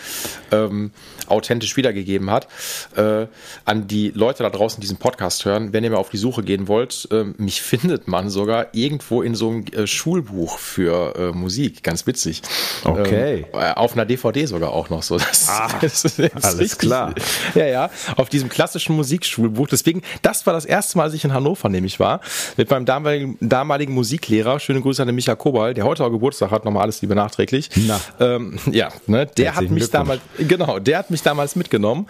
ähm, 0.51 0.91
authentisch 1.27 1.77
wiedergegeben 1.77 2.29
hat. 2.29 2.47
Äh, 2.95 3.27
an 3.65 3.87
die 3.87 4.09
Leute 4.09 4.43
da 4.43 4.49
draußen, 4.49 4.79
die 4.79 4.83
diesen 4.83 4.97
Podcast 4.97 5.45
hören, 5.45 5.73
wenn 5.73 5.83
ihr 5.83 5.89
mal 5.89 5.97
auf 5.97 6.09
die 6.09 6.17
Suche 6.17 6.43
gehen 6.43 6.67
wollt, 6.67 7.07
äh, 7.11 7.23
mich 7.37 7.61
findet 7.61 8.07
man 8.07 8.29
sogar 8.29 8.67
irgendwo 8.73 9.21
in 9.21 9.35
so 9.35 9.49
einem 9.49 9.65
äh, 9.67 9.87
Schulbuch 9.87 10.57
für 10.57 11.15
äh, 11.15 11.31
Musik, 11.31 11.83
ganz 11.83 12.05
witzig. 12.05 12.41
Okay. 12.83 13.45
Ähm, 13.53 13.59
äh, 13.59 13.71
auf 13.73 13.93
einer 13.93 14.05
DVD 14.05 14.45
sogar 14.45 14.71
auch 14.71 14.89
noch 14.89 15.03
so. 15.03 15.17
Das, 15.17 15.47
ah, 15.49 15.69
das 15.81 16.05
ist, 16.05 16.19
alles 16.19 16.77
klar. 16.77 17.15
Ja, 17.55 17.65
ja, 17.65 17.89
auf 18.17 18.29
diesem 18.29 18.49
klassischen 18.49 18.95
Musikschulbuch. 18.95 19.52
Deswegen, 19.71 20.01
das 20.21 20.45
war 20.45 20.53
das 20.53 20.65
erste 20.65 20.97
Mal, 20.97 21.05
als 21.05 21.13
ich 21.13 21.23
in 21.23 21.33
Hannover 21.33 21.69
nämlich 21.69 21.99
war, 21.99 22.21
mit 22.57 22.69
meinem 22.69 22.85
damaligen, 22.85 23.37
damaligen 23.39 23.93
Musiklehrer. 23.93 24.59
Schöne 24.59 24.81
Grüße 24.81 25.01
an 25.01 25.07
den 25.07 25.15
Micha 25.15 25.35
Kobal, 25.35 25.73
der 25.73 25.85
heute 25.85 26.03
auch 26.03 26.09
Geburtstag 26.09 26.51
hat, 26.51 26.65
nochmal 26.65 26.83
alles 26.83 27.01
Liebe 27.01 27.15
nachträglich. 27.15 27.69
Na. 27.75 27.99
Ähm, 28.19 28.59
ja, 28.71 28.89
ne, 29.07 29.25
der 29.25 29.55
hat 29.55 29.69
mich 29.69 29.89
damals, 29.89 30.21
genau, 30.37 30.79
der 30.79 30.99
hat 30.99 31.11
mich 31.11 31.21
damals 31.21 31.55
mitgenommen. 31.55 32.07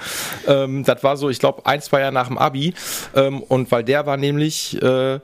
Ähm, 0.47 0.83
das 0.83 1.03
war 1.03 1.17
so, 1.17 1.29
ich 1.29 1.39
glaube, 1.39 1.65
ein, 1.65 1.81
zwei 1.81 2.01
Jahre 2.01 2.13
nach 2.13 2.27
dem 2.27 2.37
Abi. 2.37 2.73
Ähm, 3.15 3.41
und 3.43 3.71
weil 3.71 3.83
der 3.83 4.05
war 4.05 4.17
nämlich 4.17 4.81
äh, 4.81 5.15
äh, 5.15 5.19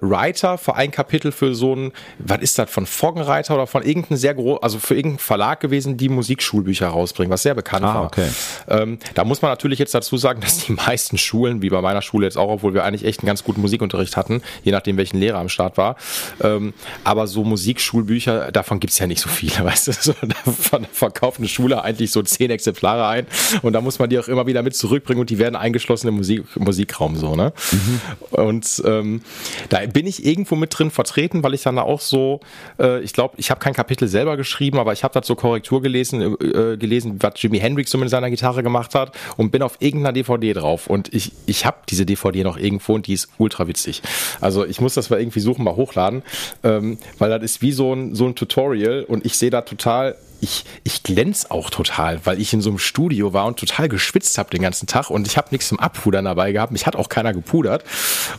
Writer 0.00 0.58
für 0.58 0.74
ein 0.74 0.90
Kapitel 0.90 1.32
für 1.32 1.54
so 1.54 1.74
ein, 1.74 1.92
was 2.18 2.40
ist 2.40 2.58
das, 2.58 2.70
von 2.70 2.86
Foggenreiter 2.86 3.54
oder 3.54 3.66
von 3.66 3.82
irgendeinem 3.82 4.16
sehr 4.16 4.34
groß, 4.34 4.62
also 4.62 4.78
für 4.78 4.94
irgendeinen 4.94 5.18
Verlag 5.18 5.60
gewesen, 5.60 5.96
die 5.96 6.08
Musikschulbücher 6.08 6.88
rausbringen, 6.88 7.30
was 7.30 7.42
sehr 7.42 7.54
bekannt 7.54 7.84
ah, 7.84 7.94
war. 7.94 8.04
Okay. 8.06 8.28
Ähm, 8.68 8.98
da 9.14 9.24
muss 9.24 9.42
man 9.42 9.50
natürlich 9.50 9.78
jetzt 9.78 9.94
dazu 9.94 10.16
sagen, 10.16 10.40
dass 10.40 10.66
die 10.66 10.72
meisten 10.72 11.18
Schulen, 11.26 11.62
wie 11.62 11.68
bei 11.68 11.80
meiner 11.80 12.02
Schule 12.02 12.26
jetzt 12.26 12.38
auch, 12.38 12.48
obwohl 12.48 12.74
wir 12.74 12.84
eigentlich 12.84 13.04
echt 13.04 13.20
einen 13.20 13.26
ganz 13.26 13.44
guten 13.44 13.60
Musikunterricht 13.60 14.16
hatten, 14.16 14.42
je 14.62 14.72
nachdem 14.72 14.96
welchen 14.96 15.18
Lehrer 15.18 15.38
am 15.38 15.48
Start 15.48 15.76
war. 15.76 15.96
Ähm, 16.42 16.72
aber 17.04 17.26
so 17.26 17.44
Musikschulbücher, 17.44 18.52
davon 18.52 18.80
gibt 18.80 18.92
es 18.92 18.98
ja 18.98 19.06
nicht 19.06 19.20
so 19.20 19.28
viele, 19.28 19.52
weißt 19.64 19.88
du? 19.88 19.92
So, 19.92 20.14
davon 20.44 20.86
verkauft 20.92 21.38
eine 21.38 21.48
Schule 21.48 21.82
eigentlich 21.82 22.12
so 22.12 22.22
zehn 22.22 22.50
Exemplare 22.50 23.06
ein 23.06 23.26
und 23.62 23.72
da 23.72 23.80
muss 23.80 23.98
man 23.98 24.08
die 24.08 24.18
auch 24.18 24.28
immer 24.28 24.46
wieder 24.46 24.62
mit 24.62 24.76
zurückbringen 24.76 25.20
und 25.20 25.30
die 25.30 25.38
werden 25.38 25.56
eingeschlossen 25.56 26.08
im 26.08 26.14
Musik, 26.14 26.44
Musikraum 26.56 27.16
so, 27.16 27.34
ne? 27.34 27.52
Mhm. 27.72 28.00
Und 28.30 28.82
ähm, 28.84 29.22
da 29.68 29.84
bin 29.86 30.06
ich 30.06 30.24
irgendwo 30.24 30.56
mit 30.56 30.76
drin 30.76 30.90
vertreten, 30.90 31.42
weil 31.42 31.54
ich 31.54 31.62
dann 31.62 31.78
auch 31.78 32.00
so, 32.00 32.40
äh, 32.78 33.00
ich 33.00 33.12
glaube, 33.12 33.34
ich 33.38 33.50
habe 33.50 33.60
kein 33.60 33.74
Kapitel 33.74 34.08
selber 34.08 34.36
geschrieben, 34.36 34.78
aber 34.78 34.92
ich 34.92 35.04
habe 35.04 35.14
dazu 35.14 35.34
Korrektur 35.34 35.82
gelesen, 35.82 36.36
äh, 36.40 36.76
gelesen, 36.76 37.16
was 37.20 37.40
Jimi 37.42 37.58
Hendrix 37.58 37.90
so 37.90 37.98
mit 37.98 38.10
seiner 38.10 38.30
Gitarre 38.30 38.62
gemacht 38.62 38.94
hat 38.94 39.12
und 39.36 39.50
bin 39.50 39.62
auf 39.62 39.76
irgendeiner 39.80 40.12
DVD 40.12 40.52
drauf 40.52 40.86
und 40.86 41.05
ich, 41.12 41.32
ich 41.46 41.66
habe 41.66 41.78
diese 41.88 42.06
DVD 42.06 42.44
noch 42.44 42.56
irgendwo 42.56 42.94
und 42.94 43.06
die 43.06 43.14
ist 43.14 43.28
ultra 43.38 43.68
witzig. 43.68 44.02
Also 44.40 44.64
ich 44.64 44.80
muss 44.80 44.94
das 44.94 45.10
mal 45.10 45.20
irgendwie 45.20 45.40
suchen, 45.40 45.64
mal 45.64 45.76
hochladen, 45.76 46.22
ähm, 46.62 46.98
weil 47.18 47.30
das 47.30 47.42
ist 47.42 47.62
wie 47.62 47.72
so 47.72 47.92
ein, 47.92 48.14
so 48.14 48.26
ein 48.26 48.34
Tutorial 48.34 49.04
und 49.04 49.24
ich 49.24 49.36
sehe 49.36 49.50
da 49.50 49.62
total 49.62 50.16
ich, 50.40 50.64
ich 50.84 51.02
glänze 51.02 51.50
auch 51.50 51.70
total, 51.70 52.20
weil 52.24 52.40
ich 52.40 52.52
in 52.52 52.60
so 52.60 52.70
einem 52.70 52.78
Studio 52.78 53.32
war 53.32 53.46
und 53.46 53.58
total 53.58 53.88
geschwitzt 53.88 54.38
habe 54.38 54.50
den 54.50 54.62
ganzen 54.62 54.86
Tag 54.86 55.10
und 55.10 55.26
ich 55.26 55.36
habe 55.36 55.48
nichts 55.50 55.68
zum 55.68 55.80
Abpudern 55.80 56.24
dabei 56.24 56.52
gehabt. 56.52 56.72
Mich 56.72 56.86
hat 56.86 56.96
auch 56.96 57.08
keiner 57.08 57.32
gepudert 57.32 57.84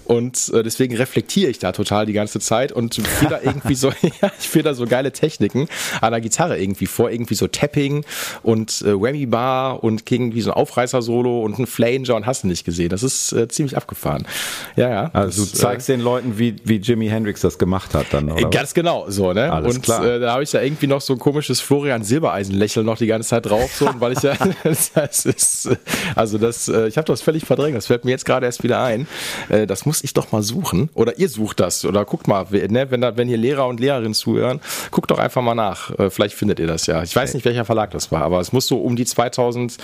und 0.05 0.49
äh, 0.53 0.63
deswegen 0.63 0.95
reflektiere 0.95 1.49
ich 1.49 1.59
da 1.59 1.71
total 1.71 2.05
die 2.05 2.13
ganze 2.13 2.39
Zeit 2.39 2.71
und 2.71 2.95
führe 2.95 3.31
da 3.31 3.39
irgendwie 3.41 3.75
so, 3.75 3.89
ja, 4.21 4.31
ich 4.39 4.47
führe 4.47 4.63
da 4.63 4.73
so 4.73 4.85
geile 4.85 5.11
Techniken 5.11 5.67
an 6.01 6.11
der 6.11 6.21
Gitarre 6.21 6.59
irgendwie 6.59 6.85
vor, 6.85 7.09
irgendwie 7.09 7.35
so 7.35 7.47
Tapping 7.47 8.05
und 8.43 8.81
äh, 8.81 8.93
Whammy 8.99 9.25
Bar 9.25 9.83
und 9.83 10.09
irgendwie 10.11 10.41
so 10.41 10.51
ein 10.51 10.57
Aufreißer-Solo 10.57 11.41
und 11.41 11.59
ein 11.59 11.67
Flanger 11.67 12.15
und 12.15 12.25
hast 12.25 12.43
du 12.43 12.47
nicht 12.47 12.63
gesehen. 12.63 12.89
Das 12.89 13.03
ist 13.03 13.33
äh, 13.33 13.47
ziemlich 13.47 13.75
abgefahren. 13.75 14.27
Ja, 14.75 14.89
ja. 14.89 15.09
Also 15.13 15.41
das, 15.41 15.51
du 15.51 15.57
zeigst 15.57 15.89
äh, 15.89 15.93
den 15.93 16.01
Leuten, 16.01 16.37
wie, 16.37 16.55
wie 16.63 16.77
Jimi 16.77 17.07
Hendrix 17.07 17.41
das 17.41 17.57
gemacht 17.57 17.93
hat 17.93 18.07
dann, 18.11 18.31
oder? 18.31 18.49
Ganz 18.49 18.73
genau, 18.73 19.05
so, 19.09 19.33
ne? 19.33 19.51
Alles 19.51 19.75
und 19.75 19.83
klar. 19.83 20.05
Äh, 20.05 20.19
da 20.19 20.33
habe 20.33 20.43
ich 20.43 20.51
da 20.51 20.61
irgendwie 20.61 20.87
noch 20.87 21.01
so 21.01 21.13
ein 21.13 21.19
komisches 21.19 21.59
Florian 21.59 21.86
Florian 21.87 22.03
Silbereisen 22.03 22.53
lächeln 22.53 22.85
noch 22.85 22.97
die 22.97 23.07
ganze 23.07 23.29
Zeit 23.29 23.45
drauf, 23.45 23.73
so, 23.73 23.89
weil 23.99 24.11
ich 24.11 24.21
ja, 24.21 24.33
das 24.93 25.25
ist, 25.25 25.69
also 26.15 26.37
das, 26.37 26.67
äh, 26.67 26.87
ich 26.87 26.97
habe 26.97 27.05
das 27.05 27.21
völlig 27.21 27.45
verdrängt, 27.45 27.77
das 27.77 27.87
fällt 27.87 28.03
mir 28.03 28.11
jetzt 28.11 28.25
gerade 28.25 28.45
erst 28.45 28.61
wieder 28.61 28.83
ein. 28.83 29.07
Äh, 29.47 29.65
das 29.67 29.85
muss 29.85 30.03
ich 30.03 30.13
doch 30.13 30.33
mal 30.33 30.43
suchen. 30.43 30.89
Oder 30.95 31.17
ihr 31.17 31.29
sucht 31.29 31.61
das, 31.61 31.85
oder 31.85 32.03
guckt 32.03 32.27
mal, 32.27 32.45
ne, 32.51 32.91
wenn, 32.91 32.99
da, 32.99 33.15
wenn 33.15 33.29
hier 33.29 33.37
Lehrer 33.37 33.67
und 33.67 33.79
Lehrerinnen 33.79 34.13
zuhören, 34.13 34.59
guckt 34.91 35.11
doch 35.11 35.17
einfach 35.17 35.41
mal 35.41 35.55
nach. 35.55 35.97
Äh, 35.97 36.09
vielleicht 36.09 36.35
findet 36.35 36.59
ihr 36.59 36.67
das 36.67 36.87
ja. 36.87 37.03
Ich 37.03 37.15
weiß 37.15 37.33
nicht, 37.33 37.45
welcher 37.45 37.63
Verlag 37.63 37.91
das 37.91 38.11
war, 38.11 38.23
aber 38.23 38.41
es 38.41 38.51
muss 38.51 38.67
so 38.67 38.81
um 38.81 38.97
die 38.97 39.05
2000, 39.05 39.77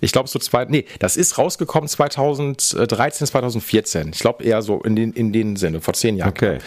ich 0.00 0.12
glaube 0.12 0.30
so 0.30 0.38
zwei, 0.38 0.64
nee, 0.64 0.86
das 0.98 1.18
ist 1.18 1.36
rausgekommen 1.36 1.88
2013, 1.88 3.26
2014. 3.26 4.12
Ich 4.14 4.20
glaube 4.20 4.44
eher 4.44 4.62
so 4.62 4.80
in 4.80 4.96
den, 4.96 5.12
in 5.12 5.30
den 5.34 5.56
Sinne, 5.56 5.82
vor 5.82 5.92
zehn 5.92 6.16
Jahren. 6.16 6.30
Okay. 6.30 6.58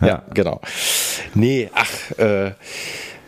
Ja, 0.00 0.06
ja 0.08 0.22
genau. 0.34 0.60
Nee, 1.34 1.70
ach, 1.72 2.18
äh, 2.18 2.52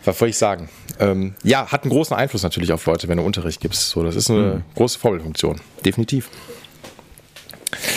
was 0.06 0.18
soll 0.18 0.28
ich 0.28 0.38
sagen? 0.38 0.68
Ähm, 0.98 1.34
ja, 1.42 1.66
hat 1.66 1.82
einen 1.82 1.90
großen 1.90 2.16
Einfluss 2.16 2.42
natürlich 2.42 2.72
auf 2.72 2.84
Leute, 2.86 3.08
wenn 3.08 3.18
du 3.18 3.24
Unterricht 3.24 3.60
gibst. 3.60 3.90
So, 3.90 4.02
das 4.02 4.16
ist 4.16 4.30
eine 4.30 4.40
mhm. 4.40 4.62
große 4.74 4.98
Vorbildfunktion. 4.98 5.60
Definitiv. 5.84 6.30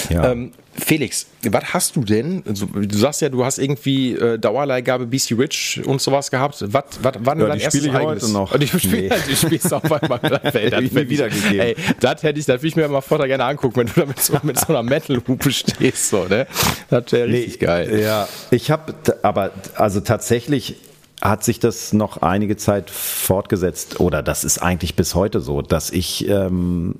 Ja. 0.09 0.31
Ähm, 0.31 0.51
Felix, 0.73 1.27
was 1.43 1.73
hast 1.73 1.95
du 1.95 2.03
denn? 2.03 2.43
Also, 2.47 2.65
du 2.65 2.97
sagst 2.97 3.21
ja, 3.21 3.29
du 3.29 3.43
hast 3.43 3.57
irgendwie 3.57 4.13
äh, 4.13 4.39
Dauerleihgabe 4.39 5.05
BC 5.05 5.37
Rich 5.37 5.81
und 5.85 6.01
sowas 6.01 6.31
gehabt. 6.31 6.63
Was, 6.67 6.83
was 7.01 7.15
war 7.19 7.35
denn 7.35 7.43
ja, 7.43 7.49
dein 7.49 7.59
erstes 7.59 7.83
ich 7.83 7.91
eigenes? 7.91 8.23
heute 8.23 8.31
noch. 8.31 8.57
Die 8.57 8.67
spiel, 8.67 9.09
nee. 9.09 9.11
die 9.29 9.35
spielst 9.35 9.73
auf 9.73 9.91
einmal. 9.91 10.19
das 10.19 10.53
hätte 10.53 11.09
wiedergegeben. 11.09 11.59
Ey, 11.59 11.75
das 11.99 12.23
hätte 12.23 12.39
ich, 12.39 12.45
das 12.45 12.57
würde 12.57 12.67
ich 12.67 12.75
mir 12.75 12.87
mal 12.87 13.01
vorher 13.01 13.27
gerne 13.27 13.45
angucken, 13.45 13.75
wenn 13.77 13.87
du 13.87 13.93
da 13.93 14.05
mit 14.05 14.19
so, 14.19 14.37
mit 14.43 14.59
so 14.59 14.67
einer 14.67 14.83
Metal-Hupe 14.83 15.51
stehst. 15.51 16.09
So, 16.09 16.25
ne? 16.25 16.47
Das 16.89 17.11
wäre 17.11 17.27
richtig 17.27 17.59
nee, 17.59 17.65
geil. 17.65 17.99
Ja, 17.99 18.27
ich 18.51 18.71
habe, 18.71 18.95
aber 19.21 19.51
also 19.75 19.99
tatsächlich 19.99 20.77
hat 21.21 21.43
sich 21.43 21.59
das 21.59 21.93
noch 21.93 22.21
einige 22.21 22.57
Zeit 22.57 22.89
fortgesetzt 22.89 23.99
oder 23.99 24.23
das 24.23 24.43
ist 24.43 24.59
eigentlich 24.59 24.95
bis 24.95 25.15
heute 25.15 25.41
so, 25.41 25.61
dass 25.61 25.91
ich 25.91 26.27
ähm, 26.27 26.95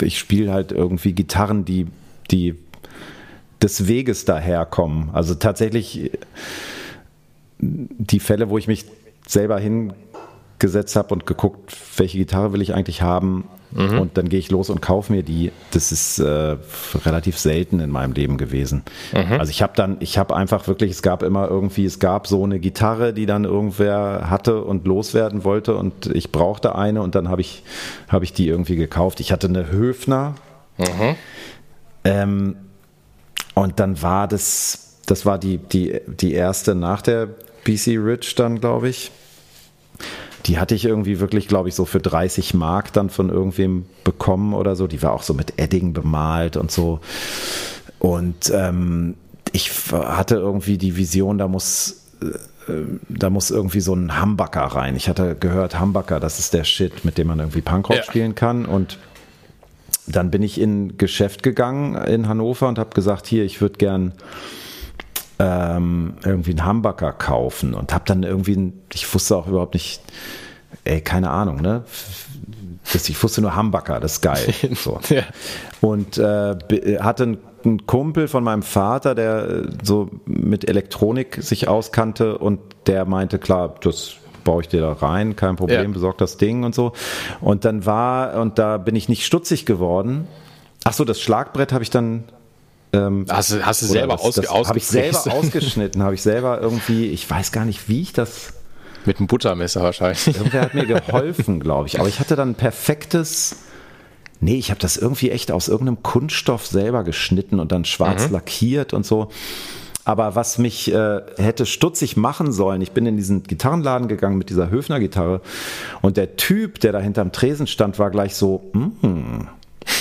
ich 0.00 0.18
spiele 0.18 0.52
halt 0.52 0.72
irgendwie 0.72 1.12
Gitarren, 1.12 1.64
die 1.64 1.86
die 2.30 2.56
des 3.62 3.86
Weges 3.86 4.24
daherkommen. 4.24 5.10
Also 5.12 5.34
tatsächlich 5.34 6.10
die 7.58 8.20
Fälle, 8.20 8.50
wo 8.50 8.58
ich 8.58 8.68
mich 8.68 8.84
selber 9.26 9.58
hingesetzt 10.58 10.96
habe 10.96 11.14
und 11.14 11.26
geguckt, 11.26 11.76
welche 11.96 12.18
Gitarre 12.18 12.52
will 12.52 12.62
ich 12.62 12.74
eigentlich 12.74 13.02
haben, 13.02 13.44
Mhm. 13.72 13.98
Und 13.98 14.16
dann 14.16 14.28
gehe 14.28 14.38
ich 14.38 14.50
los 14.50 14.70
und 14.70 14.80
kaufe 14.80 15.12
mir 15.12 15.22
die. 15.22 15.52
Das 15.72 15.92
ist 15.92 16.18
äh, 16.18 16.56
relativ 17.04 17.38
selten 17.38 17.80
in 17.80 17.90
meinem 17.90 18.12
Leben 18.12 18.38
gewesen. 18.38 18.82
Mhm. 19.12 19.38
Also 19.38 19.50
ich 19.50 19.62
habe 19.62 19.72
dann, 19.76 19.96
ich 20.00 20.18
habe 20.18 20.34
einfach 20.36 20.66
wirklich, 20.68 20.92
es 20.92 21.02
gab 21.02 21.22
immer 21.22 21.48
irgendwie, 21.48 21.84
es 21.84 21.98
gab 21.98 22.26
so 22.26 22.44
eine 22.44 22.58
Gitarre, 22.58 23.12
die 23.12 23.26
dann 23.26 23.44
irgendwer 23.44 24.30
hatte 24.30 24.62
und 24.62 24.86
loswerden 24.86 25.44
wollte 25.44 25.76
und 25.76 26.06
ich 26.06 26.32
brauchte 26.32 26.74
eine 26.74 27.02
und 27.02 27.14
dann 27.14 27.28
habe 27.28 27.40
ich, 27.40 27.64
habe 28.08 28.24
ich 28.24 28.32
die 28.32 28.48
irgendwie 28.48 28.76
gekauft. 28.76 29.20
Ich 29.20 29.32
hatte 29.32 29.48
eine 29.48 29.70
Höfner. 29.70 30.36
Mhm. 30.78 31.16
Ähm, 32.04 32.56
und 33.54 33.80
dann 33.80 34.00
war 34.00 34.28
das, 34.28 35.00
das 35.06 35.26
war 35.26 35.38
die, 35.38 35.58
die, 35.58 36.00
die 36.06 36.32
erste 36.34 36.74
nach 36.74 37.02
der 37.02 37.26
BC 37.64 37.98
Rich 37.98 38.36
dann, 38.36 38.60
glaube 38.60 38.88
ich 38.88 39.10
die 40.46 40.58
hatte 40.58 40.74
ich 40.74 40.84
irgendwie 40.84 41.20
wirklich, 41.20 41.48
glaube 41.48 41.68
ich, 41.68 41.74
so 41.74 41.84
für 41.84 42.00
30 42.00 42.54
Mark 42.54 42.92
dann 42.92 43.10
von 43.10 43.30
irgendwem 43.30 43.86
bekommen 44.04 44.54
oder 44.54 44.76
so. 44.76 44.86
Die 44.86 45.02
war 45.02 45.12
auch 45.12 45.22
so 45.22 45.34
mit 45.34 45.58
Edding 45.58 45.92
bemalt 45.92 46.56
und 46.56 46.70
so. 46.70 47.00
Und 47.98 48.52
ähm, 48.54 49.14
ich 49.52 49.72
hatte 49.92 50.36
irgendwie 50.36 50.78
die 50.78 50.96
Vision, 50.96 51.38
da 51.38 51.48
muss 51.48 52.02
äh, 52.20 52.26
da 53.08 53.30
muss 53.30 53.50
irgendwie 53.50 53.80
so 53.80 53.94
ein 53.94 54.20
Humbucker 54.20 54.62
rein. 54.62 54.96
Ich 54.96 55.08
hatte 55.08 55.36
gehört, 55.38 55.80
Humbucker, 55.80 56.20
das 56.20 56.38
ist 56.38 56.52
der 56.54 56.64
Shit, 56.64 57.04
mit 57.04 57.18
dem 57.18 57.28
man 57.28 57.38
irgendwie 57.38 57.62
Punkrock 57.62 57.96
ja. 57.96 58.02
spielen 58.02 58.34
kann. 58.34 58.66
Und 58.66 58.98
dann 60.06 60.30
bin 60.30 60.42
ich 60.42 60.60
in 60.60 60.86
ein 60.86 60.98
Geschäft 60.98 61.42
gegangen 61.42 61.94
in 61.94 62.28
Hannover 62.28 62.68
und 62.68 62.78
habe 62.78 62.90
gesagt, 62.90 63.26
hier, 63.26 63.44
ich 63.44 63.60
würde 63.60 63.78
gern 63.78 64.12
ähm, 65.38 66.14
irgendwie 66.24 66.52
einen 66.52 66.66
Humbucker 66.66 67.12
kaufen 67.12 67.74
und 67.74 67.92
habe 67.92 68.04
dann 68.06 68.22
irgendwie, 68.22 68.72
ich 68.92 69.12
wusste 69.12 69.36
auch 69.36 69.46
überhaupt 69.46 69.74
nicht, 69.74 70.00
ey, 70.84 71.00
keine 71.00 71.30
Ahnung, 71.30 71.60
ne? 71.60 71.84
Das, 72.92 73.08
ich 73.08 73.20
wusste 73.22 73.40
nur 73.40 73.56
Humbucker, 73.56 74.00
das 74.00 74.14
ist 74.14 74.20
geil. 74.22 74.54
So. 74.74 75.00
ja. 75.08 75.22
Und 75.80 76.18
äh, 76.18 76.56
hatte 77.00 77.38
einen 77.64 77.86
Kumpel 77.86 78.28
von 78.28 78.44
meinem 78.44 78.62
Vater, 78.62 79.14
der 79.14 79.64
so 79.82 80.08
mit 80.24 80.68
Elektronik 80.68 81.38
sich 81.40 81.68
auskannte 81.68 82.38
und 82.38 82.60
der 82.86 83.04
meinte, 83.04 83.38
klar, 83.38 83.74
das 83.80 84.14
baue 84.44 84.62
ich 84.62 84.68
dir 84.68 84.80
da 84.80 84.92
rein, 84.92 85.34
kein 85.34 85.56
Problem, 85.56 85.82
ja. 85.82 85.88
besorg 85.88 86.18
das 86.18 86.36
Ding 86.36 86.62
und 86.62 86.74
so. 86.74 86.92
Und 87.40 87.64
dann 87.64 87.84
war, 87.84 88.40
und 88.40 88.58
da 88.58 88.78
bin 88.78 88.94
ich 88.94 89.08
nicht 89.08 89.26
stutzig 89.26 89.66
geworden. 89.66 90.28
Ach 90.84 90.92
so, 90.92 91.04
das 91.04 91.20
Schlagbrett 91.20 91.72
habe 91.72 91.82
ich 91.82 91.90
dann 91.90 92.24
ähm, 92.96 93.26
hast, 93.28 93.52
du, 93.52 93.64
hast 93.64 93.82
du 93.82 93.86
selber 93.86 94.14
das, 94.14 94.22
ausge, 94.22 94.42
das 94.42 94.68
Habe 94.68 94.78
ich 94.78 94.86
selber 94.86 95.32
ausgeschnitten, 95.32 96.02
habe 96.02 96.14
ich 96.14 96.22
selber 96.22 96.60
irgendwie, 96.60 97.06
ich 97.06 97.28
weiß 97.28 97.52
gar 97.52 97.64
nicht, 97.64 97.88
wie 97.88 98.02
ich 98.02 98.12
das. 98.12 98.52
Mit 99.04 99.18
einem 99.18 99.28
Buttermesser 99.28 99.82
wahrscheinlich. 99.82 100.26
Irgendwer 100.26 100.62
hat 100.62 100.74
mir 100.74 100.86
geholfen, 100.86 101.60
glaube 101.60 101.86
ich. 101.86 102.00
Aber 102.00 102.08
ich 102.08 102.18
hatte 102.18 102.34
dann 102.34 102.50
ein 102.50 102.54
perfektes. 102.54 103.56
Nee, 104.40 104.56
ich 104.56 104.70
habe 104.70 104.80
das 104.80 104.96
irgendwie 104.96 105.30
echt 105.30 105.52
aus 105.52 105.68
irgendeinem 105.68 106.02
Kunststoff 106.02 106.66
selber 106.66 107.04
geschnitten 107.04 107.60
und 107.60 107.72
dann 107.72 107.84
schwarz 107.84 108.26
mhm. 108.26 108.34
lackiert 108.34 108.92
und 108.92 109.06
so. 109.06 109.30
Aber 110.04 110.36
was 110.36 110.58
mich 110.58 110.92
äh, 110.92 111.20
hätte 111.36 111.66
stutzig 111.66 112.16
machen 112.16 112.52
sollen, 112.52 112.80
ich 112.80 112.92
bin 112.92 113.06
in 113.06 113.16
diesen 113.16 113.42
Gitarrenladen 113.42 114.06
gegangen 114.06 114.38
mit 114.38 114.50
dieser 114.50 114.70
Höfner-Gitarre 114.70 115.40
und 116.00 116.16
der 116.16 116.36
Typ, 116.36 116.78
der 116.78 116.92
da 116.92 117.00
hinterm 117.00 117.32
Tresen 117.32 117.66
stand, 117.66 117.98
war 117.98 118.10
gleich 118.10 118.36
so, 118.36 118.70
mm, 118.72 119.48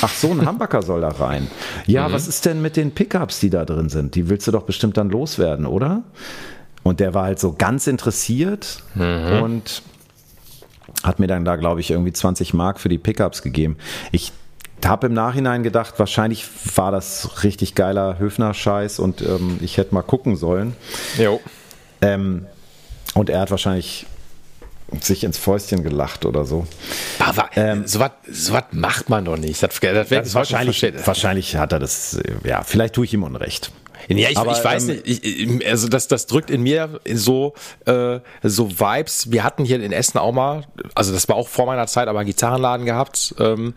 Ach 0.01 0.13
so, 0.13 0.31
ein 0.31 0.47
Humbucker 0.47 0.81
soll 0.81 1.01
da 1.01 1.09
rein. 1.09 1.47
Ja, 1.85 2.07
mhm. 2.07 2.13
was 2.13 2.27
ist 2.27 2.45
denn 2.45 2.61
mit 2.61 2.75
den 2.75 2.91
Pickups, 2.91 3.39
die 3.39 3.49
da 3.49 3.65
drin 3.65 3.89
sind? 3.89 4.15
Die 4.15 4.29
willst 4.29 4.47
du 4.47 4.51
doch 4.51 4.63
bestimmt 4.63 4.97
dann 4.97 5.09
loswerden, 5.09 5.65
oder? 5.65 6.03
Und 6.83 6.99
der 6.99 7.13
war 7.13 7.25
halt 7.25 7.39
so 7.39 7.53
ganz 7.57 7.87
interessiert 7.87 8.83
mhm. 8.93 9.41
und 9.41 9.81
hat 11.03 11.19
mir 11.19 11.27
dann 11.27 11.45
da, 11.45 11.55
glaube 11.55 11.79
ich, 11.79 11.91
irgendwie 11.91 12.13
20 12.13 12.53
Mark 12.53 12.79
für 12.79 12.89
die 12.89 12.97
Pickups 12.97 13.41
gegeben. 13.41 13.77
Ich 14.11 14.31
habe 14.83 15.07
im 15.07 15.13
Nachhinein 15.13 15.63
gedacht, 15.63 15.95
wahrscheinlich 15.97 16.45
war 16.75 16.91
das 16.91 17.43
richtig 17.43 17.75
geiler 17.75 18.19
Höfner-Scheiß 18.19 18.99
und 18.99 19.21
ähm, 19.21 19.57
ich 19.61 19.77
hätte 19.77 19.93
mal 19.93 20.01
gucken 20.01 20.35
sollen. 20.35 20.75
Jo. 21.17 21.39
Ähm, 22.01 22.45
und 23.13 23.29
er 23.29 23.41
hat 23.41 23.51
wahrscheinlich 23.51 24.05
sich 25.01 25.23
ins 25.23 25.37
Fäustchen 25.37 25.83
gelacht 25.83 26.25
oder 26.25 26.45
so. 26.45 26.65
Aber 27.19 27.49
ähm, 27.55 27.85
so 27.85 27.99
was 27.99 28.63
macht 28.71 29.09
man 29.09 29.25
doch 29.25 29.37
nicht. 29.37 29.61
Das, 29.61 29.79
das, 29.79 30.09
das 30.09 30.33
wahrscheinlich, 30.33 30.83
wahrscheinlich 31.05 31.55
hat 31.55 31.73
er 31.73 31.79
das, 31.79 32.19
ja, 32.43 32.63
vielleicht 32.63 32.95
tue 32.95 33.05
ich 33.05 33.13
ihm 33.13 33.23
Unrecht. 33.23 33.71
Ja, 34.07 34.29
ich, 34.29 34.37
Aber, 34.37 34.51
ich 34.51 34.63
weiß 34.63 34.87
ähm, 34.87 35.01
nicht, 35.03 35.25
ich, 35.25 35.67
also 35.67 35.87
das, 35.87 36.07
das 36.07 36.27
drückt 36.27 36.49
in 36.49 36.61
mir 36.61 36.99
so, 37.13 37.53
äh, 37.85 38.19
so 38.43 38.79
Vibes. 38.79 39.31
Wir 39.31 39.43
hatten 39.43 39.65
hier 39.65 39.81
in 39.81 39.91
Essen 39.91 40.19
auch 40.19 40.31
mal, 40.31 40.65
also 40.93 41.13
das 41.13 41.27
war 41.27 41.35
auch 41.35 41.47
vor 41.47 41.65
meiner 41.65 41.87
Zeit, 41.87 42.07
aber 42.07 42.19
einen 42.19 42.27
Gitarrenladen 42.27 42.85
gehabt. 42.85 43.33
Ähm, 43.39 43.73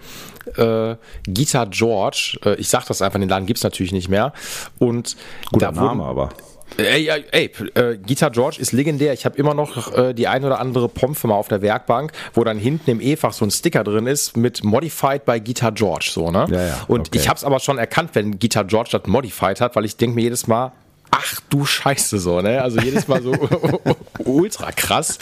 äh, 0.56 0.96
Guitar 1.26 1.66
George, 1.66 2.38
äh, 2.44 2.54
ich 2.56 2.68
sag 2.68 2.86
das 2.86 3.02
einfach, 3.02 3.18
den 3.18 3.28
Laden 3.28 3.46
gibt's 3.46 3.62
natürlich 3.62 3.92
nicht 3.92 4.08
mehr. 4.08 4.32
Und 4.78 5.16
Guter 5.52 5.66
da 5.66 5.72
Name, 5.72 5.88
wurden, 5.88 6.00
aber. 6.00 6.28
Ey, 6.76 7.08
ey, 7.08 7.24
ey 7.32 7.50
äh, 7.74 7.96
Guitar 7.98 8.30
George 8.30 8.58
ist 8.60 8.72
legendär. 8.72 9.12
Ich 9.12 9.24
habe 9.24 9.36
immer 9.36 9.54
noch 9.54 9.96
äh, 9.96 10.14
die 10.14 10.28
ein 10.28 10.44
oder 10.44 10.60
andere 10.60 10.88
Pompe 10.88 11.26
mal 11.26 11.34
auf 11.34 11.48
der 11.48 11.62
Werkbank, 11.62 12.12
wo 12.34 12.44
dann 12.44 12.58
hinten 12.58 12.90
im 12.90 13.00
E-Fach 13.00 13.32
so 13.32 13.44
ein 13.44 13.50
Sticker 13.50 13.84
drin 13.84 14.06
ist 14.06 14.36
mit 14.36 14.62
Modified 14.64 15.24
by 15.24 15.40
Guitar 15.40 15.72
George, 15.72 16.10
so, 16.12 16.30
ne? 16.30 16.46
Ja, 16.50 16.66
ja, 16.66 16.84
Und 16.86 17.08
okay. 17.08 17.18
ich 17.18 17.28
habe 17.28 17.36
es 17.36 17.44
aber 17.44 17.58
schon 17.60 17.78
erkannt, 17.78 18.10
wenn 18.14 18.38
Guitar 18.38 18.64
George 18.64 18.90
das 18.92 19.06
Modified 19.06 19.60
hat, 19.60 19.74
weil 19.76 19.84
ich 19.84 19.96
denke 19.96 20.14
mir 20.16 20.22
jedes 20.22 20.46
Mal, 20.46 20.72
ach 21.18 21.40
du 21.50 21.64
Scheiße 21.64 22.18
so, 22.18 22.40
ne? 22.40 22.62
Also 22.62 22.80
jedes 22.80 23.08
Mal 23.08 23.22
so 23.22 23.32
ultra 24.24 24.70
krass. 24.72 25.18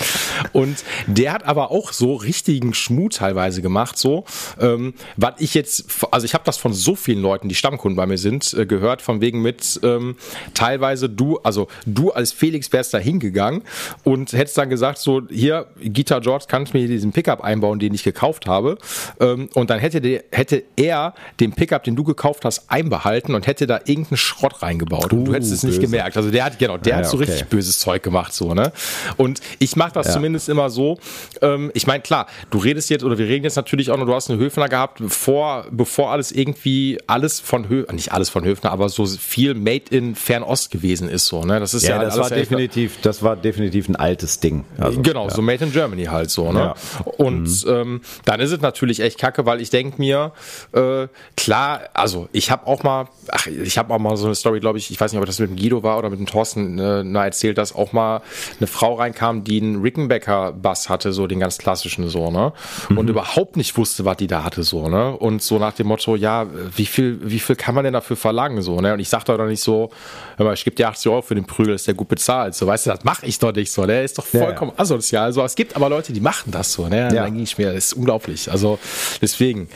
Und 0.52 0.84
der 1.06 1.32
hat 1.32 1.44
aber 1.44 1.70
auch 1.70 1.92
so 1.92 2.14
richtigen 2.14 2.74
Schmut 2.74 3.16
teilweise 3.16 3.62
gemacht, 3.62 3.96
so. 3.96 4.24
Ähm, 4.60 4.94
was 5.16 5.34
ich 5.38 5.54
jetzt, 5.54 5.86
also 6.10 6.24
ich 6.24 6.34
habe 6.34 6.44
das 6.44 6.56
von 6.58 6.72
so 6.72 6.94
vielen 6.96 7.22
Leuten, 7.22 7.48
die 7.48 7.54
Stammkunden 7.54 7.96
bei 7.96 8.06
mir 8.06 8.18
sind, 8.18 8.52
äh, 8.54 8.66
gehört, 8.66 9.02
von 9.02 9.20
wegen 9.20 9.42
mit 9.42 9.80
ähm, 9.82 10.16
teilweise 10.54 11.08
du, 11.08 11.38
also 11.38 11.68
du 11.86 12.10
als 12.10 12.32
Felix 12.32 12.72
wärst 12.72 12.92
da 12.94 12.98
hingegangen 12.98 13.62
und 14.04 14.32
hättest 14.32 14.58
dann 14.58 14.68
gesagt, 14.68 14.98
so, 14.98 15.22
hier, 15.30 15.66
Guitar 15.82 16.20
George, 16.20 16.44
kannst 16.48 16.74
mir 16.74 16.86
diesen 16.86 17.12
Pickup 17.12 17.42
einbauen, 17.42 17.78
den 17.78 17.94
ich 17.94 18.02
gekauft 18.02 18.46
habe. 18.46 18.78
Ähm, 19.20 19.48
und 19.54 19.70
dann 19.70 19.78
hätte, 19.78 20.24
hätte 20.30 20.62
er 20.76 21.14
den 21.40 21.52
Pickup, 21.52 21.84
den 21.84 21.96
du 21.96 22.04
gekauft 22.04 22.44
hast, 22.44 22.70
einbehalten 22.70 23.34
und 23.34 23.46
hätte 23.46 23.66
da 23.66 23.80
irgendeinen 23.84 24.18
Schrott 24.18 24.62
reingebaut. 24.62 25.12
Uh, 25.12 25.16
und 25.16 25.24
du 25.26 25.34
hättest 25.34 25.52
es 25.52 25.62
nicht 25.62 25.80
gemerkt. 25.86 26.16
Also 26.16 26.30
der 26.30 26.44
hat, 26.44 26.58
genau, 26.58 26.76
der 26.76 26.92
ja, 26.92 26.98
hat 26.98 27.06
so 27.06 27.16
okay. 27.16 27.26
richtig 27.26 27.48
böses 27.48 27.78
Zeug 27.78 28.02
gemacht, 28.02 28.32
so, 28.32 28.54
ne? 28.54 28.72
Und 29.16 29.40
ich 29.58 29.76
mache 29.76 29.92
das 29.92 30.08
ja. 30.08 30.12
zumindest 30.12 30.48
immer 30.48 30.70
so, 30.70 30.98
ähm, 31.42 31.70
ich 31.74 31.86
meine, 31.86 32.02
klar, 32.02 32.26
du 32.50 32.58
redest 32.58 32.90
jetzt, 32.90 33.04
oder 33.04 33.18
wir 33.18 33.26
reden 33.26 33.44
jetzt 33.44 33.56
natürlich 33.56 33.90
auch 33.90 33.96
noch, 33.96 34.06
du 34.06 34.14
hast 34.14 34.30
eine 34.30 34.38
Höfner 34.38 34.68
gehabt, 34.68 34.98
bevor, 34.98 35.66
bevor 35.70 36.10
alles 36.10 36.32
irgendwie, 36.32 36.98
alles 37.06 37.40
von 37.40 37.68
Höfner, 37.68 37.94
nicht 37.94 38.12
alles 38.12 38.28
von 38.28 38.44
Höfner, 38.44 38.72
aber 38.72 38.88
so 38.88 39.06
viel 39.06 39.54
Made 39.54 39.84
in 39.90 40.14
Fernost 40.14 40.70
gewesen 40.70 41.08
ist, 41.08 41.26
so, 41.26 41.44
ne? 41.44 41.60
Das 41.60 41.74
ist 41.74 41.84
ja, 41.84 41.96
ja 41.96 42.04
das 42.04 42.18
war 42.18 42.30
definitiv, 42.30 43.00
das 43.02 43.22
war 43.22 43.36
definitiv 43.36 43.88
ein 43.88 43.96
altes 43.96 44.40
Ding. 44.40 44.64
Also, 44.78 45.00
genau, 45.02 45.28
so 45.28 45.42
Made 45.42 45.64
in 45.64 45.72
Germany 45.72 46.04
halt 46.04 46.30
so, 46.30 46.52
ne? 46.52 46.74
Und 47.16 47.64
mhm. 47.64 47.70
ähm, 47.70 48.00
dann 48.24 48.40
ist 48.40 48.52
es 48.52 48.60
natürlich 48.60 49.00
echt 49.00 49.18
kacke, 49.18 49.46
weil 49.46 49.60
ich 49.60 49.70
denke 49.70 49.98
mir, 49.98 50.32
äh, 50.72 51.08
klar, 51.36 51.80
also 51.94 52.28
ich 52.32 52.50
habe 52.50 52.66
auch 52.66 52.82
mal, 52.82 53.08
ach, 53.28 53.46
ich 53.46 53.78
habe 53.78 53.92
auch 53.92 53.98
mal 53.98 54.16
so 54.16 54.26
eine 54.26 54.34
Story, 54.34 54.60
glaube 54.60 54.78
ich, 54.78 54.90
ich 54.90 55.00
weiß 55.00 55.12
nicht, 55.12 55.20
ob 55.20 55.26
das 55.26 55.38
mit 55.38 55.50
dem 55.50 55.56
Guido 55.66 55.82
war 55.82 55.98
oder 55.98 56.10
mit 56.10 56.18
dem 56.18 56.26
Thorsten 56.26 56.78
äh, 56.78 57.24
erzählt, 57.24 57.58
dass 57.58 57.74
auch 57.74 57.92
mal 57.92 58.22
eine 58.58 58.66
Frau 58.66 58.94
reinkam, 58.94 59.42
die 59.42 59.60
einen 59.60 59.82
Rickenbacker-Bass 59.82 60.88
hatte, 60.88 61.12
so 61.12 61.26
den 61.26 61.40
ganz 61.40 61.58
klassischen 61.58 62.08
so, 62.08 62.30
ne? 62.30 62.52
Mhm. 62.88 62.98
Und 62.98 63.10
überhaupt 63.10 63.56
nicht 63.56 63.76
wusste, 63.76 64.04
was 64.04 64.16
die 64.16 64.26
da 64.26 64.44
hatte, 64.44 64.62
so, 64.62 64.88
ne? 64.88 65.16
Und 65.16 65.42
so 65.42 65.58
nach 65.58 65.72
dem 65.72 65.88
Motto, 65.88 66.14
ja, 66.14 66.46
wie 66.76 66.86
viel, 66.86 67.18
wie 67.22 67.40
viel 67.40 67.56
kann 67.56 67.74
man 67.74 67.84
denn 67.84 67.92
dafür 67.92 68.16
verlangen, 68.16 68.62
so, 68.62 68.80
ne? 68.80 68.92
Und 68.92 69.00
ich 69.00 69.08
sagte 69.08 69.36
doch 69.36 69.46
nicht 69.46 69.62
so, 69.62 69.90
mal, 70.38 70.54
ich 70.54 70.64
gebe 70.64 70.76
dir 70.76 70.88
80 70.88 71.10
Euro 71.10 71.22
für 71.22 71.34
den 71.34 71.46
Prügel, 71.46 71.74
ist 71.74 71.86
der 71.86 71.94
gut 71.94 72.08
bezahlt, 72.08 72.54
so, 72.54 72.66
weißt 72.66 72.86
du, 72.86 72.90
das 72.90 73.04
mache 73.04 73.26
ich 73.26 73.38
doch 73.38 73.52
nicht 73.52 73.72
so, 73.72 73.86
der 73.86 74.04
ist 74.04 74.18
doch 74.18 74.26
vollkommen 74.26 74.70
ja, 74.72 74.76
ja. 74.76 74.82
asozial, 74.82 75.32
so. 75.32 75.42
Es 75.42 75.56
gibt 75.56 75.74
aber 75.74 75.88
Leute, 75.88 76.12
die 76.12 76.20
machen 76.20 76.52
das 76.52 76.72
so, 76.72 76.88
ne? 76.88 77.08
Ja. 77.12 77.24
Dann 77.24 77.34
ging 77.34 77.42
ich 77.42 77.58
mir, 77.58 77.72
das 77.72 77.86
ist 77.86 77.92
unglaublich, 77.94 78.50
also 78.50 78.78
deswegen, 79.20 79.68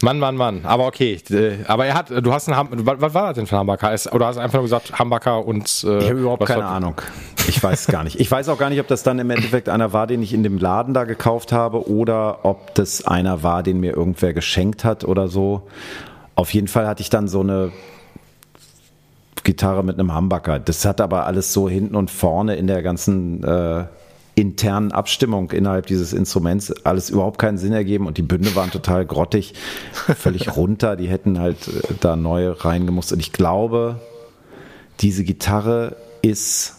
Mann, 0.00 0.18
Mann, 0.18 0.36
Mann, 0.36 0.60
aber 0.64 0.86
okay, 0.86 1.20
aber 1.66 1.86
er 1.86 1.94
hat, 1.94 2.10
du 2.10 2.32
hast 2.32 2.48
einen, 2.48 2.86
was 2.86 3.14
war 3.14 3.26
das 3.28 3.34
denn 3.34 3.46
für 3.46 3.56
ein 3.56 3.60
Hamburger? 3.60 3.94
Oder 4.12 4.26
hast 4.26 4.36
du 4.36 4.40
einfach 4.40 4.54
nur 4.54 4.62
gesagt, 4.62 4.98
Hamburger 4.98 5.17
Schumacher 5.18 5.46
und. 5.46 5.84
Äh, 5.84 5.98
ich 5.98 6.10
habe 6.10 6.20
überhaupt 6.20 6.46
keine 6.46 6.66
Ahnung. 6.66 6.94
Ich 7.48 7.62
weiß 7.62 7.86
gar 7.86 8.04
nicht. 8.04 8.20
Ich 8.20 8.30
weiß 8.30 8.48
auch 8.48 8.58
gar 8.58 8.70
nicht, 8.70 8.80
ob 8.80 8.88
das 8.88 9.02
dann 9.02 9.18
im 9.18 9.30
Endeffekt 9.30 9.68
einer 9.68 9.92
war, 9.92 10.06
den 10.06 10.22
ich 10.22 10.34
in 10.34 10.42
dem 10.42 10.58
Laden 10.58 10.94
da 10.94 11.04
gekauft 11.04 11.52
habe 11.52 11.88
oder 11.88 12.44
ob 12.44 12.74
das 12.74 13.06
einer 13.06 13.42
war, 13.42 13.62
den 13.62 13.80
mir 13.80 13.96
irgendwer 13.96 14.32
geschenkt 14.32 14.84
hat 14.84 15.04
oder 15.04 15.28
so. 15.28 15.62
Auf 16.34 16.52
jeden 16.52 16.68
Fall 16.68 16.86
hatte 16.86 17.00
ich 17.00 17.10
dann 17.10 17.26
so 17.26 17.40
eine 17.40 17.72
Gitarre 19.44 19.82
mit 19.82 19.98
einem 19.98 20.14
Humbucker. 20.14 20.58
Das 20.58 20.84
hat 20.84 21.00
aber 21.00 21.26
alles 21.26 21.52
so 21.52 21.68
hinten 21.68 21.96
und 21.96 22.10
vorne 22.10 22.56
in 22.56 22.66
der 22.66 22.82
ganzen 22.82 23.42
äh, 23.44 23.84
internen 24.34 24.92
Abstimmung 24.92 25.50
innerhalb 25.50 25.86
dieses 25.86 26.12
Instruments 26.12 26.70
alles 26.84 27.10
überhaupt 27.10 27.38
keinen 27.38 27.58
Sinn 27.58 27.72
ergeben 27.72 28.06
und 28.06 28.18
die 28.18 28.22
Bünde 28.22 28.54
waren 28.54 28.70
total 28.70 29.06
grottig, 29.06 29.54
völlig 29.92 30.54
runter. 30.54 30.96
Die 30.96 31.08
hätten 31.08 31.40
halt 31.40 31.66
äh, 31.66 31.94
da 31.98 32.14
neu 32.14 32.50
reingemusst. 32.50 33.12
Und 33.12 33.20
ich 33.20 33.32
glaube, 33.32 34.00
diese 35.00 35.24
Gitarre 35.24 35.96
ist 36.22 36.74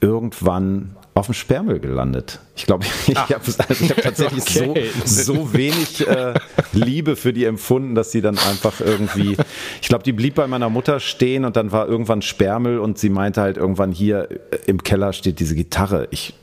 irgendwann 0.00 0.96
auf 1.18 1.26
dem 1.26 1.34
Sperrmüll 1.34 1.80
gelandet. 1.80 2.38
Ich 2.56 2.66
glaube, 2.66 2.86
ich 3.06 3.16
habe 3.16 3.34
also 3.44 3.88
hab 3.88 4.02
tatsächlich 4.02 4.44
okay. 4.44 4.90
so, 5.04 5.34
so 5.34 5.52
wenig 5.52 6.06
äh, 6.06 6.34
Liebe 6.72 7.16
für 7.16 7.32
die 7.32 7.44
empfunden, 7.44 7.94
dass 7.94 8.12
sie 8.12 8.20
dann 8.20 8.38
einfach 8.38 8.80
irgendwie, 8.80 9.36
ich 9.82 9.88
glaube, 9.88 10.04
die 10.04 10.12
blieb 10.12 10.36
bei 10.36 10.46
meiner 10.46 10.70
Mutter 10.70 11.00
stehen 11.00 11.44
und 11.44 11.56
dann 11.56 11.72
war 11.72 11.88
irgendwann 11.88 12.22
Sperrmüll 12.22 12.78
und 12.78 12.98
sie 12.98 13.10
meinte 13.10 13.40
halt 13.40 13.56
irgendwann 13.56 13.92
hier 13.92 14.28
äh, 14.30 14.58
im 14.66 14.82
Keller 14.82 15.12
steht 15.12 15.40
diese 15.40 15.56
Gitarre. 15.56 16.06
Ich 16.10 16.34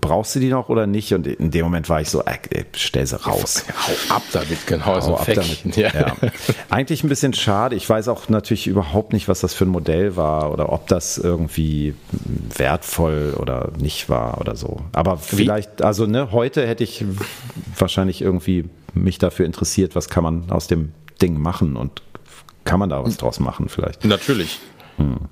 brauchst 0.00 0.34
du 0.34 0.40
die 0.40 0.48
noch 0.48 0.68
oder 0.68 0.86
nicht? 0.86 1.12
Und 1.14 1.26
in 1.26 1.50
dem 1.50 1.64
Moment 1.64 1.88
war 1.88 2.00
ich 2.00 2.10
so, 2.10 2.22
ey, 2.22 2.64
stell 2.74 3.06
sie 3.06 3.20
raus. 3.20 3.64
Hau 3.86 4.14
ab 4.14 4.22
damit, 4.32 4.66
genau. 4.66 4.86
Hau 4.86 5.00
so 5.00 5.16
ab 5.16 5.26
damit. 5.26 5.76
Ja. 5.76 5.90
ja. 5.92 6.16
Eigentlich 6.68 7.04
ein 7.04 7.08
bisschen 7.08 7.32
schade. 7.32 7.76
Ich 7.76 7.88
weiß 7.88 8.08
auch 8.08 8.28
natürlich 8.28 8.66
überhaupt 8.66 9.12
nicht, 9.12 9.28
was 9.28 9.40
das 9.40 9.54
für 9.54 9.64
ein 9.64 9.70
Modell 9.70 10.16
war 10.16 10.52
oder 10.52 10.72
ob 10.72 10.88
das 10.88 11.18
irgendwie 11.18 11.94
wertvoll 12.56 13.34
oder 13.38 13.70
nicht 13.78 14.08
war 14.08 14.40
oder 14.40 14.56
so. 14.56 14.80
Aber 14.92 15.16
vielleicht, 15.16 15.82
also 15.82 16.06
ne, 16.06 16.32
heute 16.32 16.66
hätte 16.66 16.84
ich 16.84 17.04
wahrscheinlich 17.76 18.22
irgendwie 18.22 18.68
mich 18.94 19.18
dafür 19.18 19.46
interessiert, 19.46 19.94
was 19.94 20.08
kann 20.08 20.24
man 20.24 20.50
aus 20.50 20.66
dem 20.66 20.92
Ding 21.22 21.40
machen 21.40 21.76
und 21.76 22.02
kann 22.64 22.78
man 22.78 22.88
da 22.88 23.02
was 23.04 23.16
draus 23.16 23.40
machen 23.40 23.68
vielleicht. 23.68 24.04
Natürlich. 24.04 24.58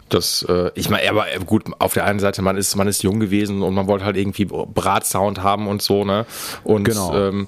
Das, 0.08 0.42
äh, 0.48 0.70
ich 0.74 0.88
meine, 0.88 1.08
aber 1.10 1.26
gut, 1.44 1.64
auf 1.78 1.94
der 1.94 2.04
einen 2.04 2.18
Seite, 2.18 2.42
man 2.42 2.56
ist, 2.56 2.74
man 2.76 2.88
ist 2.88 3.02
jung 3.02 3.20
gewesen 3.20 3.62
und 3.62 3.74
man 3.74 3.86
wollte 3.86 4.04
halt 4.04 4.16
irgendwie 4.16 4.46
Bratsound 4.46 5.42
haben 5.42 5.68
und 5.68 5.82
so, 5.82 6.04
ne? 6.04 6.24
Und 6.64 6.84
genau. 6.84 7.14
ähm, 7.14 7.46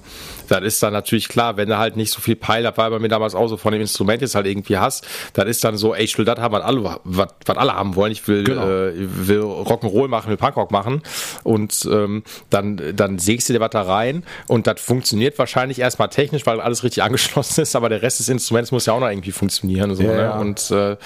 dann 0.51 0.63
ist 0.63 0.83
dann 0.83 0.91
natürlich 0.91 1.29
klar, 1.29 1.55
wenn 1.55 1.69
du 1.69 1.77
halt 1.77 1.95
nicht 1.95 2.11
so 2.11 2.19
viel 2.19 2.35
Peil 2.35 2.63
dabei 2.63 2.89
bei 2.89 2.99
mir 2.99 3.07
damals 3.07 3.35
auch 3.35 3.47
so 3.47 3.55
von 3.55 3.71
dem 3.71 3.81
Instrument 3.81 4.21
jetzt 4.21 4.35
halt 4.35 4.45
irgendwie 4.45 4.77
hast, 4.77 5.07
dann 5.33 5.47
ist 5.47 5.63
dann 5.63 5.77
so, 5.77 5.95
ey, 5.95 6.03
ich 6.03 6.17
will 6.17 6.25
das 6.25 6.39
haben, 6.39 6.51
was 6.51 6.61
alle, 6.61 6.83
was, 6.83 7.27
was 7.45 7.57
alle 7.57 7.73
haben 7.73 7.95
wollen. 7.95 8.11
Ich 8.11 8.27
will, 8.27 8.43
genau. 8.43 8.67
äh, 8.67 8.93
will 8.97 9.41
Rock'n'Roll 9.41 10.09
machen, 10.09 10.29
will 10.29 10.35
Punkrock 10.35 10.71
machen 10.71 11.03
und 11.43 11.87
ähm, 11.89 12.23
dann, 12.49 12.81
dann 12.95 13.17
sägst 13.17 13.47
du 13.47 13.53
dir 13.53 13.61
was 13.61 13.69
da 13.69 13.83
rein 13.83 14.23
und 14.47 14.67
das 14.67 14.81
funktioniert 14.81 15.39
wahrscheinlich 15.39 15.79
erstmal 15.79 16.09
technisch, 16.09 16.45
weil 16.45 16.59
alles 16.59 16.83
richtig 16.83 17.01
angeschlossen 17.03 17.61
ist, 17.61 17.75
aber 17.77 17.87
der 17.87 18.01
Rest 18.01 18.19
des 18.19 18.27
Instruments 18.27 18.71
muss 18.71 18.85
ja 18.85 18.93
auch 18.93 18.99
noch 18.99 19.09
irgendwie 19.09 19.31
funktionieren. 19.31 19.95
So, 19.95 20.03
ja, 20.03 20.13
ne? 20.13 20.21
Ja. 20.21 20.39
Und 20.39 20.69
äh, 20.71 20.97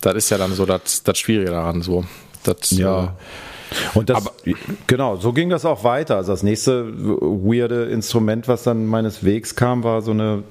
das 0.00 0.14
ist 0.14 0.30
ja 0.30 0.38
dann 0.38 0.52
so 0.52 0.66
das, 0.66 1.02
das 1.02 1.18
Schwierige 1.18 1.50
daran. 1.50 1.82
So. 1.82 2.04
Das, 2.44 2.70
ja. 2.70 3.04
Äh, 3.04 3.08
Und 3.94 4.10
das, 4.10 4.16
Aber, 4.18 4.32
genau, 4.86 5.16
so 5.16 5.32
ging 5.32 5.50
das 5.50 5.64
auch 5.64 5.84
weiter. 5.84 6.16
Also 6.16 6.32
das 6.32 6.42
nächste 6.42 6.92
weirde 6.96 7.84
Instrument, 7.84 8.48
was 8.48 8.62
dann 8.62 8.86
meines 8.86 9.24
Wegs 9.24 9.56
kam, 9.56 9.84
war 9.84 10.02
so 10.02 10.10
eine 10.12 10.42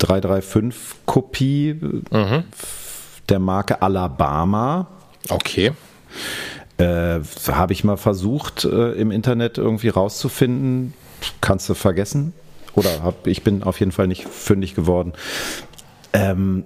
335-Kopie 0.00 1.80
mhm. 2.10 2.44
der 3.28 3.38
Marke 3.38 3.82
Alabama. 3.82 4.88
Okay. 5.28 5.72
Äh, 6.76 7.20
Habe 7.48 7.72
ich 7.72 7.84
mal 7.84 7.96
versucht, 7.96 8.64
äh, 8.64 8.92
im 8.92 9.10
Internet 9.10 9.58
irgendwie 9.58 9.88
rauszufinden. 9.88 10.94
Kannst 11.40 11.68
du 11.68 11.74
vergessen. 11.74 12.32
Oder 12.74 13.02
hab, 13.02 13.26
ich 13.26 13.42
bin 13.42 13.62
auf 13.62 13.78
jeden 13.78 13.92
Fall 13.92 14.08
nicht 14.08 14.28
fündig 14.28 14.74
geworden. 14.74 15.12
Ähm, 16.12 16.64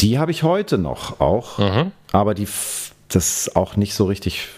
die 0.00 0.18
habe 0.18 0.30
ich 0.30 0.42
heute 0.42 0.78
noch 0.78 1.20
auch. 1.20 1.58
Mhm. 1.58 1.92
Aber 2.12 2.34
die, 2.34 2.48
das 3.08 3.54
auch 3.56 3.76
nicht 3.76 3.94
so 3.94 4.04
richtig, 4.04 4.48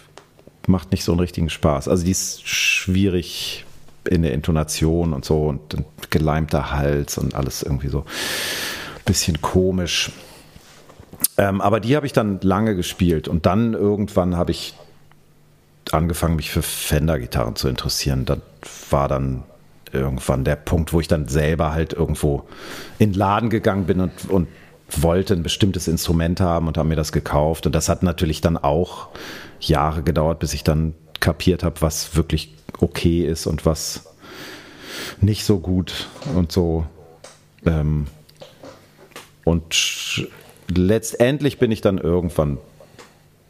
macht 0.67 0.93
nicht 0.93 1.05
so 1.05 1.13
einen 1.13 1.21
richtigen 1.21 1.51
Spaß. 1.51 1.89
Also 1.89 2.05
die 2.05 2.11
ist 2.11 2.47
schwierig 2.47 3.65
in 4.09 4.23
der 4.23 4.33
Intonation 4.33 5.13
und 5.13 5.25
so 5.25 5.45
und 5.45 5.77
geleimter 6.11 6.73
Hals 6.73 7.19
und 7.19 7.35
alles 7.35 7.63
irgendwie 7.63 7.89
so 7.89 8.01
ein 8.01 9.05
bisschen 9.05 9.41
komisch. 9.41 10.13
Ähm, 11.37 11.61
aber 11.61 11.81
die 11.81 11.97
habe 11.97 12.07
ich 12.07 12.13
dann 12.13 12.41
lange 12.43 12.75
gespielt 12.75 13.29
und 13.29 13.47
dann 13.47 13.75
irgendwann 13.75 14.37
habe 14.37 14.51
ich 14.53 14.75
angefangen, 15.93 16.37
mich 16.37 16.51
für 16.51 16.63
Fender-Gitarren 16.63 17.57
zu 17.57 17.69
interessieren. 17.69 18.25
Das 18.25 18.39
war 18.91 19.09
dann 19.09 19.43
irgendwann 19.93 20.45
der 20.45 20.57
Punkt, 20.57 20.93
wo 20.93 21.01
ich 21.01 21.09
dann 21.09 21.29
selber 21.29 21.73
halt 21.73 21.93
irgendwo 21.93 22.47
in 22.99 23.11
den 23.11 23.19
Laden 23.19 23.51
gegangen 23.51 23.87
bin 23.87 24.01
und, 24.01 24.13
und 24.29 24.49
wollte 24.97 25.35
ein 25.35 25.43
bestimmtes 25.43 25.89
Instrument 25.89 26.41
haben 26.41 26.69
und 26.69 26.79
habe 26.79 26.89
mir 26.89 26.97
das 26.97 27.13
gekauft. 27.13 27.67
Und 27.67 27.75
das 27.75 27.89
hat 27.89 28.03
natürlich 28.03 28.41
dann 28.41 28.57
auch 28.57 29.09
Jahre 29.61 30.03
gedauert, 30.03 30.39
bis 30.39 30.55
ich 30.55 30.65
dann 30.65 30.95
kapiert 31.21 31.63
habe, 31.63 31.81
was 31.81 32.17
wirklich 32.17 32.55
okay 32.81 33.25
ist 33.25 33.47
und 33.47 33.67
was 33.67 34.05
nicht 35.21 35.45
so 35.45 35.59
gut 35.59 36.09
und 36.35 36.53
so. 36.53 36.87
Ähm, 37.67 38.07
und 39.45 40.29
letztendlich 40.69 41.59
bin 41.59 41.71
ich 41.71 41.81
dann 41.81 41.99
irgendwann 41.99 42.59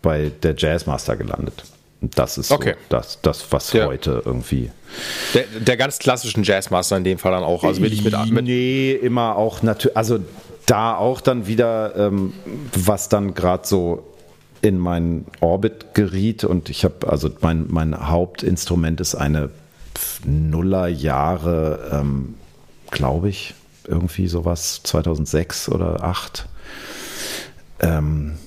bei 0.03 0.33
der 0.43 0.55
Jazzmaster 0.57 1.17
gelandet. 1.17 1.65
Und 2.01 2.19
das 2.19 2.39
ist 2.39 2.51
okay. 2.51 2.75
so 2.79 2.87
das, 2.89 3.21
das, 3.21 3.53
was 3.53 3.73
ja. 3.73 3.87
heute 3.87 4.23
irgendwie. 4.25 4.71
Der, 5.35 5.45
der, 5.61 5.77
ganz 5.77 5.99
klassischen 5.99 6.43
Jazzmaster 6.43 6.97
in 6.97 7.05
dem 7.05 7.19
Fall 7.19 7.33
dann 7.33 7.45
auch. 7.45 7.63
Also 7.63 7.83
will 7.83 7.93
ich 7.93 8.03
mit, 8.03 8.15
mit 8.31 8.45
Nee, 8.47 8.93
immer 8.93 9.37
auch 9.37 9.63
natürlich. 9.63 9.97
Also 9.97 10.21
da 10.71 10.95
auch 10.97 11.21
dann 11.21 11.49
wieder, 11.49 11.97
ähm, 11.97 12.33
was 12.75 13.09
dann 13.09 13.35
gerade 13.35 13.67
so 13.67 14.07
in 14.63 14.79
meinen 14.79 15.27
Orbit 15.41 15.95
geriet 15.95 16.45
und 16.45 16.69
ich 16.69 16.85
habe, 16.85 17.09
also 17.09 17.29
mein, 17.41 17.67
mein 17.69 18.09
Hauptinstrument 18.09 19.01
ist 19.01 19.17
eine 19.17 19.51
Nullerjahre, 20.25 21.91
ähm, 21.93 22.35
glaube 22.91 23.31
ich, 23.31 23.55
irgendwie 23.87 24.29
sowas, 24.29 24.83
2006 24.85 25.71
oder 25.71 25.97
2008. 25.97 26.49
Ähm, 27.81 28.39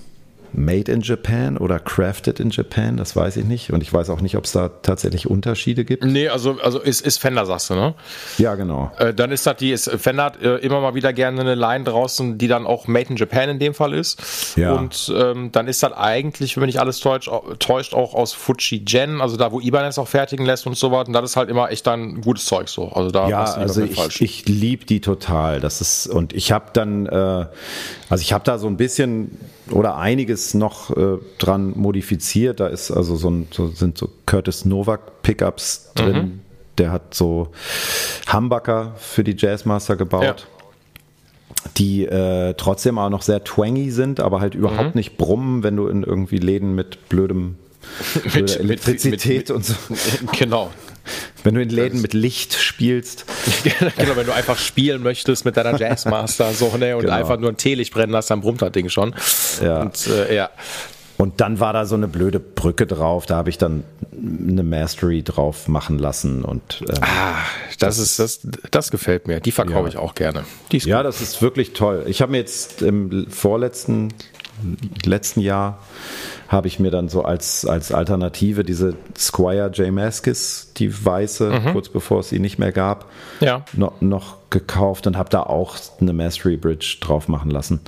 Made 0.53 0.91
in 0.91 1.01
Japan 1.01 1.57
oder 1.57 1.79
Crafted 1.79 2.39
in 2.39 2.49
Japan, 2.49 2.97
das 2.97 3.15
weiß 3.15 3.37
ich 3.37 3.45
nicht. 3.45 3.71
Und 3.71 3.81
ich 3.81 3.93
weiß 3.93 4.09
auch 4.09 4.21
nicht, 4.21 4.37
ob 4.37 4.45
es 4.45 4.51
da 4.51 4.69
tatsächlich 4.69 5.29
Unterschiede 5.29 5.85
gibt. 5.85 6.03
Nee, 6.03 6.29
also, 6.29 6.59
also 6.61 6.79
ist, 6.79 7.01
ist 7.01 7.17
Fender, 7.17 7.45
sagst 7.45 7.69
du, 7.69 7.75
ne? 7.75 7.93
Ja, 8.37 8.55
genau. 8.55 8.91
Äh, 8.97 9.13
dann 9.13 9.31
ist 9.31 9.45
das 9.45 9.57
die, 9.57 9.71
ist, 9.71 9.89
Fender 9.89 10.25
hat 10.25 10.41
äh, 10.41 10.57
immer 10.57 10.81
mal 10.81 10.95
wieder 10.95 11.13
gerne 11.13 11.41
eine 11.41 11.55
Line 11.55 11.83
draußen, 11.83 12.37
die 12.37 12.47
dann 12.47 12.65
auch 12.65 12.87
Made 12.87 13.09
in 13.09 13.15
Japan 13.15 13.49
in 13.49 13.59
dem 13.59 13.73
Fall 13.73 13.93
ist. 13.93 14.55
Ja. 14.57 14.73
Und 14.73 15.11
ähm, 15.15 15.51
dann 15.51 15.67
ist 15.67 15.81
das 15.81 15.93
eigentlich, 15.93 16.55
wenn 16.55 16.61
mich 16.61 16.75
nicht 16.75 16.79
alles 16.79 16.99
täuscht, 16.99 17.29
täuscht, 17.59 17.93
auch 17.93 18.13
aus 18.13 18.33
Fuji 18.33 18.79
Gen, 18.79 19.21
also 19.21 19.37
da, 19.37 19.51
wo 19.51 19.59
Ibanez 19.59 19.97
auch 19.97 20.07
fertigen 20.07 20.45
lässt 20.45 20.67
und 20.67 20.77
so 20.77 20.91
was. 20.91 21.07
Und 21.07 21.13
das 21.13 21.23
ist 21.31 21.35
halt 21.35 21.49
immer 21.49 21.71
echt 21.71 21.87
dann 21.87 22.21
gutes 22.21 22.45
Zeug 22.45 22.69
so. 22.69 22.89
Also 22.89 23.11
da 23.11 23.29
ja, 23.29 23.43
also 23.43 23.83
ich, 23.83 24.21
ich 24.21 24.47
liebe 24.47 24.85
die 24.85 25.01
total. 25.01 25.59
Das 25.59 25.81
ist, 25.81 26.07
und 26.07 26.33
ich 26.33 26.51
habe 26.51 26.65
dann, 26.73 27.05
äh, 27.05 27.45
also 28.09 28.21
ich 28.21 28.33
habe 28.33 28.43
da 28.43 28.57
so 28.57 28.67
ein 28.67 28.77
bisschen 28.77 29.37
oder 29.71 29.97
einiges 29.97 30.53
noch 30.53 30.95
äh, 30.95 31.17
dran 31.37 31.73
modifiziert. 31.75 32.59
Da 32.59 32.67
ist 32.67 32.91
also 32.91 33.15
so, 33.15 33.29
ein, 33.29 33.47
so 33.51 33.67
sind 33.67 33.97
so 33.97 34.09
Curtis 34.25 34.65
Novak 34.65 35.21
Pickups 35.21 35.91
drin. 35.95 36.15
Mhm. 36.15 36.39
Der 36.77 36.91
hat 36.91 37.13
so 37.13 37.49
Humbucker 38.31 38.95
für 38.97 39.23
die 39.23 39.35
Jazzmaster 39.37 39.95
gebaut. 39.95 40.23
Ja. 40.23 40.35
Die 41.77 42.05
äh, 42.05 42.55
trotzdem 42.55 42.97
auch 42.97 43.09
noch 43.09 43.21
sehr 43.21 43.43
twangy 43.43 43.91
sind, 43.91 44.19
aber 44.19 44.41
halt 44.41 44.53
überhaupt 44.55 44.95
mhm. 44.95 44.99
nicht 44.99 45.17
brummen, 45.17 45.63
wenn 45.63 45.77
du 45.77 45.87
in 45.87 46.03
irgendwie 46.03 46.37
Läden 46.37 46.75
mit 46.75 47.09
blödem 47.09 47.55
mit, 48.33 48.59
Elektrizität 48.59 49.49
mit, 49.49 49.49
mit, 49.49 49.51
und 49.51 49.65
so. 49.65 49.75
Genau. 50.37 50.71
Wenn 51.43 51.55
du 51.55 51.61
in 51.61 51.69
Läden 51.69 52.01
mit 52.01 52.13
Licht 52.13 52.53
spielst. 52.53 53.25
genau, 53.97 54.15
wenn 54.15 54.25
du 54.25 54.33
einfach 54.33 54.57
spielen 54.57 55.03
möchtest 55.03 55.45
mit 55.45 55.57
deiner 55.57 55.77
Jazzmaster 55.79 56.51
so, 56.53 56.75
ne, 56.77 56.95
und 56.95 57.03
genau. 57.03 57.13
einfach 57.13 57.37
nur 57.39 57.49
ein 57.49 57.57
Teelicht 57.57 57.93
brennen 57.93 58.11
lässt, 58.11 58.31
dann 58.31 58.41
brummt 58.41 58.61
das 58.61 58.71
Ding 58.71 58.89
schon. 58.89 59.13
Ja. 59.61 59.81
Und, 59.81 60.07
äh, 60.07 60.35
ja. 60.35 60.49
Und 61.17 61.41
dann 61.41 61.59
war 61.59 61.73
da 61.73 61.85
so 61.85 61.95
eine 61.95 62.07
blöde 62.07 62.39
Brücke 62.39 62.87
drauf, 62.87 63.25
da 63.25 63.35
habe 63.35 63.49
ich 63.49 63.57
dann 63.57 63.83
eine 64.11 64.63
Mastery 64.63 65.23
drauf 65.23 65.67
machen 65.67 65.99
lassen 65.99 66.43
und 66.43 66.83
ähm, 66.89 66.97
ah, 67.01 67.35
das, 67.79 67.97
das 67.97 67.99
ist 67.99 68.19
das, 68.19 68.39
das 68.71 68.91
gefällt 68.91 69.27
mir. 69.27 69.39
Die 69.39 69.51
verkaufe 69.51 69.83
ja. 69.83 69.87
ich 69.89 69.97
auch 69.97 70.15
gerne. 70.15 70.43
ja, 70.71 71.03
das 71.03 71.21
ist 71.21 71.41
wirklich 71.41 71.73
toll. 71.73 72.03
Ich 72.07 72.21
habe 72.21 72.31
mir 72.31 72.39
jetzt 72.39 72.81
im 72.81 73.29
vorletzten 73.29 74.09
letzten 75.05 75.41
Jahr 75.41 75.79
habe 76.53 76.67
ich 76.67 76.79
mir 76.79 76.91
dann 76.91 77.09
so 77.09 77.23
als, 77.23 77.65
als 77.65 77.91
Alternative 77.91 78.63
diese 78.63 78.95
Squire 79.17 79.69
J. 79.73 79.91
Maskis, 79.91 80.71
die 80.77 81.05
weiße, 81.05 81.49
mhm. 81.49 81.73
kurz 81.73 81.89
bevor 81.89 82.21
es 82.21 82.29
sie 82.29 82.39
nicht 82.39 82.59
mehr 82.59 82.71
gab, 82.71 83.09
ja. 83.41 83.65
noch, 83.73 83.99
noch 83.99 84.37
gekauft 84.49 85.07
und 85.07 85.17
habe 85.17 85.29
da 85.29 85.43
auch 85.43 85.75
eine 85.99 86.13
Mastery 86.13 86.55
Bridge 86.55 86.97
drauf 87.01 87.27
machen 87.27 87.51
lassen. 87.51 87.81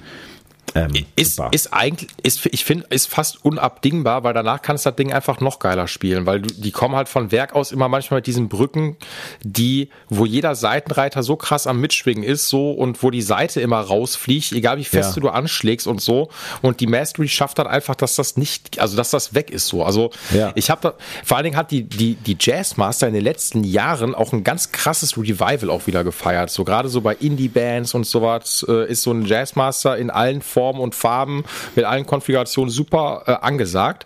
Ähm, 0.74 1.06
ist, 1.16 1.42
ist 1.52 1.74
eigentlich, 1.74 2.10
ist, 2.24 2.46
ich 2.48 2.66
finde, 2.66 2.88
ist 2.90 3.08
fast 3.08 3.46
unabdingbar, 3.46 4.24
weil 4.24 4.34
danach 4.34 4.62
kannst 4.62 4.86
du 4.86 4.90
das 4.90 4.98
Ding 4.98 5.14
einfach 5.14 5.40
noch 5.40 5.60
geiler 5.60 5.88
spielen, 5.88 6.26
weil 6.26 6.42
du, 6.42 6.54
die 6.54 6.72
kommen 6.72 6.96
halt 6.96 7.08
von 7.08 7.32
Werk 7.32 7.54
aus 7.54 7.72
immer 7.72 7.88
manchmal 7.88 8.20
mit 8.20 8.28
diesen 8.28 8.50
Brücken, 8.50 8.98
die, 9.44 9.90
wo 10.10 10.26
jeder 10.26 10.56
Seitenreiter 10.56 11.24
so 11.24 11.36
krass 11.36 11.68
am 11.68 11.80
Mitschwingen 11.80 12.24
ist, 12.24 12.50
so 12.50 12.72
und 12.72 13.02
wo 13.04 13.12
die 13.12 13.22
Seite 13.22 13.62
immer 13.62 13.80
rausfliegt, 13.80 14.52
egal 14.52 14.78
wie 14.78 14.84
fest 14.84 15.16
ja. 15.16 15.22
du 15.22 15.30
anschlägst 15.30 15.88
und 15.88 16.02
so. 16.02 16.30
Und 16.62 16.80
die 16.80 16.88
Mastery 16.88 17.28
schafft 17.28 17.60
dann 17.60 17.68
einfach, 17.68 17.96
dass 17.96 18.16
das 18.16 18.36
nicht, 18.36 18.80
also 18.80 18.98
dass 18.98 19.12
das 19.12 19.34
weg 19.34 19.52
ist 19.52 19.68
so. 19.68 19.84
Also 19.84 20.10
ja. 20.34 20.52
ich 20.56 20.70
habe 20.70 20.82
da, 20.82 20.94
vor 21.24 21.38
allen 21.38 21.46
Dingen 21.46 21.58
hat 21.58 21.72
die, 21.72 21.84
die, 21.84 22.16
die 22.16 22.38
Jazzmaster 22.40 23.08
in 23.08 23.14
den 23.14 23.24
letzten 23.24 23.64
Jahren 23.64 24.14
auch 24.16 24.34
ein 24.34 24.44
ganz 24.44 24.72
krasses 24.72 25.18
Revival 25.18 25.70
auch 25.70 25.88
wieder 25.88 26.04
gefeiert. 26.04 26.50
So 26.50 26.64
gerade 26.64 26.90
so 26.90 27.02
bei 27.02 27.16
Indie-Bands 27.16 27.94
und 27.94 28.06
sowas 28.06 28.66
äh, 28.68 28.90
ist 28.90 29.04
so 29.04 29.12
ein 29.12 29.26
Jazzmaster 29.26 29.98
in 29.98 30.10
allen 30.10 30.42
Formen 30.56 30.80
und 30.80 30.96
Farben 30.96 31.44
mit 31.76 31.84
allen 31.84 32.06
Konfigurationen 32.06 32.72
super 32.72 33.24
äh, 33.28 33.32
angesagt. 33.32 34.06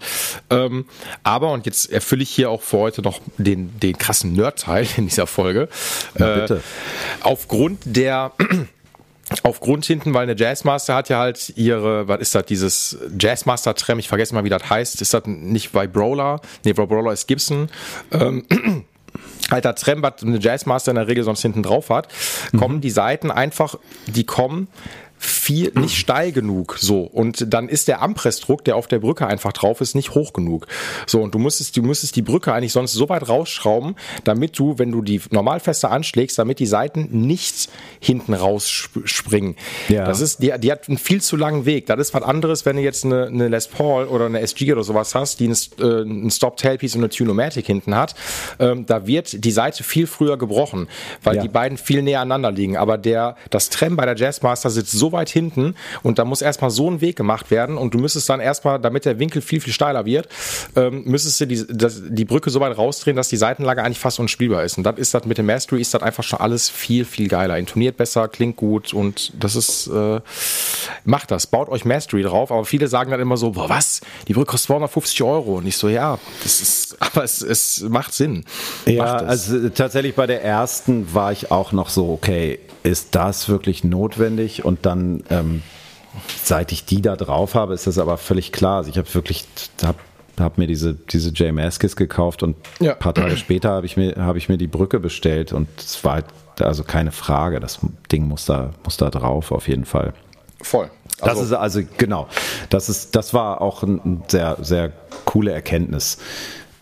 Ähm, 0.49 0.85
aber, 1.21 1.51
und 1.51 1.67
jetzt 1.67 1.91
erfülle 1.91 2.23
ich 2.23 2.31
hier 2.31 2.49
auch 2.49 2.63
für 2.63 2.79
heute 2.79 3.03
noch 3.03 3.21
den, 3.37 3.79
den 3.79 3.95
krassen 3.95 4.33
Nerd-Teil 4.33 4.87
in 4.97 5.07
dieser 5.07 5.27
Folge. 5.27 5.69
Ja, 6.17 6.35
bitte. 6.35 6.55
Äh, 6.55 6.59
aufgrund 7.21 7.81
der 7.83 8.31
aufgrund 9.43 9.85
hinten, 9.85 10.15
weil 10.15 10.23
eine 10.23 10.35
Jazzmaster 10.35 10.95
hat 10.95 11.09
ja 11.09 11.19
halt 11.19 11.53
ihre, 11.55 12.07
was 12.07 12.19
ist 12.19 12.33
das, 12.33 12.45
dieses 12.47 12.97
Jazzmaster-Trem, 13.19 13.99
ich 13.99 14.07
vergesse 14.07 14.33
mal, 14.33 14.43
wie 14.43 14.49
das 14.49 14.67
heißt, 14.67 14.99
ist 15.03 15.13
das 15.13 15.27
nicht 15.27 15.75
Vibrola? 15.75 16.41
Nee, 16.65 16.75
Vibrola 16.75 17.13
ist 17.13 17.27
Gibson. 17.27 17.69
Ähm, 18.11 18.45
alter 19.51 19.75
Trem, 19.75 20.01
was 20.01 20.23
eine 20.23 20.39
Jazzmaster 20.39 20.89
in 20.89 20.95
der 20.95 21.07
Regel 21.07 21.23
sonst 21.23 21.43
hinten 21.43 21.61
drauf 21.61 21.91
hat, 21.91 22.07
kommen 22.57 22.77
mhm. 22.77 22.81
die 22.81 22.89
Seiten 22.89 23.29
einfach, 23.29 23.75
die 24.07 24.23
kommen 24.23 24.67
viel, 25.19 25.73
nicht 25.75 25.97
steil 25.97 26.31
genug, 26.31 26.77
so. 26.79 27.01
Und 27.01 27.53
dann 27.53 27.67
ist 27.67 27.89
der 27.89 28.01
Ampressdruck, 28.01 28.63
der 28.63 28.77
auf 28.77 28.87
der 28.87 28.99
Brücke 28.99 29.27
einfach 29.27 29.51
drauf 29.51 29.81
ist, 29.81 29.93
nicht 29.93 30.15
hoch 30.15 30.31
genug. 30.31 30.65
So. 31.07 31.21
Und 31.21 31.35
du 31.35 31.39
musstest, 31.39 31.75
du 31.75 31.83
musstest 31.83 32.15
die 32.15 32.21
Brücke 32.21 32.53
eigentlich 32.53 32.71
sonst 32.71 32.93
so 32.93 33.09
weit 33.09 33.27
rausschrauben, 33.27 33.95
damit 34.23 34.57
du, 34.57 34.79
wenn 34.79 34.91
du 34.91 35.01
die 35.01 35.21
normal 35.31 35.59
fester 35.59 35.91
anschlägst, 35.91 36.39
damit 36.39 36.59
die 36.59 36.65
Seiten 36.65 37.09
nicht 37.11 37.69
hinten 37.99 38.33
rausspringen. 38.33 39.57
Ja. 39.89 40.05
Das 40.05 40.21
ist, 40.21 40.41
die, 40.41 40.53
die 40.57 40.71
hat 40.71 40.87
einen 40.87 40.97
viel 40.97 41.21
zu 41.21 41.35
langen 41.35 41.65
Weg. 41.65 41.87
Das 41.87 41.99
ist 41.99 42.13
was 42.13 42.23
anderes, 42.23 42.65
wenn 42.65 42.77
du 42.77 42.81
jetzt 42.81 43.03
eine, 43.03 43.27
eine 43.27 43.49
Les 43.49 43.67
Paul 43.67 44.05
oder 44.05 44.25
eine 44.25 44.39
SG 44.39 44.71
oder 44.71 44.83
sowas 44.83 45.13
hast, 45.15 45.41
die 45.41 45.45
einen, 45.45 45.57
äh, 45.79 46.01
einen 46.01 46.31
Stop-Tailpiece 46.31 46.95
und 46.95 47.01
eine 47.01 47.09
Tunomatic 47.09 47.65
hinten 47.65 47.93
hat. 47.93 48.15
Ähm, 48.59 48.85
da 48.85 49.05
wird 49.05 49.43
die 49.43 49.51
Seite 49.51 49.83
viel 49.83 50.07
früher 50.07 50.37
gebrochen, 50.37 50.87
weil 51.23 51.35
ja. 51.35 51.41
die 51.41 51.49
beiden 51.49 51.77
viel 51.77 52.01
näher 52.03 52.21
aneinander 52.21 52.51
liegen. 52.51 52.77
Aber 52.77 52.97
der, 52.97 53.35
das 53.49 53.69
Trem 53.69 53.97
bei 53.97 54.05
der 54.05 54.15
Jazzmaster 54.15 54.69
sitzt 54.69 54.93
so 54.93 55.08
weit 55.11 55.29
hinten, 55.29 55.75
und 56.03 56.19
da 56.19 56.25
muss 56.25 56.41
erstmal 56.41 56.69
so 56.69 56.89
ein 56.89 57.01
Weg 57.01 57.15
gemacht 57.15 57.51
werden 57.51 57.77
und 57.77 57.93
du 57.93 57.99
müsstest 57.99 58.29
dann 58.29 58.39
erstmal, 58.39 58.79
damit 58.79 59.05
der 59.05 59.19
Winkel 59.19 59.41
viel, 59.41 59.61
viel 59.61 59.73
steiler 59.73 60.05
wird, 60.05 60.27
ähm, 60.75 61.03
müsstest 61.05 61.41
du 61.41 61.47
die, 61.47 61.65
das, 61.67 62.01
die 62.07 62.25
Brücke 62.25 62.49
so 62.49 62.59
weit 62.59 62.77
rausdrehen, 62.77 63.15
dass 63.15 63.29
die 63.29 63.37
Seitenlage 63.37 63.83
eigentlich 63.83 63.99
fast 63.99 64.19
unspielbar 64.19 64.63
ist. 64.63 64.77
Und 64.77 64.83
dann 64.83 64.97
ist 64.97 65.13
das 65.13 65.25
mit 65.25 65.37
dem 65.37 65.45
Mastery 65.45 65.81
ist 65.81 65.93
das 65.93 66.01
einfach 66.01 66.23
schon 66.23 66.39
alles 66.39 66.69
viel, 66.69 67.05
viel 67.05 67.27
geiler. 67.27 67.57
Intoniert 67.57 67.97
besser, 67.97 68.27
klingt 68.27 68.55
gut 68.55 68.93
und 68.93 69.31
das 69.39 69.55
ist, 69.55 69.87
äh, 69.87 70.21
macht 71.03 71.31
das, 71.31 71.47
baut 71.47 71.69
euch 71.69 71.85
Mastery 71.85 72.23
drauf, 72.23 72.51
aber 72.51 72.65
viele 72.65 72.87
sagen 72.87 73.11
dann 73.11 73.19
immer 73.19 73.37
so, 73.37 73.51
boah, 73.51 73.69
was? 73.69 74.01
Die 74.27 74.33
Brücke 74.33 74.51
kostet 74.51 74.67
250 74.67 75.23
Euro. 75.23 75.57
Und 75.57 75.67
ich 75.67 75.77
so, 75.77 75.89
ja, 75.89 76.19
das 76.43 76.61
ist, 76.61 76.88
aber 76.99 77.23
es, 77.23 77.41
es 77.41 77.81
macht 77.81 78.13
Sinn. 78.13 78.45
Ja, 78.85 79.03
macht 79.03 79.25
also 79.25 79.69
tatsächlich 79.69 80.15
bei 80.15 80.27
der 80.27 80.43
ersten 80.43 81.13
war 81.13 81.31
ich 81.31 81.51
auch 81.51 81.71
noch 81.71 81.89
so, 81.89 82.09
okay, 82.09 82.59
ist 82.83 83.15
das 83.15 83.49
wirklich 83.49 83.83
notwendig? 83.83 84.65
Und 84.65 84.85
dann, 84.85 85.23
ähm, 85.29 85.61
seit 86.43 86.71
ich 86.71 86.85
die 86.85 87.01
da 87.01 87.15
drauf 87.15 87.55
habe, 87.55 87.73
ist 87.73 87.87
das 87.87 87.97
aber 87.97 88.17
völlig 88.17 88.51
klar. 88.51 88.77
Also 88.77 88.89
ich 88.89 88.97
habe 88.97 89.13
wirklich, 89.13 89.45
habe 89.83 89.99
hab 90.39 90.57
mir 90.57 90.67
diese, 90.67 90.93
diese 90.93 91.29
J. 91.29 91.53
Maskis 91.53 91.95
gekauft 91.95 92.43
und 92.43 92.55
ja. 92.79 92.93
ein 92.93 92.99
paar 92.99 93.13
Tage 93.13 93.37
später 93.37 93.69
habe 93.69 93.85
ich, 93.85 93.97
mir, 93.97 94.15
hab 94.17 94.35
ich 94.35 94.49
mir 94.49 94.57
die 94.57 94.67
Brücke 94.67 94.99
bestellt 94.99 95.53
und 95.53 95.67
es 95.77 96.03
war 96.03 96.13
halt 96.15 96.25
also 96.61 96.83
keine 96.83 97.11
Frage. 97.11 97.59
Das 97.59 97.79
Ding 98.11 98.27
muss 98.27 98.45
da, 98.45 98.71
muss 98.83 98.97
da 98.97 99.09
drauf, 99.09 99.51
auf 99.51 99.67
jeden 99.67 99.85
Fall. 99.85 100.13
Voll. 100.61 100.89
Also, 101.21 101.41
das 101.41 101.45
ist 101.47 101.53
also, 101.53 101.81
genau. 101.97 102.27
Das 102.69 102.89
ist, 102.89 103.15
das 103.15 103.33
war 103.33 103.61
auch 103.61 103.83
eine 103.83 104.21
sehr, 104.27 104.57
sehr 104.61 104.91
coole 105.25 105.51
Erkenntnis, 105.51 106.17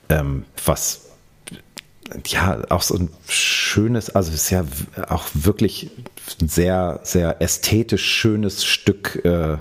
ähm, 0.10 0.46
was 0.66 1.08
ja, 2.28 2.62
auch 2.70 2.82
so 2.82 2.96
ein 2.96 3.10
schönes, 3.28 4.10
also 4.10 4.32
ist 4.32 4.50
ja 4.50 4.64
auch 5.10 5.26
wirklich 5.34 5.92
ein 6.42 6.48
sehr, 6.48 7.00
sehr 7.04 7.42
ästhetisch 7.42 8.06
schönes 8.06 8.64
Stück 8.64 9.24
äh, 9.26 9.58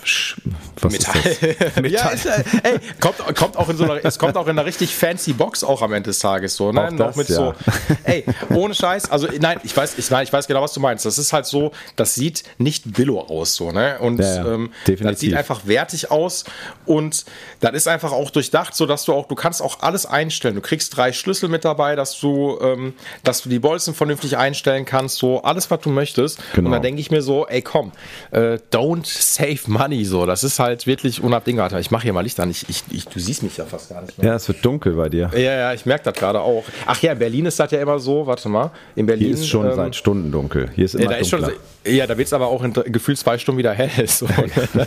was 0.00 0.92
Metall. 0.92 1.22
Metall. 1.76 1.86
ja, 1.86 2.08
ist, 2.08 2.26
äh, 2.26 2.44
ey, 2.62 2.80
kommt, 3.00 3.18
kommt 3.36 3.56
auch 3.56 3.68
in 3.68 3.76
so 3.76 3.84
einer, 3.84 4.04
es 4.04 4.18
kommt 4.18 4.36
auch 4.36 4.46
in 4.46 4.50
einer 4.50 4.64
richtig 4.64 4.94
fancy 4.94 5.32
Box 5.32 5.64
auch 5.64 5.82
am 5.82 5.92
Ende 5.92 6.10
des 6.10 6.18
Tages 6.18 6.56
so, 6.56 6.72
ne? 6.72 6.90
Noch 6.92 7.16
mit 7.16 7.28
ja. 7.28 7.36
so, 7.36 7.54
ey, 8.04 8.24
ohne 8.50 8.74
Scheiß, 8.74 9.10
also 9.10 9.28
nein, 9.40 9.60
ich 9.62 9.76
weiß, 9.76 9.98
ich, 9.98 10.10
nein, 10.10 10.24
ich 10.24 10.32
weiß 10.32 10.46
genau, 10.46 10.62
was 10.62 10.72
du 10.72 10.80
meinst. 10.80 11.04
Das 11.06 11.18
ist 11.18 11.32
halt 11.32 11.46
so, 11.46 11.72
das 11.96 12.14
sieht 12.14 12.44
nicht 12.58 12.92
billo 12.92 13.20
aus 13.20 13.54
so, 13.54 13.72
ne? 13.72 13.98
Und 14.00 14.18
ja, 14.18 14.36
ja, 14.36 14.54
ähm, 14.54 14.72
das 14.86 15.20
sieht 15.20 15.34
einfach 15.34 15.66
wertig 15.66 16.10
aus 16.10 16.44
und 16.86 17.24
das 17.60 17.72
ist 17.72 17.88
einfach 17.88 18.12
auch 18.12 18.30
durchdacht, 18.30 18.74
so 18.74 18.86
dass 18.86 19.04
du 19.04 19.12
auch, 19.12 19.26
du 19.26 19.34
kannst 19.34 19.62
auch 19.62 19.80
alles 19.80 20.06
einstellen. 20.06 20.54
Du 20.54 20.60
kriegst 20.60 20.96
drei 20.96 21.12
Schlüssel 21.12 21.48
mit 21.48 21.64
dabei, 21.64 21.96
dass 21.96 22.18
du, 22.18 22.58
ähm, 22.60 22.94
dass 23.22 23.42
du 23.42 23.48
die 23.48 23.58
Bolzen 23.58 23.94
vernünftig 23.94 24.36
einstellen 24.36 24.84
kannst, 24.84 25.18
so 25.18 25.42
alles, 25.42 25.70
was 25.70 25.80
du 25.80 25.90
möchtest. 25.90 26.40
Genau. 26.54 26.68
Und 26.68 26.72
da 26.72 26.78
denke 26.78 27.00
ich 27.00 27.10
mir 27.10 27.22
so, 27.22 27.46
ey, 27.46 27.62
komm, 27.62 27.92
äh, 28.30 28.58
don't 28.72 29.06
save 29.06 29.60
money 29.66 29.83
Money 29.84 30.04
so. 30.04 30.26
Das 30.26 30.44
ist 30.44 30.58
halt 30.58 30.86
wirklich 30.86 31.22
unabdingbar. 31.22 31.72
Ich 31.78 31.90
mache 31.90 32.04
hier 32.04 32.12
mal 32.12 32.22
Licht 32.22 32.40
an. 32.40 32.50
Ich, 32.50 32.66
ich, 32.68 32.82
ich, 32.90 33.06
du 33.06 33.20
siehst 33.20 33.42
mich 33.42 33.56
ja 33.56 33.64
fast 33.64 33.90
gar 33.90 34.00
nicht 34.02 34.16
mehr. 34.18 34.28
Ja, 34.28 34.34
es 34.36 34.48
wird 34.48 34.64
dunkel 34.64 34.94
bei 34.94 35.08
dir. 35.08 35.30
Ja, 35.34 35.38
ja, 35.38 35.74
ich 35.74 35.84
merke 35.84 36.04
das 36.04 36.14
gerade 36.14 36.40
auch. 36.40 36.64
Ach 36.86 37.00
ja, 37.02 37.12
in 37.12 37.18
Berlin 37.18 37.46
ist 37.46 37.60
das 37.60 37.70
ja 37.70 37.80
immer 37.80 37.98
so. 37.98 38.26
Warte 38.26 38.48
mal. 38.48 38.70
In 38.96 39.06
Berlin 39.06 39.26
Hier 39.26 39.34
ist 39.34 39.46
schon 39.46 39.66
ähm, 39.66 39.74
seit 39.76 39.94
Stunden 39.96 40.32
dunkel. 40.32 40.70
Hier 40.74 40.86
ist 40.86 40.94
immer 40.94 41.04
ja, 41.04 41.10
da 41.10 41.20
dunkler. 41.20 41.38
Ist 41.48 41.56
schon, 41.84 41.94
ja, 41.94 42.06
da 42.06 42.16
wird 42.16 42.26
es 42.26 42.32
aber 42.32 42.46
auch 42.46 42.62
in 42.62 42.72
gefühlt 42.72 43.18
zwei 43.18 43.36
Stunden 43.38 43.58
wieder 43.58 43.72
hell. 43.72 44.06
So, 44.08 44.26
ne? 44.74 44.86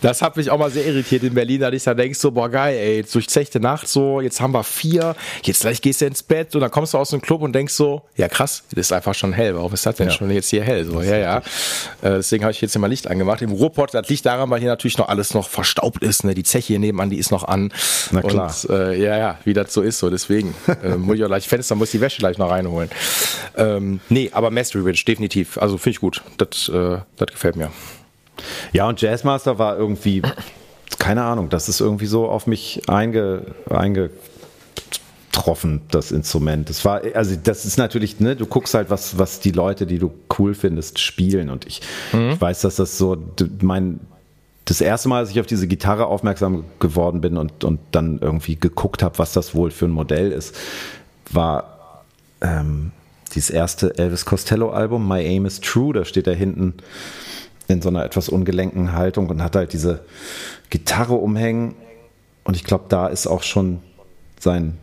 das, 0.00 0.22
hat 0.22 0.36
mich 0.36 0.50
auch 0.50 0.58
mal 0.58 0.70
sehr 0.70 0.86
irritiert 0.86 1.22
in 1.22 1.34
Berlin, 1.34 1.60
da 1.60 1.70
ich 1.70 1.84
da 1.84 1.94
denkst 1.94 2.18
so, 2.18 2.30
boah 2.30 2.48
geil, 2.48 2.76
ey, 2.76 2.96
jetzt 2.96 3.14
durchzechte 3.14 3.60
Nacht 3.60 3.88
so, 3.88 4.20
jetzt 4.20 4.40
haben 4.40 4.52
wir 4.52 4.64
vier, 4.64 5.14
jetzt 5.42 5.60
gleich 5.60 5.80
gehst 5.80 6.00
du 6.00 6.06
ins 6.06 6.22
Bett 6.22 6.54
und 6.54 6.60
dann 6.60 6.70
kommst 6.70 6.94
du 6.94 6.98
aus 6.98 7.10
dem 7.10 7.20
Club 7.20 7.42
und 7.42 7.52
denkst 7.52 7.74
so, 7.74 8.02
ja 8.16 8.28
krass, 8.28 8.64
das 8.70 8.86
ist 8.86 8.92
einfach 8.92 9.14
schon 9.14 9.32
hell. 9.32 9.54
Warum 9.54 9.72
ist 9.72 9.86
das 9.86 9.96
denn 9.96 10.08
ja. 10.08 10.14
schon 10.14 10.30
jetzt 10.30 10.50
hier 10.50 10.62
hell? 10.62 10.84
So, 10.84 11.02
ja, 11.02 11.16
ja. 11.16 11.38
Äh, 11.38 11.42
deswegen 12.16 12.44
habe 12.44 12.52
ich 12.52 12.60
jetzt 12.60 12.74
immer 12.76 12.88
Licht 12.88 13.06
angemacht. 13.06 13.42
Im 13.42 13.52
Ruhrpott, 13.52 13.94
das 13.94 14.08
liegt 14.08 14.26
daran, 14.26 14.50
weil 14.50 14.60
hier 14.60 14.68
natürlich 14.68 14.98
noch 14.98 15.08
alles 15.08 15.34
noch 15.34 15.48
verstaubt 15.48 16.02
ist. 16.02 16.24
Ne? 16.24 16.34
Die 16.34 16.42
Zeche 16.42 16.68
hier 16.68 16.78
nebenan, 16.78 17.10
die 17.10 17.18
ist 17.18 17.30
noch 17.30 17.44
an. 17.44 17.72
Na 18.10 18.22
klar. 18.22 18.54
Und, 18.64 18.70
äh, 18.70 18.94
ja, 18.96 19.16
ja, 19.16 19.38
wie 19.44 19.54
das 19.54 19.72
so 19.72 19.82
ist, 19.82 19.98
so 19.98 20.10
deswegen. 20.10 20.54
äh, 20.82 20.96
muss 20.96 21.16
ich 21.16 21.24
auch 21.24 21.28
gleich 21.28 21.48
Fenster, 21.48 21.74
muss 21.74 21.90
die 21.90 22.00
Wäsche 22.00 22.18
gleich 22.18 22.38
noch 22.38 22.50
reinholen. 22.50 22.90
Ähm, 23.56 24.00
nee, 24.08 24.30
aber 24.32 24.50
Mastery 24.50 24.82
Ridge, 24.82 25.04
definitiv. 25.06 25.58
Also 25.58 25.78
finde 25.78 25.90
ich 25.90 26.00
gut. 26.00 26.22
Das, 26.36 26.68
äh, 26.68 26.98
das 27.16 27.28
gefällt 27.28 27.56
mir. 27.56 27.70
Ja, 28.72 28.88
und 28.88 29.00
Jazzmaster 29.00 29.58
war 29.58 29.76
irgendwie, 29.76 30.22
keine 30.98 31.24
Ahnung, 31.24 31.48
das 31.48 31.68
ist 31.68 31.80
irgendwie 31.80 32.06
so 32.06 32.28
auf 32.28 32.46
mich 32.46 32.82
einge, 32.88 33.54
eingetroffen, 33.68 34.12
das 35.90 36.12
Instrument. 36.12 36.68
Das 36.68 36.84
war, 36.84 37.02
also 37.14 37.36
das 37.42 37.64
ist 37.64 37.78
natürlich, 37.78 38.20
ne, 38.20 38.36
du 38.36 38.46
guckst 38.46 38.74
halt, 38.74 38.90
was, 38.90 39.18
was 39.18 39.40
die 39.40 39.52
Leute, 39.52 39.86
die 39.86 39.98
du 39.98 40.12
cool 40.38 40.54
findest, 40.54 40.98
spielen. 40.98 41.50
Und 41.50 41.66
ich, 41.66 41.80
mhm. 42.12 42.30
ich 42.30 42.40
weiß, 42.40 42.60
dass 42.62 42.76
das 42.76 42.98
so 42.98 43.16
mein 43.60 44.00
das 44.68 44.80
erste 44.82 45.08
Mal, 45.08 45.20
als 45.20 45.30
ich 45.30 45.40
auf 45.40 45.46
diese 45.46 45.66
Gitarre 45.66 46.06
aufmerksam 46.06 46.64
geworden 46.78 47.22
bin 47.22 47.38
und, 47.38 47.64
und 47.64 47.80
dann 47.90 48.18
irgendwie 48.20 48.56
geguckt 48.56 49.02
habe, 49.02 49.18
was 49.18 49.32
das 49.32 49.54
wohl 49.54 49.70
für 49.70 49.86
ein 49.86 49.90
Modell 49.90 50.30
ist, 50.30 50.54
war 51.30 52.04
ähm, 52.42 52.92
dieses 53.34 53.48
erste 53.48 53.96
Elvis 53.98 54.26
Costello-Album, 54.26 55.06
My 55.08 55.20
Aim 55.20 55.46
is 55.46 55.60
True. 55.60 55.94
Da 55.94 56.04
steht 56.04 56.26
da 56.26 56.32
hinten 56.32 56.74
in 57.68 57.82
so 57.82 57.90
einer 57.90 58.04
etwas 58.04 58.28
ungelenken 58.28 58.92
Haltung 58.92 59.28
und 59.28 59.42
hat 59.42 59.54
halt 59.54 59.72
diese 59.72 60.00
Gitarre 60.70 61.14
umhängen. 61.14 61.74
Und 62.44 62.56
ich 62.56 62.64
glaube, 62.64 62.86
da 62.88 63.06
ist 63.06 63.26
auch 63.26 63.42
schon 63.42 63.80
sein 64.40 64.78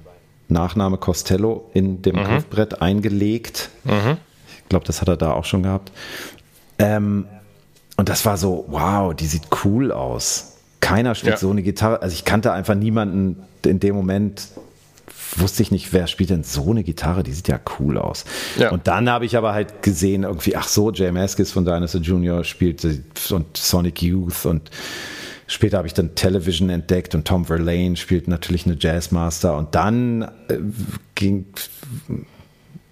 Nachname 0.48 0.98
Costello 0.98 1.70
in 1.74 2.04
dem 2.04 2.16
mhm. 2.16 2.24
Griffbrett 2.24 2.82
eingelegt. 2.82 3.70
Mhm. 3.84 4.18
Ich 4.60 4.70
glaube, 4.70 4.86
das 4.86 5.02
hat 5.02 5.08
er 5.08 5.18
da 5.18 5.34
auch 5.34 5.46
schon 5.46 5.64
gehabt. 5.64 5.92
Ähm, 6.78 7.26
und 7.98 8.10
das 8.10 8.26
war 8.26 8.38
so, 8.38 8.66
wow, 8.68 9.14
die 9.16 9.26
sieht 9.26 9.48
cool 9.64 9.92
aus. 9.92 10.58
Keiner 10.82 11.16
spielt 11.16 11.36
ja. 11.36 11.40
so 11.40 11.50
eine 11.50 11.64
Gitarre. 11.64 12.02
Also 12.02 12.14
ich 12.14 12.26
kannte 12.26 12.52
einfach 12.52 12.76
niemanden 12.76 13.44
in 13.66 13.80
dem 13.80 13.96
Moment, 13.96 14.50
wusste 15.38 15.64
ich 15.64 15.72
nicht, 15.72 15.94
wer 15.94 16.08
spielt 16.08 16.30
denn 16.30 16.44
so 16.44 16.72
eine 16.72 16.84
Gitarre, 16.84 17.24
die 17.24 17.34
sieht 17.34 17.48
ja 17.48 17.60
cool 17.80 17.98
aus. 17.98 18.26
Ja. 18.58 18.72
Und 18.72 18.88
dann 18.88 19.10
habe 19.10 19.26
ich 19.26 19.38
aber 19.38 19.54
halt 19.54 19.82
gesehen, 19.82 20.24
irgendwie, 20.24 20.56
ach 20.56 20.68
so, 20.68 20.92
Jay 20.92 21.12
Maskis 21.12 21.52
von 21.52 21.66
Dinosaur 21.66 22.02
Jr. 22.02 22.44
spielt 22.44 22.86
und 23.30 23.58
Sonic 23.58 24.02
Youth 24.02 24.46
und 24.46 24.70
später 25.48 25.78
habe 25.78 25.88
ich 25.88 25.94
dann 25.94 26.16
Television 26.16 26.70
entdeckt 26.70 27.16
und 27.16 27.26
Tom 27.28 27.46
Verlaine 27.46 27.96
spielt 27.98 28.28
natürlich 28.28 28.66
eine 28.66 28.78
Jazzmaster 28.80 29.58
und 29.58 29.76
dann 29.76 30.24
äh, 30.48 30.60
ging, 31.16 31.46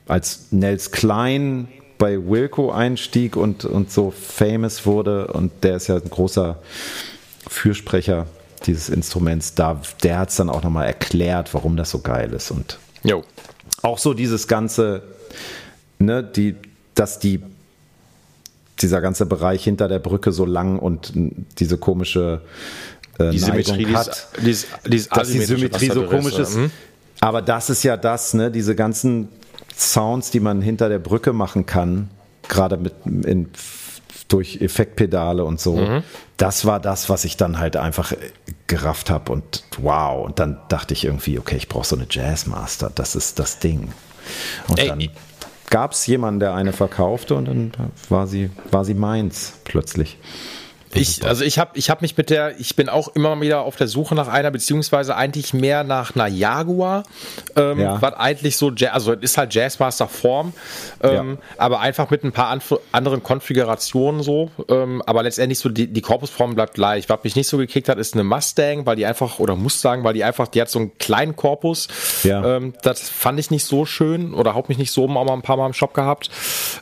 als 0.08 0.48
Nels 0.52 0.92
Klein 0.92 1.68
bei 1.98 2.18
Wilco 2.18 2.72
einstieg 2.72 3.36
und, 3.36 3.66
und 3.66 3.92
so 3.92 4.12
famous 4.12 4.86
wurde 4.86 5.28
und 5.28 5.52
der 5.64 5.78
ist 5.78 5.88
ja 5.88 5.96
ein 5.96 6.10
großer 6.10 6.60
Fürsprecher 7.48 8.28
dieses 8.66 8.90
Instruments, 8.90 9.56
da, 9.56 9.82
der 10.04 10.20
hat 10.20 10.30
es 10.30 10.38
dann 10.38 10.50
auch 10.50 10.64
nochmal 10.64 10.88
erklärt, 10.88 11.54
warum 11.54 11.76
das 11.78 11.90
so 11.90 12.00
geil 12.00 12.32
ist. 12.34 12.52
Und 12.52 12.78
jo. 13.04 13.24
auch 13.82 13.98
so 13.98 14.14
dieses 14.14 14.48
ganze, 14.48 15.04
ne, 16.00 16.24
die, 16.24 16.56
dass 16.96 17.20
die 17.20 17.42
dieser 18.82 19.02
ganze 19.02 19.26
Bereich 19.26 19.64
hinter 19.64 19.88
der 19.88 20.00
Brücke 20.00 20.32
so 20.32 20.46
lang 20.46 20.80
und 20.80 21.14
diese 21.60 21.78
komische 21.78 22.42
äh, 23.20 23.30
die 23.30 23.40
Symmetrie 23.40 23.94
hat, 23.94 24.28
dieses, 24.44 24.68
dieses 24.86 25.10
dass 25.10 25.30
die 25.30 25.40
Symmetrie 25.40 25.90
so 25.90 26.04
komisch 26.04 26.38
ist. 26.38 26.58
Mhm. 26.58 26.72
Aber 27.20 27.42
das 27.42 27.70
ist 27.70 27.84
ja 27.84 27.96
das, 27.96 28.34
ne, 28.34 28.52
diese 28.52 28.76
ganzen 28.76 29.30
Sounds, 29.78 30.32
die 30.32 30.40
man 30.40 30.62
hinter 30.62 30.90
der 30.90 31.00
Brücke 31.00 31.34
machen 31.34 31.66
kann, 31.66 32.10
gerade 32.48 32.78
mit 32.78 32.94
in 33.06 33.50
durch 34.28 34.62
Effektpedale 34.62 35.46
und 35.46 35.60
so. 35.60 35.76
Mhm. 35.76 36.04
Das 36.38 36.66
war 36.66 36.80
das, 36.80 37.10
was 37.10 37.24
ich 37.24 37.38
dann 37.38 37.60
halt 37.60 37.78
einfach 37.78 38.14
gerafft 38.68 39.10
habe 39.10 39.32
und 39.32 39.64
wow. 39.78 40.26
Und 40.26 40.40
dann 40.40 40.60
dachte 40.70 40.94
ich 40.94 41.06
irgendwie, 41.06 41.40
okay, 41.40 41.56
ich 41.56 41.68
brauche 41.68 41.86
so 41.86 41.96
eine 41.96 42.08
Jazzmaster. 42.10 42.92
Das 42.94 43.16
ist 43.16 43.40
das 43.40 43.60
Ding. 43.60 43.90
Und 44.68 44.80
Ey, 44.80 44.88
dann 44.88 45.10
gab 45.70 45.92
es 45.92 46.06
jemanden, 46.08 46.40
der 46.40 46.54
eine 46.54 46.74
verkaufte 46.74 47.36
und 47.36 47.46
dann 47.46 47.72
war 48.10 48.28
sie, 48.28 48.50
war 48.72 48.86
sie 48.86 48.94
meins 48.94 49.54
plötzlich. 49.64 50.18
Ich, 50.96 51.26
also 51.26 51.44
ich 51.44 51.60
habe 51.60 51.72
ich 51.78 51.90
hab 51.90 52.02
mich 52.02 52.16
mit 52.18 52.30
der, 52.30 52.60
ich 52.60 52.76
bin 52.76 52.90
auch 52.90 53.10
immer 53.16 53.40
wieder 53.42 53.62
auf 53.62 53.76
der 53.76 53.88
Suche 53.88 54.16
nach 54.16 54.28
einer, 54.28 54.52
beziehungsweise 54.52 55.16
eigentlich 55.16 55.54
mehr 55.54 55.84
nach 55.84 56.16
einer 56.16 56.28
Jaguar, 56.28 57.04
ähm, 57.56 57.80
ja. 57.80 58.02
was 58.02 58.14
eigentlich 58.14 58.58
so, 58.58 58.72
also 58.92 59.14
ist 59.14 59.38
halt 59.38 59.54
Jazzmaster 59.54 60.08
Form, 60.08 60.54
ähm, 61.02 61.12
ja. 61.14 61.38
aber 61.58 61.80
einfach 61.80 62.10
mit 62.10 62.24
ein 62.24 62.32
paar 62.32 62.58
anderen 62.92 63.24
Konfigurationen 63.24 64.22
so, 64.22 64.52
ähm, 64.70 65.02
aber 65.06 65.24
letztendlich 65.24 65.60
so 65.60 65.70
die, 65.70 65.88
die 65.88 66.02
Korpusform 66.02 66.56
bleibt 66.56 66.76
gleich. 66.76 67.10
Was 67.10 67.24
mich 67.24 67.36
nicht 67.36 67.48
so 67.48 67.58
gekickt 67.58 67.90
hat, 67.90 67.98
ist 67.98 68.14
eine 68.14 68.24
Mustang, 68.24 68.86
weil 68.86 68.96
die 68.96 69.06
einfach, 69.06 69.40
oder 69.40 69.56
muss 69.56 69.82
sagen, 69.82 70.04
weil 70.04 70.14
die 70.14 70.24
einfach, 70.24 70.48
die 70.48 70.62
hat 70.62 70.70
so 70.70 70.80
einen 70.80 70.98
kleinen 70.98 71.36
Korpus, 71.36 71.88
ja. 72.24 72.58
ähm, 72.58 72.74
das 72.84 73.10
fand 73.10 73.40
ich 73.40 73.52
nicht 73.52 73.66
so 73.66 73.86
schön 73.86 74.34
oder 74.34 74.54
haupt 74.54 74.70
mich 74.70 74.78
nicht 74.78 74.92
so 74.92 75.06
um, 75.06 75.18
auch 75.18 75.26
mal 75.26 75.34
ein 75.34 75.42
paar 75.42 75.58
Mal 75.58 75.68
im 75.68 75.74
Shop 75.74 75.94
gehabt. 75.94 76.30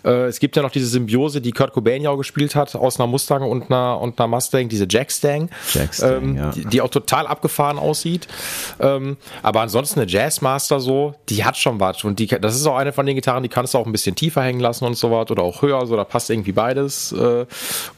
Äh, 0.04 0.26
es 0.26 0.40
gibt 0.40 0.56
ja 0.56 0.62
noch 0.62 0.72
diese 0.72 0.88
Symbiose, 0.88 1.42
die 1.42 1.52
Kurt 1.52 1.74
Cobain 1.74 2.02
ja 2.02 2.10
auch 2.10 2.18
gespielt 2.18 2.56
hat, 2.56 2.76
aus 2.76 3.00
einer 3.00 3.08
Mustang 3.08 3.44
und 3.44 3.72
einer, 3.72 4.01
und 4.02 4.20
einer 4.20 4.28
Mustang, 4.28 4.70
diese 4.70 4.86
Jackstang, 4.90 5.50
Jackstang 5.74 6.24
ähm, 6.24 6.36
ja. 6.36 6.52
die, 6.52 6.66
die, 6.66 6.82
auch 6.82 6.90
total 6.90 7.28
abgefahren 7.28 7.78
aussieht. 7.78 8.28
Ähm, 8.80 9.18
aber 9.44 9.62
ansonsten 9.62 10.00
eine 10.00 10.10
Jazzmaster 10.10 10.80
so, 10.80 11.16
die 11.30 11.44
hat 11.46 11.58
schon 11.58 11.80
was. 11.80 12.04
Und 12.04 12.20
die, 12.20 12.28
das 12.28 12.56
ist 12.56 12.66
auch 12.66 12.78
eine 12.78 12.94
von 12.94 13.06
den 13.06 13.16
Gitarren, 13.16 13.44
die 13.44 13.50
kannst 13.50 13.74
du 13.74 13.78
auch 13.78 13.86
ein 13.86 13.92
bisschen 13.92 14.16
tiefer 14.16 14.42
hängen 14.42 14.60
lassen 14.60 14.86
und 14.86 14.98
so 14.98 15.12
was 15.12 15.30
oder 15.32 15.44
auch 15.44 15.62
höher, 15.62 15.86
so 15.86 15.96
da 15.96 16.04
passt 16.04 16.30
irgendwie 16.30 16.52
beides. 16.52 17.12
Äh, 17.12 17.46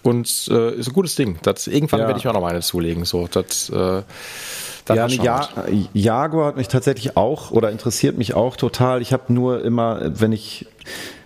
und 0.04 0.48
äh, 0.50 0.76
ist 0.76 0.88
ein 0.88 0.94
gutes 0.94 1.16
Ding. 1.16 1.40
Das, 1.44 1.68
irgendwann 1.68 2.02
ja. 2.02 2.08
werde 2.08 2.20
ich 2.20 2.26
mir 2.26 2.32
auch 2.32 2.40
noch 2.40 2.48
eine 2.48 2.62
zulegen. 2.62 3.06
So, 3.06 3.28
das, 3.28 3.70
äh, 3.70 4.04
ja, 4.90 5.08
ja 5.08 5.50
Jaguar 5.94 6.48
hat 6.48 6.58
mich 6.58 6.68
tatsächlich 6.68 7.16
auch 7.16 7.52
oder 7.52 7.72
interessiert 7.72 8.18
mich 8.18 8.34
auch 8.34 8.56
total. 8.58 9.02
Ich 9.02 9.14
habe 9.14 9.32
nur 9.32 9.64
immer, 9.64 10.02
wenn 10.20 10.32
ich, 10.32 10.66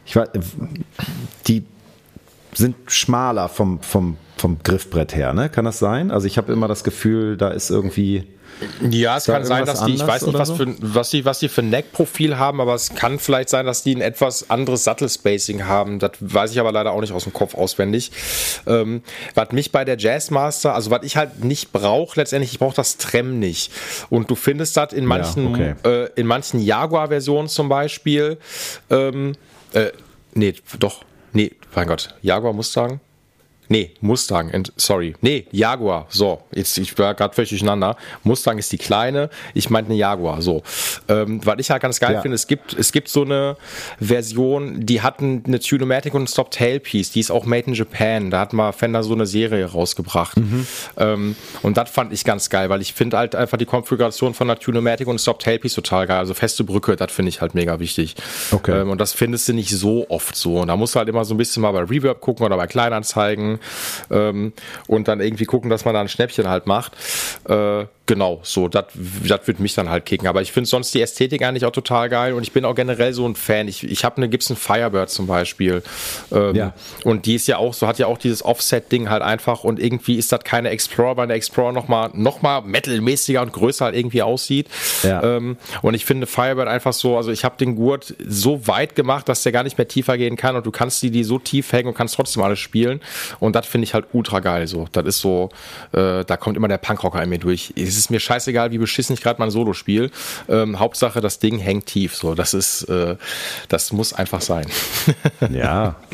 ich 0.06 0.16
weiß, 0.16 0.30
die 1.48 1.66
sind 2.58 2.76
schmaler 2.88 3.50
vom, 3.50 3.82
vom, 3.82 4.18
vom 4.38 4.58
Griffbrett 4.64 5.16
her, 5.16 5.34
ne? 5.34 5.50
Kann 5.50 5.66
das 5.66 5.80
sein? 5.80 6.12
Also 6.12 6.28
ich 6.28 6.38
habe 6.38 6.52
immer 6.52 6.68
das 6.68 6.84
Gefühl, 6.84 7.38
da 7.38 7.50
ist 7.50 7.70
irgendwie 7.70 8.28
ja, 8.90 9.18
es 9.18 9.26
kann 9.26 9.46
sein, 9.46 9.66
dass 9.66 9.84
die, 9.86 9.94
ich 9.94 10.06
weiß 10.06 10.26
nicht, 10.26 10.38
was, 10.38 10.48
so? 10.48 10.56
für, 10.56 10.76
was, 10.80 11.12
die, 11.12 11.26
was 11.26 11.40
die 11.40 11.48
für 11.48 11.62
ein 11.62 11.70
Neck-Profil 11.70 12.38
haben, 12.38 12.60
aber 12.60 12.74
es 12.74 12.96
kann 12.96 13.20
vielleicht 13.20 13.50
sein, 13.50 13.66
dass 13.66 13.84
die 13.84 13.96
ein 13.96 14.02
etwas 14.02 14.50
anderes 14.50 14.84
Sattelspacing 14.84 15.66
haben. 15.66 16.00
Das 16.00 16.12
weiß 16.20 16.52
ich 16.52 16.60
aber 16.60 16.72
leider 16.72 16.92
auch 16.92 17.02
nicht 17.02 17.14
aus 17.14 17.24
dem 17.24 17.34
Kopf 17.34 17.54
auswendig. 17.54 18.12
Ähm, 18.66 19.04
was 19.36 19.52
mich 19.52 19.72
bei 19.72 19.86
der 19.86 19.98
Jazzmaster, 19.98 20.74
also 20.74 20.90
was 20.90 21.04
ich 21.04 21.18
halt 21.18 21.44
nicht 21.44 21.72
brauche, 21.72 22.20
letztendlich, 22.20 22.52
ich 22.52 22.60
brauche 22.60 22.76
das 22.76 22.98
Trem 22.98 23.40
nicht. 23.40 23.72
Und 24.10 24.32
du 24.32 24.36
findest 24.36 24.76
das 24.76 24.92
in 24.94 25.06
manchen, 25.06 25.56
ja, 25.56 25.76
okay. 25.84 26.06
äh, 26.06 26.10
in 26.16 26.26
manchen 26.26 26.60
Jaguar-Versionen 26.60 27.50
zum 27.50 27.70
Beispiel. 27.70 28.38
Ähm, 28.90 29.34
äh, 29.74 29.92
nee, 30.34 30.56
doch. 30.80 31.04
Mein 31.76 31.88
Gott, 31.88 32.16
Jaguar 32.22 32.54
Mustang. 32.54 33.00
Nee, 33.70 33.92
Mustang, 34.02 34.52
sorry. 34.78 35.16
Nee, 35.22 35.46
Jaguar. 35.52 36.06
So, 36.10 36.42
jetzt, 36.54 36.78
ich 36.78 36.98
war 36.98 37.14
gerade 37.16 37.34
völlig 37.34 37.50
durcheinander. 37.50 37.98
Mustang 38.24 38.58
ist 38.58 38.72
die 38.72 38.78
kleine, 38.78 39.30
ich 39.54 39.70
meinte 39.70 39.92
eine 39.92 40.00
Jaguar. 40.00 40.42
So. 40.42 40.64
Ähm, 41.10 41.42
was 41.44 41.58
ich 41.60 41.70
halt 41.70 41.82
ganz 41.82 42.00
geil 42.00 42.14
ja. 42.14 42.22
finde, 42.22 42.36
es 42.36 42.48
gibt, 42.48 42.74
es 42.74 42.92
gibt 42.92 43.10
so 43.10 43.24
eine 43.24 43.58
Version, 44.00 44.86
die 44.86 45.02
hatten 45.02 45.44
eine 45.46 45.60
Tunematic 45.60 46.14
und 46.14 46.24
ein 46.24 46.28
Stop 46.28 46.52
Tailpiece, 46.52 47.12
die 47.12 47.20
ist 47.20 47.32
auch 47.32 47.46
made 47.46 47.68
in 47.68 47.74
Japan. 47.74 48.32
Da 48.32 48.40
hat 48.40 48.54
mal 48.54 48.72
Fender 48.72 49.04
so 49.04 49.14
eine 49.14 49.26
Serie 49.26 49.66
rausgebracht. 49.66 50.38
Mhm. 50.38 50.68
Ähm, 50.98 51.36
und 51.62 51.78
das 51.78 51.90
fand 51.90 52.14
ich 52.14 52.24
ganz 52.24 52.50
geil, 52.50 52.70
weil 52.70 52.82
ich 52.82 52.94
finde 52.94 53.18
halt 53.18 53.36
einfach 53.36 53.58
die 53.58 53.66
Konfiguration 53.66 54.34
von 54.34 54.50
einer 54.50 54.60
Tunematic 54.60 55.08
und 55.08 55.20
Stop 55.20 55.40
Tailpiece 55.40 55.74
total 55.74 56.08
geil. 56.08 56.20
Also 56.20 56.34
feste 56.34 56.64
Brücke, 56.64 56.96
das 56.96 57.12
finde 57.12 57.30
ich 57.30 57.42
halt 57.42 57.54
mega 57.54 57.80
wichtig. 57.80 58.16
Okay. 58.52 58.82
Ähm, 58.82 58.90
und 58.90 59.02
das 59.02 59.14
findest 59.14 59.48
du 59.50 59.54
nicht 59.54 59.72
so 59.72 60.10
oft 60.10 60.36
so. 60.36 60.60
Und 60.60 60.70
da 60.70 60.78
musst 60.78 60.96
du 60.96 61.00
halt 61.00 61.10
immer 61.10 61.26
so 61.26 61.34
ein 61.34 61.38
bisschen 61.38 61.62
mal 61.62 61.72
bei 61.72 61.82
Reverb 61.82 62.22
gucken 62.22 62.46
oder 62.46 62.56
bei 62.56 62.68
Kleinanzeigen 62.68 63.57
ähm, 64.12 64.54
und 64.88 65.08
dann 65.08 65.20
irgendwie 65.20 65.46
gucken, 65.46 65.70
dass 65.70 65.86
man 65.86 65.94
da 65.94 66.02
ein 66.02 66.10
Schnäppchen 66.10 66.48
halt 66.48 66.68
macht. 66.68 66.94
Äh, 67.48 67.86
genau, 68.08 68.40
so, 68.42 68.68
das 68.68 68.86
wird 68.96 69.60
mich 69.60 69.76
dann 69.76 69.90
halt 69.90 70.06
kicken. 70.06 70.28
Aber 70.28 70.42
ich 70.42 70.52
finde 70.52 70.68
sonst 70.68 70.94
die 70.96 71.02
Ästhetik 71.02 71.44
eigentlich 71.44 71.66
auch 71.66 71.72
total 71.72 72.10
geil 72.10 72.34
und 72.34 72.44
ich 72.44 72.52
bin 72.52 72.66
auch 72.66 72.74
generell 72.74 73.14
so 73.14 73.28
ein 73.28 73.36
Fan. 73.36 73.68
Ich, 73.68 73.84
ich 73.84 74.04
habe 74.04 74.18
eine 74.18 74.30
Gibson 74.30 74.56
Firebird 74.56 75.10
zum 75.10 75.28
Beispiel. 75.28 75.84
Ähm, 76.32 76.56
ja. 76.56 76.74
Und 77.04 77.26
die 77.26 77.36
ist 77.36 77.48
ja 77.48 77.58
auch, 77.58 77.74
so 77.74 77.88
hat 77.88 78.00
ja 78.00 78.08
auch 78.08 78.18
dieses 78.18 78.44
Offset-Ding 78.44 79.10
halt 79.10 79.22
einfach 79.22 79.64
und 79.64 79.80
irgendwie 79.80 80.16
ist 80.16 80.32
das 80.32 80.40
keine 80.44 80.70
Explorer, 80.70 81.18
weil 81.18 81.28
der 81.28 81.36
Explorer 81.36 81.74
nochmal 81.74 82.10
noch 82.14 82.42
mal 82.42 82.62
metalmäßiger 82.62 83.42
und 83.42 83.54
größer 83.54 83.86
halt 83.86 83.96
irgendwie 83.96 84.24
aussieht. 84.24 84.68
Ja. 85.04 85.22
Ähm, 85.22 85.58
und 85.82 85.94
ich 85.94 86.06
finde 86.06 86.26
Firebird 86.26 86.68
einfach 86.68 86.94
so, 86.94 87.18
also 87.18 87.32
ich 87.32 87.44
habe 87.44 87.58
den 87.58 87.76
Gurt 87.76 88.16
so 88.26 88.68
weit 88.68 88.96
gemacht, 88.96 89.30
dass 89.30 89.44
der 89.44 89.52
gar 89.52 89.64
nicht 89.64 89.78
mehr 89.78 89.88
tiefer 89.88 90.18
gehen 90.18 90.38
kann 90.38 90.56
und 90.56 90.66
du 90.66 90.72
kannst 90.72 91.04
die, 91.04 91.12
die 91.12 91.24
so 91.24 91.40
tief 91.40 91.72
hängen 91.74 91.90
und 91.90 91.94
kannst 91.94 92.16
trotzdem 92.16 92.42
alles 92.42 92.60
spielen. 92.60 93.02
Und 93.40 93.56
das 93.56 93.66
finde 93.66 93.84
ich 93.84 93.94
halt 93.94 94.06
ultra 94.14 94.40
geil 94.40 94.68
so. 94.68 94.88
Das 94.94 95.06
ist 95.06 95.20
so, 95.20 95.50
äh, 95.92 96.24
da 96.24 96.38
kommt 96.38 96.56
immer 96.56 96.70
der 96.70 96.78
Punkrocker 96.78 97.22
in 97.22 97.30
mir 97.30 97.40
durch. 97.40 97.74
Es 97.98 98.06
ist 98.06 98.12
mir 98.12 98.20
scheißegal, 98.20 98.72
wie 98.72 98.78
beschissen 98.78 99.16
ich 99.16 99.22
gerade 99.22 99.40
mein 99.40 99.50
Solo 99.50 99.74
spiele. 99.74 100.12
Ähm, 100.48 100.78
Hauptsache, 100.80 101.20
das 101.20 101.40
Ding 101.40 101.58
hängt 101.58 101.88
tief. 101.88 102.16
So, 102.16 102.36
das 102.36 102.54
ist, 102.54 102.84
äh, 102.84 103.16
das 103.70 103.92
muss 103.92 104.14
einfach 104.14 104.42
sein. 104.42 104.68
ja. 105.52 105.96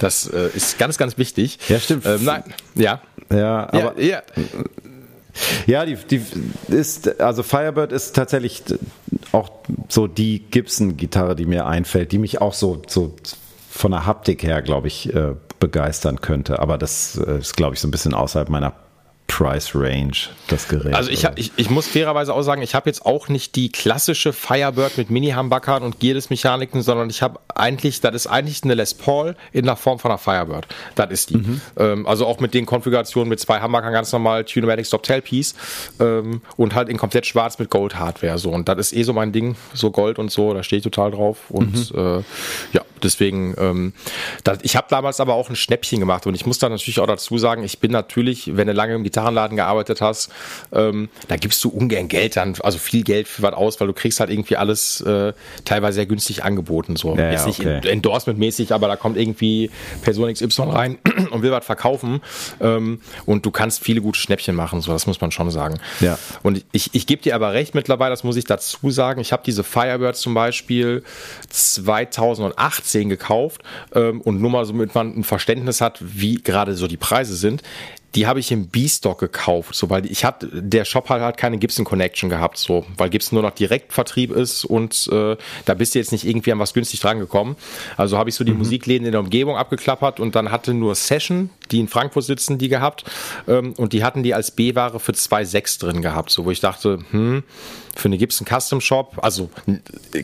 Das 0.00 0.28
äh, 0.28 0.50
ist 0.54 0.78
ganz, 0.78 0.96
ganz 0.96 1.18
wichtig. 1.18 1.58
Ja, 1.68 1.80
stimmt. 1.80 2.06
Ähm, 2.06 2.24
nein, 2.24 2.44
ja. 2.76 3.00
Ja, 3.32 3.64
aber. 3.72 4.00
Ja, 4.00 4.22
ja. 4.36 4.44
Ja, 5.66 5.84
die, 5.84 5.96
die 5.96 6.22
ist, 6.68 7.20
also 7.20 7.42
Firebird 7.42 7.90
ist 7.90 8.14
tatsächlich 8.14 8.62
auch 9.32 9.50
so 9.88 10.06
die 10.06 10.38
Gibson-Gitarre, 10.38 11.34
die 11.34 11.46
mir 11.46 11.66
einfällt, 11.66 12.12
die 12.12 12.18
mich 12.18 12.40
auch 12.40 12.54
so, 12.54 12.80
so 12.86 13.16
von 13.68 13.90
der 13.90 14.06
Haptik 14.06 14.44
her, 14.44 14.62
glaube 14.62 14.86
ich, 14.86 15.12
äh, 15.12 15.34
begeistern 15.58 16.20
könnte. 16.20 16.60
Aber 16.60 16.78
das 16.78 17.16
äh, 17.16 17.38
ist, 17.38 17.56
glaube 17.56 17.74
ich, 17.74 17.80
so 17.80 17.88
ein 17.88 17.90
bisschen 17.90 18.14
außerhalb 18.14 18.48
meiner 18.50 18.74
Price 19.28 19.74
Range, 19.74 20.14
das 20.48 20.66
Gerät. 20.66 20.94
Also 20.94 21.10
ich, 21.10 21.24
ich, 21.36 21.52
ich 21.54 21.70
muss 21.70 21.86
fairerweise 21.86 22.34
auch 22.34 22.42
sagen, 22.42 22.62
ich 22.62 22.74
habe 22.74 22.88
jetzt 22.88 23.06
auch 23.06 23.28
nicht 23.28 23.54
die 23.54 23.70
klassische 23.70 24.32
Firebird 24.32 24.98
mit 24.98 25.10
Mini-Humbuckern 25.10 25.82
und 25.82 26.00
Gearless-Mechaniken, 26.00 26.82
sondern 26.82 27.08
ich 27.10 27.22
habe 27.22 27.38
eigentlich, 27.54 28.00
das 28.00 28.14
ist 28.14 28.26
eigentlich 28.26 28.64
eine 28.64 28.74
Les 28.74 28.94
Paul 28.94 29.36
in 29.52 29.66
der 29.66 29.76
Form 29.76 29.98
von 29.98 30.10
einer 30.10 30.18
Firebird. 30.18 30.66
Das 30.96 31.10
ist 31.10 31.30
die. 31.30 31.36
Mhm. 31.36 31.60
Ähm, 31.76 32.06
also 32.06 32.26
auch 32.26 32.40
mit 32.40 32.54
den 32.54 32.66
Konfigurationen 32.66 33.28
mit 33.28 33.38
zwei 33.38 33.62
Humbuckern 33.62 33.92
ganz 33.92 34.10
normal, 34.12 34.44
Tunematic 34.44 34.86
Stop 34.86 35.02
Tailpiece 35.02 35.54
ähm, 36.00 36.40
und 36.56 36.74
halt 36.74 36.88
in 36.88 36.96
komplett 36.96 37.26
schwarz 37.26 37.58
mit 37.58 37.70
Gold-Hardware. 37.70 38.38
So. 38.38 38.50
Und 38.50 38.68
das 38.68 38.78
ist 38.78 38.92
eh 38.94 39.02
so 39.02 39.12
mein 39.12 39.30
Ding, 39.30 39.56
so 39.74 39.90
Gold 39.90 40.18
und 40.18 40.32
so, 40.32 40.54
da 40.54 40.62
stehe 40.62 40.78
ich 40.78 40.84
total 40.84 41.10
drauf. 41.10 41.50
Und 41.50 41.94
mhm. 41.94 41.98
äh, 41.98 42.22
ja, 42.72 42.82
deswegen, 43.04 43.54
ähm, 43.58 43.92
das, 44.44 44.58
ich 44.62 44.76
habe 44.76 44.86
damals 44.90 45.20
aber 45.20 45.34
auch 45.34 45.50
ein 45.50 45.56
Schnäppchen 45.56 46.00
gemacht 46.00 46.26
und 46.26 46.34
ich 46.34 46.46
muss 46.46 46.58
da 46.58 46.68
natürlich 46.68 47.00
auch 47.00 47.06
dazu 47.06 47.38
sagen, 47.38 47.62
ich 47.62 47.78
bin 47.78 47.92
natürlich, 47.92 48.56
wenn 48.56 48.66
du 48.66 48.72
lange 48.72 48.94
im 48.94 49.04
Gitarre 49.04 49.18
Gitarrenladen 49.18 49.56
gearbeitet 49.56 50.00
hast, 50.00 50.30
ähm, 50.72 51.08
da 51.28 51.36
gibst 51.36 51.62
du 51.64 51.68
ungern 51.68 52.08
Geld 52.08 52.36
dann, 52.36 52.54
also 52.62 52.78
viel 52.78 53.02
Geld 53.02 53.28
für 53.28 53.42
was 53.42 53.54
aus, 53.54 53.80
weil 53.80 53.86
du 53.86 53.92
kriegst 53.92 54.20
halt 54.20 54.30
irgendwie 54.30 54.56
alles 54.56 55.00
äh, 55.00 55.32
teilweise 55.64 55.96
sehr 55.96 56.06
günstig 56.06 56.44
angeboten. 56.44 56.96
So. 56.96 57.16
Ja, 57.16 57.30
Jetzt 57.30 57.46
nicht 57.46 57.60
okay. 57.60 57.80
Endorsement-mäßig, 57.88 58.72
aber 58.72 58.88
da 58.88 58.96
kommt 58.96 59.16
irgendwie 59.16 59.70
Person 60.02 60.32
XY 60.32 60.62
rein 60.62 60.98
und 61.30 61.42
will 61.42 61.50
was 61.50 61.64
verkaufen. 61.64 62.20
Ähm, 62.60 63.00
und 63.26 63.44
du 63.44 63.50
kannst 63.50 63.82
viele 63.82 64.00
gute 64.00 64.18
Schnäppchen 64.18 64.54
machen, 64.54 64.80
so 64.80 64.92
das 64.92 65.06
muss 65.06 65.20
man 65.20 65.30
schon 65.30 65.50
sagen. 65.50 65.78
Ja. 66.00 66.18
Und 66.42 66.64
ich, 66.72 66.90
ich 66.94 67.06
gebe 67.06 67.22
dir 67.22 67.34
aber 67.34 67.52
recht 67.52 67.74
mittlerweile, 67.74 68.10
das 68.10 68.24
muss 68.24 68.36
ich 68.36 68.44
dazu 68.44 68.90
sagen. 68.90 69.20
Ich 69.20 69.32
habe 69.32 69.42
diese 69.44 69.64
Firebird 69.64 70.16
zum 70.16 70.34
Beispiel 70.34 71.02
2018 72.88 73.08
gekauft 73.08 73.62
ähm, 73.94 74.20
und 74.20 74.40
nur 74.40 74.50
mal 74.50 74.64
so, 74.64 74.72
damit 74.72 74.94
man 74.94 75.16
ein 75.16 75.24
Verständnis 75.24 75.80
hat, 75.80 75.98
wie 76.00 76.36
gerade 76.36 76.74
so 76.74 76.86
die 76.86 76.96
Preise 76.96 77.36
sind 77.36 77.62
die 78.14 78.26
habe 78.26 78.40
ich 78.40 78.50
im 78.50 78.68
B-Stock 78.68 79.18
gekauft, 79.18 79.74
so 79.74 79.90
weil 79.90 80.06
ich 80.06 80.24
hatte, 80.24 80.48
der 80.50 80.84
Shop 80.86 81.08
hat 81.10 81.20
halt 81.20 81.36
keine 81.36 81.58
Gibson 81.58 81.84
Connection 81.84 82.30
gehabt, 82.30 82.56
so 82.56 82.86
weil 82.96 83.10
Gibson 83.10 83.36
nur 83.36 83.42
noch 83.42 83.54
Direktvertrieb 83.54 84.30
ist 84.30 84.64
und 84.64 85.08
äh, 85.12 85.36
da 85.66 85.74
bist 85.74 85.94
du 85.94 85.98
jetzt 85.98 86.12
nicht 86.12 86.24
irgendwie 86.24 86.50
an 86.52 86.58
was 86.58 86.72
günstig 86.72 87.00
dran 87.00 87.18
gekommen. 87.18 87.56
Also 87.96 88.16
habe 88.16 88.30
ich 88.30 88.34
so 88.34 88.44
die 88.44 88.52
mhm. 88.52 88.58
Musikläden 88.58 89.06
in 89.06 89.12
der 89.12 89.20
Umgebung 89.20 89.56
abgeklappert 89.56 90.20
und 90.20 90.34
dann 90.34 90.50
hatte 90.50 90.72
nur 90.72 90.94
Session, 90.94 91.50
die 91.70 91.80
in 91.80 91.88
Frankfurt 91.88 92.24
sitzen, 92.24 92.58
die 92.58 92.68
gehabt 92.68 93.04
ähm, 93.46 93.74
und 93.76 93.92
die 93.92 94.04
hatten 94.04 94.22
die 94.22 94.34
als 94.34 94.50
B-Ware 94.50 95.00
für 95.00 95.12
2,6 95.12 95.80
drin 95.80 96.02
gehabt, 96.02 96.30
so 96.30 96.44
wo 96.44 96.50
ich 96.50 96.60
dachte, 96.60 96.98
hm, 97.10 97.42
für 97.98 98.06
eine 98.06 98.16
Gibson 98.16 98.46
Custom 98.46 98.80
Shop. 98.80 99.18
Also 99.20 99.50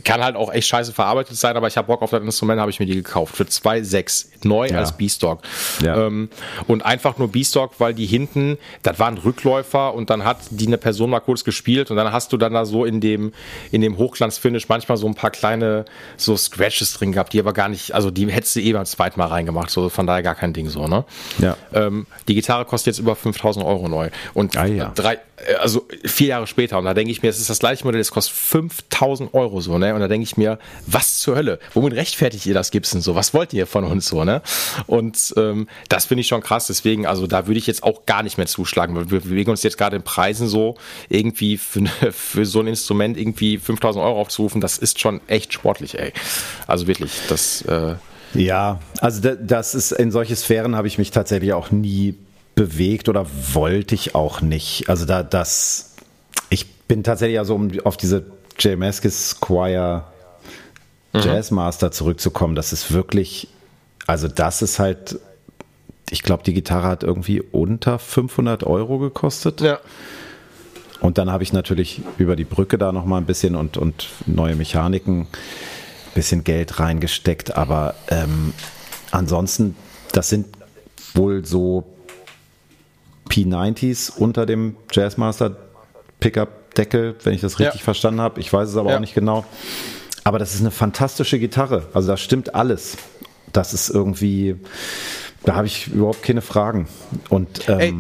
kann 0.05 0.23
halt 0.23 0.37
auch 0.37 0.53
echt 0.53 0.69
scheiße 0.69 0.93
verarbeitet 0.93 1.37
sein, 1.37 1.57
aber 1.57 1.67
ich 1.67 1.77
habe 1.77 1.89
Bock 1.89 2.03
auf 2.03 2.11
das 2.11 2.23
Instrument, 2.23 2.61
habe 2.61 2.71
ich 2.71 2.79
mir 2.79 2.87
die 2.87 2.95
gekauft. 2.95 3.37
Für 3.37 3.45
2,6 3.45 4.45
neu 4.45 4.69
ja. 4.69 4.79
als 4.79 4.97
B-Stock. 4.97 5.43
Ja. 5.83 6.07
Ähm, 6.07 6.29
und 6.69 6.85
einfach 6.85 7.19
nur 7.19 7.29
B-Stock, 7.29 7.73
weil 7.79 7.93
die 7.93 8.07
hinten, 8.07 8.59
das 8.83 8.99
waren 8.99 9.19
Rückläufer 9.19 9.93
und 9.95 10.11
dann 10.11 10.25
hat 10.25 10.39
die 10.51 10.67
eine 10.67 10.79
Person 10.79 11.11
mal 11.11 11.21
kurz 11.21 11.43
gespielt 11.43 11.91
und 11.91 11.97
dann 11.97 12.13
hast 12.13 12.33
du 12.33 12.37
dann 12.37 12.55
da 12.55 12.65
so 12.65 12.85
in 12.85 13.01
dem, 13.01 13.33
in 13.73 13.81
dem 13.81 13.99
Hochglanzfinish 13.99 14.69
manchmal 14.69 14.97
so 14.97 15.07
ein 15.07 15.15
paar 15.15 15.31
kleine 15.31 15.85
so 16.17 16.37
Scratches 16.37 16.95
drin 16.95 17.13
gehabt, 17.13 17.33
die 17.33 17.41
aber 17.41 17.53
gar 17.53 17.69
nicht, 17.69 17.93
also 17.93 18.11
die 18.11 18.31
hättest 18.31 18.57
du 18.57 18.61
eh 18.61 18.73
beim 18.73 18.87
zweiten 18.87 19.19
Mal 19.19 19.27
reingemacht, 19.27 19.71
so 19.71 19.89
von 19.89 20.07
daher 20.07 20.23
gar 20.23 20.35
kein 20.37 20.53
Ding 20.53 20.69
so, 20.69 20.87
ne? 20.87 21.05
Ja. 21.39 21.57
Ähm, 21.73 22.07
die 22.29 22.35
Gitarre 22.35 22.65
kostet 22.65 22.95
jetzt 22.95 22.99
über 22.99 23.17
5000 23.17 23.65
Euro 23.65 23.89
neu. 23.89 24.11
Und 24.35 24.57
ah, 24.57 24.67
ja. 24.67 24.93
drei, 24.95 25.15
äh, 25.37 25.55
also 25.55 25.87
vier 26.05 26.29
Jahre 26.29 26.47
später 26.47 26.79
und 26.79 26.85
da 26.85 26.95
denke 26.95 27.11
ich 27.11 27.23
mir, 27.23 27.29
es 27.29 27.41
ist 27.41 27.51
das 27.51 27.59
gleiche 27.59 27.85
Modell, 27.85 28.01
das 28.01 28.11
kostet 28.11 28.35
5000 28.37 29.35
Euro 29.35 29.61
so, 29.61 29.79
ne? 29.79 29.95
Und 29.95 30.01
da 30.01 30.09
denke 30.09 30.25
ich 30.25 30.37
mir, 30.37 30.59
was 30.87 31.19
zur 31.19 31.37
Hölle? 31.37 31.59
Womit 31.73 31.95
rechtfertigt 31.95 32.47
ihr 32.47 32.55
das 32.55 32.71
Gibson 32.71 33.01
so? 33.01 33.15
Was 33.15 33.35
wollt 33.35 33.53
ihr 33.53 33.67
von 33.67 33.85
uns 33.85 34.09
so, 34.09 34.25
ne? 34.25 34.43
Und 34.87 35.35
ähm, 35.37 35.69
das 35.89 36.07
finde 36.07 36.23
ich 36.23 36.29
schon 36.29 36.41
krass. 36.41 36.67
Deswegen, 36.67 37.07
also 37.07 37.27
da 37.27 37.47
würde 37.47 37.59
ich 37.59 37.67
jetzt 37.67 37.83
auch 37.83 38.07
gar 38.07 38.23
nicht 38.23 38.39
mehr 38.39 38.47
zuschlagen, 38.47 38.95
wir 39.11 39.21
bewegen 39.21 39.51
uns 39.51 39.63
jetzt 39.63 39.79
gerade 39.79 39.97
in 39.97 40.03
Preisen 40.03 40.49
so, 40.49 40.77
irgendwie 41.09 41.57
für, 41.57 41.85
für 42.13 42.47
so 42.47 42.61
ein 42.61 42.67
Instrument 42.67 43.17
irgendwie 43.17 43.59
5000 43.59 44.05
Euro 44.05 44.21
aufzurufen, 44.21 44.61
das 44.61 44.79
ist 44.79 45.01
schon 45.01 45.21
echt 45.27 45.53
sportlich, 45.53 45.99
ey. 45.99 46.13
Also 46.67 46.87
wirklich, 46.87 47.13
das. 47.29 47.63
Äh, 47.63 47.97
ja, 48.35 48.81
also 49.01 49.35
das 49.35 49.75
ist 49.75 49.93
in 49.93 50.11
solche 50.11 50.37
Sphären 50.37 50.77
habe 50.77 50.89
ich 50.89 50.99
mich 50.99 51.11
tatsächlich 51.11 51.53
auch 51.53 51.71
nie 51.71 52.17
bewegt 52.55 53.09
oder 53.09 53.27
wollte 53.53 53.95
ich 53.95 54.15
auch 54.15 54.41
nicht. 54.41 54.89
Also 54.89 55.07
da 55.07 55.23
das 55.23 55.95
bin 56.89 57.03
tatsächlich 57.03 57.39
also 57.39 57.55
um, 57.55 57.71
auf 57.85 57.97
diese 57.97 58.25
J. 58.59 58.79
Maskis 58.79 59.31
Squire 59.31 60.05
mhm. 61.13 61.21
Jazzmaster 61.21 61.91
zurückzukommen, 61.91 62.55
das 62.55 62.73
ist 62.73 62.93
wirklich, 62.93 63.49
also 64.07 64.29
das 64.29 64.63
ist 64.63 64.79
halt, 64.79 65.19
ich 66.11 66.23
glaube, 66.23 66.45
die 66.45 66.55
Gitarre 66.55 66.87
hat 66.87 67.03
irgendwie 67.03 67.41
unter 67.41 67.99
500 67.99 68.65
Euro 68.65 68.99
gekostet. 68.99 69.61
Ja. 69.61 69.81
Und 71.01 71.19
dann 71.19 71.31
habe 71.31 71.43
ich 71.43 71.53
natürlich 71.53 72.01
über 72.19 72.37
die 72.37 72.45
Brücke 72.45 72.79
da 72.79 72.93
nochmal 72.93 73.21
ein 73.21 73.27
bisschen 73.27 73.57
und, 73.57 73.77
und 73.77 74.09
neue 74.27 74.55
Mechaniken, 74.55 75.27
bisschen 76.15 76.45
Geld 76.45 76.81
reingesteckt. 76.81 77.57
Aber 77.57 77.95
ähm, 78.09 78.53
ansonsten, 79.11 79.77
das 80.13 80.29
sind 80.29 80.47
wohl 81.15 81.45
so 81.45 81.85
P90s 83.29 84.17
unter 84.17 84.47
dem 84.47 84.77
Jazzmaster 84.93 85.57
Pickup-Deckel, 86.21 87.17
wenn 87.23 87.35
ich 87.35 87.41
das 87.41 87.59
richtig 87.59 87.81
ja. 87.81 87.85
verstanden 87.85 88.21
habe. 88.21 88.41
Ich 88.41 88.53
weiß 88.53 88.69
es 88.69 88.77
aber 88.77 88.91
ja. 88.91 88.97
auch 88.97 89.01
nicht 89.01 89.15
genau. 89.15 89.45
Aber 90.25 90.39
das 90.39 90.55
ist 90.55 90.61
eine 90.61 90.71
fantastische 90.71 91.39
Gitarre. 91.39 91.87
Also 91.93 92.09
da 92.09 92.17
stimmt 92.17 92.55
alles. 92.55 92.97
Das 93.53 93.75
ist 93.75 93.91
irgendwie, 93.91 94.57
da 95.45 95.55
habe 95.55 95.67
ich 95.67 95.89
überhaupt 95.89 96.23
keine 96.23 96.41
Fragen. 96.41 96.89
Und 97.29 97.69
ähm, 97.69 97.81
Ey 97.81 97.95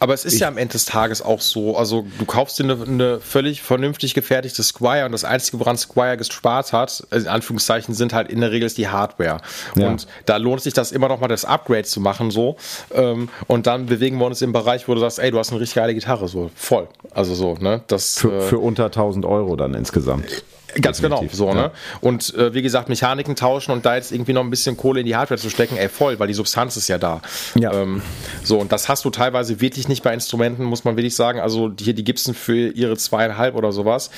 aber 0.00 0.14
es 0.14 0.24
ist 0.24 0.34
ich, 0.34 0.40
ja 0.40 0.48
am 0.48 0.58
Ende 0.58 0.72
des 0.72 0.86
Tages 0.86 1.22
auch 1.22 1.40
so, 1.40 1.76
also 1.76 2.06
du 2.18 2.24
kaufst 2.24 2.58
dir 2.58 2.64
eine, 2.64 2.82
eine, 2.82 3.20
völlig 3.20 3.62
vernünftig 3.62 4.14
gefertigte 4.14 4.62
Squire 4.62 5.04
und 5.04 5.12
das 5.12 5.24
Einzige, 5.24 5.60
woran 5.60 5.76
Squire 5.76 6.16
gespart 6.16 6.72
hat, 6.72 7.06
in 7.10 7.28
Anführungszeichen, 7.28 7.94
sind 7.94 8.12
halt 8.12 8.30
in 8.30 8.40
der 8.40 8.50
Regel 8.50 8.70
die 8.70 8.88
Hardware. 8.88 9.40
Ja. 9.74 9.88
Und 9.88 10.06
da 10.26 10.36
lohnt 10.38 10.62
sich 10.62 10.72
das 10.74 10.90
immer 10.92 11.08
noch 11.08 11.20
mal 11.20 11.28
das 11.28 11.44
Upgrade 11.44 11.84
zu 11.84 12.00
machen 12.00 12.30
so 12.30 12.56
ähm, 12.94 13.28
und 13.46 13.66
dann 13.66 13.86
bewegen 13.86 14.18
wir 14.18 14.26
uns 14.26 14.42
im 14.42 14.52
Bereich, 14.52 14.88
wo 14.88 14.94
du 14.94 15.00
sagst, 15.00 15.18
ey, 15.18 15.30
du 15.30 15.38
hast 15.38 15.50
eine 15.50 15.60
richtig 15.60 15.76
geile 15.76 15.94
Gitarre, 15.94 16.28
so 16.28 16.50
voll. 16.54 16.88
Also 17.10 17.34
so, 17.34 17.54
ne? 17.54 17.82
Das, 17.86 18.18
für, 18.18 18.32
äh, 18.32 18.40
für 18.42 18.58
unter 18.58 18.86
1000 18.86 19.26
Euro 19.26 19.56
dann 19.56 19.74
insgesamt. 19.74 20.44
Ganz 20.80 21.00
Definitiv, 21.00 21.32
genau, 21.32 21.52
so, 21.52 21.54
ne? 21.54 21.70
Und 22.00 22.34
äh, 22.34 22.54
wie 22.54 22.62
gesagt, 22.62 22.88
Mechaniken 22.88 23.36
tauschen 23.36 23.72
und 23.72 23.84
da 23.84 23.96
jetzt 23.96 24.12
irgendwie 24.12 24.32
noch 24.32 24.42
ein 24.42 24.50
bisschen 24.50 24.76
Kohle 24.76 25.00
in 25.00 25.06
die 25.06 25.16
Hardware 25.16 25.40
zu 25.40 25.50
stecken, 25.50 25.76
ey, 25.76 25.88
voll, 25.88 26.18
weil 26.18 26.28
die 26.28 26.34
Substanz 26.34 26.76
ist 26.76 26.88
ja 26.88 26.98
da. 26.98 27.20
Ja. 27.58 27.72
Ähm, 27.72 28.02
so, 28.42 28.58
und 28.58 28.72
das 28.72 28.88
hast 28.88 29.04
du 29.04 29.10
teilweise 29.10 29.60
wirklich 29.60 29.88
nicht 29.88 30.02
bei 30.02 30.14
Instrumenten, 30.14 30.64
muss 30.64 30.84
man 30.84 30.96
wirklich 30.96 31.14
sagen. 31.14 31.40
Also 31.40 31.72
hier 31.78 31.94
die 31.94 32.04
Gibson 32.04 32.34
für 32.34 32.68
ihre 32.70 32.96
zweieinhalb 32.96 33.54
oder 33.54 33.72
sowas. 33.72 34.10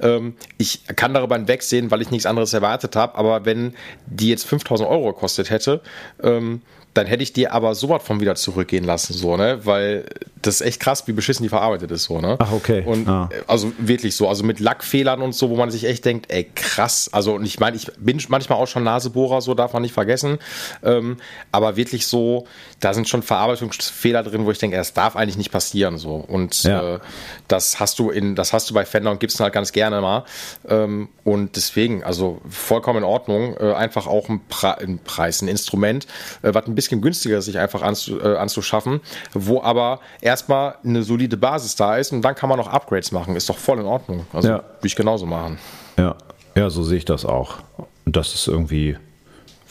Ähm, 0.00 0.34
ich 0.58 0.84
kann 0.96 1.14
darüber 1.14 1.36
hinwegsehen, 1.36 1.90
weil 1.90 2.02
ich 2.02 2.10
nichts 2.10 2.26
anderes 2.26 2.52
erwartet 2.52 2.96
habe, 2.96 3.16
aber 3.16 3.44
wenn 3.44 3.74
die 4.06 4.28
jetzt 4.28 4.46
5000 4.46 4.88
Euro 4.88 5.12
gekostet 5.12 5.50
hätte, 5.50 5.80
ähm, 6.22 6.62
dann 6.94 7.06
hätte 7.06 7.22
ich 7.22 7.32
die 7.32 7.48
aber 7.48 7.74
sowas 7.74 8.02
von 8.02 8.20
wieder 8.20 8.34
zurückgehen 8.34 8.84
lassen, 8.84 9.12
so, 9.12 9.36
ne? 9.36 9.60
Weil 9.64 10.06
das 10.42 10.56
ist 10.56 10.66
echt 10.66 10.80
krass, 10.80 11.06
wie 11.06 11.12
beschissen 11.12 11.42
die 11.44 11.48
verarbeitet 11.48 11.90
ist, 11.90 12.04
so, 12.04 12.20
ne? 12.20 12.36
Ach, 12.38 12.52
okay. 12.52 12.82
Und 12.84 13.08
ah. 13.08 13.28
also 13.46 13.72
wirklich 13.78 14.16
so, 14.16 14.28
also 14.28 14.42
mit 14.42 14.58
Lackfehlern 14.58 15.22
und 15.22 15.34
so, 15.34 15.50
wo 15.50 15.56
man 15.56 15.70
sich 15.70 15.84
echt 15.84 16.04
denkt, 16.04 16.32
ey, 16.32 16.50
krass. 16.54 17.08
Also, 17.12 17.34
und 17.34 17.44
ich 17.44 17.60
meine, 17.60 17.76
ich 17.76 17.86
bin 17.98 18.20
manchmal 18.28 18.58
auch 18.58 18.66
schon 18.66 18.82
Nasebohrer, 18.82 19.40
so 19.40 19.54
darf 19.54 19.72
man 19.72 19.82
nicht 19.82 19.94
vergessen. 19.94 20.38
Ähm, 20.82 21.18
aber 21.52 21.76
wirklich 21.76 22.06
so, 22.06 22.46
da 22.80 22.92
sind 22.92 23.08
schon 23.08 23.22
Verarbeitungsfehler 23.22 24.24
drin, 24.24 24.44
wo 24.44 24.50
ich 24.50 24.58
denke, 24.58 24.76
das 24.76 24.92
darf 24.92 25.14
eigentlich 25.14 25.38
nicht 25.38 25.52
passieren, 25.52 25.96
so. 25.96 26.16
Und 26.16 26.64
ja. 26.64 26.96
äh, 26.96 26.98
das 27.46 27.78
hast 27.78 28.00
du 28.00 28.10
in, 28.10 28.34
das 28.34 28.52
hast 28.52 28.68
du 28.68 28.74
bei 28.74 28.84
Fender 28.84 29.12
und 29.12 29.20
Gibson 29.20 29.44
halt 29.44 29.54
ganz 29.54 29.70
gerne 29.70 30.00
mal. 30.00 30.24
Ähm, 30.68 31.08
und 31.22 31.54
deswegen, 31.54 32.02
also 32.02 32.40
vollkommen 32.48 32.98
in 32.98 33.04
Ordnung, 33.04 33.56
äh, 33.60 33.72
einfach 33.74 34.08
auch 34.08 34.28
ein, 34.28 34.40
Pre 34.48 34.78
ein 34.78 34.98
Preis, 34.98 35.42
ein 35.42 35.48
Instrument, 35.48 36.06
äh, 36.42 36.52
was 36.52 36.66
ein 36.66 36.74
bisschen 36.74 36.79
günstiger 36.88 37.38
ist, 37.38 37.46
sich 37.46 37.58
einfach 37.58 37.82
anzu, 37.82 38.20
äh, 38.20 38.36
anzuschaffen, 38.36 39.00
wo 39.32 39.62
aber 39.62 40.00
erstmal 40.20 40.76
eine 40.84 41.02
solide 41.02 41.36
Basis 41.36 41.76
da 41.76 41.96
ist 41.96 42.12
und 42.12 42.22
dann 42.22 42.34
kann 42.34 42.48
man 42.48 42.58
noch 42.58 42.68
Upgrades 42.68 43.12
machen. 43.12 43.36
Ist 43.36 43.48
doch 43.48 43.58
voll 43.58 43.78
in 43.78 43.86
Ordnung. 43.86 44.26
Also 44.32 44.48
ja. 44.48 44.54
würde 44.56 44.86
ich 44.86 44.96
genauso 44.96 45.26
machen. 45.26 45.58
Ja, 45.98 46.16
ja, 46.54 46.70
so 46.70 46.82
sehe 46.82 46.98
ich 46.98 47.04
das 47.04 47.24
auch. 47.24 47.58
Und 48.06 48.16
das 48.16 48.34
ist 48.34 48.48
irgendwie, 48.48 48.96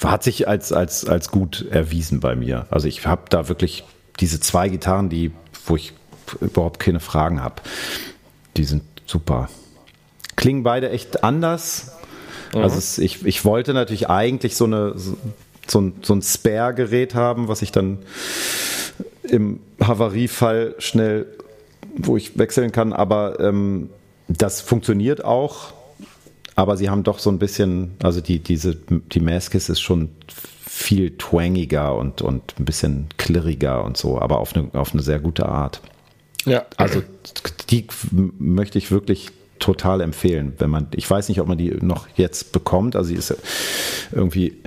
hat 0.04 0.24
sich 0.24 0.48
als, 0.48 0.72
als, 0.72 1.06
als 1.06 1.30
gut 1.30 1.66
erwiesen 1.72 2.20
bei 2.20 2.36
mir. 2.36 2.68
Also 2.70 2.88
ich 2.88 3.06
habe 3.06 3.24
da 3.30 3.50
wirklich 3.50 3.84
diese 4.20 4.40
zwei 4.40 4.70
Gitarren, 4.70 5.10
die, 5.10 5.32
wo 5.66 5.76
ich 5.76 5.94
überhaupt 6.42 6.80
keine 6.80 7.00
Fragen 7.00 7.42
habe. 7.42 7.56
Die 8.58 8.64
sind 8.64 8.84
super. 9.06 9.50
Klingen 10.36 10.64
beide 10.64 10.90
echt 10.90 11.24
anders. 11.24 11.94
Mhm. 12.54 12.62
Also 12.62 12.78
es, 12.78 12.98
ich, 12.98 13.26
ich 13.26 13.46
wollte 13.46 13.74
natürlich 13.74 14.10
eigentlich 14.10 14.56
so 14.56 14.66
eine 14.66 14.98
so 14.98 15.18
ein, 15.78 15.94
so 16.02 16.16
ein 16.16 16.24
Spare-Gerät 16.24 17.14
haben, 17.14 17.48
was 17.48 17.62
ich 17.62 17.72
dann 17.72 18.00
im 19.24 19.60
Havariefall 19.80 20.76
schnell, 20.80 21.28
wo 21.96 22.18
ich 22.18 22.38
wechseln 22.40 22.72
kann. 22.72 22.94
Aber 22.94 23.40
ähm, 23.40 23.90
das 24.28 24.62
funktioniert 24.62 25.24
auch. 25.24 25.74
Aber 26.56 26.76
sie 26.76 26.90
haben 26.90 27.04
doch 27.04 27.20
so 27.20 27.30
ein 27.30 27.40
bisschen, 27.40 27.92
also 28.04 28.20
die, 28.20 28.40
diese, 28.40 28.76
die 28.76 29.20
Maskis 29.22 29.70
ist 29.70 29.80
schon 29.80 30.10
viel 30.70 31.18
twangiger 31.18 31.96
und, 31.96 32.22
und 32.22 32.56
ein 32.60 32.66
bisschen 32.66 33.08
klirriger 33.18 33.84
und 33.84 33.98
so, 33.98 34.20
aber 34.20 34.40
auf 34.40 34.56
eine, 34.56 34.70
auf 34.74 34.94
eine 34.94 35.02
sehr 35.02 35.20
gute 35.20 35.48
Art. 35.48 35.82
Ja. 36.46 36.66
Also 36.78 37.02
die 37.70 37.88
möchte 38.12 38.78
ich 38.78 38.92
wirklich 38.92 39.30
total 39.60 40.02
empfehlen, 40.02 40.54
wenn 40.58 40.70
man, 40.70 40.88
ich 40.96 41.10
weiß 41.10 41.30
nicht, 41.30 41.42
ob 41.42 41.48
man 41.48 41.58
die 41.58 41.72
noch 41.82 42.08
jetzt 42.16 42.52
bekommt, 42.52 42.96
also 42.96 43.10
sie 43.10 43.16
ist 43.16 43.36
irgendwie 44.12 44.58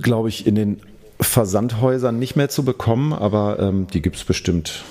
glaube 0.00 0.28
ich, 0.28 0.46
in 0.46 0.54
den 0.54 0.80
Versandhäusern 1.20 2.18
nicht 2.18 2.36
mehr 2.36 2.48
zu 2.48 2.64
bekommen, 2.64 3.12
aber 3.12 3.58
ähm, 3.60 3.86
die 3.92 4.00
gibt 4.02 4.16
es 4.16 4.24
bestimmt 4.24 4.84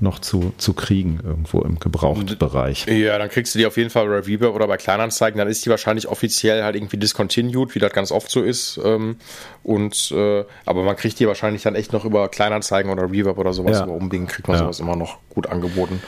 noch 0.00 0.18
zu, 0.18 0.52
zu 0.56 0.72
kriegen 0.72 1.20
irgendwo 1.22 1.60
im 1.60 1.78
Gebrauchtbereich. 1.78 2.86
Ja, 2.86 3.18
dann 3.18 3.28
kriegst 3.28 3.54
du 3.54 3.58
die 3.58 3.66
auf 3.66 3.76
jeden 3.76 3.90
Fall 3.90 4.06
bei 4.06 4.18
Reverb 4.18 4.54
oder 4.54 4.66
bei 4.66 4.76
Kleinanzeigen, 4.76 5.38
dann 5.38 5.48
ist 5.48 5.64
die 5.64 5.70
wahrscheinlich 5.70 6.08
offiziell 6.08 6.62
halt 6.62 6.74
irgendwie 6.74 6.96
discontinued, 6.96 7.74
wie 7.74 7.78
das 7.78 7.92
ganz 7.92 8.10
oft 8.10 8.30
so 8.30 8.42
ist. 8.42 8.80
Ähm, 8.82 9.16
und 9.62 10.10
äh, 10.12 10.44
aber 10.64 10.84
man 10.84 10.96
kriegt 10.96 11.18
die 11.18 11.26
wahrscheinlich 11.26 11.62
dann 11.62 11.74
echt 11.74 11.92
noch 11.92 12.04
über 12.04 12.28
Kleinanzeigen 12.28 12.90
oder 12.90 13.10
Reverb 13.10 13.38
oder 13.38 13.52
sowas, 13.52 13.78
ja. 13.78 13.84
über 13.84 13.92
Umwegen 13.92 14.26
kriegt 14.26 14.48
man 14.48 14.56
ja. 14.56 14.64
sowas 14.64 14.80
immer 14.80 14.96
noch 14.96 15.18
gut 15.28 15.46
angeboten. 15.46 16.02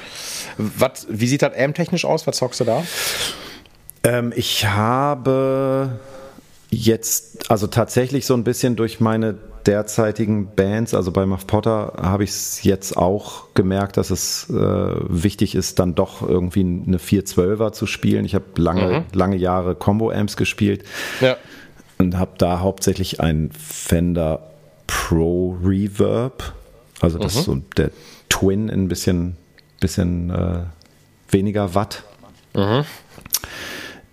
Was, 0.57 1.07
wie 1.11 1.27
sieht 1.27 1.43
das 1.43 1.55
AM-technisch 1.55 2.05
aus? 2.05 2.27
Was 2.27 2.36
zockst 2.36 2.61
du 2.61 2.65
da? 2.65 2.85
Ähm, 4.05 4.32
ich 4.35 4.66
habe 4.66 5.99
jetzt, 6.73 7.51
also 7.51 7.66
tatsächlich 7.66 8.27
so 8.27 8.35
ein 8.35 8.44
bisschen 8.44 8.77
durch 8.77 8.99
meine 8.99 9.35
derzeitigen 9.66 10.55
Bands, 10.57 10.94
also 10.94 11.12
bei 11.12 11.24
Muff 11.27 11.47
Potter 11.47 11.93
habe 12.01 12.24
ich 12.24 12.31
es 12.31 12.65
jetzt 12.65 12.97
auch 12.97 13.55
gemerkt, 13.55 13.97
dass 13.97 14.11
es 14.11 14.49
äh, 14.51 14.55
wichtig 14.55 15.55
ist, 15.55 15.78
dann 15.78 15.94
doch 15.94 16.27
irgendwie 16.27 16.61
eine 16.61 16.99
412er 16.99 17.73
zu 17.73 17.86
spielen. 17.86 18.24
Ich 18.24 18.35
habe 18.35 18.47
lange, 18.57 19.01
mhm. 19.01 19.05
lange 19.12 19.36
Jahre 19.36 19.74
Combo-Amps 19.74 20.36
gespielt 20.36 20.85
ja. 21.20 21.36
und 21.99 22.19
habe 22.19 22.32
da 22.39 22.61
hauptsächlich 22.61 23.20
ein 23.20 23.51
Fender 23.53 24.51
Pro 24.86 25.57
Reverb, 25.62 26.55
also 27.01 27.19
das 27.19 27.35
mhm. 27.35 27.39
ist 27.39 27.44
so 27.44 27.57
der 27.77 27.90
Twin 28.28 28.69
in 28.69 28.85
ein 28.85 28.89
bisschen, 28.89 29.36
bisschen 29.78 30.31
äh, 30.31 30.65
weniger 31.31 31.74
Watt. 31.74 32.03
Mhm. 32.55 32.85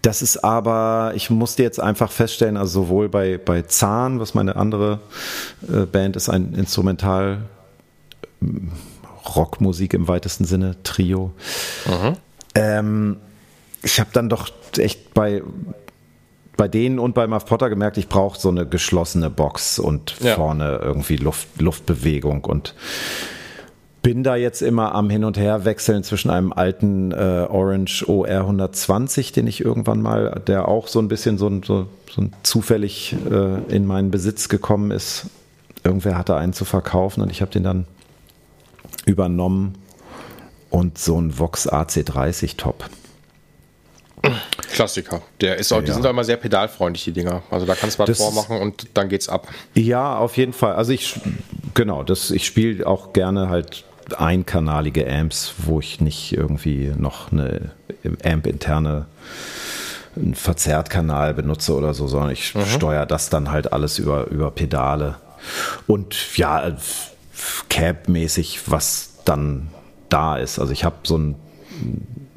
Das 0.02 0.22
ist 0.22 0.44
aber, 0.44 1.12
ich 1.16 1.30
musste 1.30 1.64
jetzt 1.64 1.80
einfach 1.80 2.12
feststellen, 2.12 2.56
also 2.56 2.84
sowohl 2.84 3.10
bei, 3.10 3.38
bei 3.38 3.64
Zahn, 3.64 4.20
was 4.20 4.34
meine 4.34 4.56
andere 4.56 5.00
äh, 5.68 5.86
Band 5.86 6.16
ist, 6.16 6.30
ein 6.30 6.54
Instrumental 6.54 7.40
äh, 8.42 8.46
Rockmusik 9.36 9.94
im 9.94 10.08
weitesten 10.08 10.46
Sinne, 10.46 10.78
Trio. 10.84 11.32
Mhm. 11.86 12.16
Ähm, 12.56 13.18
ich 13.84 14.00
habe 14.00 14.10
dann 14.14 14.30
doch 14.30 14.50
echt 14.78 15.14
bei, 15.14 15.44
bei 16.56 16.68
denen 16.68 17.00
und 17.00 17.14
bei 17.14 17.28
Muff 17.28 17.46
Potter 17.46 17.70
gemerkt, 17.70 17.98
ich 17.98 18.08
brauche 18.08 18.40
so 18.40 18.50
eine 18.50 18.66
geschlossene 18.66 19.30
Box 19.30 19.80
und 19.80 20.16
ja. 20.22 20.36
vorne 20.36 20.80
irgendwie 20.82 21.18
Luft, 21.18 21.48
Luftbewegung 21.60 22.46
und 22.46 22.74
bin 24.02 24.24
da 24.24 24.36
jetzt 24.36 24.62
immer 24.62 24.96
am 24.96 25.10
Hin 25.10 25.24
und 25.24 25.38
Her 25.38 25.66
wechseln 25.66 26.04
zwischen 26.04 26.30
einem 26.30 26.54
alten 26.54 27.12
äh, 27.12 27.48
Orange 27.50 28.08
OR 28.08 28.28
120, 28.28 29.32
den 29.32 29.48
ich 29.48 29.62
irgendwann 29.62 30.02
mal, 30.02 30.42
der 30.48 30.68
auch 30.68 30.88
so 30.88 31.00
ein 31.00 31.08
bisschen 31.08 31.38
so, 31.38 31.50
so, 31.64 31.88
so 32.10 32.30
zufällig 32.44 33.16
äh, 33.30 33.76
in 33.76 33.86
meinen 33.86 34.12
Besitz 34.12 34.50
gekommen 34.50 34.92
ist. 34.92 35.26
Irgendwer 35.84 36.18
hatte 36.18 36.36
einen 36.36 36.54
zu 36.54 36.66
verkaufen 36.66 37.22
und 37.22 37.32
ich 37.32 37.42
habe 37.42 37.52
den 37.52 37.64
dann 37.64 37.86
übernommen 39.06 39.76
und 40.70 40.98
so 40.98 41.20
ein 41.20 41.38
Vox 41.38 41.68
AC30 41.68 42.58
Top. 42.58 42.90
Klassiker. 44.72 45.22
Der 45.42 45.58
ist 45.58 45.72
auch, 45.72 45.78
ja. 45.78 45.84
die 45.84 45.92
sind 45.92 46.06
auch 46.06 46.12
immer 46.12 46.26
sehr 46.26 46.38
pedalfreundlich, 46.38 47.06
die 47.06 47.14
Dinger. 47.14 47.42
Also 47.50 47.66
da 47.66 47.76
kannst 47.76 47.98
du 48.00 48.08
was 48.08 48.18
vormachen 48.18 48.60
und 48.60 48.88
dann 48.94 49.10
geht's 49.10 49.30
ab. 49.30 49.48
Ja, 49.76 50.18
auf 50.18 50.38
jeden 50.38 50.54
Fall. 50.54 50.74
Also 50.74 50.92
ich, 50.92 51.20
genau, 51.74 52.04
das, 52.04 52.30
ich 52.32 52.46
spiele 52.46 52.86
auch 52.86 53.14
gerne 53.14 53.50
halt 53.50 53.86
einkanalige 54.14 55.10
Amps, 55.12 55.54
wo 55.58 55.80
ich 55.80 56.02
nicht 56.02 56.34
irgendwie 56.34 56.92
noch 56.98 57.32
eine 57.32 57.72
Amp-interne 58.24 59.06
einen 60.16 60.36
Verzerrtkanal 60.36 61.34
benutze 61.34 61.76
oder 61.76 61.94
so, 61.94 62.08
sondern 62.08 62.32
ich 62.32 62.56
mhm. 62.56 62.66
steuere 62.66 63.06
das 63.06 63.30
dann 63.30 63.52
halt 63.52 63.74
alles 63.74 64.00
über, 64.00 64.28
über 64.28 64.52
Pedale. 64.52 65.16
Und 65.88 66.38
ja, 66.38 66.76
Cab-mäßig, 67.70 68.64
was 68.66 69.14
dann 69.26 69.70
da 70.10 70.38
ist. 70.38 70.60
Also 70.60 70.74
ich 70.74 70.84
habe 70.84 70.98
so 71.04 71.18
ein 71.18 71.36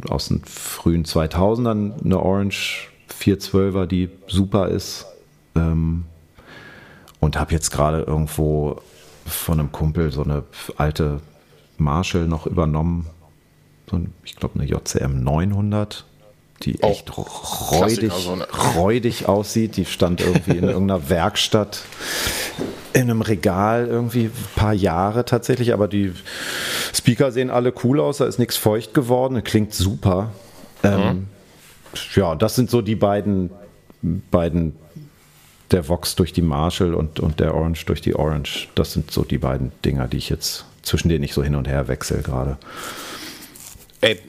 aus 0.08 0.28
den 0.28 0.42
frühen 0.44 1.04
2000ern 1.04 2.04
eine 2.04 2.20
Orange 2.20 2.88
412er, 3.20 3.86
die 3.86 4.10
super 4.26 4.68
ist. 4.68 5.06
Ähm, 5.54 6.04
und 7.20 7.38
habe 7.38 7.52
jetzt 7.52 7.70
gerade 7.70 8.02
irgendwo 8.02 8.80
von 9.26 9.60
einem 9.60 9.70
Kumpel 9.70 10.10
so 10.10 10.24
eine 10.24 10.42
alte 10.76 11.20
Marshall 11.82 12.26
noch 12.26 12.46
übernommen. 12.46 13.06
So 13.90 13.96
ein, 13.96 14.12
ich 14.24 14.36
glaube, 14.36 14.58
eine 14.58 14.68
JCM 14.68 15.22
900 15.22 16.06
die 16.62 16.80
echt 16.80 17.10
räudig, 17.16 18.12
so 18.12 18.38
räudig 18.76 19.28
aussieht. 19.28 19.76
Die 19.76 19.84
stand 19.84 20.20
irgendwie 20.20 20.52
in 20.58 20.64
irgendeiner 20.68 21.08
Werkstatt 21.08 21.82
in 22.92 23.02
einem 23.02 23.22
Regal 23.22 23.86
irgendwie 23.88 24.26
ein 24.26 24.32
paar 24.54 24.74
Jahre 24.74 25.24
tatsächlich, 25.24 25.72
aber 25.72 25.88
die 25.88 26.12
Speaker 26.94 27.32
sehen 27.32 27.50
alle 27.50 27.72
cool 27.84 28.00
aus, 28.00 28.18
da 28.18 28.26
ist 28.26 28.38
nichts 28.38 28.56
feucht 28.56 28.94
geworden, 28.94 29.42
klingt 29.44 29.74
super. 29.74 30.30
Ähm, 30.82 31.00
mhm. 31.00 31.26
Ja, 32.14 32.34
das 32.34 32.54
sind 32.54 32.70
so 32.70 32.82
die 32.82 32.94
beiden, 32.94 33.50
beiden, 34.02 34.76
der 35.70 35.88
Vox 35.88 36.16
durch 36.16 36.32
die 36.32 36.42
Marshall 36.42 36.94
und, 36.94 37.18
und 37.18 37.40
der 37.40 37.54
Orange 37.54 37.86
durch 37.86 38.02
die 38.02 38.14
Orange. 38.14 38.68
Das 38.74 38.92
sind 38.92 39.10
so 39.10 39.24
die 39.24 39.38
beiden 39.38 39.72
Dinger, 39.84 40.06
die 40.06 40.18
ich 40.18 40.28
jetzt, 40.28 40.66
zwischen 40.82 41.08
denen 41.08 41.24
ich 41.24 41.34
so 41.34 41.42
hin 41.42 41.54
und 41.54 41.68
her 41.68 41.88
wechsle 41.88 42.22
gerade. 42.22 42.58
Ey, 44.00 44.20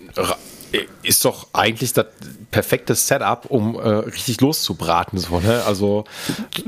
ist 1.04 1.26
doch 1.26 1.48
eigentlich 1.54 1.94
das 1.94 2.08
perfekte 2.52 2.96
Setup, 2.96 3.46
um 3.50 3.76
äh, 3.76 3.88
richtig 3.90 4.42
loszubraten. 4.42 5.20
So, 5.20 5.40
ne? 5.40 5.64
Also 5.66 6.06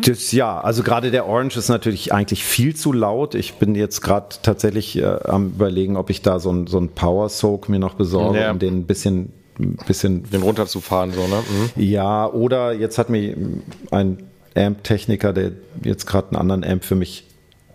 das, 0.05 0.31
ja, 0.31 0.59
also 0.59 0.83
gerade 0.83 1.11
der 1.11 1.25
Orange 1.25 1.57
ist 1.57 1.69
natürlich 1.69 2.13
eigentlich 2.13 2.43
viel 2.43 2.75
zu 2.75 2.93
laut. 2.93 3.35
Ich 3.35 3.55
bin 3.55 3.75
jetzt 3.75 4.01
gerade 4.01 4.35
tatsächlich 4.41 4.97
äh, 4.97 5.05
am 5.05 5.47
überlegen, 5.49 5.97
ob 5.97 6.09
ich 6.09 6.21
da 6.21 6.39
so 6.39 6.51
ein, 6.51 6.67
so 6.67 6.79
ein 6.79 6.89
Power 6.89 7.29
Soak 7.29 7.69
mir 7.69 7.79
noch 7.79 7.95
besorge, 7.95 8.41
ja. 8.41 8.51
um 8.51 8.59
den 8.59 8.79
ein 8.79 8.85
bisschen 8.85 9.33
bisschen 9.87 10.29
den 10.29 10.41
runterzufahren 10.41 11.13
so 11.13 11.27
ne 11.27 11.37
mhm. 11.37 11.81
ja 11.81 12.27
oder 12.27 12.73
jetzt 12.73 12.97
hat 12.97 13.09
mir 13.09 13.37
ein 13.89 14.23
Amp 14.53 14.83
Techniker 14.83 15.31
der 15.31 15.53
jetzt 15.81 16.05
gerade 16.05 16.27
einen 16.27 16.35
anderen 16.35 16.65
Amp 16.65 16.83
für 16.83 16.95
mich 16.95 17.23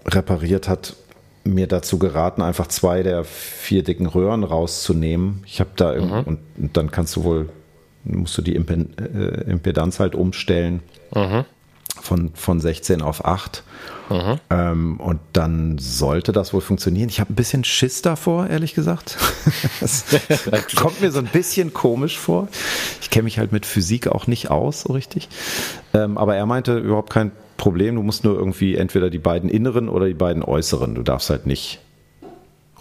repariert 0.04 0.68
hat 0.68 0.94
mir 1.54 1.66
dazu 1.66 1.98
geraten, 1.98 2.42
einfach 2.42 2.68
zwei 2.68 3.02
der 3.02 3.24
vier 3.24 3.82
dicken 3.82 4.06
Röhren 4.06 4.44
rauszunehmen. 4.44 5.42
Ich 5.46 5.60
habe 5.60 5.70
da 5.76 5.94
mhm. 5.94 6.10
und, 6.10 6.38
und, 6.56 6.76
dann 6.76 6.90
kannst 6.90 7.16
du 7.16 7.24
wohl, 7.24 7.48
musst 8.04 8.36
du 8.38 8.42
die 8.42 8.56
äh, 8.56 9.50
Impedanz 9.50 10.00
halt 10.00 10.14
umstellen 10.14 10.82
mhm. 11.14 11.44
von, 12.00 12.30
von 12.34 12.60
16 12.60 13.02
auf 13.02 13.24
8. 13.24 13.62
Mhm. 14.10 14.40
Ähm, 14.50 15.00
und 15.00 15.20
dann 15.32 15.78
sollte 15.78 16.32
das 16.32 16.52
wohl 16.52 16.60
funktionieren. 16.60 17.08
Ich 17.08 17.20
habe 17.20 17.32
ein 17.32 17.36
bisschen 17.36 17.62
Schiss 17.62 18.02
davor, 18.02 18.48
ehrlich 18.48 18.74
gesagt. 18.74 19.16
das 19.80 20.04
kommt 20.74 21.00
mir 21.00 21.12
so 21.12 21.20
ein 21.20 21.26
bisschen 21.26 21.72
komisch 21.72 22.18
vor. 22.18 22.48
Ich 23.00 23.10
kenne 23.10 23.24
mich 23.24 23.38
halt 23.38 23.52
mit 23.52 23.66
Physik 23.66 24.08
auch 24.08 24.26
nicht 24.26 24.50
aus, 24.50 24.82
so 24.82 24.92
richtig. 24.92 25.28
Ähm, 25.94 26.18
aber 26.18 26.34
er 26.34 26.46
meinte 26.46 26.76
überhaupt 26.78 27.10
kein 27.10 27.30
Problem. 27.60 27.94
Du 27.96 28.02
musst 28.02 28.24
nur 28.24 28.36
irgendwie 28.36 28.74
entweder 28.74 29.10
die 29.10 29.18
beiden 29.18 29.50
inneren 29.50 29.88
oder 29.90 30.06
die 30.06 30.14
beiden 30.14 30.42
äußeren. 30.42 30.94
Du 30.94 31.02
darfst 31.02 31.28
halt 31.28 31.46
nicht 31.46 31.78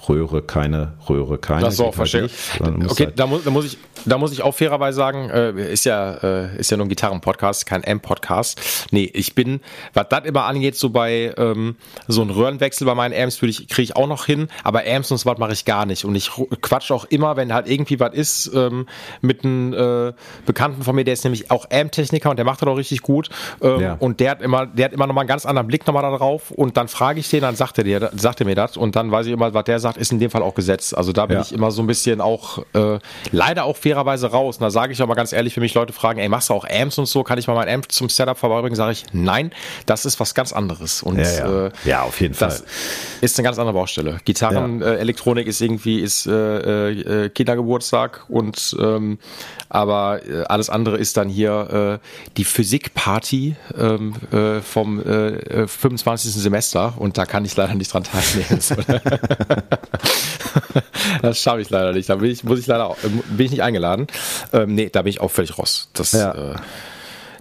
Röhre, 0.08 0.42
keine 0.42 0.94
Röhre, 1.10 1.38
keine. 1.38 1.62
Das 1.62 1.76
ist 1.76 1.82
auch. 1.82 1.98
Halt 1.98 2.14
okay, 2.14 3.06
halt 3.06 3.20
da, 3.20 3.28
muss, 3.28 3.44
da, 3.44 3.52
muss 3.52 3.66
ich, 3.66 3.78
da 4.06 4.18
muss 4.18 4.32
ich 4.32 4.42
auch 4.42 4.54
fairerweise 4.54 4.96
sagen, 4.96 5.30
äh, 5.30 5.72
ist 5.72 5.86
ja, 5.86 6.14
äh, 6.24 6.58
ist 6.58 6.72
ja 6.72 6.78
nur 6.78 6.86
ein 6.86 6.90
Gitarren-Podcast, 6.90 7.66
kein 7.66 7.86
Amp-Podcast. 7.86 8.88
Nee, 8.92 9.10
ich 9.14 9.36
bin, 9.36 9.62
was 9.94 10.08
das 10.10 10.26
immer 10.26 10.46
angeht, 10.46 10.76
so 10.76 10.90
bei 10.90 11.34
ähm, 11.38 11.76
so 12.08 12.22
einem 12.22 12.32
Röhrenwechsel 12.32 12.86
bei 12.86 12.96
meinen 12.96 13.20
Amps 13.20 13.42
ich, 13.42 13.68
kriege 13.68 13.84
ich 13.84 13.96
auch 13.96 14.08
noch 14.08 14.26
hin, 14.26 14.48
aber 14.64 14.84
Amps 14.88 15.12
und 15.12 15.18
so 15.18 15.30
was 15.30 15.38
mache 15.38 15.54
ich 15.54 15.66
gar 15.66 15.86
nicht. 15.86 16.06
Und 16.06 16.16
ich 16.16 16.32
quatsch 16.62 16.92
auch 16.92 17.06
immer, 17.06 17.36
wenn 17.36 17.54
halt 17.54 17.68
irgendwie 17.68 18.00
was 18.00 18.14
ist, 18.14 18.52
ähm, 18.54 18.88
mit 19.22 19.44
einem 19.44 19.74
äh, 19.74 20.14
Bekannten 20.46 20.84
von 20.84 20.96
mir, 20.96 21.04
der 21.04 21.14
ist 21.14 21.24
nämlich 21.24 21.52
auch 21.52 21.66
Amp-Techniker 21.72 22.30
und 22.30 22.38
der 22.38 22.46
macht 22.46 22.62
das 22.62 22.70
auch 22.70 22.78
richtig 22.78 23.02
gut. 23.02 23.30
Ähm, 23.62 23.80
ja. 23.80 23.94
Und 24.00 24.20
der 24.20 24.32
hat 24.32 24.42
immer, 24.42 24.66
der 24.66 24.86
hat 24.86 24.94
immer 24.94 25.08
nochmal 25.08 25.24
einen 25.24 25.30
ganz 25.30 25.46
anderen 25.46 25.68
Blick 25.68 25.86
nochmal 25.86 26.04
darauf 26.04 26.52
und 26.52 26.78
dann 26.78 26.88
frage 26.88 27.20
ich 27.20 27.30
den, 27.30 27.42
dann 27.42 27.56
sagt 27.56 27.78
er 27.78 27.84
dir, 27.84 28.12
sagt 28.16 28.40
er 28.40 28.46
mir 28.46 28.56
das 28.56 28.78
und 28.78 28.96
dann 28.96 29.12
weiß 29.12 29.26
ich 29.28 29.34
immer, 29.34 29.54
was 29.54 29.64
der 29.66 29.80
sagt, 29.80 29.99
ist 30.00 30.12
in 30.12 30.20
dem 30.20 30.32
Fall 30.32 30.42
auch 30.42 30.56
Gesetz. 30.56 30.94
Also 30.94 31.12
da 31.12 31.26
bin 31.26 31.38
ja. 31.38 31.42
ich 31.42 31.54
immer 31.54 31.72
so 31.72 31.82
ein 31.82 31.88
bisschen 31.88 32.22
auch 32.22 32.60
äh, 32.74 33.00
leider 33.32 33.66
auch 33.66 33.78
fairerweise 33.78 34.32
raus. 34.32 34.58
Und 34.58 34.64
da 34.64 34.72
sage 34.72 34.94
ich 34.94 35.02
aber 35.02 35.16
ganz 35.16 35.34
ehrlich, 35.34 35.56
wenn 35.56 35.62
mich 35.62 35.74
Leute 35.74 35.94
fragen, 35.94 36.20
ey, 36.20 36.30
machst 36.30 36.50
du 36.50 36.54
auch 36.54 36.66
Amps 36.68 36.98
und 36.98 37.06
so, 37.06 37.24
kann 37.24 37.38
ich 37.38 37.48
mal 37.48 37.56
mein 37.56 37.70
Amp 37.70 37.92
zum 37.92 38.10
Setup 38.10 38.38
vorbeibringen, 38.38 38.76
sage 38.76 38.94
ich, 38.94 39.06
nein, 39.12 39.52
das 39.86 40.06
ist 40.06 40.20
was 40.20 40.34
ganz 40.34 40.54
anderes. 40.54 41.04
Und 41.04 41.18
ja, 41.20 41.32
ja. 41.32 41.66
Äh, 41.68 41.72
ja 41.86 42.02
auf 42.04 42.20
jeden 42.22 42.34
Fall. 42.34 42.62
Ist 43.22 43.38
eine 43.38 43.44
ganz 43.44 43.60
andere 43.60 43.74
Baustelle. 43.74 44.20
Gitarren, 44.26 44.82
äh, 44.82 44.96
Elektronik 44.96 45.48
ist 45.48 45.62
irgendwie 45.62 46.00
ist 46.00 46.26
äh, 46.26 47.26
äh, 47.26 47.30
Kindergeburtstag 47.30 48.26
und 48.30 48.76
ähm, 48.80 49.20
aber 49.70 50.22
äh, 50.28 50.44
alles 50.44 50.70
andere 50.70 50.98
ist 50.98 51.18
dann 51.18 51.30
hier 51.30 52.00
äh, 52.02 52.30
die 52.38 52.44
Physikparty 52.44 53.56
ähm, 53.78 54.16
äh, 54.32 54.62
vom 54.62 55.00
äh, 55.00 55.68
25. 55.68 56.34
Semester 56.34 56.96
und 56.98 57.18
da 57.18 57.26
kann 57.26 57.46
ich 57.46 57.56
leider 57.56 57.76
nicht 57.76 57.94
dran 57.94 58.04
teilnehmen. 58.04 58.60
das 61.22 61.40
schaffe 61.40 61.62
ich 61.62 61.70
leider 61.70 61.94
nicht. 61.94 62.10
Da 62.10 62.16
bin 62.16 62.32
ich, 62.32 62.44
muss 62.44 62.60
ich 62.60 62.68
leider, 62.68 62.96
bin 63.02 63.46
ich 63.46 63.52
nicht 63.52 63.64
eingeladen. 63.64 64.08
Ähm, 64.54 64.76
nee, 64.76 64.90
da 64.90 65.04
bin 65.04 65.12
ich 65.12 65.22
auch 65.22 65.32
völlig 65.32 65.58
raus. 65.58 65.90
Das, 65.94 66.12
ja. 66.12 66.54
äh, 66.54 66.56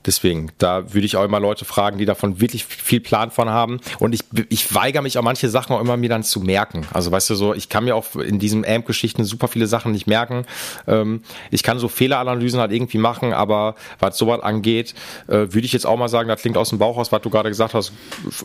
Deswegen, 0.06 0.50
da 0.58 0.92
würde 0.94 1.06
ich 1.06 1.16
auch 1.16 1.24
immer 1.24 1.40
Leute 1.40 1.64
fragen, 1.64 1.98
die 1.98 2.04
davon 2.04 2.40
wirklich 2.40 2.64
viel 2.64 3.00
Plan 3.00 3.30
von 3.30 3.48
haben. 3.48 3.80
Und 3.98 4.14
ich, 4.14 4.22
ich 4.48 4.74
weigere 4.74 5.02
mich 5.02 5.18
auch 5.18 5.22
manche 5.22 5.48
Sachen 5.48 5.74
auch 5.74 5.80
immer 5.80 5.96
mir 5.96 6.08
dann 6.08 6.22
zu 6.22 6.40
merken. 6.40 6.86
Also 6.92 7.10
weißt 7.10 7.30
du 7.30 7.34
so, 7.34 7.54
ich 7.54 7.68
kann 7.68 7.84
mir 7.84 7.96
auch 7.96 8.14
in 8.16 8.38
diesen 8.38 8.64
AMP-Geschichten 8.64 9.24
super 9.24 9.48
viele 9.48 9.66
Sachen 9.66 9.92
nicht 9.92 10.06
merken. 10.06 10.44
Ähm, 10.86 11.22
ich 11.50 11.62
kann 11.62 11.78
so 11.78 11.88
Fehleranalysen 11.88 12.60
halt 12.60 12.72
irgendwie 12.72 12.98
machen, 12.98 13.32
aber 13.32 13.74
was 13.98 14.18
sowas 14.18 14.40
angeht, 14.40 14.94
äh, 15.26 15.32
würde 15.32 15.60
ich 15.60 15.72
jetzt 15.72 15.86
auch 15.86 15.96
mal 15.96 16.08
sagen, 16.08 16.28
das 16.28 16.40
klingt 16.40 16.56
aus 16.56 16.70
dem 16.70 16.78
Bauch 16.78 16.96
aus, 16.96 17.12
was 17.12 17.22
du 17.22 17.30
gerade 17.30 17.48
gesagt 17.48 17.74
hast, 17.74 17.92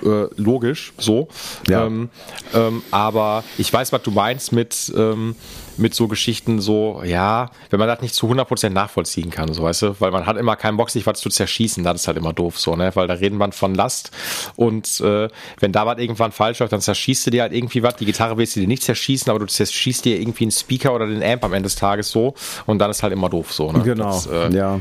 äh, 0.03 0.25
logisch, 0.35 0.93
so. 0.97 1.27
Ja. 1.67 1.85
Ähm, 1.85 2.09
ähm, 2.53 2.83
aber 2.91 3.43
ich 3.57 3.71
weiß, 3.71 3.91
was 3.91 4.01
du 4.01 4.11
meinst 4.11 4.51
mit, 4.51 4.91
ähm, 4.95 5.35
mit 5.77 5.93
so 5.93 6.07
Geschichten 6.07 6.59
so, 6.59 7.01
ja, 7.03 7.49
wenn 7.69 7.79
man 7.79 7.87
das 7.87 8.01
nicht 8.01 8.13
zu 8.13 8.27
100% 8.27 8.69
nachvollziehen 8.69 9.29
kann, 9.29 9.53
so 9.53 9.63
weißt 9.63 9.81
du, 9.81 9.95
weil 9.99 10.11
man 10.11 10.25
hat 10.25 10.37
immer 10.37 10.55
keinen 10.55 10.77
Bock, 10.77 10.89
sich 10.89 11.05
was 11.05 11.19
zu 11.19 11.29
zerschießen, 11.29 11.83
das 11.83 12.01
ist 12.01 12.07
halt 12.07 12.17
immer 12.17 12.33
doof 12.33 12.59
so, 12.59 12.75
ne, 12.75 12.91
weil 12.95 13.07
da 13.07 13.15
reden 13.15 13.37
man 13.37 13.51
von 13.51 13.75
Last 13.75 14.11
und 14.55 14.99
äh, 15.01 15.29
wenn 15.59 15.71
da 15.71 15.85
was 15.85 15.97
irgendwann 15.97 16.31
falsch 16.31 16.59
läuft, 16.59 16.73
dann 16.73 16.81
zerschießt 16.81 17.27
du 17.27 17.31
dir 17.31 17.43
halt 17.43 17.53
irgendwie 17.53 17.83
was, 17.83 17.95
die 17.95 18.05
Gitarre 18.05 18.37
willst 18.37 18.55
du 18.55 18.59
dir 18.59 18.67
nicht 18.67 18.83
zerschießen, 18.83 19.29
aber 19.29 19.39
du 19.39 19.47
zerschießt 19.47 20.05
dir 20.05 20.19
irgendwie 20.19 20.45
einen 20.45 20.51
Speaker 20.51 20.93
oder 20.93 21.07
den 21.07 21.23
Amp 21.23 21.43
am 21.43 21.53
Ende 21.53 21.67
des 21.67 21.75
Tages 21.75 22.09
so 22.11 22.33
und 22.65 22.79
dann 22.79 22.91
ist 22.91 23.03
halt 23.03 23.13
immer 23.13 23.29
doof 23.29 23.53
so, 23.53 23.71
ne. 23.71 23.81
Genau, 23.83 24.05
das, 24.05 24.27
äh, 24.27 24.53
ja. 24.53 24.79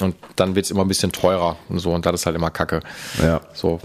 Und 0.00 0.16
dann 0.36 0.54
wird 0.54 0.64
es 0.64 0.70
immer 0.70 0.82
ein 0.82 0.88
bisschen 0.88 1.12
teurer 1.12 1.56
und 1.68 1.78
so 1.78 1.92
und 1.92 2.04
das 2.06 2.14
ist 2.14 2.26
halt 2.26 2.36
immer 2.36 2.50
Kacke. 2.50 2.80
Ja. 3.22 3.40
So. 3.52 3.80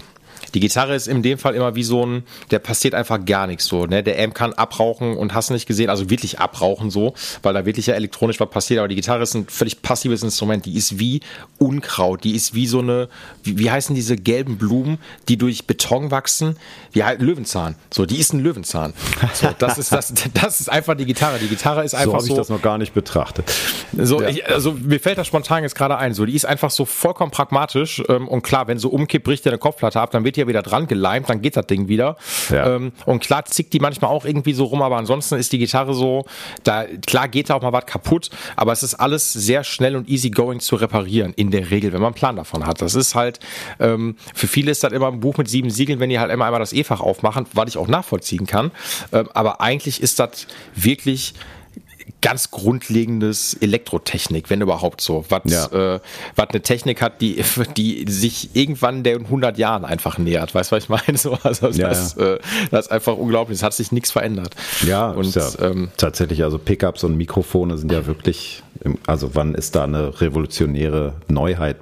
Die 0.54 0.60
Gitarre 0.60 0.94
ist 0.94 1.08
in 1.08 1.22
dem 1.22 1.38
Fall 1.38 1.54
immer 1.54 1.74
wie 1.74 1.82
so 1.82 2.04
ein, 2.04 2.24
der 2.50 2.58
passiert 2.58 2.94
einfach 2.94 3.24
gar 3.24 3.46
nichts 3.46 3.66
so. 3.66 3.86
Ne? 3.86 4.02
Der 4.02 4.22
Amp 4.22 4.34
kann 4.34 4.52
abrauchen 4.52 5.16
und 5.16 5.34
hast 5.34 5.50
nicht 5.50 5.66
gesehen, 5.66 5.90
also 5.90 6.10
wirklich 6.10 6.38
abrauchen 6.38 6.90
so, 6.90 7.14
weil 7.42 7.54
da 7.54 7.66
wirklich 7.66 7.86
ja 7.86 7.94
elektronisch 7.94 8.40
was 8.40 8.50
passiert. 8.50 8.78
Aber 8.78 8.88
die 8.88 8.96
Gitarre 8.96 9.22
ist 9.22 9.34
ein 9.34 9.46
völlig 9.48 9.82
passives 9.82 10.22
Instrument. 10.22 10.66
Die 10.66 10.76
ist 10.76 10.98
wie 10.98 11.20
Unkraut. 11.58 12.24
Die 12.24 12.34
ist 12.34 12.54
wie 12.54 12.66
so 12.66 12.80
eine, 12.80 13.08
wie, 13.42 13.58
wie 13.58 13.70
heißen 13.70 13.94
diese 13.94 14.16
gelben 14.16 14.58
Blumen, 14.58 14.98
die 15.28 15.36
durch 15.36 15.66
Beton 15.66 16.10
wachsen? 16.10 16.56
Wie 16.92 17.04
halt 17.04 17.20
Löwenzahn. 17.20 17.76
So, 17.90 18.06
die 18.06 18.18
ist 18.18 18.32
ein 18.32 18.40
Löwenzahn. 18.40 18.94
So, 19.34 19.48
das 19.58 19.78
ist 19.78 19.92
das, 19.92 20.12
das 20.34 20.60
ist 20.60 20.70
einfach 20.70 20.96
die 20.96 21.04
Gitarre. 21.04 21.38
Die 21.38 21.48
Gitarre 21.48 21.84
ist 21.84 21.94
einfach 21.94 22.20
so. 22.20 22.26
habe 22.26 22.28
ich 22.28 22.34
das 22.34 22.48
noch 22.48 22.62
gar 22.62 22.78
nicht 22.78 22.94
betrachtet. 22.94 23.52
So, 23.96 24.22
ja. 24.22 24.28
ich, 24.28 24.48
also 24.48 24.72
mir 24.72 25.00
fällt 25.00 25.18
das 25.18 25.26
spontan 25.26 25.62
jetzt 25.62 25.74
gerade 25.74 25.98
ein. 25.98 26.14
So, 26.14 26.24
die 26.24 26.34
ist 26.34 26.46
einfach 26.46 26.70
so 26.70 26.84
vollkommen 26.84 27.30
pragmatisch 27.30 28.02
ähm, 28.08 28.26
und 28.28 28.42
klar, 28.42 28.66
wenn 28.68 28.78
so 28.78 28.88
umkippt, 28.88 29.24
bricht 29.24 29.44
der 29.44 29.52
eine 29.52 29.58
Kopfplatte 29.58 30.00
ab, 30.00 30.10
dann 30.10 30.24
wird 30.24 30.37
hier 30.38 30.48
wieder 30.48 30.62
dran 30.62 30.86
geleimt, 30.86 31.28
dann 31.28 31.42
geht 31.42 31.56
das 31.56 31.66
Ding 31.66 31.88
wieder. 31.88 32.16
Ja. 32.50 32.76
Ähm, 32.76 32.92
und 33.06 33.20
klar 33.20 33.44
zickt 33.44 33.72
die 33.72 33.80
manchmal 33.80 34.10
auch 34.10 34.24
irgendwie 34.24 34.52
so 34.52 34.64
rum, 34.64 34.82
aber 34.82 34.96
ansonsten 34.96 35.36
ist 35.36 35.52
die 35.52 35.58
Gitarre 35.58 35.94
so, 35.94 36.24
da 36.64 36.84
klar 36.84 37.28
geht 37.28 37.50
da 37.50 37.54
auch 37.54 37.62
mal 37.62 37.72
was 37.72 37.86
kaputt, 37.86 38.30
aber 38.56 38.72
es 38.72 38.82
ist 38.82 38.94
alles 38.94 39.32
sehr 39.32 39.64
schnell 39.64 39.96
und 39.96 40.08
easy 40.08 40.30
going 40.30 40.60
zu 40.60 40.76
reparieren, 40.76 41.32
in 41.34 41.50
der 41.50 41.70
Regel, 41.70 41.92
wenn 41.92 42.00
man 42.00 42.08
einen 42.08 42.14
Plan 42.14 42.36
davon 42.36 42.66
hat. 42.66 42.80
Das 42.80 42.94
ist 42.94 43.14
halt, 43.14 43.40
ähm, 43.80 44.16
für 44.34 44.46
viele 44.46 44.70
ist 44.70 44.84
das 44.84 44.92
immer 44.92 45.08
ein 45.08 45.20
Buch 45.20 45.36
mit 45.36 45.48
sieben 45.48 45.70
Siegeln, 45.70 46.00
wenn 46.00 46.10
die 46.10 46.18
halt 46.18 46.30
immer 46.30 46.44
einmal 46.44 46.60
das 46.60 46.72
E-Fach 46.72 47.00
aufmachen, 47.00 47.46
was 47.52 47.70
ich 47.70 47.78
auch 47.78 47.88
nachvollziehen 47.88 48.46
kann. 48.46 48.70
Ähm, 49.12 49.28
aber 49.34 49.60
eigentlich 49.60 50.02
ist 50.02 50.18
das 50.18 50.46
wirklich 50.74 51.34
ganz 52.20 52.50
grundlegendes 52.50 53.54
Elektrotechnik, 53.54 54.50
wenn 54.50 54.60
überhaupt 54.60 55.00
so. 55.00 55.24
Was 55.28 55.42
ja. 55.44 55.94
äh, 55.94 56.00
was 56.34 56.48
eine 56.50 56.62
Technik 56.62 57.00
hat, 57.00 57.20
die, 57.20 57.42
die 57.76 58.04
sich 58.08 58.50
irgendwann 58.54 59.02
der 59.02 59.16
100 59.16 59.58
Jahren 59.58 59.84
einfach 59.84 60.18
nähert. 60.18 60.54
Weißt 60.54 60.72
du, 60.72 60.76
was 60.76 60.84
ich 60.84 60.88
meine? 60.88 61.02
So, 61.18 61.36
also 61.42 61.68
ja, 61.70 61.88
das, 61.88 62.14
ja. 62.16 62.34
Äh, 62.34 62.38
das 62.70 62.86
ist 62.86 62.92
einfach 62.92 63.16
unglaublich. 63.16 63.58
Es 63.58 63.62
hat 63.64 63.74
sich 63.74 63.90
nichts 63.90 64.12
verändert. 64.12 64.54
Ja, 64.86 65.10
und 65.10 65.36
ähm, 65.60 65.90
tatsächlich, 65.96 66.44
also 66.44 66.58
Pickups 66.58 67.02
und 67.02 67.16
Mikrofone 67.16 67.76
sind 67.76 67.90
ja 67.90 68.06
wirklich, 68.06 68.62
im, 68.84 68.98
also 69.06 69.34
wann 69.34 69.54
ist 69.54 69.74
da 69.74 69.84
eine 69.84 70.20
revolutionäre 70.20 71.14
Neuheit 71.28 71.76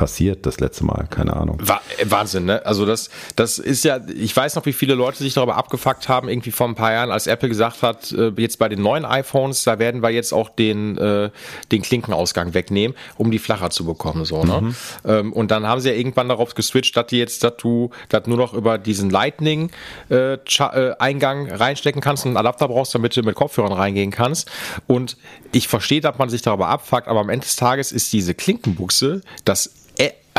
passiert 0.00 0.46
das 0.46 0.60
letzte 0.60 0.86
Mal? 0.86 1.06
Keine 1.10 1.36
Ahnung. 1.36 1.58
Wahnsinn, 2.04 2.46
ne? 2.46 2.64
Also 2.64 2.86
das, 2.86 3.10
das 3.36 3.58
ist 3.58 3.84
ja, 3.84 4.00
ich 4.08 4.34
weiß 4.34 4.54
noch, 4.54 4.64
wie 4.64 4.72
viele 4.72 4.94
Leute 4.94 5.18
sich 5.18 5.34
darüber 5.34 5.56
abgefuckt 5.56 6.08
haben, 6.08 6.30
irgendwie 6.30 6.52
vor 6.52 6.68
ein 6.68 6.74
paar 6.74 6.92
Jahren, 6.92 7.10
als 7.10 7.26
Apple 7.26 7.50
gesagt 7.50 7.82
hat, 7.82 8.10
äh, 8.12 8.32
jetzt 8.38 8.58
bei 8.58 8.70
den 8.70 8.80
neuen 8.80 9.04
iPhones, 9.04 9.64
da 9.64 9.78
werden 9.78 10.02
wir 10.02 10.08
jetzt 10.08 10.32
auch 10.32 10.48
den, 10.48 10.96
äh, 10.96 11.28
den 11.70 11.82
Klinkenausgang 11.82 12.54
wegnehmen, 12.54 12.96
um 13.18 13.30
die 13.30 13.38
flacher 13.38 13.68
zu 13.68 13.84
bekommen, 13.84 14.24
so, 14.24 14.42
ne? 14.42 14.62
Mhm. 14.62 14.74
Ähm, 15.04 15.34
und 15.34 15.50
dann 15.50 15.66
haben 15.66 15.82
sie 15.82 15.90
ja 15.90 15.94
irgendwann 15.94 16.30
darauf 16.30 16.54
geswitcht, 16.54 16.96
dass 16.96 17.08
die 17.08 17.18
jetzt, 17.18 17.44
dass 17.44 17.58
du, 17.58 17.90
dass 18.08 18.26
nur 18.26 18.38
noch 18.38 18.54
über 18.54 18.78
diesen 18.78 19.10
Lightning-Eingang 19.10 21.46
äh, 21.46 21.54
reinstecken 21.56 22.00
kannst 22.00 22.24
und 22.24 22.30
einen 22.30 22.38
Adapter 22.38 22.68
brauchst, 22.68 22.94
damit 22.94 23.14
du 23.14 23.22
mit 23.22 23.34
Kopfhörern 23.34 23.74
reingehen 23.74 24.12
kannst. 24.12 24.50
Und 24.86 25.18
ich 25.52 25.68
verstehe, 25.68 26.00
dass 26.00 26.16
man 26.16 26.30
sich 26.30 26.40
darüber 26.40 26.68
abfuckt, 26.68 27.06
aber 27.06 27.20
am 27.20 27.28
Ende 27.28 27.44
des 27.44 27.56
Tages 27.56 27.92
ist 27.92 28.14
diese 28.14 28.32
Klinkenbuchse 28.32 29.20
das 29.44 29.74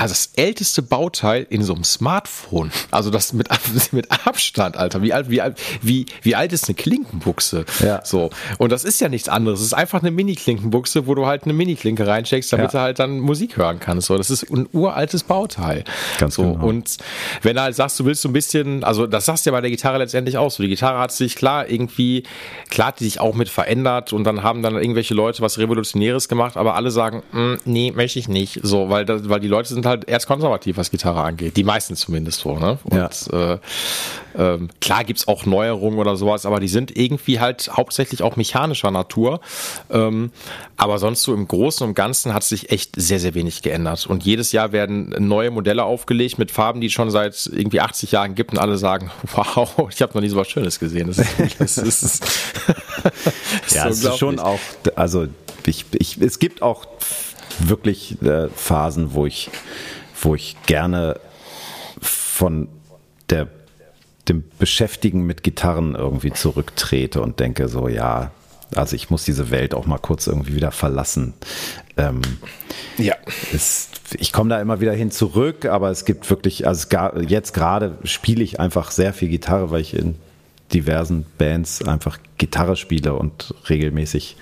also 0.01 0.13
das 0.13 0.31
älteste 0.35 0.81
Bauteil 0.81 1.45
in 1.49 1.61
so 1.61 1.75
einem 1.75 1.83
Smartphone. 1.83 2.71
Also 2.89 3.11
das 3.11 3.33
mit, 3.33 3.47
mit 3.91 4.07
Abstand, 4.25 4.75
Alter. 4.75 5.03
Wie 5.03 5.13
alt, 5.13 5.29
wie 5.29 5.41
alt, 5.41 5.61
wie, 5.83 6.07
wie 6.23 6.35
alt 6.35 6.53
ist 6.53 6.67
eine 6.67 6.75
Klinkenbuchse? 6.75 7.65
Ja. 7.83 8.03
So. 8.03 8.31
Und 8.57 8.71
das 8.71 8.83
ist 8.83 8.99
ja 8.99 9.09
nichts 9.09 9.29
anderes. 9.29 9.59
Es 9.59 9.67
ist 9.67 9.73
einfach 9.73 10.01
eine 10.01 10.09
Mini-Klinkenbuchse, 10.09 11.05
wo 11.05 11.13
du 11.13 11.27
halt 11.27 11.43
eine 11.43 11.53
Mini-Klinke 11.53 12.07
reinsteckst, 12.07 12.51
damit 12.51 12.73
ja. 12.73 12.79
du 12.79 12.79
halt 12.79 12.97
dann 12.97 13.19
Musik 13.19 13.57
hören 13.57 13.79
kannst. 13.79 14.07
So. 14.07 14.17
Das 14.17 14.31
ist 14.31 14.49
ein 14.51 14.67
uraltes 14.73 15.23
Bauteil. 15.23 15.83
Ganz 16.17 16.33
so. 16.33 16.53
Genau. 16.53 16.65
Und 16.65 16.97
wenn 17.43 17.55
du 17.55 17.61
halt 17.61 17.75
sagst, 17.75 17.99
du 17.99 18.05
willst 18.05 18.23
so 18.23 18.29
ein 18.29 18.33
bisschen, 18.33 18.83
also 18.83 19.05
das 19.05 19.25
sagst 19.25 19.45
du 19.45 19.51
ja 19.51 19.55
bei 19.55 19.61
der 19.61 19.69
Gitarre 19.69 19.99
letztendlich 19.99 20.35
auch 20.37 20.49
so. 20.49 20.63
Die 20.63 20.69
Gitarre 20.69 20.97
hat 20.97 21.11
sich 21.11 21.35
klar 21.35 21.69
irgendwie, 21.69 22.23
klar 22.71 22.87
hat 22.87 23.01
die 23.01 23.03
sich 23.03 23.19
auch 23.19 23.35
mit 23.35 23.49
verändert 23.49 24.13
und 24.13 24.23
dann 24.23 24.41
haben 24.41 24.63
dann 24.63 24.75
irgendwelche 24.77 25.13
Leute 25.13 25.43
was 25.43 25.59
Revolutionäres 25.59 26.27
gemacht, 26.27 26.57
aber 26.57 26.73
alle 26.73 26.89
sagen, 26.89 27.21
mm, 27.31 27.53
nee, 27.65 27.91
möchte 27.91 28.17
ich 28.17 28.27
nicht. 28.27 28.61
So, 28.63 28.89
weil, 28.89 29.05
weil 29.07 29.39
die 29.39 29.47
Leute 29.47 29.69
sind 29.69 29.85
halt 29.85 29.90
halt 29.91 30.09
erst 30.09 30.27
konservativ, 30.27 30.77
was 30.77 30.89
Gitarre 30.89 31.21
angeht. 31.21 31.57
Die 31.57 31.63
meisten 31.63 31.95
zumindest 31.95 32.39
so, 32.39 32.57
ne? 32.57 32.79
Und 32.83 33.27
ja. 33.31 33.53
äh, 33.53 33.59
ähm, 34.37 34.69
klar 34.79 35.03
gibt's 35.03 35.27
auch 35.27 35.45
Neuerungen 35.45 35.99
oder 35.99 36.15
sowas, 36.15 36.45
aber 36.45 36.59
die 36.59 36.67
sind 36.67 36.95
irgendwie 36.97 37.39
halt 37.39 37.69
hauptsächlich 37.71 38.23
auch 38.23 38.35
mechanischer 38.35 38.91
Natur. 38.91 39.41
Ähm, 39.89 40.31
aber 40.77 40.97
sonst 40.97 41.23
so 41.23 41.33
im 41.33 41.47
Großen 41.47 41.85
und 41.85 41.93
Ganzen 41.93 42.33
hat 42.33 42.43
sich 42.43 42.71
echt 42.71 42.93
sehr, 42.95 43.19
sehr 43.19 43.33
wenig 43.33 43.61
geändert. 43.61 44.07
Und 44.07 44.23
jedes 44.23 44.51
Jahr 44.51 44.71
werden 44.71 45.13
neue 45.19 45.51
Modelle 45.51 45.83
aufgelegt 45.83 46.39
mit 46.39 46.51
Farben, 46.51 46.81
die 46.81 46.87
es 46.87 46.93
schon 46.93 47.11
seit 47.11 47.49
irgendwie 47.53 47.81
80 47.81 48.13
Jahren 48.13 48.35
gibt 48.35 48.53
und 48.53 48.57
alle 48.57 48.77
sagen, 48.77 49.11
wow, 49.35 49.87
ich 49.91 50.01
habe 50.01 50.13
noch 50.13 50.21
nie 50.21 50.29
so 50.29 50.37
was 50.37 50.49
Schönes 50.49 50.79
gesehen. 50.79 51.07
Das 51.07 51.19
ist, 51.19 51.39
das 51.59 51.77
ist, 51.77 52.21
das 53.03 53.13
ist 53.67 53.75
ja, 53.75 53.87
es 53.87 54.03
ist 54.03 54.17
schon 54.17 54.39
auch, 54.39 54.59
also 54.95 55.27
ich, 55.67 55.85
ich, 55.99 56.17
es 56.19 56.39
gibt 56.39 56.61
auch 56.61 56.87
wirklich 57.69 58.21
äh, 58.21 58.49
Phasen, 58.49 59.13
wo 59.13 59.25
ich, 59.25 59.49
wo 60.21 60.35
ich 60.35 60.55
gerne 60.65 61.19
von 61.99 62.67
der, 63.29 63.47
dem 64.27 64.43
Beschäftigen 64.59 65.25
mit 65.25 65.43
Gitarren 65.43 65.95
irgendwie 65.95 66.31
zurücktrete 66.31 67.21
und 67.21 67.39
denke 67.39 67.67
so, 67.67 67.87
ja, 67.87 68.31
also 68.75 68.95
ich 68.95 69.09
muss 69.09 69.25
diese 69.25 69.51
Welt 69.51 69.73
auch 69.73 69.85
mal 69.85 69.97
kurz 69.97 70.27
irgendwie 70.27 70.55
wieder 70.55 70.71
verlassen. 70.71 71.33
Ähm, 71.97 72.21
ja. 72.97 73.15
Es, 73.53 73.89
ich 74.17 74.31
komme 74.31 74.49
da 74.49 74.61
immer 74.61 74.79
wieder 74.79 74.93
hin 74.93 75.11
zurück, 75.11 75.65
aber 75.65 75.89
es 75.89 76.05
gibt 76.05 76.29
wirklich, 76.29 76.67
also 76.67 76.87
gar, 76.89 77.19
jetzt 77.21 77.53
gerade 77.53 77.97
spiele 78.03 78.43
ich 78.43 78.59
einfach 78.59 78.91
sehr 78.91 79.13
viel 79.13 79.29
Gitarre, 79.29 79.71
weil 79.71 79.81
ich 79.81 79.93
in 79.93 80.15
diversen 80.73 81.25
Bands 81.37 81.83
einfach 81.83 82.17
Gitarre 82.37 82.75
spiele 82.75 83.13
und 83.13 83.53
regelmäßig 83.69 84.37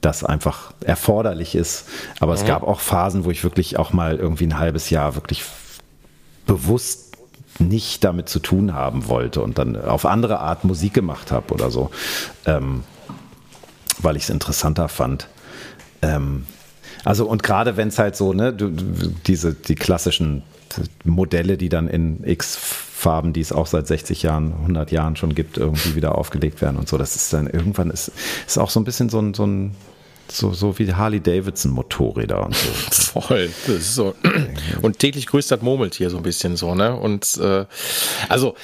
das 0.00 0.24
einfach 0.24 0.72
erforderlich 0.84 1.54
ist. 1.54 1.88
Aber 2.20 2.32
mhm. 2.32 2.38
es 2.38 2.44
gab 2.44 2.62
auch 2.62 2.80
Phasen, 2.80 3.24
wo 3.24 3.30
ich 3.30 3.44
wirklich 3.44 3.78
auch 3.78 3.92
mal 3.92 4.16
irgendwie 4.16 4.46
ein 4.46 4.58
halbes 4.58 4.90
Jahr 4.90 5.14
wirklich 5.14 5.44
bewusst 6.46 7.16
nicht 7.58 8.04
damit 8.04 8.28
zu 8.28 8.38
tun 8.38 8.74
haben 8.74 9.08
wollte 9.08 9.42
und 9.42 9.58
dann 9.58 9.76
auf 9.80 10.06
andere 10.06 10.38
Art 10.38 10.64
Musik 10.64 10.94
gemacht 10.94 11.32
habe 11.32 11.52
oder 11.52 11.70
so, 11.70 11.90
ähm, 12.46 12.84
weil 14.00 14.16
ich 14.16 14.24
es 14.24 14.30
interessanter 14.30 14.88
fand. 14.88 15.28
Ähm, 16.02 16.46
also 17.04 17.26
und 17.26 17.42
gerade 17.42 17.76
wenn 17.76 17.88
es 17.88 17.98
halt 17.98 18.16
so, 18.16 18.32
ne, 18.32 18.52
du, 18.52 18.70
diese 19.26 19.54
die 19.54 19.74
klassischen 19.74 20.42
Modelle, 21.04 21.56
die 21.56 21.68
dann 21.68 21.88
in 21.88 22.22
X 22.24 22.58
Farben, 23.08 23.32
die 23.32 23.40
es 23.40 23.52
auch 23.52 23.66
seit 23.66 23.86
60 23.86 24.22
Jahren, 24.22 24.52
100 24.52 24.92
Jahren 24.92 25.16
schon 25.16 25.34
gibt, 25.34 25.56
irgendwie 25.56 25.94
wieder 25.94 26.18
aufgelegt 26.18 26.60
werden 26.60 26.76
und 26.76 26.90
so. 26.90 26.98
Das 26.98 27.16
ist 27.16 27.32
dann 27.32 27.46
irgendwann 27.46 27.88
ist, 27.88 28.12
ist 28.46 28.58
auch 28.58 28.68
so 28.68 28.78
ein 28.78 28.84
bisschen 28.84 29.08
so 29.08 29.18
ein, 29.18 29.32
so 29.32 29.46
ein 29.46 29.74
so, 30.30 30.52
so 30.52 30.78
wie 30.78 30.92
Harley 30.92 31.20
Davidson 31.20 31.72
Motorräder 31.72 32.44
und 32.44 32.54
so. 32.54 33.20
Voll. 33.20 33.50
Das 33.66 33.76
ist 33.76 33.94
so. 33.94 34.14
Und 34.82 34.98
täglich 34.98 35.26
grüßt 35.26 35.50
das 35.50 35.62
Murmeltier 35.62 36.10
so 36.10 36.16
ein 36.16 36.22
bisschen 36.22 36.56
so, 36.56 36.74
ne? 36.74 36.94
Und 36.94 37.38
äh, 37.38 37.64
also 38.28 38.54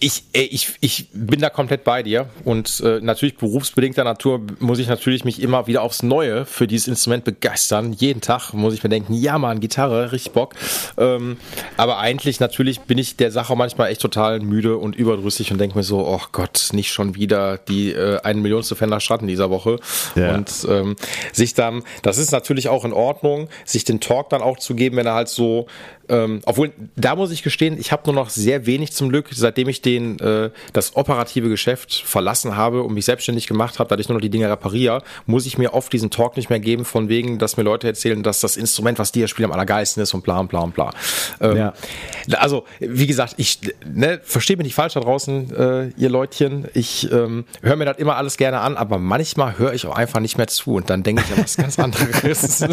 ich, 0.00 0.24
ich, 0.32 0.68
ich 0.80 1.08
bin 1.12 1.40
da 1.40 1.50
komplett 1.50 1.84
bei 1.84 2.02
dir. 2.02 2.28
Und 2.44 2.80
äh, 2.84 3.00
natürlich 3.00 3.36
berufsbedingter 3.36 4.04
Natur 4.04 4.40
muss 4.58 4.78
ich 4.78 4.88
natürlich 4.88 5.24
mich 5.24 5.42
immer 5.42 5.66
wieder 5.66 5.82
aufs 5.82 6.02
Neue 6.02 6.44
für 6.44 6.66
dieses 6.66 6.88
Instrument 6.88 7.24
begeistern. 7.24 7.92
Jeden 7.92 8.20
Tag 8.20 8.52
muss 8.52 8.74
ich 8.74 8.82
mir 8.82 8.90
denken, 8.90 9.14
ja 9.14 9.38
Mann, 9.38 9.60
Gitarre, 9.60 10.12
richtig 10.12 10.32
Bock. 10.32 10.54
Ähm, 10.98 11.36
aber 11.76 11.98
eigentlich 11.98 12.40
natürlich 12.40 12.80
bin 12.80 12.98
ich 12.98 13.16
der 13.16 13.30
Sache 13.30 13.56
manchmal 13.56 13.90
echt 13.90 14.00
total 14.00 14.40
müde 14.40 14.76
und 14.76 14.96
überdrüssig 14.96 15.50
und 15.52 15.58
denke 15.58 15.76
mir 15.76 15.84
so, 15.84 16.06
oh 16.06 16.20
Gott, 16.32 16.70
nicht 16.72 16.92
schon 16.92 17.14
wieder 17.14 17.58
die 17.58 17.92
äh, 17.92 18.20
eine 18.22 18.40
Millionste 18.40 18.76
Fender 18.76 19.00
Strat 19.00 19.22
dieser 19.22 19.50
Woche. 19.50 19.78
Ja. 20.14 20.34
Und 20.34 20.50
ähm, 20.68 20.91
sich 21.32 21.54
dann, 21.54 21.82
das 22.02 22.18
ist 22.18 22.32
natürlich 22.32 22.68
auch 22.68 22.84
in 22.84 22.92
Ordnung, 22.92 23.48
sich 23.64 23.84
den 23.84 24.00
Talk 24.00 24.30
dann 24.30 24.42
auch 24.42 24.58
zu 24.58 24.74
geben, 24.74 24.96
wenn 24.96 25.06
er 25.06 25.14
halt 25.14 25.28
so 25.28 25.66
ähm, 26.12 26.42
obwohl, 26.44 26.72
da 26.94 27.16
muss 27.16 27.30
ich 27.30 27.42
gestehen, 27.42 27.80
ich 27.80 27.90
habe 27.90 28.02
nur 28.04 28.14
noch 28.14 28.28
sehr 28.28 28.66
wenig 28.66 28.92
zum 28.92 29.08
Glück, 29.08 29.30
seitdem 29.32 29.70
ich 29.70 29.80
den, 29.80 30.18
äh, 30.18 30.50
das 30.74 30.94
operative 30.94 31.48
Geschäft 31.48 32.02
verlassen 32.04 32.54
habe 32.54 32.82
und 32.82 32.92
mich 32.92 33.06
selbstständig 33.06 33.46
gemacht 33.46 33.78
habe, 33.78 33.90
weil 33.90 33.98
ich 33.98 34.10
nur 34.10 34.18
noch 34.18 34.20
die 34.20 34.28
Dinge 34.28 34.50
repariere, 34.50 35.02
muss 35.24 35.46
ich 35.46 35.56
mir 35.56 35.72
oft 35.72 35.90
diesen 35.90 36.10
Talk 36.10 36.36
nicht 36.36 36.50
mehr 36.50 36.60
geben, 36.60 36.84
von 36.84 37.08
wegen, 37.08 37.38
dass 37.38 37.56
mir 37.56 37.62
Leute 37.62 37.86
erzählen, 37.86 38.22
dass 38.22 38.40
das 38.40 38.58
Instrument, 38.58 38.98
was 38.98 39.12
die 39.12 39.20
hier 39.20 39.28
spielen, 39.28 39.46
am 39.46 39.52
allergeisten 39.52 40.02
ist 40.02 40.12
und 40.12 40.22
bla 40.22 40.38
und 40.38 40.48
bla 40.48 40.60
und 40.60 40.74
bla. 40.74 40.90
Ähm, 41.40 41.56
ja. 41.56 41.72
Also, 42.32 42.66
wie 42.78 43.06
gesagt, 43.06 43.34
ich 43.38 43.60
ne, 43.90 44.20
verstehe 44.22 44.58
mich 44.58 44.64
nicht 44.64 44.74
falsch 44.74 44.92
da 44.92 45.00
draußen, 45.00 45.56
äh, 45.56 45.88
ihr 45.96 46.10
Leutchen. 46.10 46.68
Ich 46.74 47.10
ähm, 47.10 47.46
höre 47.62 47.76
mir 47.76 47.86
das 47.86 47.96
immer 47.96 48.16
alles 48.16 48.36
gerne 48.36 48.60
an, 48.60 48.76
aber 48.76 48.98
manchmal 48.98 49.58
höre 49.58 49.72
ich 49.72 49.86
auch 49.86 49.96
einfach 49.96 50.20
nicht 50.20 50.36
mehr 50.36 50.46
zu 50.46 50.74
und 50.74 50.90
dann 50.90 51.02
denke 51.02 51.22
ich 51.26 51.32
an 51.32 51.42
was 51.42 51.56
ganz 51.56 51.78
anderes. 51.78 52.62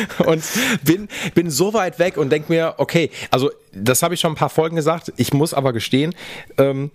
und 0.26 0.42
bin, 0.84 1.08
bin 1.34 1.50
so 1.50 1.74
weit 1.74 1.98
weg 1.98 2.16
und 2.16 2.30
denke 2.30 2.52
mir, 2.52 2.74
okay, 2.78 3.10
also 3.30 3.50
das 3.72 4.02
habe 4.02 4.14
ich 4.14 4.20
schon 4.20 4.32
ein 4.32 4.36
paar 4.36 4.50
Folgen 4.50 4.76
gesagt. 4.76 5.12
Ich 5.16 5.32
muss 5.32 5.54
aber 5.54 5.72
gestehen, 5.72 6.14
ähm, 6.58 6.90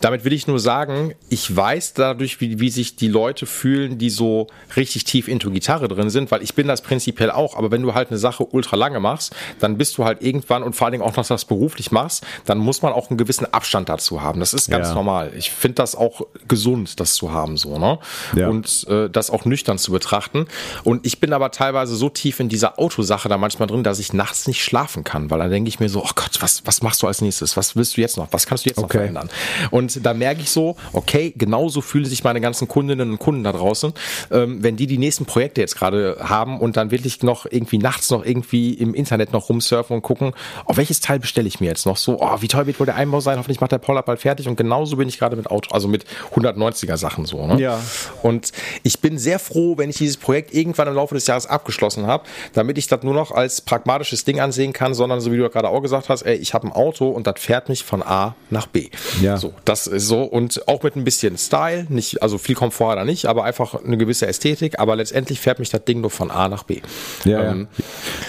damit 0.00 0.24
will 0.24 0.32
ich 0.32 0.46
nur 0.46 0.58
sagen, 0.58 1.14
ich 1.28 1.54
weiß 1.54 1.94
dadurch, 1.94 2.40
wie, 2.40 2.58
wie 2.58 2.70
sich 2.70 2.96
die 2.96 3.08
Leute 3.08 3.46
fühlen, 3.46 3.98
die 3.98 4.10
so 4.10 4.46
richtig 4.76 5.04
tief 5.04 5.28
into 5.28 5.50
Gitarre 5.50 5.88
drin 5.88 6.10
sind, 6.10 6.30
weil 6.30 6.42
ich 6.42 6.54
bin 6.54 6.66
das 6.66 6.80
prinzipiell 6.80 7.30
auch, 7.30 7.56
aber 7.56 7.70
wenn 7.70 7.82
du 7.82 7.94
halt 7.94 8.08
eine 8.08 8.18
Sache 8.18 8.44
ultra 8.44 8.76
lange 8.76 8.98
machst, 9.00 9.34
dann 9.58 9.76
bist 9.76 9.98
du 9.98 10.04
halt 10.04 10.22
irgendwann 10.22 10.62
und 10.62 10.74
vor 10.74 10.86
allen 10.86 10.92
Dingen 10.92 11.04
auch 11.04 11.16
noch 11.16 11.26
das 11.26 11.44
beruflich 11.44 11.92
machst, 11.92 12.24
dann 12.46 12.58
muss 12.58 12.82
man 12.82 12.92
auch 12.92 13.10
einen 13.10 13.18
gewissen 13.18 13.52
Abstand 13.52 13.88
dazu 13.88 14.22
haben. 14.22 14.40
Das 14.40 14.54
ist 14.54 14.70
ganz 14.70 14.88
ja. 14.88 14.94
normal. 14.94 15.32
Ich 15.36 15.50
finde 15.50 15.76
das 15.76 15.94
auch 15.94 16.22
gesund, 16.48 16.98
das 16.98 17.14
zu 17.14 17.32
haben, 17.32 17.56
so, 17.56 17.78
ne? 17.78 17.98
Ja. 18.34 18.48
Und 18.48 18.86
äh, 18.88 19.10
das 19.10 19.30
auch 19.30 19.44
nüchtern 19.44 19.78
zu 19.78 19.92
betrachten. 19.92 20.46
Und 20.82 21.06
ich 21.06 21.20
bin 21.20 21.32
aber 21.32 21.50
teilweise 21.50 21.94
so 21.94 22.08
tief 22.08 22.40
in 22.40 22.48
dieser 22.48 22.78
Autosache 22.78 23.28
da 23.28 23.36
manchmal 23.36 23.68
drin, 23.68 23.84
dass 23.84 23.98
ich 23.98 24.12
nachts 24.12 24.46
nicht 24.46 24.64
schlafen 24.64 25.04
kann, 25.04 25.30
weil 25.30 25.38
dann 25.38 25.50
denke 25.50 25.68
ich 25.68 25.78
mir 25.78 25.88
so, 25.88 26.02
oh 26.02 26.10
Gott, 26.14 26.38
was, 26.40 26.62
was 26.64 26.82
machst 26.82 27.02
du 27.02 27.06
als 27.06 27.20
nächstes? 27.20 27.56
Was 27.56 27.76
willst 27.76 27.96
du 27.96 28.00
jetzt 28.00 28.16
noch? 28.16 28.28
Was 28.30 28.46
kannst 28.46 28.64
du 28.64 28.70
jetzt 28.70 28.78
okay. 28.78 28.86
noch 28.86 28.92
verändern? 28.92 29.30
Und 29.70 29.89
und 29.96 30.04
da 30.04 30.14
merke 30.14 30.40
ich 30.40 30.50
so, 30.50 30.76
okay, 30.92 31.32
genauso 31.36 31.80
fühlen 31.80 32.04
sich 32.04 32.24
meine 32.24 32.40
ganzen 32.40 32.68
Kundinnen 32.68 33.10
und 33.10 33.18
Kunden 33.18 33.44
da 33.44 33.52
draußen, 33.52 33.92
ähm, 34.30 34.62
wenn 34.62 34.76
die 34.76 34.86
die 34.86 34.98
nächsten 34.98 35.24
Projekte 35.24 35.60
jetzt 35.60 35.76
gerade 35.76 36.16
haben 36.20 36.58
und 36.60 36.76
dann 36.76 36.90
wirklich 36.90 37.22
noch 37.22 37.46
irgendwie 37.48 37.78
nachts 37.78 38.10
noch 38.10 38.24
irgendwie 38.24 38.74
im 38.74 38.94
Internet 38.94 39.32
noch 39.32 39.48
rumsurfen 39.48 39.96
und 39.96 40.02
gucken, 40.02 40.32
auf 40.64 40.76
welches 40.76 41.00
Teil 41.00 41.18
bestelle 41.18 41.48
ich 41.48 41.60
mir 41.60 41.66
jetzt 41.66 41.86
noch 41.86 41.96
so, 41.96 42.20
oh, 42.20 42.36
wie 42.40 42.48
toll 42.48 42.66
wird 42.66 42.78
wohl 42.80 42.86
der 42.86 42.96
Einbau 42.96 43.20
sein, 43.20 43.38
hoffentlich 43.38 43.60
macht 43.60 43.72
der 43.72 43.78
Paul 43.78 44.00
bald 44.02 44.20
fertig 44.20 44.48
und 44.48 44.56
genauso 44.56 44.96
bin 44.96 45.08
ich 45.08 45.18
gerade 45.18 45.36
mit 45.36 45.50
Auto, 45.50 45.74
also 45.74 45.88
mit 45.88 46.04
190er 46.34 46.96
Sachen 46.96 47.24
so. 47.24 47.46
Ne? 47.46 47.60
Ja. 47.60 47.80
Und 48.22 48.52
ich 48.82 49.00
bin 49.00 49.18
sehr 49.18 49.38
froh, 49.38 49.76
wenn 49.76 49.90
ich 49.90 49.96
dieses 49.96 50.16
Projekt 50.16 50.54
irgendwann 50.54 50.88
im 50.88 50.94
Laufe 50.94 51.14
des 51.14 51.26
Jahres 51.26 51.46
abgeschlossen 51.46 52.06
habe, 52.06 52.24
damit 52.52 52.78
ich 52.78 52.86
das 52.86 53.02
nur 53.02 53.14
noch 53.14 53.32
als 53.32 53.60
pragmatisches 53.60 54.24
Ding 54.24 54.40
ansehen 54.40 54.72
kann, 54.72 54.94
sondern 54.94 55.20
so 55.20 55.32
wie 55.32 55.36
du 55.36 55.48
gerade 55.48 55.68
auch 55.68 55.80
gesagt 55.80 56.08
hast, 56.08 56.22
ey, 56.22 56.36
ich 56.36 56.54
habe 56.54 56.68
ein 56.68 56.72
Auto 56.72 57.08
und 57.08 57.26
das 57.26 57.34
fährt 57.38 57.68
mich 57.68 57.84
von 57.84 58.02
A 58.02 58.34
nach 58.50 58.66
B. 58.66 58.88
Ja. 59.20 59.36
So, 59.36 59.52
das 59.64 59.79
ist 59.86 60.06
so 60.06 60.22
und 60.22 60.66
auch 60.68 60.82
mit 60.82 60.96
ein 60.96 61.04
bisschen 61.04 61.36
Style, 61.38 61.86
nicht, 61.88 62.22
also 62.22 62.38
viel 62.38 62.54
Komfort 62.54 62.96
da 62.96 63.04
nicht, 63.04 63.26
aber 63.26 63.44
einfach 63.44 63.82
eine 63.84 63.96
gewisse 63.96 64.26
Ästhetik, 64.26 64.78
aber 64.78 64.96
letztendlich 64.96 65.40
fährt 65.40 65.58
mich 65.58 65.70
das 65.70 65.84
Ding 65.84 66.00
nur 66.00 66.10
von 66.10 66.30
A 66.30 66.48
nach 66.48 66.64
B. 66.64 66.80
Ja, 67.24 67.52
ähm, 67.52 67.68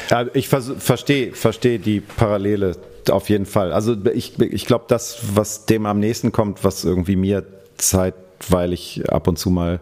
ja. 0.09 0.25
ich 0.33 0.47
verstehe 0.47 1.33
versteh 1.33 1.77
die 1.77 1.99
Parallele 1.99 2.75
auf 3.09 3.29
jeden 3.29 3.45
Fall. 3.45 3.73
Also 3.73 3.95
ich, 4.13 4.39
ich 4.39 4.65
glaube, 4.65 4.85
das, 4.87 5.19
was 5.33 5.65
dem 5.65 5.85
am 5.85 5.99
nächsten 5.99 6.31
kommt, 6.31 6.63
was 6.63 6.83
irgendwie 6.83 7.15
mir 7.15 7.45
zeitweilig 7.77 9.09
ab 9.09 9.27
und 9.27 9.39
zu 9.39 9.49
mal 9.49 9.79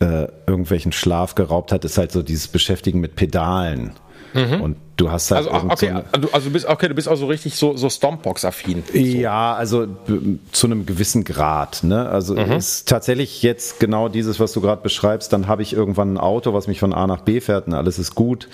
äh, 0.00 0.28
irgendwelchen 0.46 0.92
Schlaf 0.92 1.34
geraubt 1.34 1.72
hat, 1.72 1.84
ist 1.84 1.98
halt 1.98 2.12
so 2.12 2.22
dieses 2.22 2.48
Beschäftigen 2.48 3.00
mit 3.00 3.16
Pedalen. 3.16 3.92
Mhm. 4.32 4.60
Und 4.60 4.76
du 5.00 5.10
hast 5.10 5.30
halt. 5.30 5.48
Also, 5.48 5.66
okay, 5.68 6.02
so 6.12 6.28
also 6.32 6.48
du 6.48 6.52
bist, 6.52 6.66
okay, 6.66 6.88
du 6.88 6.94
bist 6.94 7.08
also 7.08 7.26
richtig 7.26 7.56
so, 7.56 7.76
so 7.76 7.88
Stompbox-affin. 7.88 8.82
So. 8.92 8.98
Ja, 8.98 9.54
also 9.54 9.86
zu 10.52 10.66
einem 10.66 10.86
gewissen 10.86 11.24
Grad. 11.24 11.82
Ne? 11.82 12.08
Also 12.08 12.34
mhm. 12.34 12.52
ist 12.52 12.88
tatsächlich 12.88 13.42
jetzt 13.42 13.80
genau 13.80 14.08
dieses, 14.08 14.38
was 14.40 14.52
du 14.52 14.60
gerade 14.60 14.82
beschreibst, 14.82 15.32
dann 15.32 15.46
habe 15.46 15.62
ich 15.62 15.72
irgendwann 15.72 16.14
ein 16.14 16.18
Auto, 16.18 16.52
was 16.52 16.66
mich 16.66 16.80
von 16.80 16.92
A 16.92 17.06
nach 17.06 17.22
B 17.22 17.40
fährt 17.40 17.66
und 17.66 17.74
alles 17.74 17.98
ist 17.98 18.14
gut. 18.14 18.48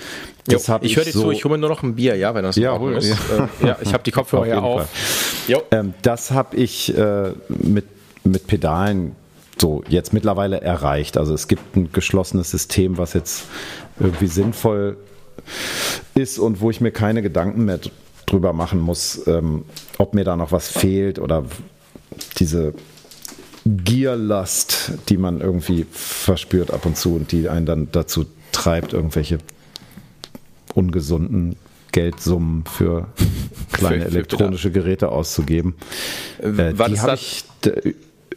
Das 0.47 0.67
jo, 0.69 0.79
ich 0.83 0.97
höre 0.97 1.05
dir 1.05 1.13
so, 1.13 1.23
zu, 1.23 1.31
ich 1.33 1.45
hole 1.45 1.55
mir 1.55 1.59
nur 1.59 1.71
noch 1.71 1.83
ein 1.83 1.97
Bier, 1.97 2.15
ja, 2.17 2.35
wenn 2.35 2.45
das 2.45 2.57
ja, 2.57 2.79
hol, 2.79 2.95
ist. 2.95 3.09
Ja. 3.09 3.49
Äh, 3.63 3.67
ja, 3.67 3.77
ich 3.81 3.93
habe 3.93 4.05
die 4.05 4.13
Kopfhörer 4.13 4.47
ja 4.47 4.61
auf. 4.61 4.87
Ähm, 5.73 5.95
das 6.03 6.31
habe 6.31 6.57
ich 6.57 6.97
äh, 6.97 7.33
mit, 7.49 7.87
mit 8.23 8.47
Pedalen 8.47 9.17
so 9.61 9.83
jetzt 9.89 10.13
mittlerweile 10.13 10.61
erreicht. 10.61 11.17
Also 11.17 11.35
es 11.35 11.49
gibt 11.49 11.77
ein 11.77 11.91
geschlossenes 11.93 12.51
System, 12.51 12.99
was 12.99 13.15
jetzt 13.15 13.47
irgendwie 13.99 14.27
sinnvoll 14.27 14.99
ist 16.15 16.39
und 16.39 16.61
wo 16.61 16.71
ich 16.71 16.81
mir 16.81 16.91
keine 16.91 17.23
Gedanken 17.23 17.65
mehr 17.65 17.81
drüber 18.27 18.53
machen 18.53 18.81
muss, 18.81 19.27
ähm, 19.27 19.65
ob 19.99 20.15
mir 20.15 20.25
da 20.25 20.37
noch 20.37 20.53
was 20.53 20.69
fehlt 20.69 21.19
oder 21.19 21.45
diese 22.39 22.75
Gierlast, 23.65 24.93
die 25.09 25.17
man 25.17 25.41
irgendwie 25.41 25.87
verspürt 25.91 26.71
ab 26.71 26.87
und 26.87 26.97
zu 26.97 27.17
und 27.17 27.33
die 27.33 27.49
einen 27.49 27.67
dann 27.67 27.89
dazu 27.93 28.27
treibt, 28.53 28.93
irgendwelche 28.93 29.39
ungesunden 30.75 31.57
Geldsummen 31.93 32.65
für 32.65 33.09
kleine 33.73 34.05
für, 34.05 34.11
elektronische 34.11 34.71
Geräte 34.71 35.09
auszugeben. 35.09 35.75
Äh, 36.39 36.75
die 36.75 36.95
ich, 37.15 37.45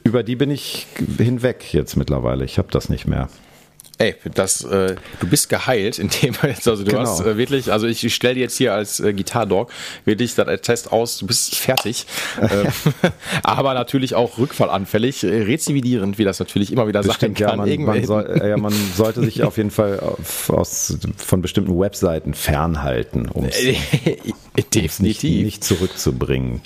über 0.04 0.24
die 0.24 0.36
bin 0.36 0.50
ich 0.50 0.88
hinweg 1.18 1.74
jetzt 1.74 1.96
mittlerweile. 1.96 2.46
Ich 2.46 2.58
habe 2.58 2.70
das 2.72 2.90
nicht 2.90 3.06
mehr. 3.06 3.30
Ey, 4.02 4.16
das, 4.34 4.64
äh, 4.64 4.96
du 5.20 5.28
bist 5.28 5.50
geheilt, 5.50 6.00
indem 6.00 6.34
jetzt, 6.44 6.66
also 6.70 6.86
du 6.86 6.92
genau. 6.92 7.02
hast 7.02 7.20
äh, 7.20 7.36
wirklich, 7.36 7.70
also 7.70 7.86
ich, 7.86 8.02
ich 8.02 8.16
stelle 8.16 8.36
dir 8.36 8.40
jetzt 8.40 8.56
hier 8.56 8.74
als 8.74 9.02
äh, 9.02 9.12
Gitarre-Dog 9.12 9.70
wirklich 10.06 10.36
das 10.36 10.62
Test 10.62 10.94
aus, 10.94 11.18
du 11.18 11.28
bist 11.28 11.56
fertig, 11.56 12.06
äh, 12.40 12.70
aber 13.44 13.74
natürlich 13.74 14.16
auch 14.16 14.38
rückfallanfällig, 14.38 15.26
äh, 15.26 15.42
rezividierend, 15.42 16.18
wie 16.18 16.24
das 16.24 16.40
natürlich 16.40 16.72
immer 16.72 16.88
wieder 16.88 17.02
Bestimmt, 17.02 17.38
sein 17.40 17.50
kann. 17.50 17.68
Ja 17.68 17.78
man, 17.78 17.98
man, 17.98 18.06
soll, 18.06 18.42
ja, 18.42 18.56
man 18.56 18.74
sollte 18.96 19.22
sich 19.22 19.44
auf 19.44 19.58
jeden 19.58 19.72
Fall 19.72 20.00
auf, 20.00 20.50
aus, 20.50 20.98
von 21.18 21.42
bestimmten 21.42 21.78
Webseiten 21.78 22.34
fernhalten, 22.34 23.28
um 23.28 23.44
es 23.44 23.58
definitiv 24.74 25.00
nicht, 25.02 25.24
nicht, 25.26 25.62
zurückzubringen, 25.62 26.62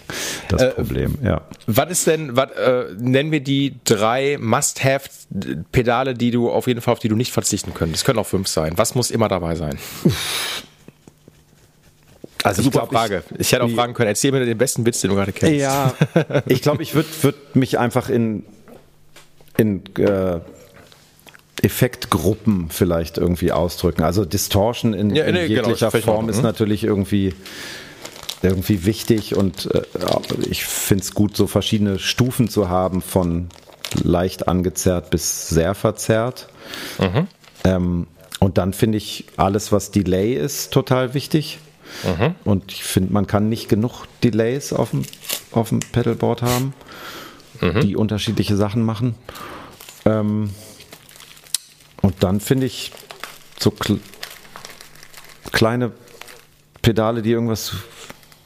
das 0.50 0.62
äh, 0.62 0.70
Problem, 0.70 1.18
ja. 1.24 1.42
Was 1.66 1.90
ist 1.90 2.06
denn, 2.06 2.36
was, 2.36 2.52
äh, 2.52 2.94
nennen 3.00 3.32
wir 3.32 3.40
die 3.40 3.74
drei 3.86 4.38
Must-Have-Pedale, 4.40 6.14
die 6.14 6.30
du 6.30 6.52
auf 6.52 6.68
jeden 6.68 6.82
Fall, 6.82 6.92
auf 6.92 7.00
die 7.00 7.08
du 7.08 7.16
nicht 7.16 7.23
nicht 7.24 7.32
verzichten 7.32 7.74
können. 7.74 7.94
Es 7.94 8.04
können 8.04 8.20
auch 8.20 8.28
fünf 8.28 8.48
sein. 8.48 8.74
Was 8.76 8.96
muss 8.96 9.12
immer 9.12 9.28
dabei 9.28 9.56
sein? 9.56 9.78
Also 12.46 12.62
super 12.62 12.80
glaub, 12.80 12.92
Frage. 12.92 13.24
Ich, 13.36 13.40
ich, 13.40 13.52
hätte 13.54 13.64
auch 13.64 13.70
fragen 13.70 13.94
können, 13.94 14.10
erzähl 14.10 14.34
mir 14.34 14.46
den 14.46 14.58
besten 14.58 14.86
Witz, 14.86 15.00
den 15.00 15.12
du 15.12 15.16
gerade 15.16 15.32
kennst. 15.32 15.62
Ja, 15.62 15.94
ich 16.46 16.62
glaube, 16.62 16.84
ich 16.84 16.94
würde 16.94 17.08
würd 17.22 17.56
mich 17.56 17.80
einfach 17.80 18.10
in, 18.10 18.44
in 19.56 19.82
äh, 19.98 20.42
Effektgruppen 21.62 22.68
vielleicht 22.70 23.18
irgendwie 23.18 23.54
ausdrücken. 23.54 24.04
Also 24.04 24.26
Distortion 24.26 24.94
in, 24.94 25.16
ja, 25.16 25.24
in 25.24 25.36
nee, 25.36 25.48
genau, 25.48 25.70
jeglicher 25.70 25.90
genau, 25.90 26.04
Form 26.04 26.28
ist 26.28 26.38
mhm. 26.38 26.44
natürlich 26.44 26.84
irgendwie 26.84 27.34
irgendwie 28.42 28.86
wichtig 28.86 29.38
und 29.38 29.74
äh, 29.74 29.84
ich 30.50 30.66
finde 30.66 31.04
es 31.04 31.14
gut, 31.14 31.38
so 31.38 31.48
verschiedene 31.48 31.98
Stufen 31.98 32.50
zu 32.50 32.68
haben 32.68 33.02
von 33.02 33.48
leicht 34.02 34.48
angezerrt 34.50 35.10
bis 35.10 35.48
sehr 35.48 35.76
verzerrt. 35.76 36.50
Mhm. 37.00 37.28
Ähm, 37.64 38.08
und 38.40 38.58
dann 38.58 38.74
finde 38.74 38.98
ich 38.98 39.26
alles, 39.38 39.72
was 39.72 39.92
Delay 39.92 40.34
ist, 40.34 40.72
total 40.74 41.14
wichtig. 41.14 41.60
Mhm. 42.04 42.36
Und 42.44 42.72
ich 42.72 42.84
finde, 42.84 43.14
man 43.14 43.28
kann 43.28 43.50
nicht 43.50 43.70
genug 43.70 44.06
Delays 44.24 44.74
auf 44.74 44.92
dem, 44.92 45.04
auf 45.52 45.70
dem 45.70 45.80
Pedalboard 45.80 46.42
haben, 46.42 46.74
mhm. 47.62 47.82
die 47.82 47.96
unterschiedliche 47.96 48.56
Sachen 48.56 48.84
machen. 48.84 49.16
Ähm, 50.06 50.50
und 52.02 52.22
dann 52.22 52.42
finde 52.42 52.66
ich 52.66 52.92
so 53.60 53.72
kl 53.72 54.00
kleine 55.52 55.92
Pedale, 56.82 57.22
die 57.22 57.32
irgendwas, 57.32 57.74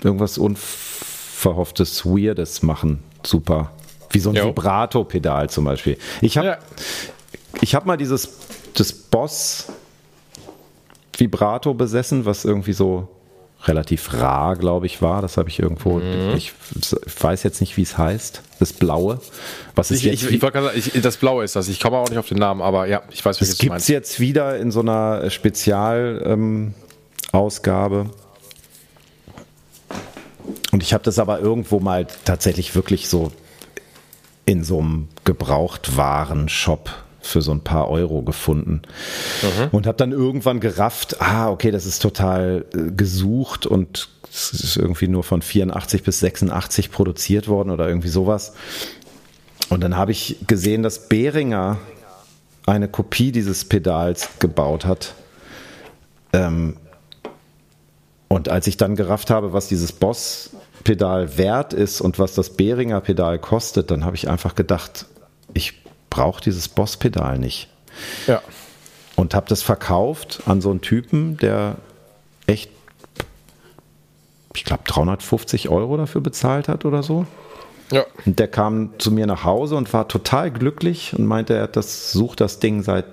irgendwas 0.04 0.38
Unverhofftes, 0.38 2.06
Weirdes 2.06 2.62
machen, 2.62 3.02
super. 3.24 3.72
Wie 4.12 4.20
so 4.20 4.30
ein 4.30 4.36
Vibrato-Pedal 4.36 5.50
zum 5.50 5.66
Beispiel. 5.66 5.98
Ich 6.22 6.38
habe 6.38 6.48
ja. 6.48 6.58
Hab 7.64 7.86
mal 7.86 7.98
dieses 7.98 8.30
das 8.74 8.94
Boss 8.94 9.68
Vibrato 11.18 11.74
besessen, 11.74 12.26
was 12.26 12.46
irgendwie 12.46 12.74
so 12.74 13.08
relativ 13.64 14.14
rar, 14.14 14.56
glaube 14.56 14.86
ich, 14.86 15.02
war. 15.02 15.22
Das 15.22 15.38
habe 15.38 15.50
ich 15.50 15.60
irgendwo. 15.60 16.00
Mhm. 16.00 16.36
Ich, 16.36 16.54
ich, 16.76 17.24
weiß 17.24 17.44
jetzt 17.44 17.60
nicht, 17.60 17.76
wie 17.78 17.82
es 17.82 17.98
heißt. 17.98 18.42
Das 18.60 18.74
Blaue. 18.74 19.20
Was 19.76 19.92
ist 19.92 20.00
ich, 20.00 20.06
jetzt? 20.06 20.32
Ich, 20.32 20.40
sagen, 20.40 20.70
das 21.02 21.18
Blaue 21.18 21.44
ist 21.44 21.56
das. 21.56 21.68
Ich 21.68 21.80
komme 21.80 21.98
auch 21.98 22.10
nicht 22.10 22.20
auf 22.20 22.28
den 22.28 22.38
Namen, 22.38 22.62
aber 22.62 22.88
ja, 22.88 23.02
ich 23.12 23.24
weiß, 23.26 23.42
was 23.42 23.58
du 23.58 23.68
meinst. 23.68 23.84
Es 23.84 23.88
gibt 23.88 24.00
jetzt 24.00 24.20
wieder 24.20 24.58
in 24.58 24.72
so 24.72 24.82
einer 24.82 25.30
Spezialausgabe. 25.30 26.76
Ähm, 27.96 28.12
Und 30.72 30.84
ich 30.84 30.94
habe 30.94 31.04
das 31.04 31.20
aber 31.20 31.40
irgendwo 31.40 31.80
mal 31.80 32.08
tatsächlich 32.26 32.76
wirklich 32.76 33.10
so 33.10 33.32
in 34.46 34.64
so 34.64 34.80
einem 34.80 35.10
Gebrauchtwarenshop 35.26 37.07
für 37.28 37.42
so 37.42 37.52
ein 37.52 37.62
paar 37.62 37.90
Euro 37.90 38.22
gefunden 38.22 38.82
mhm. 39.42 39.68
und 39.72 39.88
habe 39.88 39.98
dann 39.98 40.12
irgendwann 40.12 40.60
gerafft, 40.60 41.22
ah, 41.22 41.50
okay, 41.50 41.72
das 41.72 41.86
ist 41.86 42.02
total 42.02 42.66
äh, 42.74 42.92
gesucht 42.92 43.66
und 43.66 44.10
es 44.30 44.52
ist 44.54 44.78
irgendwie 44.78 45.08
nur 45.08 45.24
von 45.24 45.42
84 45.42 46.04
bis 46.04 46.20
86 46.20 46.92
produziert 46.92 47.48
worden 47.48 47.72
oder 47.72 47.88
irgendwie 47.88 48.10
sowas. 48.10 48.54
Und 49.70 49.82
dann 49.82 49.98
habe 49.98 50.12
ich 50.12 50.38
gesehen, 50.48 50.84
dass 50.84 51.10
Behringer 51.10 51.78
eine 52.66 52.88
Kopie 52.88 53.32
dieses 53.32 53.66
Pedals 53.66 54.40
gebaut 54.40 54.86
hat. 54.86 55.14
Ähm, 56.34 56.78
und 58.28 58.50
als 58.50 58.68
ich 58.68 58.78
dann 58.78 58.96
gerafft 58.96 59.30
habe, 59.30 59.54
was 59.54 59.68
dieses 59.68 59.94
Boss-Pedal 59.94 61.38
wert 61.38 61.74
ist 61.74 62.02
und 62.02 62.20
was 62.20 62.34
das 62.34 62.52
Behringer 62.52 63.00
Pedal 63.02 63.40
kostet, 63.40 63.90
dann 63.90 64.04
habe 64.04 64.16
ich 64.18 64.30
einfach 64.30 64.56
gedacht, 64.56 65.06
ich 65.54 65.82
brauche 66.10 66.42
dieses 66.42 66.68
Boss-Pedal 66.68 67.40
nicht. 67.40 67.70
Ja. 68.28 68.42
Und 69.16 69.34
habe 69.34 69.48
das 69.50 69.64
verkauft 69.64 70.42
an 70.46 70.62
so 70.62 70.70
einen 70.70 70.82
Typen, 70.82 71.38
der 71.38 71.78
echt, 72.46 72.70
ich 74.54 74.64
glaube, 74.64 74.84
350 74.86 75.70
Euro 75.70 75.98
dafür 75.98 76.22
bezahlt 76.22 76.68
hat 76.68 76.86
oder 76.86 77.04
so. 77.04 77.26
Ja. 77.92 78.06
Und 78.26 78.40
der 78.40 78.48
kam 78.48 78.92
zu 79.00 79.12
mir 79.12 79.26
nach 79.28 79.44
Hause 79.44 79.76
und 79.76 79.92
war 79.94 80.08
total 80.08 80.52
glücklich 80.52 81.14
und 81.18 81.26
meinte, 81.26 81.54
er 81.54 81.68
das, 81.68 82.12
sucht 82.12 82.42
das 82.42 82.60
Ding 82.60 82.84
seit 82.84 83.06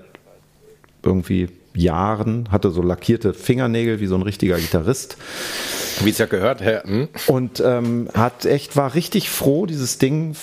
irgendwie 1.03 1.49
Jahren, 1.75 2.49
hatte 2.51 2.71
so 2.71 2.83
lackierte 2.83 3.35
Fingernägel 3.35 4.01
wie 4.01 4.07
so 4.07 4.15
ein 4.15 4.23
richtiger 4.23 4.57
Gitarrist. 4.59 5.16
Wie 6.03 6.11
es 6.11 6.19
ja 6.19 6.27
gehört, 6.27 6.61
Herr. 6.61 6.85
Hm? 6.85 7.09
Und 7.27 7.61
ähm, 7.65 8.09
hat 8.15 8.45
echt, 8.45 8.77
war 8.77 8.95
richtig 8.95 9.29
froh, 9.29 9.66
dieses 9.66 9.99
Ding 9.99 10.37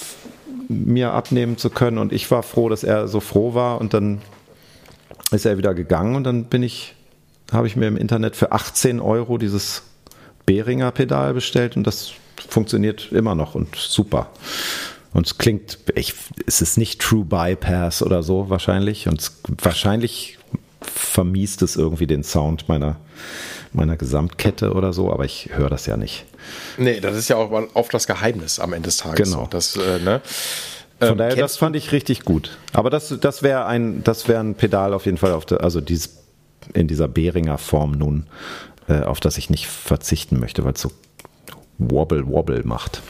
mir 0.71 1.13
abnehmen 1.13 1.57
zu 1.57 1.69
können. 1.69 1.97
Und 1.97 2.11
ich 2.11 2.29
war 2.31 2.43
froh, 2.43 2.69
dass 2.69 2.83
er 2.83 3.07
so 3.07 3.19
froh 3.19 3.53
war. 3.53 3.79
Und 3.79 3.93
dann 3.93 4.21
ist 5.31 5.45
er 5.45 5.57
wieder 5.57 5.73
gegangen 5.73 6.15
und 6.15 6.23
dann 6.23 6.45
bin 6.45 6.63
ich, 6.63 6.93
habe 7.51 7.67
ich 7.67 7.75
mir 7.75 7.87
im 7.87 7.97
Internet 7.97 8.35
für 8.35 8.51
18 8.51 8.99
Euro 8.99 9.37
dieses 9.37 9.83
Behringer 10.45 10.91
Pedal 10.91 11.33
bestellt 11.33 11.77
und 11.77 11.85
das 11.85 12.11
funktioniert 12.49 13.11
immer 13.11 13.35
noch 13.35 13.55
und 13.55 13.75
super. 13.75 14.29
Und 15.13 15.27
es 15.27 15.37
klingt, 15.37 15.79
ich, 15.95 16.13
es 16.45 16.61
ist 16.61 16.77
nicht 16.77 17.01
True 17.01 17.25
Bypass 17.25 18.01
oder 18.01 18.23
so 18.23 18.49
wahrscheinlich. 18.49 19.07
Und 19.07 19.19
es, 19.19 19.41
wahrscheinlich 19.61 20.39
vermiest 20.81 21.61
es 21.61 21.75
irgendwie 21.75 22.07
den 22.07 22.23
Sound 22.23 22.69
meiner, 22.69 22.95
meiner 23.73 23.97
Gesamtkette 23.97 24.73
oder 24.73 24.93
so, 24.93 25.11
aber 25.11 25.25
ich 25.25 25.49
höre 25.53 25.69
das 25.69 25.85
ja 25.85 25.97
nicht. 25.97 26.25
Nee, 26.77 26.99
das 26.99 27.15
ist 27.15 27.29
ja 27.29 27.37
auch 27.37 27.51
oft 27.73 27.93
das 27.93 28.07
Geheimnis 28.07 28.59
am 28.59 28.73
Ende 28.73 28.87
des 28.87 28.97
Tages. 28.97 29.31
Genau. 29.31 29.47
Das, 29.49 29.75
äh, 29.75 29.99
ne? 29.99 30.21
Von 30.99 31.09
ähm, 31.09 31.17
daher, 31.17 31.35
das 31.35 31.57
fand 31.57 31.75
ich 31.75 31.91
richtig 31.91 32.25
gut. 32.25 32.57
Aber 32.73 32.89
das, 32.89 33.15
das 33.19 33.41
wäre 33.43 33.65
ein, 33.65 34.03
das 34.03 34.27
wäre 34.27 34.41
ein 34.41 34.55
Pedal 34.55 34.93
auf 34.93 35.05
jeden 35.05 35.17
Fall 35.17 35.31
auf 35.31 35.45
der, 35.45 35.61
also 35.61 35.81
dieses, 35.81 36.17
in 36.73 36.87
dieser 36.87 37.07
Behringer 37.07 37.57
Form 37.57 37.91
nun, 37.93 38.27
äh, 38.87 39.01
auf 39.01 39.19
das 39.19 39.37
ich 39.37 39.49
nicht 39.49 39.67
verzichten 39.67 40.39
möchte, 40.39 40.63
weil 40.63 40.73
es 40.73 40.81
so 40.81 40.91
Wobble 41.77 42.27
Wobble 42.27 42.61
macht. 42.63 43.01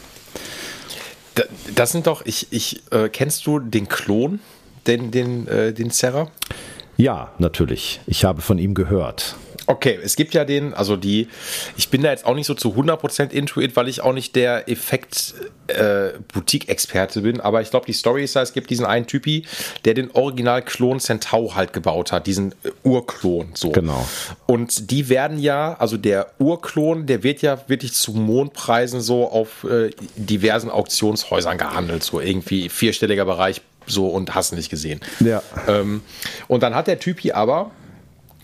Das 1.75 1.91
sind 1.91 2.07
doch, 2.07 2.25
ich, 2.25 2.47
ich 2.51 2.83
äh, 2.91 3.09
kennst 3.09 3.45
du 3.45 3.59
den 3.59 3.87
Klon, 3.87 4.39
den, 4.87 5.11
den, 5.11 5.47
äh, 5.47 5.73
den 5.73 5.89
Serra? 5.89 6.29
Ja, 6.97 7.31
natürlich. 7.39 8.01
Ich 8.05 8.25
habe 8.25 8.41
von 8.41 8.57
ihm 8.57 8.73
gehört. 8.73 9.35
Okay, 9.67 9.99
es 10.03 10.15
gibt 10.15 10.33
ja 10.33 10.43
den, 10.43 10.73
also 10.73 10.95
die, 10.95 11.27
ich 11.77 11.89
bin 11.89 12.01
da 12.01 12.09
jetzt 12.09 12.25
auch 12.25 12.33
nicht 12.35 12.47
so 12.47 12.53
zu 12.53 12.69
100% 12.69 13.31
into 13.31 13.61
it, 13.61 13.75
weil 13.75 13.87
ich 13.87 14.01
auch 14.01 14.13
nicht 14.13 14.35
der 14.35 14.67
Effekt-Boutique-Experte 14.67 17.19
äh, 17.19 17.21
bin, 17.21 17.39
aber 17.39 17.61
ich 17.61 17.69
glaube, 17.69 17.85
die 17.85 17.93
Story 17.93 18.23
ist 18.23 18.33
ja, 18.33 18.41
es 18.41 18.53
gibt 18.53 18.69
diesen 18.69 18.85
einen 18.85 19.07
Typi, 19.07 19.45
der 19.85 19.93
den 19.93 20.11
Original-Klon 20.11 20.99
Centaur 20.99 21.55
halt 21.55 21.71
gebaut 21.73 22.11
hat, 22.11 22.27
diesen 22.27 22.53
äh, 22.63 22.71
Urklon, 22.83 23.51
so. 23.53 23.71
Genau. 23.71 24.05
Und 24.47 24.91
die 24.91 25.09
werden 25.09 25.39
ja, 25.39 25.75
also 25.79 25.97
der 25.97 26.31
Urklon, 26.39 27.05
der 27.05 27.23
wird 27.23 27.41
ja 27.41 27.59
wirklich 27.67 27.93
zu 27.93 28.11
Mondpreisen 28.13 29.01
so 29.01 29.29
auf 29.29 29.63
äh, 29.63 29.91
diversen 30.15 30.69
Auktionshäusern 30.69 31.57
gehandelt, 31.57 32.03
so 32.03 32.19
irgendwie 32.19 32.69
vierstelliger 32.69 33.25
Bereich 33.25 33.61
so 33.87 34.07
und 34.07 34.35
hast 34.35 34.53
nicht 34.53 34.69
gesehen. 34.69 34.99
Ja. 35.19 35.41
Ähm, 35.67 36.01
und 36.47 36.63
dann 36.63 36.75
hat 36.75 36.87
der 36.87 36.99
Typi 36.99 37.31
aber 37.31 37.71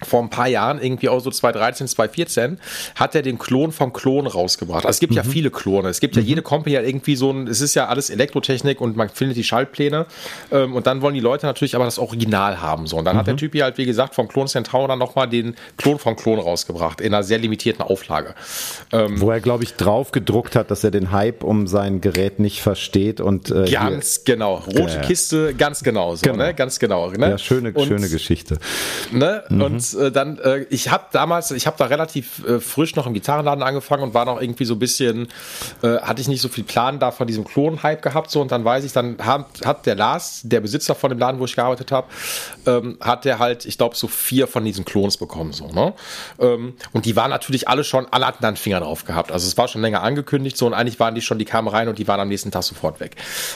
vor 0.04 0.22
ein 0.22 0.30
paar 0.30 0.48
Jahren, 0.48 0.82
irgendwie 0.82 1.10
auch 1.10 1.20
so 1.20 1.32
2013, 1.32 1.88
2014, 1.88 2.60
hat 2.96 3.16
er 3.16 3.22
den 3.22 3.38
Klon 3.38 3.72
vom 3.72 3.94
Klon 3.94 4.28
rausgebracht. 4.28 4.86
Also 4.86 4.96
es 4.96 5.00
gibt 5.00 5.12
mhm. 5.12 5.18
ja 5.18 5.24
viele 5.24 5.52
Klone. 5.52 5.90
Es 5.90 6.00
gibt 6.00 6.16
ja 6.16 6.22
mhm. 6.22 6.28
jede 6.28 6.42
Company 6.42 6.76
hat 6.76 6.86
irgendwie 6.86 7.16
so 7.16 7.32
ein, 7.32 7.48
es 7.48 7.62
ist 7.62 7.76
ja 7.76 7.88
alles 7.88 8.10
Elektrotechnik 8.10 8.82
und 8.82 8.96
man 8.96 9.10
findet 9.10 9.38
die 9.38 9.44
Schaltpläne. 9.44 10.06
Ähm, 10.52 10.76
und 10.76 10.88
dann 10.88 11.02
wollen 11.02 11.16
die 11.16 11.20
Leute 11.20 11.46
natürlich 11.46 11.76
aber 11.76 11.86
das 11.86 12.00
Original 12.00 12.62
haben. 12.62 12.88
So. 12.88 12.98
Und 12.98 13.06
dann 13.06 13.16
mhm. 13.16 13.20
hat 13.20 13.28
der 13.28 13.34
mhm. 13.34 13.40
Typ 13.40 13.54
hier 13.54 13.64
halt, 13.64 13.78
wie 13.78 13.86
gesagt, 13.86 14.16
vom 14.16 14.28
Klon 14.28 14.48
Centaur 14.48 14.88
dann 14.88 15.00
nochmal 15.00 15.28
den 15.28 15.56
Klon 15.78 16.00
vom 16.00 16.16
Klon 16.16 16.40
rausgebracht, 16.40 17.02
in 17.02 17.14
einer 17.14 17.24
sehr 17.24 17.38
limitierten 17.38 17.84
Auflage. 17.84 18.36
Ähm, 18.92 19.20
Wo 19.20 19.32
er, 19.32 19.40
glaube 19.40 19.64
ich, 19.64 19.76
drauf 19.76 20.12
gedruckt 20.12 20.56
hat, 20.56 20.72
dass 20.72 20.84
er 20.84 20.92
den 20.92 21.12
Hype 21.12 21.44
um 21.44 21.68
sein 21.68 22.02
Gerät 22.02 22.40
nicht 22.40 22.62
versteht 22.62 23.22
und 23.22 23.52
äh, 23.52 23.70
Ganz 23.70 24.24
genau. 24.24 24.56
Rote 24.56 25.00
äh, 25.00 25.02
Kiste, 25.02 25.54
ganz 25.54 25.84
genau 25.84 26.16
so, 26.16 26.22
genau. 26.24 26.38
ne? 26.38 26.54
Ganz 26.54 26.80
genau. 26.80 27.10
Ne? 27.10 27.32
Ja, 27.32 27.38
schöne, 27.38 27.72
und, 27.72 27.86
schöne 27.86 28.10
Geschichte. 28.10 28.58
Ne? 29.12 29.44
Und 29.50 29.87
äh, 29.94 30.12
dann, 30.12 30.40
äh, 30.40 30.66
ich 30.70 30.90
habe 30.90 31.06
damals, 31.12 31.52
ich 31.52 31.68
habe 31.68 31.78
da 31.78 31.86
relativ 31.86 32.46
äh, 32.46 32.60
frisch 32.60 32.96
noch 32.96 33.08
im 33.08 33.14
Gitarrenladen 33.14 33.64
angefangen 33.64 34.04
und 34.04 34.14
war 34.14 34.26
noch 34.26 34.42
irgendwie 34.42 34.66
so 34.66 34.76
ein 34.76 34.80
bisschen, 34.80 35.28
äh, 35.84 35.98
hatte 36.00 36.22
ich 36.22 36.28
nicht 36.28 36.42
so 36.42 36.50
viel 36.50 36.64
Plan 36.64 37.00
da 37.00 37.12
von 37.12 37.28
diesem 37.28 37.44
Klon-Hype 37.46 38.02
gehabt 38.02 38.32
so 38.32 38.42
und 38.42 38.52
dann 38.52 38.66
weiß 38.66 38.84
ich, 38.84 38.94
dann 38.94 39.18
hat, 39.20 39.46
hat 39.66 39.86
der 39.86 39.96
Lars, 39.96 40.42
der 40.44 40.62
Besitzer 40.62 40.96
von 40.96 41.10
dem 41.10 41.20
Laden, 41.20 41.40
wo 41.40 41.46
ich 41.46 41.56
gearbeitet 41.56 41.92
habe, 41.92 42.08
ähm, 42.66 42.98
hat 43.02 43.26
der 43.26 43.40
halt, 43.40 43.66
ich 43.66 43.78
glaube, 43.78 43.96
so 43.96 44.08
vier 44.08 44.48
von 44.48 44.64
diesen 44.66 44.86
Klons 44.86 45.18
bekommen 45.18 45.54
so, 45.54 45.68
ne? 45.68 45.94
Ähm, 46.40 46.76
und 46.94 47.06
die 47.06 47.16
waren 47.16 47.30
natürlich 47.30 47.68
alle 47.68 47.84
schon, 47.84 48.08
alle 48.12 48.28
hatten 48.28 48.42
dann 48.42 48.56
Finger 48.56 48.80
drauf 48.80 49.06
gehabt. 49.06 49.32
Also 49.32 49.48
es 49.48 49.58
war 49.58 49.68
schon 49.68 49.82
länger 49.82 50.04
angekündigt 50.04 50.58
so 50.58 50.66
und 50.66 50.74
eigentlich 50.74 51.00
waren 51.00 51.16
die 51.16 51.22
schon, 51.22 51.40
die 51.40 51.46
kamen 51.46 51.68
rein 51.68 51.88
und 51.88 52.00
die 52.00 52.08
waren 52.08 52.20
am 52.20 52.28
nächsten 52.28 52.52
Tag 52.52 52.64
sofort 52.64 53.00
weg. 53.00 53.16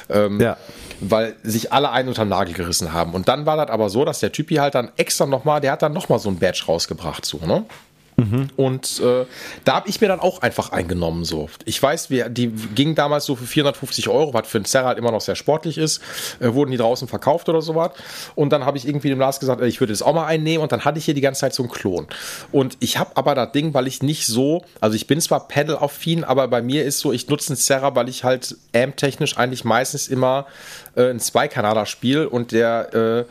Ähm, 0.10 0.40
ja. 0.40 0.58
Weil 1.00 1.36
sich 1.44 1.74
alle 1.74 1.92
einen 1.92 2.10
unter 2.10 2.24
den 2.26 2.30
Nagel 2.30 2.54
gerissen 2.54 2.94
haben. 2.94 3.14
Und 3.14 3.28
dann 3.28 3.46
war 3.46 3.58
das 3.58 3.70
aber 3.70 3.90
so, 3.90 4.06
dass 4.06 4.20
der 4.20 4.32
Typi 4.32 4.56
halt 4.56 4.76
dann 4.76 4.92
extra 4.98 5.26
nochmal, 5.26 5.62
der 5.62 5.72
hat 5.72 5.82
dann 5.82 5.94
nochmal 5.94 6.20
so 6.22 6.30
ein 6.30 6.40
Badge 6.40 6.64
rausgebracht, 6.68 7.26
so, 7.26 7.38
ne? 7.46 7.66
Mhm. 8.22 8.50
Und 8.56 9.00
äh, 9.00 9.26
da 9.64 9.76
habe 9.76 9.90
ich 9.90 10.02
mir 10.02 10.08
dann 10.08 10.20
auch 10.20 10.42
einfach 10.42 10.72
eingenommen. 10.72 11.26
So. 11.26 11.50
Ich 11.66 11.82
weiß, 11.82 12.10
wir, 12.10 12.30
die 12.30 12.48
gingen 12.48 12.96
damals 12.96 13.26
so 13.26 13.36
für 13.36 13.46
450 13.46 14.10
Euro, 14.10 14.34
was 14.34 14.48
für 14.48 14.60
ein 14.60 14.66
Zerra 14.66 14.90
halt 14.90 14.98
immer 14.98 15.12
noch 15.12 15.22
sehr 15.22 15.36
sportlich 15.36 15.78
ist, 15.78 16.02
äh, 16.40 16.54
wurden 16.54 16.72
die 16.72 16.78
draußen 16.78 17.08
verkauft 17.08 17.50
oder 17.50 17.62
sowas. 17.62 17.92
Und 18.36 18.52
dann 18.52 18.66
habe 18.66 18.78
ich 18.78 18.88
irgendwie 18.88 19.10
dem 19.10 19.20
Lars 19.20 19.40
gesagt, 19.40 19.62
ich 19.62 19.80
würde 19.80 19.94
es 19.94 20.02
auch 20.02 20.14
mal 20.14 20.26
einnehmen. 20.28 20.62
Und 20.62 20.72
dann 20.72 20.86
hatte 20.86 21.00
ich 21.00 21.06
hier 21.06 21.14
die 21.14 21.22
ganze 21.22 21.42
Zeit 21.42 21.54
so 21.54 21.64
einen 21.64 21.72
Klon. 21.72 22.08
Und 22.52 22.78
ich 22.80 22.98
habe 22.98 23.12
aber 23.16 23.36
das 23.36 23.52
Ding, 23.54 23.74
weil 23.74 23.88
ich 23.88 24.04
nicht 24.04 24.28
so, 24.28 24.64
also 24.80 24.96
ich 24.96 25.08
bin 25.08 25.20
zwar 25.22 25.48
Pedal-affin, 25.48 26.24
aber 26.24 26.48
bei 26.48 26.62
mir 26.62 26.86
ist 26.86 27.00
so, 27.00 27.12
ich 27.12 27.28
nutze 27.28 27.50
einen 27.50 27.58
Zerra, 27.58 27.96
weil 27.96 28.10
ich 28.10 28.24
halt 28.24 28.56
amp-technisch 28.76 29.38
eigentlich 29.38 29.64
meistens 29.64 30.08
immer 30.08 30.46
äh, 30.96 31.10
ein 31.10 31.20
Zweikanaler 31.20 31.86
spiel 31.86 32.26
und 32.26 32.52
der, 32.52 32.94
äh, 32.94 33.26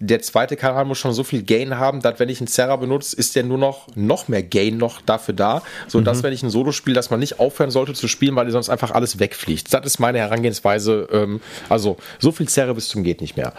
der 0.00 0.20
zweite 0.22 0.56
Kanal 0.56 0.84
muss 0.84 0.98
schon 0.98 1.12
so 1.12 1.24
viel 1.24 1.42
Gain 1.42 1.78
haben, 1.78 2.00
dass 2.00 2.18
wenn 2.18 2.28
ich 2.28 2.40
einen 2.40 2.48
Zerra 2.48 2.76
benutze, 2.76 3.16
ist 3.16 3.36
der 3.36 3.44
nur 3.44 3.58
noch, 3.58 3.86
noch 3.94 4.28
mehr 4.28 4.42
Gain 4.42 4.76
noch 4.78 5.00
dafür 5.00 5.34
da, 5.34 5.62
so 5.86 6.00
dass 6.00 6.18
mhm. 6.18 6.22
wenn 6.24 6.32
ich 6.32 6.42
ein 6.42 6.50
Solo 6.50 6.72
spiele, 6.72 6.94
dass 6.94 7.10
man 7.10 7.20
nicht 7.20 7.40
aufhören 7.40 7.70
sollte 7.70 7.94
zu 7.94 8.08
spielen, 8.08 8.36
weil 8.36 8.50
sonst 8.50 8.68
einfach 8.68 8.90
alles 8.90 9.18
wegfliegt. 9.18 9.72
Das 9.72 9.84
ist 9.84 9.98
meine 9.98 10.18
Herangehensweise. 10.18 11.08
Ähm, 11.12 11.40
also 11.68 11.96
so 12.18 12.32
viel 12.32 12.48
Zerre 12.48 12.74
bis 12.74 12.88
zum 12.88 13.02
geht 13.02 13.20
nicht 13.20 13.36
mehr. 13.36 13.52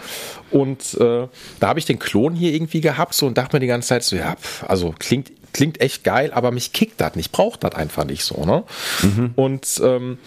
Und 0.51 0.95
äh, 0.99 1.27
da 1.59 1.67
habe 1.67 1.79
ich 1.79 1.85
den 1.85 1.99
Klon 1.99 2.35
hier 2.35 2.53
irgendwie 2.53 2.81
gehabt 2.81 3.13
so 3.13 3.27
und 3.27 3.37
dachte 3.37 3.55
mir 3.55 3.59
die 3.59 3.67
ganze 3.67 3.89
Zeit 3.89 4.03
so, 4.03 4.15
ja, 4.15 4.35
also 4.67 4.93
klingt 4.97 5.31
klingt 5.51 5.81
echt 5.81 6.03
geil, 6.03 6.31
aber 6.31 6.51
mich 6.51 6.73
kickt 6.73 7.01
das 7.01 7.15
nicht, 7.15 7.31
braucht 7.31 7.63
das 7.63 7.73
einfach 7.73 8.05
nicht 8.05 8.23
so. 8.23 8.45
Ne? 8.45 8.63
Mhm. 9.01 9.31
Und 9.35 9.81
ähm, 9.83 10.19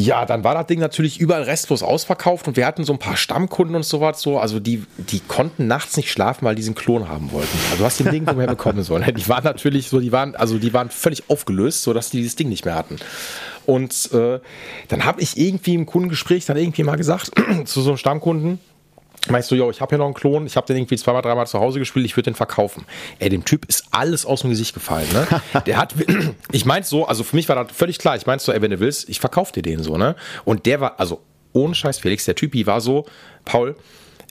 ja, 0.00 0.24
dann 0.24 0.44
war 0.44 0.54
das 0.54 0.66
Ding 0.66 0.80
natürlich 0.80 1.20
überall 1.20 1.42
restlos 1.42 1.82
ausverkauft 1.82 2.48
und 2.48 2.56
wir 2.56 2.66
hatten 2.66 2.84
so 2.84 2.92
ein 2.92 2.98
paar 2.98 3.16
Stammkunden 3.16 3.76
und 3.76 3.84
sowas 3.84 4.20
so, 4.20 4.38
also 4.38 4.60
die, 4.60 4.84
die 4.96 5.20
konnten 5.20 5.66
nachts 5.66 5.96
nicht 5.96 6.10
schlafen, 6.10 6.44
weil 6.44 6.54
die 6.54 6.60
diesen 6.60 6.74
Klon 6.74 7.08
haben 7.08 7.32
wollten. 7.32 7.58
Also 7.70 7.78
du 7.78 7.84
hast 7.84 8.00
den 8.00 8.10
Ding 8.10 8.24
mehr 8.36 8.46
bekommen 8.46 8.82
sollen. 8.82 9.04
Die 9.14 9.28
waren 9.28 9.44
natürlich 9.44 9.88
so, 9.88 10.00
die 10.00 10.12
waren, 10.12 10.36
also 10.36 10.58
die 10.58 10.72
waren 10.72 10.90
völlig 10.90 11.28
aufgelöst, 11.28 11.82
so 11.82 11.92
dass 11.92 12.10
die 12.10 12.18
dieses 12.18 12.36
Ding 12.36 12.48
nicht 12.48 12.64
mehr 12.64 12.74
hatten. 12.74 12.96
Und 13.66 14.10
äh, 14.12 14.40
dann 14.88 15.04
habe 15.04 15.20
ich 15.20 15.36
irgendwie 15.36 15.74
im 15.74 15.86
Kundengespräch 15.86 16.46
dann 16.46 16.56
irgendwie 16.56 16.82
mal 16.82 16.96
gesagt 16.96 17.32
zu 17.64 17.82
so 17.82 17.90
einem 17.90 17.96
Stammkunden, 17.98 18.58
Meinst 19.28 19.50
du, 19.50 19.54
yo, 19.54 19.70
ich 19.70 19.80
habe 19.80 19.90
hier 19.90 19.98
noch 19.98 20.06
einen 20.06 20.14
Klon, 20.14 20.46
ich 20.46 20.56
habe 20.56 20.66
den 20.66 20.76
irgendwie 20.76 20.96
zweimal, 20.96 21.20
dreimal 21.20 21.46
zu 21.46 21.60
Hause 21.60 21.78
gespielt, 21.78 22.06
ich 22.06 22.16
würde 22.16 22.30
den 22.30 22.34
verkaufen. 22.34 22.86
Ey, 23.18 23.28
dem 23.28 23.44
Typ 23.44 23.66
ist 23.66 23.84
alles 23.90 24.24
aus 24.24 24.40
dem 24.40 24.50
Gesicht 24.50 24.72
gefallen, 24.72 25.06
ne? 25.12 25.26
Der 25.66 25.76
hat, 25.76 25.94
ich 26.52 26.64
mein's 26.64 26.88
so, 26.88 27.06
also 27.06 27.22
für 27.22 27.36
mich 27.36 27.48
war 27.48 27.62
das 27.62 27.76
völlig 27.76 27.98
klar, 27.98 28.16
ich 28.16 28.26
mein's 28.26 28.44
so, 28.44 28.52
ey, 28.52 28.62
wenn 28.62 28.70
du 28.70 28.80
willst, 28.80 29.08
ich 29.08 29.20
verkaufe 29.20 29.52
dir 29.52 29.62
den 29.62 29.82
so, 29.82 29.98
ne? 29.98 30.16
Und 30.44 30.64
der 30.64 30.80
war, 30.80 30.98
also 30.98 31.20
ohne 31.52 31.74
Scheiß, 31.74 31.98
Felix, 31.98 32.24
der 32.24 32.34
Typi 32.34 32.66
war 32.66 32.80
so, 32.80 33.04
Paul, 33.44 33.76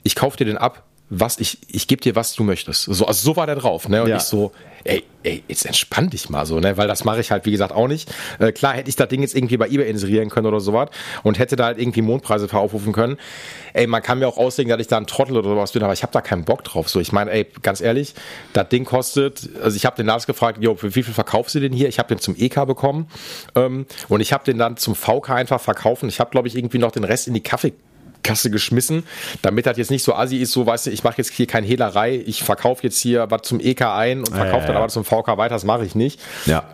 ich 0.02 0.16
kauf 0.16 0.36
dir 0.36 0.46
den 0.46 0.58
ab, 0.58 0.82
was 1.10 1.38
ich, 1.38 1.58
ich 1.66 1.88
gebe 1.88 2.00
dir, 2.00 2.14
was 2.14 2.34
du 2.34 2.44
möchtest. 2.44 2.84
So, 2.84 3.04
also 3.04 3.32
so 3.32 3.36
war 3.36 3.46
der 3.46 3.56
drauf, 3.56 3.88
ne? 3.88 4.04
Und 4.04 4.10
ja. 4.10 4.18
ich 4.18 4.22
so, 4.22 4.52
ey, 4.84 5.02
ey, 5.24 5.42
jetzt 5.48 5.66
entspann 5.66 6.08
dich 6.08 6.30
mal 6.30 6.46
so, 6.46 6.60
ne? 6.60 6.76
Weil 6.76 6.86
das 6.86 7.02
mache 7.02 7.20
ich 7.20 7.32
halt, 7.32 7.46
wie 7.46 7.50
gesagt, 7.50 7.72
auch 7.72 7.88
nicht. 7.88 8.08
Äh, 8.38 8.52
klar 8.52 8.74
hätte 8.74 8.88
ich 8.88 8.94
das 8.94 9.08
Ding 9.08 9.20
jetzt 9.20 9.34
irgendwie 9.34 9.56
bei 9.56 9.66
eBay 9.66 9.90
inserieren 9.90 10.30
können 10.30 10.46
oder 10.46 10.60
sowas 10.60 10.88
und 11.24 11.40
hätte 11.40 11.56
da 11.56 11.64
halt 11.64 11.78
irgendwie 11.78 12.02
Mondpreise 12.02 12.48
aufrufen 12.52 12.92
können. 12.92 13.18
Ey, 13.72 13.88
man 13.88 14.02
kann 14.02 14.20
mir 14.20 14.28
auch 14.28 14.38
auslegen, 14.38 14.70
dass 14.70 14.80
ich 14.80 14.86
da 14.86 14.98
ein 14.98 15.08
Trottel 15.08 15.36
oder 15.36 15.48
sowas 15.48 15.72
bin, 15.72 15.82
aber 15.82 15.92
ich 15.92 16.04
habe 16.04 16.12
da 16.12 16.20
keinen 16.20 16.44
Bock 16.44 16.62
drauf. 16.62 16.88
So, 16.88 17.00
ich 17.00 17.10
meine, 17.10 17.32
ey, 17.32 17.46
ganz 17.60 17.80
ehrlich, 17.80 18.14
das 18.52 18.68
Ding 18.68 18.84
kostet, 18.84 19.50
also 19.60 19.76
ich 19.76 19.86
habe 19.86 19.96
den 19.96 20.06
Lars 20.06 20.28
gefragt, 20.28 20.58
jo, 20.62 20.76
für 20.76 20.94
wie 20.94 21.02
viel 21.02 21.14
verkaufst 21.14 21.56
du 21.56 21.60
den 21.60 21.72
hier? 21.72 21.88
Ich 21.88 21.98
habe 21.98 22.08
den 22.08 22.20
zum 22.20 22.36
EK 22.36 22.66
bekommen 22.66 23.08
ähm, 23.56 23.86
und 24.08 24.20
ich 24.20 24.32
habe 24.32 24.44
den 24.44 24.58
dann 24.58 24.76
zum 24.76 24.94
VK 24.94 25.30
einfach 25.30 25.60
verkauft. 25.60 26.04
Ich 26.04 26.20
habe, 26.20 26.30
glaube 26.30 26.46
ich, 26.46 26.56
irgendwie 26.56 26.78
noch 26.78 26.92
den 26.92 27.02
Rest 27.02 27.26
in 27.26 27.34
die 27.34 27.42
Kaffee 27.42 27.72
Kasse 28.22 28.50
geschmissen, 28.50 29.04
damit 29.42 29.66
das 29.66 29.78
jetzt 29.78 29.90
nicht 29.90 30.02
so 30.02 30.14
assi 30.14 30.36
ist, 30.36 30.52
so 30.52 30.66
weißt 30.66 30.86
du, 30.86 30.90
ich 30.90 31.04
mache 31.04 31.18
jetzt 31.18 31.32
hier 31.32 31.46
keine 31.46 31.66
Hehlerei, 31.66 32.22
ich 32.26 32.42
verkaufe 32.42 32.82
jetzt 32.82 32.98
hier 33.00 33.30
was 33.30 33.42
zum 33.42 33.60
EK 33.60 33.82
ein 33.82 34.20
und 34.20 34.28
verkaufe 34.28 34.52
ja, 34.52 34.60
ja, 34.60 34.66
dann 34.66 34.76
aber 34.76 34.88
zum 34.88 35.04
VK 35.04 35.36
weiter, 35.36 35.54
das 35.54 35.64
mache 35.64 35.84
ich 35.84 35.94
nicht. 35.94 36.20
Ja. 36.46 36.64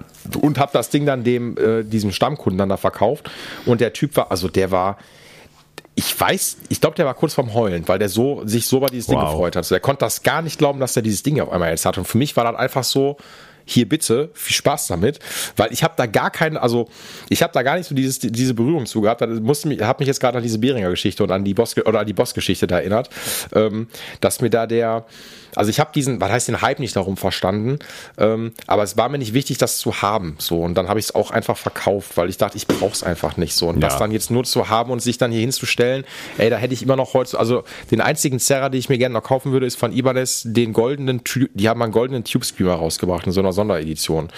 Und 0.40 0.58
habe 0.58 0.72
das 0.72 0.90
Ding 0.90 1.06
dann 1.06 1.24
dem 1.24 1.56
äh, 1.56 1.84
diesem 1.84 2.12
Stammkunden 2.12 2.58
dann 2.58 2.68
da 2.68 2.76
verkauft 2.76 3.30
und 3.64 3.80
der 3.80 3.92
Typ 3.92 4.16
war, 4.16 4.30
also 4.30 4.48
der 4.48 4.70
war 4.70 4.98
ich 5.98 6.20
weiß, 6.20 6.58
ich 6.68 6.82
glaube, 6.82 6.94
der 6.94 7.06
war 7.06 7.14
kurz 7.14 7.32
vorm 7.32 7.54
Heulen, 7.54 7.88
weil 7.88 7.98
der 7.98 8.10
so 8.10 8.42
sich 8.44 8.66
so 8.66 8.76
über 8.76 8.88
dieses 8.88 9.08
wow. 9.08 9.14
Ding 9.14 9.24
gefreut 9.24 9.56
hat. 9.56 9.60
Also 9.60 9.74
der 9.74 9.80
konnte 9.80 10.00
das 10.00 10.22
gar 10.22 10.42
nicht 10.42 10.58
glauben, 10.58 10.78
dass 10.78 10.94
er 10.94 11.00
dieses 11.00 11.22
Ding 11.22 11.40
auf 11.40 11.50
einmal 11.50 11.70
jetzt 11.70 11.86
hat. 11.86 11.96
Und 11.96 12.06
für 12.06 12.18
mich 12.18 12.36
war 12.36 12.44
das 12.44 12.54
einfach 12.54 12.84
so, 12.84 13.16
hier 13.66 13.88
bitte, 13.88 14.30
viel 14.32 14.54
Spaß 14.54 14.86
damit, 14.86 15.18
weil 15.56 15.72
ich 15.72 15.82
habe 15.82 15.94
da 15.96 16.06
gar 16.06 16.30
keine, 16.30 16.62
also 16.62 16.88
ich 17.28 17.42
habe 17.42 17.52
da 17.52 17.62
gar 17.62 17.76
nicht 17.76 17.86
so 17.86 17.94
dieses, 17.94 18.20
diese 18.20 18.54
Berührung 18.54 18.86
zu 18.86 19.00
gehabt. 19.00 19.20
Musste 19.40 19.68
mich, 19.68 19.82
habe 19.82 20.00
mich 20.00 20.06
jetzt 20.06 20.20
gerade 20.20 20.38
an 20.38 20.42
diese 20.42 20.58
Beringer 20.58 20.88
Geschichte 20.88 21.22
und 21.24 21.32
an 21.32 21.44
die 21.44 21.52
Boss 21.52 21.76
oder 21.76 22.00
an 22.00 22.06
die 22.06 22.12
Boss-Geschichte 22.12 22.66
da 22.66 22.78
erinnert, 22.78 23.10
ähm, 23.54 23.88
dass 24.20 24.40
mir 24.40 24.50
da 24.50 24.66
der 24.66 25.04
also 25.56 25.70
ich 25.70 25.80
habe 25.80 25.90
diesen, 25.94 26.20
was 26.20 26.30
heißt 26.30 26.48
den 26.48 26.62
Hype 26.62 26.78
nicht 26.78 26.94
darum 26.94 27.16
verstanden, 27.16 27.78
ähm, 28.18 28.52
aber 28.66 28.82
es 28.82 28.96
war 28.96 29.08
mir 29.08 29.18
nicht 29.18 29.34
wichtig, 29.34 29.58
das 29.58 29.78
zu 29.78 30.02
haben. 30.02 30.36
So 30.38 30.60
und 30.60 30.74
dann 30.74 30.88
habe 30.88 31.00
ich 31.00 31.06
es 31.06 31.14
auch 31.14 31.30
einfach 31.30 31.56
verkauft, 31.56 32.16
weil 32.16 32.28
ich 32.28 32.36
dachte, 32.36 32.56
ich 32.56 32.66
brauche 32.66 32.92
es 32.92 33.02
einfach 33.02 33.36
nicht 33.36 33.54
so 33.54 33.68
und 33.68 33.76
ja. 33.76 33.88
das 33.88 33.98
dann 33.98 34.12
jetzt 34.12 34.30
nur 34.30 34.44
zu 34.44 34.68
haben 34.68 34.90
und 34.90 35.00
sich 35.00 35.18
dann 35.18 35.32
hier 35.32 35.40
hinzustellen, 35.40 36.04
ey, 36.38 36.50
da 36.50 36.56
hätte 36.56 36.74
ich 36.74 36.82
immer 36.82 36.96
noch 36.96 37.14
heute, 37.14 37.38
also 37.38 37.64
den 37.90 38.00
einzigen 38.00 38.38
Serra, 38.38 38.68
den 38.68 38.78
ich 38.78 38.88
mir 38.88 38.98
gerne 38.98 39.14
noch 39.14 39.22
kaufen 39.22 39.52
würde, 39.52 39.66
ist 39.66 39.76
von 39.76 39.92
Ibanez 39.92 40.42
den 40.44 40.72
goldenen, 40.72 41.22
die 41.54 41.68
haben 41.68 41.82
einen 41.82 41.92
goldenen 41.92 42.24
Tube 42.24 42.44
Screamer 42.44 42.74
rausgebracht 42.74 43.26
in 43.26 43.32
so 43.32 43.40
einer 43.40 43.52
Sonderedition. 43.52 44.28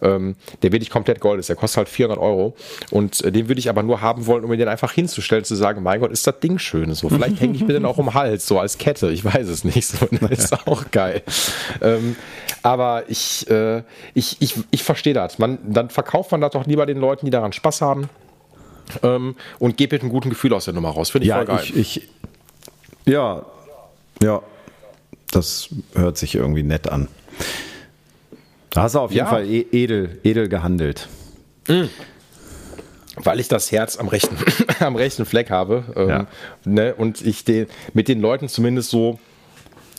Ähm, 0.00 0.36
der 0.62 0.72
wirklich 0.72 0.90
komplett 0.90 1.20
gold 1.20 1.38
ist, 1.38 1.48
der 1.48 1.56
kostet 1.56 1.78
halt 1.78 1.88
400 1.88 2.18
Euro 2.18 2.56
und 2.90 3.22
äh, 3.22 3.30
den 3.30 3.48
würde 3.48 3.58
ich 3.58 3.68
aber 3.68 3.82
nur 3.82 4.00
haben 4.00 4.26
wollen, 4.26 4.44
um 4.44 4.50
mir 4.50 4.56
den 4.56 4.68
einfach 4.68 4.92
hinzustellen, 4.92 5.44
zu 5.44 5.54
sagen, 5.54 5.82
mein 5.82 6.00
Gott, 6.00 6.10
ist 6.10 6.26
das 6.26 6.40
Ding 6.40 6.58
schön 6.58 6.94
so. 6.94 7.08
Vielleicht 7.08 7.40
hänge 7.40 7.54
ich 7.54 7.62
mir 7.62 7.74
den 7.74 7.84
auch 7.84 7.98
um 7.98 8.06
den 8.06 8.14
Hals 8.14 8.46
so 8.46 8.58
als 8.58 8.78
Kette, 8.78 9.10
ich 9.10 9.24
weiß 9.24 9.48
es 9.48 9.64
nicht 9.64 9.86
so. 9.86 10.06
Ist 10.30 10.52
auch 10.66 10.90
geil. 10.90 11.22
Ähm, 11.80 12.16
aber 12.62 13.04
ich, 13.08 13.48
äh, 13.50 13.82
ich, 14.14 14.36
ich, 14.40 14.54
ich 14.70 14.82
verstehe 14.82 15.14
das. 15.14 15.38
Man, 15.38 15.58
dann 15.62 15.90
verkauft 15.90 16.30
man 16.30 16.40
das 16.40 16.52
doch 16.52 16.66
lieber 16.66 16.86
den 16.86 16.98
Leuten, 16.98 17.26
die 17.26 17.30
daran 17.30 17.52
Spaß 17.52 17.80
haben. 17.80 18.08
Ähm, 19.02 19.36
und 19.58 19.76
geht 19.76 19.92
mit 19.92 20.02
einem 20.02 20.10
guten 20.10 20.30
Gefühl 20.30 20.52
aus 20.52 20.66
der 20.66 20.74
Nummer 20.74 20.90
raus. 20.90 21.10
Finde 21.10 21.24
ich 21.24 21.30
ja, 21.30 21.36
voll 21.36 21.46
geil. 21.46 21.60
Ich, 21.62 21.76
ich, 21.76 22.08
ja, 23.04 23.44
ja, 24.22 24.42
das 25.30 25.68
hört 25.94 26.18
sich 26.18 26.34
irgendwie 26.34 26.62
nett 26.62 26.88
an. 26.88 27.08
Da 28.70 28.82
hast 28.82 28.94
du 28.94 29.00
auf 29.00 29.10
jeden 29.10 29.24
ja. 29.24 29.30
Fall 29.30 29.48
e-, 29.48 29.66
edel, 29.72 30.20
edel 30.22 30.48
gehandelt. 30.48 31.08
Mhm 31.68 31.88
weil 33.16 33.40
ich 33.40 33.48
das 33.48 33.70
Herz 33.72 33.96
am 33.98 34.08
rechten, 34.08 34.36
am 34.80 34.96
rechten 34.96 35.24
Fleck 35.24 35.50
habe 35.50 35.84
ähm, 35.96 36.08
ja. 36.08 36.26
ne, 36.64 36.94
und 36.94 37.24
ich 37.24 37.44
den, 37.44 37.66
mit 37.92 38.08
den 38.08 38.20
Leuten 38.20 38.48
zumindest 38.48 38.90
so 38.90 39.18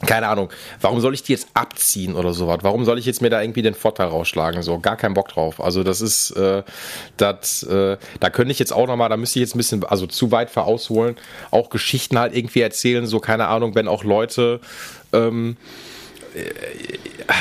keine 0.06 0.28
Ahnung, 0.28 0.50
warum 0.82 1.00
soll 1.00 1.14
ich 1.14 1.24
die 1.24 1.32
jetzt 1.32 1.48
abziehen 1.54 2.16
oder 2.16 2.34
sowas? 2.34 2.60
Warum 2.62 2.86
soll 2.86 3.00
ich 3.00 3.06
jetzt 3.06 3.22
mir 3.22 3.30
da 3.30 3.42
irgendwie 3.42 3.62
den 3.62 3.74
Vorteil 3.74 4.08
rausschlagen? 4.08 4.62
So, 4.64 4.80
gar 4.80 4.98
keinen 4.98 5.14
Bock 5.14 5.30
drauf. 5.30 5.62
Also 5.62 5.84
das 5.84 6.02
ist, 6.02 6.32
äh, 6.32 6.64
das, 7.18 7.64
äh, 7.64 7.98
da 8.20 8.30
könnte 8.30 8.52
ich 8.52 8.60
jetzt 8.60 8.74
auch 8.74 8.88
nochmal, 8.88 9.10
da 9.10 9.18
müsste 9.18 9.40
ich 9.40 9.42
jetzt 9.42 9.56
ein 9.56 9.60
bisschen, 9.60 9.84
also 9.86 10.08
zu 10.08 10.32
weit 10.32 10.50
verausholen, 10.50 11.16
auch 11.52 11.70
Geschichten 11.70 12.20
halt 12.20 12.36
irgendwie 12.36 12.62
erzählen, 12.62 13.06
so 13.06 13.20
keine 13.20 13.48
Ahnung, 13.48 13.76
wenn 13.76 13.88
auch 13.88 14.04
Leute, 14.04 14.60
ähm, 15.12 15.58
äh, 15.58 15.93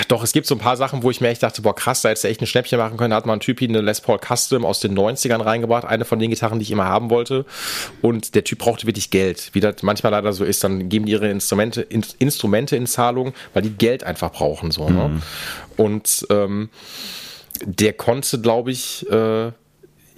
doch, 0.08 0.22
es 0.22 0.32
gibt 0.32 0.46
so 0.46 0.54
ein 0.54 0.58
paar 0.58 0.76
Sachen, 0.76 1.02
wo 1.02 1.10
ich 1.10 1.20
mir 1.20 1.28
echt 1.28 1.42
dachte, 1.42 1.62
boah, 1.62 1.74
krass, 1.74 2.02
da 2.02 2.10
hätte 2.10 2.28
echt 2.28 2.40
ein 2.40 2.46
Schnäppchen 2.46 2.78
machen 2.78 2.96
können. 2.96 3.10
Da 3.10 3.16
hat 3.16 3.26
man 3.26 3.34
einen 3.34 3.40
Typ 3.40 3.60
eine 3.62 3.80
Les 3.80 4.00
Paul 4.00 4.18
Custom 4.18 4.64
aus 4.64 4.80
den 4.80 4.96
90ern 4.96 5.42
reingebracht, 5.42 5.84
eine 5.84 6.04
von 6.04 6.18
den 6.18 6.30
Gitarren, 6.30 6.58
die 6.58 6.64
ich 6.64 6.70
immer 6.70 6.84
haben 6.84 7.10
wollte. 7.10 7.44
Und 8.00 8.34
der 8.34 8.44
Typ 8.44 8.58
brauchte 8.58 8.86
wirklich 8.86 9.10
Geld. 9.10 9.50
Wie 9.52 9.60
das 9.60 9.82
manchmal 9.82 10.12
leider 10.12 10.32
so 10.32 10.44
ist, 10.44 10.62
dann 10.64 10.88
geben 10.88 11.06
die 11.06 11.12
ihre 11.12 11.28
Instrumente, 11.28 11.82
in, 11.82 12.04
Instrumente 12.18 12.76
in 12.76 12.86
Zahlung, 12.86 13.32
weil 13.54 13.62
die 13.62 13.70
Geld 13.70 14.04
einfach 14.04 14.32
brauchen. 14.32 14.70
So, 14.70 14.88
ne? 14.88 15.08
mhm. 15.08 15.22
Und 15.76 16.26
ähm, 16.30 16.70
der 17.64 17.92
konnte, 17.92 18.40
glaube 18.40 18.70
ich, 18.70 19.08
äh, 19.10 19.52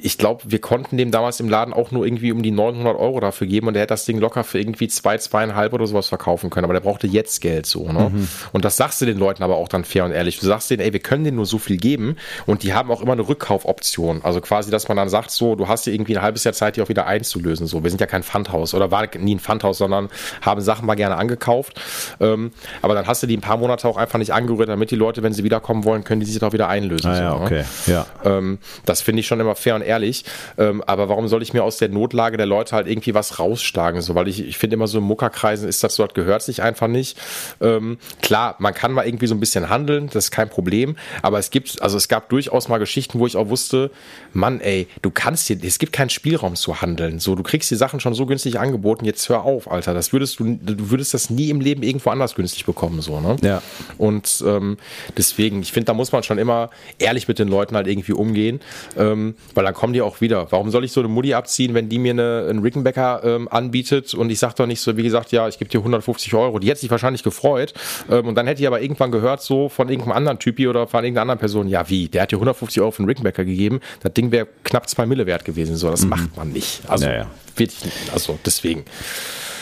ich 0.05 0.19
glaube, 0.19 0.43
wir 0.45 0.61
konnten 0.61 0.99
dem 0.99 1.11
damals 1.11 1.41
im 1.41 1.49
Laden 1.49 1.73
auch 1.73 1.91
nur 1.91 2.05
irgendwie 2.05 2.31
um 2.31 2.43
die 2.43 2.51
900 2.51 2.95
Euro 2.99 3.21
dafür 3.21 3.47
geben 3.47 3.69
und 3.69 3.73
der 3.73 3.85
hätte 3.85 3.95
das 3.95 4.05
Ding 4.05 4.19
locker 4.19 4.45
für 4.45 4.61
irgendwie 4.61 4.87
zwei, 4.87 5.17
zweieinhalb 5.17 5.73
oder 5.73 5.87
sowas 5.87 6.09
verkaufen 6.09 6.51
können. 6.51 6.65
Aber 6.65 6.75
der 6.75 6.81
brauchte 6.81 7.07
jetzt 7.07 7.41
Geld 7.41 7.65
so. 7.65 7.91
Ne? 7.91 8.11
Mhm. 8.13 8.29
Und 8.53 8.67
das 8.67 8.77
sagst 8.77 9.01
du 9.01 9.07
den 9.07 9.17
Leuten 9.17 9.43
aber 9.43 9.57
auch 9.57 9.67
dann 9.67 9.83
fair 9.83 10.05
und 10.05 10.13
ehrlich. 10.13 10.39
Du 10.39 10.45
sagst 10.45 10.71
denen, 10.71 10.83
ey, 10.83 10.93
wir 10.93 11.01
können 11.01 11.25
denen 11.25 11.39
nur 11.39 11.47
so 11.47 11.57
viel 11.57 11.79
geben 11.79 12.17
und 12.45 12.65
die 12.65 12.75
haben 12.75 12.91
auch 12.91 13.01
immer 13.01 13.15
eine 13.15 13.27
Rückkaufoption. 13.27 14.21
Also 14.23 14.43
quasi, 14.43 14.71
dass 14.71 14.89
man 14.89 14.99
dann 14.99 15.09
sagt, 15.09 15.31
so, 15.31 15.55
du 15.55 15.69
hast 15.69 15.87
dir 15.87 15.95
irgendwie 15.95 16.19
ein 16.19 16.23
halbes 16.23 16.45
Jahr 16.45 16.53
Zeit, 16.53 16.77
die 16.77 16.83
auch 16.83 16.91
wieder 16.91 17.07
einzulösen. 17.07 17.67
So, 17.67 17.83
wir 17.83 17.89
sind 17.89 17.99
ja 17.99 18.07
kein 18.07 18.23
Pfandhaus 18.23 18.75
oder 18.75 18.91
war 18.91 19.09
nie 19.17 19.37
ein 19.37 19.41
Pfandhaus, 19.41 19.79
sondern 19.79 20.11
haben 20.43 20.61
Sachen 20.61 20.85
mal 20.85 20.97
gerne 20.97 21.17
angekauft. 21.17 21.81
Ähm, 22.21 22.53
aber 22.83 22.95
dann 22.95 23.07
hast 23.07 23.23
du 23.23 23.27
die 23.27 23.39
ein 23.39 23.41
paar 23.41 23.57
Monate 23.57 23.89
auch 23.89 23.97
einfach 23.97 24.19
nicht 24.19 24.35
angerührt, 24.35 24.69
damit 24.69 24.91
die 24.91 24.97
Leute, 24.97 25.23
wenn 25.23 25.33
sie 25.33 25.45
wiederkommen 25.45 25.85
wollen, 25.85 26.05
können 26.05 26.21
die 26.21 26.27
sich 26.27 26.43
auch 26.43 26.53
wieder 26.53 26.69
einlösen. 26.69 27.11
Ah, 27.11 27.19
ja, 27.19 27.31
so, 27.31 27.39
ne? 27.39 27.45
okay. 27.47 27.65
Ne? 27.87 27.93
Ja. 27.95 28.07
Ähm, 28.23 28.59
das 28.85 29.01
finde 29.01 29.21
ich 29.21 29.27
schon 29.27 29.41
immer 29.41 29.55
fair 29.55 29.77
und 29.77 29.81
ehrlich 29.81 29.94
ehrlich. 29.95 30.25
Ähm, 30.59 30.83
aber 30.87 31.09
warum 31.09 31.29
soll 31.29 31.43
ich 31.43 31.53
mir 31.53 31.63
aus 31.63 31.79
der 31.79 31.89
Notlage 31.89 32.37
der 32.37 32.47
Leute 32.47 32.75
halt 32.75 32.87
irgendwie 32.87 33.15
was 33.15 33.39
rausschlagen? 33.39 34.01
So, 34.03 34.15
weil 34.15 34.29
ich, 34.29 34.47
ich 34.47 34.59
finde 34.59 34.75
immer 34.75 34.89
so 34.89 34.99
in 34.99 35.05
Muckerkreisen 35.05 35.69
ist 35.69 35.83
das 35.85 35.97
dort 35.97 36.15
gehört 36.15 36.43
sich 36.43 36.63
einfach 36.63 36.89
nicht. 36.89 37.19
Ähm, 37.61 37.99
klar, 38.23 38.57
man 38.59 38.75
kann 38.75 38.93
mal 38.93 39.07
irgendwie 39.07 39.27
so 39.27 39.35
ein 39.35 39.41
bisschen 39.41 39.69
handeln, 39.69 40.07
das 40.07 40.27
ist 40.27 40.31
kein 40.31 40.49
Problem. 40.49 40.97
Aber 41.23 41.39
es 41.39 41.51
gibt, 41.51 41.81
also 41.81 41.97
es 41.97 42.09
gab 42.09 42.29
durchaus 42.29 42.69
mal 42.69 42.79
Geschichten, 42.79 43.19
wo 43.19 43.27
ich 43.27 43.37
auch 43.37 43.49
wusste, 43.49 43.91
Mann, 44.33 44.61
ey, 44.61 44.89
du 45.03 45.11
kannst 45.11 45.47
hier, 45.47 45.59
es 45.63 45.79
gibt 45.79 45.93
keinen 45.93 46.11
Spielraum 46.11 46.57
zu 46.57 46.81
handeln. 46.81 47.21
So, 47.21 47.35
du 47.35 47.43
kriegst 47.43 47.71
die 47.71 47.77
Sachen 47.77 48.01
schon 48.01 48.15
so 48.15 48.27
günstig 48.27 48.59
angeboten, 48.59 49.05
jetzt 49.05 49.29
hör 49.29 49.43
auf, 49.45 49.71
Alter. 49.71 49.95
Das 49.95 50.13
würdest 50.13 50.41
du, 50.41 50.59
du 50.61 50.91
würdest 50.91 51.15
das 51.15 51.31
nie 51.31 51.51
im 51.51 51.61
Leben 51.61 51.83
irgendwo 51.83 52.11
anders 52.11 52.35
günstig 52.35 52.67
bekommen, 52.67 53.01
so, 53.01 53.21
ne? 53.21 53.37
Ja. 53.43 53.63
Und 53.99 54.43
ähm, 54.47 54.77
deswegen, 55.17 55.63
ich 55.63 55.73
finde, 55.73 55.87
da 55.87 55.95
muss 55.95 56.11
man 56.11 56.23
schon 56.23 56.39
immer 56.39 56.71
ehrlich 56.99 57.29
mit 57.29 57.39
den 57.39 57.49
Leuten 57.49 57.77
halt 57.77 57.87
irgendwie 57.87 58.13
umgehen, 58.13 58.61
ähm, 58.97 59.35
weil 59.55 59.65
dann 59.65 59.75
kommen 59.85 59.93
die 59.93 60.01
auch 60.01 60.23
wieder. 60.23 60.51
Warum 60.51 60.71
soll 60.71 60.83
ich 60.87 60.93
so 60.93 61.01
eine 61.01 61.11
Mutti 61.11 61.35
abziehen, 61.35 61.75
wenn 61.75 61.91
die 61.91 61.99
mir 61.99 62.13
eine, 62.13 62.47
einen 62.49 62.61
Rickenbacker 62.61 63.21
ähm, 63.23 63.49
anbietet 63.51 64.15
und 64.15 64.31
ich 64.31 64.39
sage 64.39 64.55
doch 64.57 64.65
nicht 64.65 64.81
so, 64.81 64.97
wie 64.97 65.03
gesagt, 65.03 65.31
ja, 65.31 65.47
ich 65.47 65.59
gebe 65.59 65.71
dir 65.71 65.77
150 65.77 66.33
Euro. 66.33 66.59
Die 66.59 66.71
hätte 66.71 66.81
sich 66.81 66.91
wahrscheinlich 66.91 67.23
gefreut 67.23 67.75
ähm, 68.11 68.27
und 68.29 68.35
dann 68.35 68.47
hätte 68.47 68.63
ich 68.63 68.67
aber 68.67 68.81
irgendwann 68.81 69.11
gehört, 69.11 69.43
so 69.43 69.69
von 69.69 69.91
irgendeinem 69.91 70.17
anderen 70.17 70.39
Typi 70.39 70.69
oder 70.69 70.87
von 70.87 71.05
irgendeiner 71.05 71.21
anderen 71.21 71.39
Person, 71.39 71.69
ja 71.69 71.91
wie, 71.91 72.09
der 72.09 72.23
hat 72.23 72.33
dir 72.33 72.37
150 72.37 72.81
Euro 72.81 72.93
für 72.93 73.01
einen 73.01 73.11
Rickenbacker 73.11 73.45
gegeben, 73.45 73.81
das 74.03 74.15
Ding 74.15 74.33
wäre 74.33 74.49
knapp 74.63 74.89
zwei 74.89 75.05
Mille 75.05 75.27
wert 75.27 75.45
gewesen. 75.45 75.77
So, 75.77 75.91
das 75.91 76.05
mhm. 76.05 76.09
macht 76.09 76.35
man 76.35 76.51
nicht. 76.51 76.81
Also, 76.89 77.05
naja. 77.05 77.27
wirklich, 77.55 77.93
also 78.11 78.39
deswegen. 78.43 78.87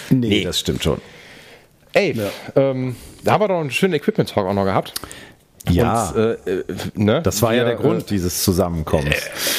Nee, 0.09 0.29
nee, 0.29 0.45
das 0.45 0.61
stimmt 0.61 0.85
schon. 0.85 1.01
Ey, 1.95 2.13
ja. 2.13 2.31
ähm, 2.55 2.95
da 3.25 3.33
haben 3.33 3.43
wir 3.43 3.49
doch 3.49 3.59
einen 3.59 3.73
schönen 3.73 3.95
Equipment-Talk 3.95 4.47
auch 4.47 4.55
noch 4.55 4.67
gehabt. 4.67 4.95
Ja, 5.71 6.11
und, 6.11 6.17
äh, 6.17 6.33
äh, 6.33 6.65
ne? 6.95 7.23
das 7.23 7.41
war 7.41 7.51
wir, 7.51 7.59
ja 7.59 7.65
der 7.65 7.77
Grund 7.77 8.03
äh, 8.03 8.07
dieses 8.09 8.43
Zusammenkommens. 8.43 9.15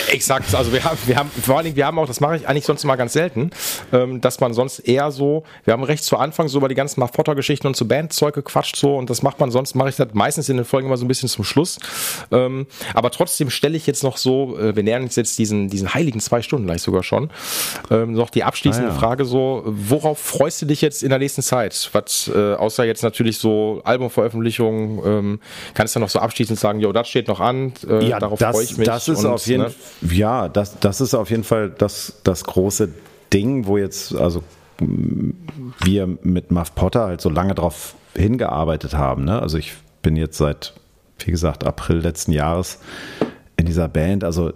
Äh, 0.10 0.14
exakt, 0.14 0.54
also 0.54 0.74
wir 0.74 0.84
haben, 0.84 0.98
wir 1.06 1.16
haben, 1.16 1.30
vor 1.30 1.56
allen 1.56 1.66
Dingen, 1.66 1.76
wir 1.78 1.86
haben 1.86 1.98
auch, 1.98 2.08
das 2.08 2.20
mache 2.20 2.36
ich 2.36 2.48
eigentlich 2.48 2.66
sonst 2.66 2.84
immer 2.84 2.98
ganz 2.98 3.14
selten, 3.14 3.52
ähm, 3.94 4.20
dass 4.20 4.40
man 4.42 4.54
sonst 4.54 4.80
eher 4.80 5.12
so, 5.12 5.44
wir 5.64 5.74
haben 5.74 5.84
recht 5.84 6.04
zu 6.04 6.18
Anfang 6.18 6.50
so 6.50 6.58
über 6.58 6.68
die 6.68 6.76
ganzen 6.76 7.00
Mafotter-Geschichten 7.00 7.68
und 7.68 7.78
so 7.78 7.86
Bandzeug 7.86 8.36
gequatscht 8.36 8.76
so 8.76 8.98
und 8.98 9.10
das 9.10 9.22
macht 9.22 9.40
man 9.40 9.50
sonst, 9.50 9.76
mache 9.76 9.90
ich 9.90 9.96
das 9.96 10.10
meistens 10.14 10.50
in 10.50 10.58
den 10.58 10.66
Folgen 10.66 10.88
immer 10.88 10.98
so 10.98 11.06
ein 11.06 11.08
bisschen 11.08 11.30
zum 11.30 11.46
Schluss. 11.46 11.80
Ähm, 12.32 12.68
aber 12.94 13.10
trotzdem 13.10 13.50
stelle 13.50 13.78
ich 13.78 13.88
jetzt 13.88 14.04
noch 14.04 14.18
so, 14.18 14.58
äh, 14.60 14.76
wir 14.76 14.84
nähern 14.84 15.04
uns 15.04 15.16
jetzt 15.16 15.40
diesen, 15.40 15.70
diesen 15.70 15.94
heiligen 15.94 16.20
zwei 16.20 16.42
Stunden 16.42 16.68
gleich 16.68 16.82
sogar 16.82 17.04
schon, 17.04 17.30
ähm, 17.90 18.14
noch 18.14 18.30
die 18.30 18.44
abschließende 18.44 18.90
ah, 18.90 18.94
ja. 18.94 19.00
Frage 19.00 19.24
so, 19.24 19.64
worauf 19.66 20.20
freust 20.20 20.62
du 20.62 20.66
dich 20.66 20.82
jetzt 20.82 21.02
in 21.02 21.10
der 21.10 21.20
nächsten 21.20 21.42
Zeit? 21.42 21.90
Was, 21.94 22.30
äh, 22.34 22.56
außer 22.56 22.84
jetzt 22.84 23.04
natürlich 23.04 23.38
so 23.38 23.82
Albumveröffentlichungen, 23.86 25.02
ähm, 25.06 25.40
kannst 25.74 25.93
kannst 25.94 25.96
du 25.96 26.00
noch 26.00 26.10
so 26.10 26.20
abschließend 26.20 26.60
sagen, 26.60 26.80
jo, 26.80 26.92
das 26.92 27.08
steht 27.08 27.28
noch 27.28 27.40
an, 27.40 27.74
äh, 27.88 28.10
ja, 28.10 28.20
darauf 28.20 28.40
freue 28.40 28.64
ich 28.64 28.78
mich. 28.78 28.88
Das 28.88 29.08
ist 29.08 29.24
und, 29.24 29.32
auf 29.32 29.46
jeden, 29.46 29.64
ne? 29.64 29.74
Ja, 30.12 30.50
das, 30.50 30.80
das 30.80 31.02
ist 31.02 31.14
auf 31.14 31.30
jeden 31.30 31.44
Fall 31.44 31.70
das, 31.70 32.20
das 32.24 32.44
große 32.46 32.90
Ding, 33.32 33.68
wo 33.68 33.78
jetzt, 33.78 34.16
also 34.16 34.44
wir 34.80 36.08
mit 36.24 36.52
Muff 36.52 36.74
Potter 36.74 37.06
halt 37.06 37.22
so 37.22 37.30
lange 37.30 37.54
drauf 37.54 37.96
hingearbeitet 38.16 38.96
haben. 38.96 39.24
Ne? 39.24 39.40
Also 39.40 39.58
ich 39.58 39.74
bin 40.02 40.16
jetzt 40.16 40.38
seit, 40.38 40.74
wie 41.20 41.32
gesagt, 41.32 41.64
April 41.64 42.00
letzten 42.00 42.32
Jahres 42.32 42.80
in 43.56 43.66
dieser 43.66 43.88
Band, 43.88 44.24
also 44.24 44.52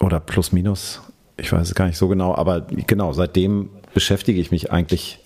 oder 0.00 0.20
plus 0.20 0.52
minus, 0.52 1.00
ich 1.36 1.52
weiß 1.52 1.68
es 1.68 1.74
gar 1.74 1.86
nicht 1.86 1.98
so 1.98 2.08
genau, 2.08 2.34
aber 2.34 2.62
genau, 2.62 3.12
seitdem 3.12 3.70
beschäftige 3.94 4.40
ich 4.40 4.50
mich 4.50 4.72
eigentlich 4.72 5.20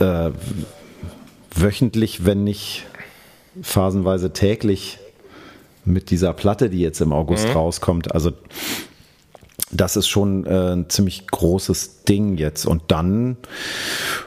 äh, 0.00 0.30
wöchentlich, 1.54 2.24
wenn 2.24 2.44
nicht 2.44 2.86
phasenweise 3.62 4.32
täglich 4.32 4.98
mit 5.84 6.10
dieser 6.10 6.32
Platte, 6.32 6.70
die 6.70 6.80
jetzt 6.80 7.00
im 7.00 7.12
August 7.12 7.48
mhm. 7.48 7.54
rauskommt. 7.54 8.14
Also 8.14 8.32
das 9.70 9.96
ist 9.96 10.08
schon 10.08 10.46
äh, 10.46 10.72
ein 10.72 10.88
ziemlich 10.88 11.26
großes 11.26 12.04
Ding 12.04 12.36
jetzt. 12.36 12.66
Und 12.66 12.82
dann 12.88 13.36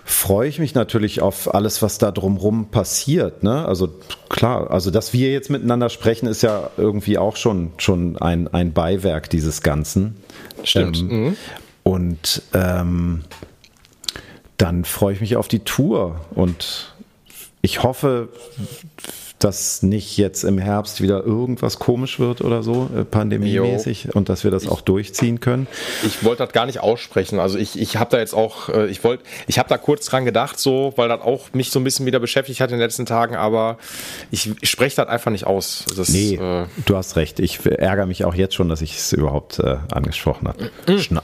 freue 0.04 0.48
ich 0.48 0.60
mich 0.60 0.76
natürlich 0.76 1.22
auf 1.22 1.54
alles, 1.54 1.82
was 1.82 1.98
da 1.98 2.12
drumrum 2.12 2.70
passiert. 2.70 3.44
Ne? 3.44 3.66
Also 3.66 3.90
klar, 4.30 4.70
also 4.70 4.92
dass 4.92 5.14
wir 5.14 5.32
jetzt 5.32 5.50
miteinander 5.50 5.90
sprechen, 5.90 6.28
ist 6.28 6.44
ja 6.44 6.70
irgendwie 6.78 7.18
auch 7.18 7.38
schon, 7.38 7.72
schon 7.78 8.18
ein, 8.18 8.48
ein 8.50 8.74
Beiwerk 8.74 9.30
dieses 9.30 9.62
Ganzen. 9.64 10.18
Stimmt. 10.64 11.00
Ähm, 11.00 11.08
mhm. 11.08 11.38
Und 11.84 12.44
ähm, 12.54 13.24
dann 14.58 14.86
freue 14.86 15.14
ich 15.16 15.22
mich 15.22 15.38
auf 15.38 15.48
die 15.48 15.60
Tour 15.60 16.22
und 16.36 16.94
ich 17.64 17.82
hoffe, 17.82 18.30
dass 19.44 19.82
nicht 19.82 20.18
jetzt 20.18 20.44
im 20.44 20.58
Herbst 20.58 21.02
wieder 21.02 21.24
irgendwas 21.24 21.80
komisch 21.80 22.20
wird 22.20 22.42
oder 22.42 22.64
so, 22.64 22.90
äh, 22.96 23.04
pandemiemäßig, 23.04 24.06
jo. 24.06 24.12
und 24.14 24.30
dass 24.30 24.44
wir 24.44 24.52
das 24.52 24.64
ich, 24.64 24.70
auch 24.70 24.82
durchziehen 24.82 25.40
können. 25.40 25.68
Ich 26.06 26.24
wollte 26.24 26.46
das 26.46 26.54
gar 26.54 26.68
nicht 26.68 26.80
aussprechen. 26.80 27.40
Also 27.40 27.58
ich, 27.58 27.80
ich 27.80 27.98
habe 27.98 28.12
da 28.12 28.20
jetzt 28.20 28.34
auch, 28.34 28.70
äh, 28.70 28.88
ich 28.88 29.04
wollte, 29.04 29.24
ich 29.48 29.58
habe 29.58 29.68
da 29.68 29.78
kurz 29.78 30.06
dran 30.06 30.26
gedacht, 30.26 30.60
so, 30.60 30.94
weil 30.96 31.10
das 31.10 31.22
auch 31.22 31.54
mich 31.54 31.72
so 31.72 31.80
ein 31.80 31.84
bisschen 31.84 32.06
wieder 32.06 32.20
beschäftigt 32.20 32.62
hat 32.62 32.70
in 32.70 32.78
den 32.78 32.82
letzten 32.82 33.06
Tagen, 33.06 33.36
aber 33.36 33.78
ich, 34.30 34.52
ich 34.62 34.70
spreche 34.70 34.96
das 34.96 35.08
einfach 35.08 35.32
nicht 35.32 35.48
aus. 35.48 35.86
Das, 35.98 36.10
nee, 36.10 36.36
äh, 36.36 36.66
du 36.86 36.96
hast 36.96 37.16
recht. 37.16 37.40
Ich 37.40 37.66
ärgere 37.66 38.06
mich 38.06 38.24
auch 38.26 38.36
jetzt 38.36 38.54
schon, 38.54 38.70
dass 38.70 38.82
ich 38.82 38.98
es 38.98 39.12
überhaupt 39.12 39.60
äh, 39.60 39.78
angesprochen 39.92 40.48
habe. 40.48 40.70
Mhm. 40.88 41.20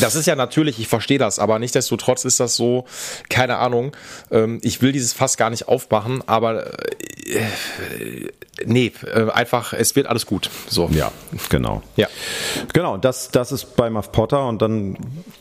Das 0.00 0.16
ist 0.16 0.26
ja 0.26 0.34
natürlich, 0.34 0.80
ich 0.80 0.88
verstehe 0.88 1.18
das, 1.18 1.38
aber 1.38 1.58
nichtsdestotrotz 1.60 2.24
ist 2.24 2.40
das 2.40 2.56
so, 2.56 2.84
keine 3.28 3.58
Ahnung, 3.58 3.92
ähm, 4.30 4.58
ich 4.62 4.82
will 4.82 4.90
dieses 4.90 5.12
Fass 5.12 5.36
gar 5.36 5.50
nicht 5.50 5.68
aufmachen, 5.68 6.22
aber 6.26 6.66
äh, 6.66 7.34
äh, 7.34 7.43
nee, 8.64 8.92
äh, 9.14 9.30
einfach, 9.30 9.72
es 9.72 9.96
wird 9.96 10.06
alles 10.06 10.26
gut. 10.26 10.50
So. 10.68 10.88
Ja, 10.92 11.10
genau. 11.48 11.82
Ja. 11.96 12.08
Genau, 12.72 12.96
das, 12.96 13.30
das 13.30 13.52
ist 13.52 13.76
bei 13.76 13.90
Muff 13.90 14.12
Potter 14.12 14.46
und 14.48 14.62
dann 14.62 14.96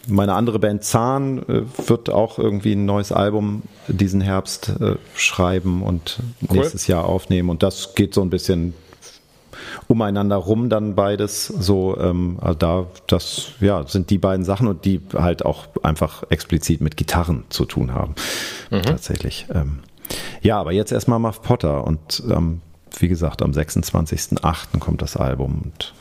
meine 0.07 0.34
andere 0.34 0.59
Band 0.59 0.84
Zahn 0.84 1.39
äh, 1.47 1.63
wird 1.88 2.09
auch 2.09 2.39
irgendwie 2.39 2.73
ein 2.73 2.85
neues 2.85 3.11
Album 3.11 3.63
diesen 3.88 4.21
Herbst 4.21 4.69
äh, 4.80 4.95
schreiben 5.15 5.84
und 5.84 6.19
cool. 6.49 6.57
nächstes 6.57 6.88
Jahr 6.88 7.05
aufnehmen 7.05 7.49
und 7.49 7.63
das 7.63 7.95
geht 7.95 8.13
so 8.13 8.21
ein 8.21 8.30
bisschen 8.30 8.73
umeinander 9.88 10.35
rum 10.38 10.69
dann 10.69 10.95
beides 10.95 11.47
so 11.47 11.97
ähm, 11.97 12.38
also 12.41 12.57
da 12.57 12.85
das 13.07 13.51
ja 13.59 13.85
sind 13.88 14.09
die 14.09 14.17
beiden 14.17 14.45
Sachen 14.45 14.67
und 14.67 14.85
die 14.85 15.01
halt 15.13 15.45
auch 15.45 15.67
einfach 15.84 16.23
explizit 16.30 16.81
mit 16.81 16.97
Gitarren 16.97 17.43
zu 17.49 17.65
tun 17.65 17.93
haben 17.93 18.15
mhm. 18.71 18.84
tatsächlich 18.84 19.45
ähm, 19.53 19.80
ja, 20.41 20.59
aber 20.59 20.71
jetzt 20.71 20.91
erstmal 20.91 21.19
Muff 21.19 21.41
Potter 21.41 21.84
und 21.85 22.23
ähm, 22.30 22.61
wie 22.99 23.07
gesagt, 23.07 23.41
am 23.41 23.51
26.08. 23.51 24.80
kommt 24.80 25.01
das 25.01 25.17
Album 25.17 25.61
und 25.63 25.93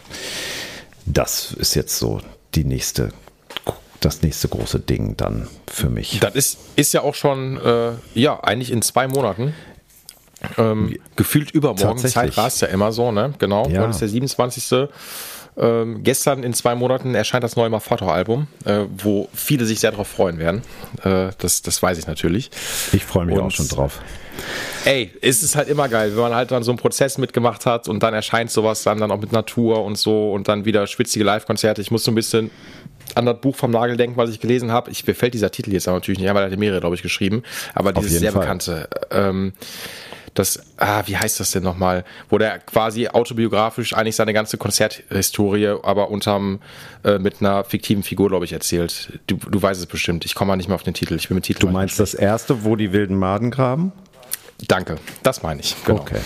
das 1.06 1.52
ist 1.52 1.74
jetzt 1.74 1.98
so 1.98 2.20
die 2.54 2.64
nächste 2.64 3.10
das 4.04 4.22
nächste 4.22 4.48
große 4.48 4.80
Ding 4.80 5.16
dann 5.16 5.48
für 5.66 5.88
mich. 5.88 6.18
Das 6.20 6.34
ist, 6.34 6.58
ist 6.76 6.92
ja 6.92 7.02
auch 7.02 7.14
schon, 7.14 7.58
äh, 7.58 7.92
ja, 8.14 8.42
eigentlich 8.42 8.70
in 8.72 8.82
zwei 8.82 9.06
Monaten. 9.08 9.54
Ähm, 10.58 10.96
gefühlt 11.14 11.52
übermorgen. 11.52 11.98
Zeit 11.98 12.36
war 12.36 12.48
es 12.48 12.60
ja 12.60 12.68
immer 12.68 12.90
so, 12.90 13.12
ne? 13.12 13.32
Genau. 13.38 13.68
Ja. 13.68 13.82
Heute 13.82 13.90
ist 13.90 14.00
der 14.00 14.08
27. 14.08 14.88
Ähm, 15.56 16.02
gestern 16.02 16.42
in 16.42 16.54
zwei 16.54 16.74
Monaten 16.74 17.14
erscheint 17.14 17.44
das 17.44 17.56
neue 17.56 17.68
Mafoto-Album, 17.68 18.46
äh, 18.64 18.84
wo 18.96 19.28
viele 19.34 19.66
sich 19.66 19.80
sehr 19.80 19.90
darauf 19.90 20.08
freuen 20.08 20.38
werden. 20.38 20.62
Äh, 21.04 21.30
das, 21.38 21.60
das 21.62 21.82
weiß 21.82 21.98
ich 21.98 22.06
natürlich. 22.06 22.50
Ich 22.92 23.04
freue 23.04 23.26
mich 23.26 23.36
und, 23.36 23.42
auch 23.42 23.50
schon 23.50 23.68
drauf. 23.68 24.00
Ey, 24.84 25.12
ist 25.20 25.42
es 25.42 25.54
halt 25.54 25.68
immer 25.68 25.88
geil, 25.88 26.12
wenn 26.14 26.22
man 26.22 26.34
halt 26.34 26.50
dann 26.50 26.62
so 26.62 26.70
einen 26.70 26.78
Prozess 26.78 27.18
mitgemacht 27.18 27.66
hat 27.66 27.86
und 27.86 28.02
dann 28.02 28.14
erscheint 28.14 28.50
sowas 28.50 28.82
dann, 28.82 28.98
dann 28.98 29.10
auch 29.10 29.20
mit 29.20 29.32
Natur 29.32 29.84
und 29.84 29.98
so 29.98 30.32
und 30.32 30.48
dann 30.48 30.64
wieder 30.64 30.86
schwitzige 30.86 31.24
Live-Konzerte. 31.24 31.82
Ich 31.82 31.90
muss 31.90 32.02
so 32.02 32.10
ein 32.10 32.14
bisschen 32.14 32.50
an 33.14 33.26
das 33.26 33.40
Buch 33.40 33.54
vom 33.54 33.70
Nagel 33.70 33.96
denken, 33.96 34.16
was 34.16 34.30
ich 34.30 34.40
gelesen 34.40 34.72
habe. 34.72 34.90
Ich, 34.90 35.06
mir 35.06 35.14
fällt 35.14 35.34
dieser 35.34 35.50
Titel 35.50 35.70
jetzt 35.72 35.86
aber 35.86 35.98
natürlich 35.98 36.18
nicht, 36.18 36.32
weil 36.32 36.44
er 36.44 36.50
hat 36.50 36.58
mehrere, 36.58 36.80
glaube 36.80 36.96
ich, 36.96 37.02
geschrieben. 37.02 37.42
Aber 37.74 37.92
dieses 37.92 38.18
sehr 38.20 38.32
Fall. 38.32 38.40
bekannte. 38.40 38.88
Ähm, 39.10 39.52
das, 40.34 40.62
ah, 40.78 41.02
wie 41.06 41.16
heißt 41.16 41.40
das 41.40 41.50
denn 41.50 41.62
nochmal, 41.62 42.04
wo 42.30 42.38
der 42.38 42.58
quasi 42.58 43.08
autobiografisch 43.08 43.94
eigentlich 43.94 44.16
seine 44.16 44.32
ganze 44.32 44.56
Konzerthistorie, 44.56 45.76
aber 45.82 46.10
unterm, 46.10 46.60
äh, 47.04 47.18
mit 47.18 47.40
einer 47.40 47.64
fiktiven 47.64 48.02
Figur, 48.02 48.28
glaube 48.28 48.44
ich, 48.44 48.52
erzählt. 48.52 49.18
Du, 49.26 49.36
du 49.36 49.60
weißt 49.60 49.80
es 49.80 49.86
bestimmt. 49.86 50.24
Ich 50.24 50.34
komme 50.34 50.50
mal 50.50 50.56
nicht 50.56 50.68
mehr 50.68 50.74
auf 50.74 50.82
den 50.82 50.94
Titel. 50.94 51.14
Ich 51.16 51.28
bin 51.28 51.34
mit 51.34 51.44
Titel. 51.44 51.60
Du 51.60 51.68
meinst 51.68 52.00
das 52.00 52.14
erste, 52.14 52.64
wo 52.64 52.76
die 52.76 52.92
wilden 52.92 53.16
Maden 53.16 53.50
graben? 53.50 53.92
Danke, 54.68 54.96
das 55.22 55.42
meine 55.42 55.60
ich. 55.60 55.76
Genau. 55.84 56.00
Okay. 56.00 56.20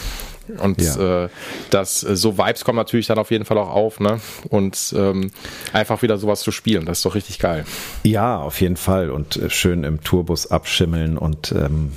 Und 0.59 0.81
ja. 0.81 1.25
äh, 1.25 1.29
das, 1.71 2.05
äh, 2.05 2.15
so 2.15 2.39
Vibes 2.39 2.65
kommen 2.65 2.77
natürlich 2.77 3.07
dann 3.07 3.19
auf 3.19 3.31
jeden 3.31 3.45
Fall 3.45 3.59
auch 3.59 3.71
auf, 3.71 3.99
ne? 3.99 4.21
Und 4.49 4.95
ähm, 4.97 5.31
einfach 5.73 6.03
wieder 6.03 6.19
sowas 6.19 6.41
zu 6.41 6.53
spielen, 6.53 6.87
das 6.87 6.99
ist 6.99 7.05
doch 7.05 7.15
richtig 7.15 7.39
geil. 7.39 7.65
Ja, 8.05 8.39
auf 8.39 8.61
jeden 8.61 8.77
Fall. 8.77 9.11
Und 9.11 9.37
äh, 9.37 9.51
schön 9.51 9.83
im 9.83 10.03
Tourbus 10.03 10.51
abschimmeln 10.51 11.19
und 11.19 11.51
ähm, 11.53 11.93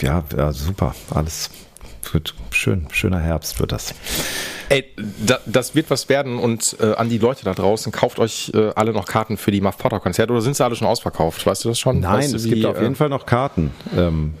ja, 0.00 0.24
ja, 0.36 0.52
super. 0.52 0.94
Alles 1.10 1.50
wird 2.12 2.34
schön, 2.50 2.88
schöner 2.90 3.20
Herbst 3.20 3.60
wird 3.60 3.72
das. 3.72 3.94
Ey, 4.68 4.84
da, 5.24 5.38
das 5.46 5.74
wird 5.74 5.90
was 5.90 6.08
werden 6.08 6.38
und 6.38 6.76
äh, 6.80 6.92
an 6.94 7.08
die 7.08 7.18
Leute 7.18 7.44
da 7.44 7.54
draußen, 7.54 7.92
kauft 7.92 8.18
euch 8.18 8.52
äh, 8.54 8.70
alle 8.74 8.92
noch 8.92 9.06
Karten 9.06 9.36
für 9.36 9.50
die 9.50 9.60
Muff 9.60 9.78
Potter 9.78 10.00
Konzert 10.00 10.30
oder 10.30 10.40
sind 10.40 10.56
sie 10.56 10.64
alle 10.64 10.76
schon 10.76 10.86
ausverkauft? 10.86 11.44
Weißt 11.44 11.64
du 11.64 11.68
das 11.68 11.78
schon? 11.78 12.00
Nein, 12.00 12.18
weißt 12.18 12.32
du, 12.32 12.36
es 12.36 12.44
gibt 12.44 12.64
auf 12.64 12.80
jeden 12.80 12.94
äh, 12.94 12.96
Fall 12.96 13.08
noch 13.08 13.26
Karten. 13.26 13.72
Ähm, 13.96 14.34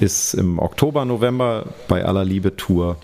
ist 0.00 0.34
im 0.34 0.58
Oktober, 0.58 1.04
November 1.04 1.66
bei 1.88 2.04
aller 2.04 2.24
Liebe 2.24 2.56
Tour. 2.56 2.96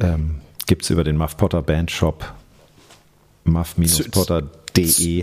Ähm, 0.00 0.40
Gibt 0.66 0.84
es 0.84 0.90
über 0.90 1.04
den 1.04 1.16
Muff 1.16 1.36
Potter 1.36 1.62
Band 1.62 1.90
Shop 1.90 2.32
muff-potter.de 3.44 4.61
De. 4.76 5.22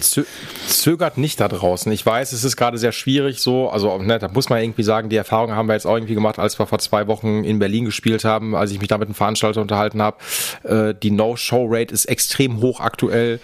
Zögert 0.68 1.18
nicht 1.18 1.40
da 1.40 1.48
draußen. 1.48 1.92
Ich 1.92 2.06
weiß, 2.06 2.34
es 2.34 2.44
ist 2.44 2.56
gerade 2.56 2.78
sehr 2.78 2.92
schwierig 2.92 3.40
so. 3.40 3.70
Also, 3.70 3.98
ne, 3.98 4.20
da 4.20 4.28
muss 4.28 4.50
man 4.50 4.62
irgendwie 4.62 4.84
sagen, 4.84 5.10
die 5.10 5.16
Erfahrung 5.16 5.52
haben 5.52 5.68
wir 5.68 5.74
jetzt 5.74 5.86
auch 5.86 5.96
irgendwie 5.96 6.14
gemacht, 6.14 6.40
als 6.40 6.60
wir 6.60 6.68
vor 6.68 6.80
zwei 6.80 7.08
Wochen 7.08 7.44
in 7.44 7.60
Berlin 7.60 7.86
gespielt 7.86 8.26
haben, 8.26 8.56
als 8.56 8.72
ich 8.72 8.80
mich 8.80 8.88
da 8.88 8.98
mit 8.98 9.08
einem 9.08 9.16
Veranstalter 9.16 9.62
unterhalten 9.62 10.02
habe. 10.02 10.18
Äh, 10.64 10.94
die 11.02 11.12
No-Show-Rate 11.12 11.94
ist 11.94 12.06
extrem 12.06 12.62
hoch 12.62 12.80
aktuell. 12.80 13.40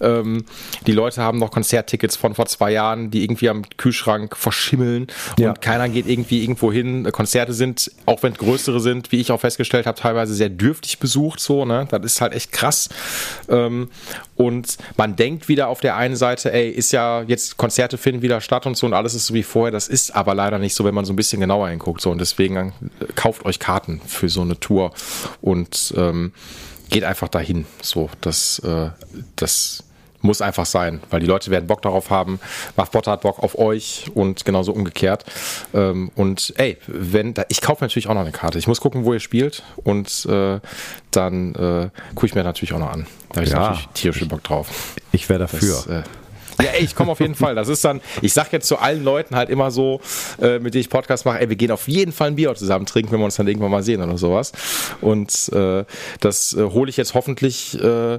Ähm, 0.00 0.44
die 0.86 0.92
Leute 0.92 1.22
haben 1.22 1.38
noch 1.38 1.50
Konzerttickets 1.50 2.16
von 2.16 2.34
vor 2.34 2.46
zwei 2.46 2.72
Jahren, 2.72 3.10
die 3.10 3.22
irgendwie 3.24 3.48
am 3.48 3.62
Kühlschrank 3.76 4.36
verschimmeln 4.36 5.06
und 5.36 5.42
ja. 5.42 5.52
keiner 5.54 5.88
geht 5.88 6.06
irgendwie 6.06 6.42
irgendwo 6.42 6.72
hin. 6.72 7.08
Konzerte 7.12 7.52
sind, 7.52 7.90
auch 8.06 8.22
wenn 8.22 8.34
größere 8.34 8.80
sind, 8.80 9.12
wie 9.12 9.20
ich 9.20 9.32
auch 9.32 9.40
festgestellt 9.40 9.86
habe, 9.86 9.98
teilweise 9.98 10.34
sehr 10.34 10.48
dürftig 10.48 10.98
besucht. 10.98 11.40
So, 11.40 11.64
ne? 11.64 11.86
Das 11.90 12.00
ist 12.04 12.20
halt 12.20 12.32
echt 12.32 12.52
krass. 12.52 12.88
Ähm, 13.48 13.90
und 14.36 14.78
man 14.96 15.16
denkt 15.16 15.48
wieder 15.50 15.68
auf 15.68 15.80
der 15.80 15.96
einen 15.96 16.16
Seite, 16.16 16.50
ey, 16.50 16.70
ist 16.70 16.92
ja 16.92 17.22
jetzt 17.22 17.58
Konzerte 17.58 17.98
finden 17.98 18.22
wieder 18.22 18.40
statt 18.40 18.64
und 18.64 18.78
so 18.78 18.86
und 18.86 18.94
alles 18.94 19.12
ist 19.12 19.26
so 19.26 19.34
wie 19.34 19.42
vorher. 19.42 19.70
Das 19.70 19.88
ist 19.88 20.16
aber 20.16 20.34
leider 20.34 20.58
nicht 20.58 20.74
so, 20.74 20.84
wenn 20.84 20.94
man 20.94 21.04
so 21.04 21.12
ein 21.12 21.16
bisschen 21.16 21.40
genauer 21.40 21.68
hinguckt. 21.68 22.00
So 22.00 22.10
und 22.10 22.18
deswegen 22.18 22.72
äh, 23.00 23.04
kauft 23.14 23.44
euch 23.44 23.58
Karten 23.58 24.00
für 24.06 24.30
so 24.30 24.40
eine 24.40 24.58
Tour 24.58 24.92
und 25.42 25.92
ähm, 25.98 26.32
geht 26.88 27.04
einfach 27.04 27.28
dahin. 27.28 27.66
So, 27.82 28.08
das, 28.22 28.60
äh, 28.60 28.90
das 29.36 29.84
muss 30.22 30.42
einfach 30.42 30.66
sein, 30.66 31.00
weil 31.10 31.20
die 31.20 31.26
Leute 31.26 31.50
werden 31.50 31.66
Bock 31.66 31.82
darauf 31.82 32.10
haben. 32.10 32.40
Macht 32.76 32.92
Potter 32.92 33.12
hat 33.12 33.22
Bock 33.22 33.38
auf 33.38 33.58
euch 33.58 34.10
und 34.14 34.44
genauso 34.44 34.72
umgekehrt. 34.72 35.24
Ähm, 35.74 36.10
und 36.14 36.54
ey, 36.56 36.76
wenn 36.86 37.34
da, 37.34 37.44
ich 37.48 37.60
kaufe 37.60 37.84
natürlich 37.84 38.08
auch 38.08 38.14
noch 38.14 38.20
eine 38.20 38.32
Karte. 38.32 38.58
Ich 38.58 38.66
muss 38.66 38.80
gucken, 38.80 39.04
wo 39.04 39.12
ihr 39.12 39.20
spielt 39.20 39.62
und 39.76 40.26
äh, 40.26 40.60
dann 41.10 41.54
äh, 41.54 41.90
gucke 42.14 42.26
ich 42.26 42.34
mir 42.34 42.44
natürlich 42.44 42.72
auch 42.72 42.78
noch 42.78 42.92
an. 42.92 43.06
Da 43.30 43.36
habe 43.36 43.44
ich 43.44 43.52
ja, 43.52 43.60
natürlich 43.60 43.88
tierische 43.94 44.26
Bock 44.26 44.42
drauf. 44.44 44.94
Ich 45.12 45.28
wäre 45.28 45.40
dafür. 45.40 45.60
Das, 45.60 45.86
äh, 45.86 46.02
ja, 46.62 46.70
ey, 46.72 46.84
ich 46.84 46.94
komme 46.94 47.12
auf 47.12 47.20
jeden 47.20 47.34
Fall. 47.34 47.54
Das 47.54 47.68
ist 47.68 47.84
dann, 47.84 48.00
ich 48.20 48.32
sag 48.32 48.52
jetzt 48.52 48.66
zu 48.66 48.78
allen 48.78 49.02
Leuten 49.02 49.34
halt 49.34 49.48
immer 49.50 49.70
so, 49.70 50.00
äh, 50.40 50.58
mit 50.58 50.74
denen 50.74 50.82
ich 50.82 50.90
Podcast 50.90 51.24
mache, 51.24 51.40
ey, 51.40 51.48
wir 51.48 51.56
gehen 51.56 51.70
auf 51.70 51.88
jeden 51.88 52.12
Fall 52.12 52.28
ein 52.28 52.36
Bier 52.36 52.54
zusammen 52.54 52.86
trinken, 52.86 53.12
wenn 53.12 53.20
wir 53.20 53.24
uns 53.24 53.36
dann 53.36 53.48
irgendwann 53.48 53.70
mal 53.70 53.82
sehen 53.82 54.02
oder 54.02 54.18
sowas. 54.18 54.52
Und 55.00 55.50
äh, 55.52 55.84
das 56.20 56.54
äh, 56.54 56.62
hole 56.64 56.90
ich 56.90 56.96
jetzt 56.96 57.14
hoffentlich 57.14 57.80
äh, 57.82 58.18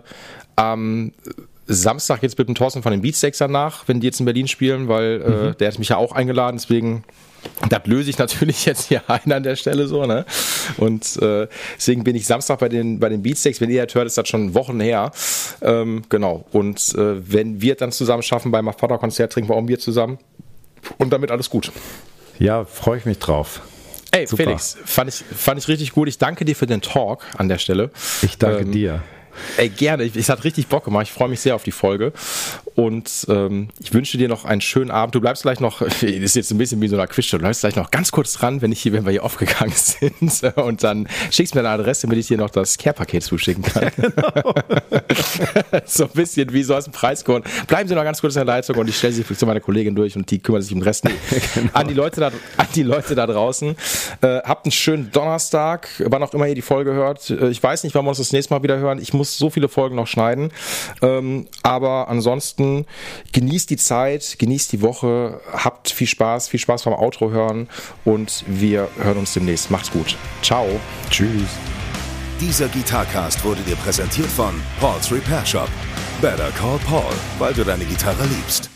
am 0.55 1.11
Samstag 1.73 2.23
jetzt 2.23 2.37
mit 2.37 2.47
dem 2.47 2.55
Thorsten 2.55 2.83
von 2.83 2.91
den 2.91 3.01
Beatsteaks 3.01 3.37
danach, 3.37 3.87
wenn 3.87 3.99
die 3.99 4.07
jetzt 4.07 4.19
in 4.19 4.25
Berlin 4.25 4.47
spielen, 4.47 4.87
weil 4.87 5.21
äh, 5.21 5.29
mhm. 5.29 5.57
der 5.57 5.67
hat 5.67 5.79
mich 5.79 5.89
ja 5.89 5.97
auch 5.97 6.11
eingeladen, 6.13 6.57
deswegen 6.57 7.03
das 7.69 7.85
löse 7.85 8.09
ich 8.09 8.17
natürlich 8.17 8.65
jetzt 8.65 8.87
hier 8.87 9.01
ein 9.07 9.31
an 9.31 9.43
der 9.43 9.55
Stelle 9.55 9.87
so, 9.87 10.05
ne? 10.05 10.25
Und 10.77 11.17
äh, 11.21 11.47
deswegen 11.75 12.03
bin 12.03 12.15
ich 12.15 12.25
Samstag 12.25 12.59
bei 12.59 12.69
den, 12.69 12.99
bei 12.99 13.09
den 13.09 13.21
Beatsteaks. 13.23 13.61
Wenn 13.61 13.69
ihr 13.69 13.85
das 13.85 13.95
hört, 13.95 14.07
ist 14.07 14.17
das 14.17 14.27
schon 14.27 14.53
Wochen 14.53 14.79
her. 14.79 15.11
Ähm, 15.61 16.03
genau. 16.09 16.45
Und 16.51 16.93
äh, 16.95 17.31
wenn 17.31 17.61
wir 17.61 17.75
dann 17.75 17.91
zusammen 17.91 18.23
schaffen 18.23 18.51
beim 18.51 18.71
Vater-Konzert, 18.71 19.33
trinken 19.33 19.49
wir 19.49 19.55
auch 19.55 19.59
ein 19.59 19.65
Bier 19.65 19.79
zusammen. 19.79 20.19
Und 20.97 21.11
damit 21.13 21.31
alles 21.31 21.49
gut. 21.49 21.71
Ja, 22.39 22.65
freue 22.65 22.97
ich 22.97 23.05
mich 23.05 23.19
drauf. 23.19 23.61
Ey, 24.11 24.27
Super. 24.27 24.43
Felix, 24.43 24.77
fand 24.83 25.09
ich, 25.09 25.23
fand 25.35 25.59
ich 25.59 25.67
richtig 25.67 25.93
gut. 25.93 26.07
Ich 26.07 26.17
danke 26.17 26.43
dir 26.43 26.55
für 26.55 26.65
den 26.65 26.81
Talk 26.81 27.25
an 27.37 27.47
der 27.47 27.59
Stelle. 27.59 27.91
Ich 28.23 28.37
danke 28.37 28.63
ähm, 28.63 28.71
dir. 28.71 29.01
Ey, 29.57 29.69
gerne. 29.69 30.09
Es 30.13 30.29
hat 30.29 30.43
richtig 30.43 30.67
Bock 30.67 30.85
gemacht. 30.85 31.07
Ich 31.07 31.11
freue 31.11 31.29
mich 31.29 31.39
sehr 31.39 31.55
auf 31.55 31.63
die 31.63 31.71
Folge. 31.71 32.13
Und 32.75 33.25
ähm, 33.29 33.69
ich 33.79 33.93
wünsche 33.93 34.17
dir 34.17 34.27
noch 34.27 34.45
einen 34.45 34.61
schönen 34.61 34.91
Abend. 34.91 35.15
Du 35.15 35.21
bleibst 35.21 35.43
gleich 35.43 35.59
noch, 35.59 35.81
das 35.87 36.03
ist 36.03 36.35
jetzt 36.35 36.51
ein 36.51 36.57
bisschen 36.57 36.81
wie 36.81 36.87
so 36.87 36.97
eine 36.97 37.07
Quizshow, 37.07 37.37
du 37.37 37.43
bleibst 37.43 37.61
gleich 37.61 37.75
noch 37.75 37.91
ganz 37.91 38.11
kurz 38.11 38.33
dran, 38.33 38.61
wenn, 38.61 38.71
ich 38.71 38.81
hier, 38.81 38.93
wenn 38.93 39.05
wir 39.05 39.11
hier 39.11 39.23
aufgegangen 39.23 39.73
sind. 39.75 40.57
Und 40.57 40.83
dann 40.83 41.07
schickst 41.29 41.55
mir 41.55 41.61
eine 41.61 41.69
Adresse, 41.69 42.07
damit 42.07 42.19
ich 42.19 42.27
dir 42.27 42.37
noch 42.37 42.49
das 42.49 42.77
Care-Paket 42.77 43.23
zuschicken 43.23 43.63
kann. 43.63 43.91
Genau. 43.95 44.53
so 45.85 46.05
ein 46.05 46.09
bisschen 46.11 46.51
wie 46.53 46.63
so 46.63 46.75
aus 46.75 46.85
dem 46.85 46.93
Preiscode. 46.93 47.43
Bleiben 47.67 47.87
Sie 47.89 47.95
noch 47.95 48.03
ganz 48.03 48.21
kurz 48.21 48.35
in 48.35 48.45
der 48.45 48.55
Leitung 48.55 48.77
und 48.77 48.87
ich 48.87 48.97
stelle 48.97 49.13
Sie 49.13 49.23
zu 49.23 49.45
meiner 49.45 49.59
Kollegin 49.59 49.95
durch 49.95 50.15
und 50.15 50.29
die 50.29 50.39
kümmert 50.39 50.63
sich 50.63 50.73
um 50.73 50.79
den 50.79 50.83
Rest. 50.83 51.03
genau. 51.03 51.69
an, 51.73 51.87
die 51.87 51.93
Leute 51.93 52.21
da, 52.21 52.27
an 52.57 52.67
die 52.75 52.83
Leute 52.83 53.15
da 53.15 53.27
draußen. 53.27 53.75
Äh, 54.21 54.39
habt 54.43 54.65
einen 54.65 54.71
schönen 54.71 55.11
Donnerstag, 55.11 55.89
wann 56.05 56.23
auch 56.23 56.33
immer 56.33 56.47
ihr 56.47 56.55
die 56.55 56.61
Folge 56.61 56.93
hört. 56.93 57.29
Äh, 57.29 57.49
ich 57.49 57.61
weiß 57.61 57.83
nicht, 57.83 57.95
wann 57.95 58.05
wir 58.05 58.09
uns 58.09 58.19
das 58.19 58.31
nächste 58.31 58.53
Mal 58.53 58.63
wieder 58.63 58.77
hören. 58.77 58.99
Ich 58.99 59.13
muss 59.13 59.37
so 59.37 59.49
viele 59.49 59.67
Folgen 59.67 59.95
noch 59.95 60.07
schneiden. 60.07 60.51
Ähm, 61.01 61.47
aber 61.63 62.07
ansonsten 62.07 62.60
genießt 63.31 63.69
die 63.69 63.77
Zeit, 63.77 64.37
genießt 64.39 64.71
die 64.71 64.81
Woche, 64.81 65.41
habt 65.51 65.89
viel 65.89 66.07
Spaß, 66.07 66.47
viel 66.47 66.59
Spaß 66.59 66.83
beim 66.83 66.93
Outro 66.93 67.29
hören 67.29 67.69
und 68.05 68.43
wir 68.47 68.89
hören 68.97 69.17
uns 69.17 69.33
demnächst. 69.33 69.69
Macht's 69.71 69.91
gut. 69.91 70.17
Ciao. 70.41 70.67
Tschüss. 71.09 71.49
Dieser 72.39 72.67
Gitarcast 72.69 73.43
wurde 73.45 73.61
dir 73.61 73.75
präsentiert 73.75 74.27
von 74.27 74.59
Paul's 74.79 75.11
Repair 75.11 75.45
Shop. 75.45 75.69
Better 76.21 76.49
call 76.57 76.79
Paul, 76.79 77.13
weil 77.37 77.53
du 77.53 77.63
deine 77.63 77.85
Gitarre 77.85 78.25
liebst. 78.25 78.70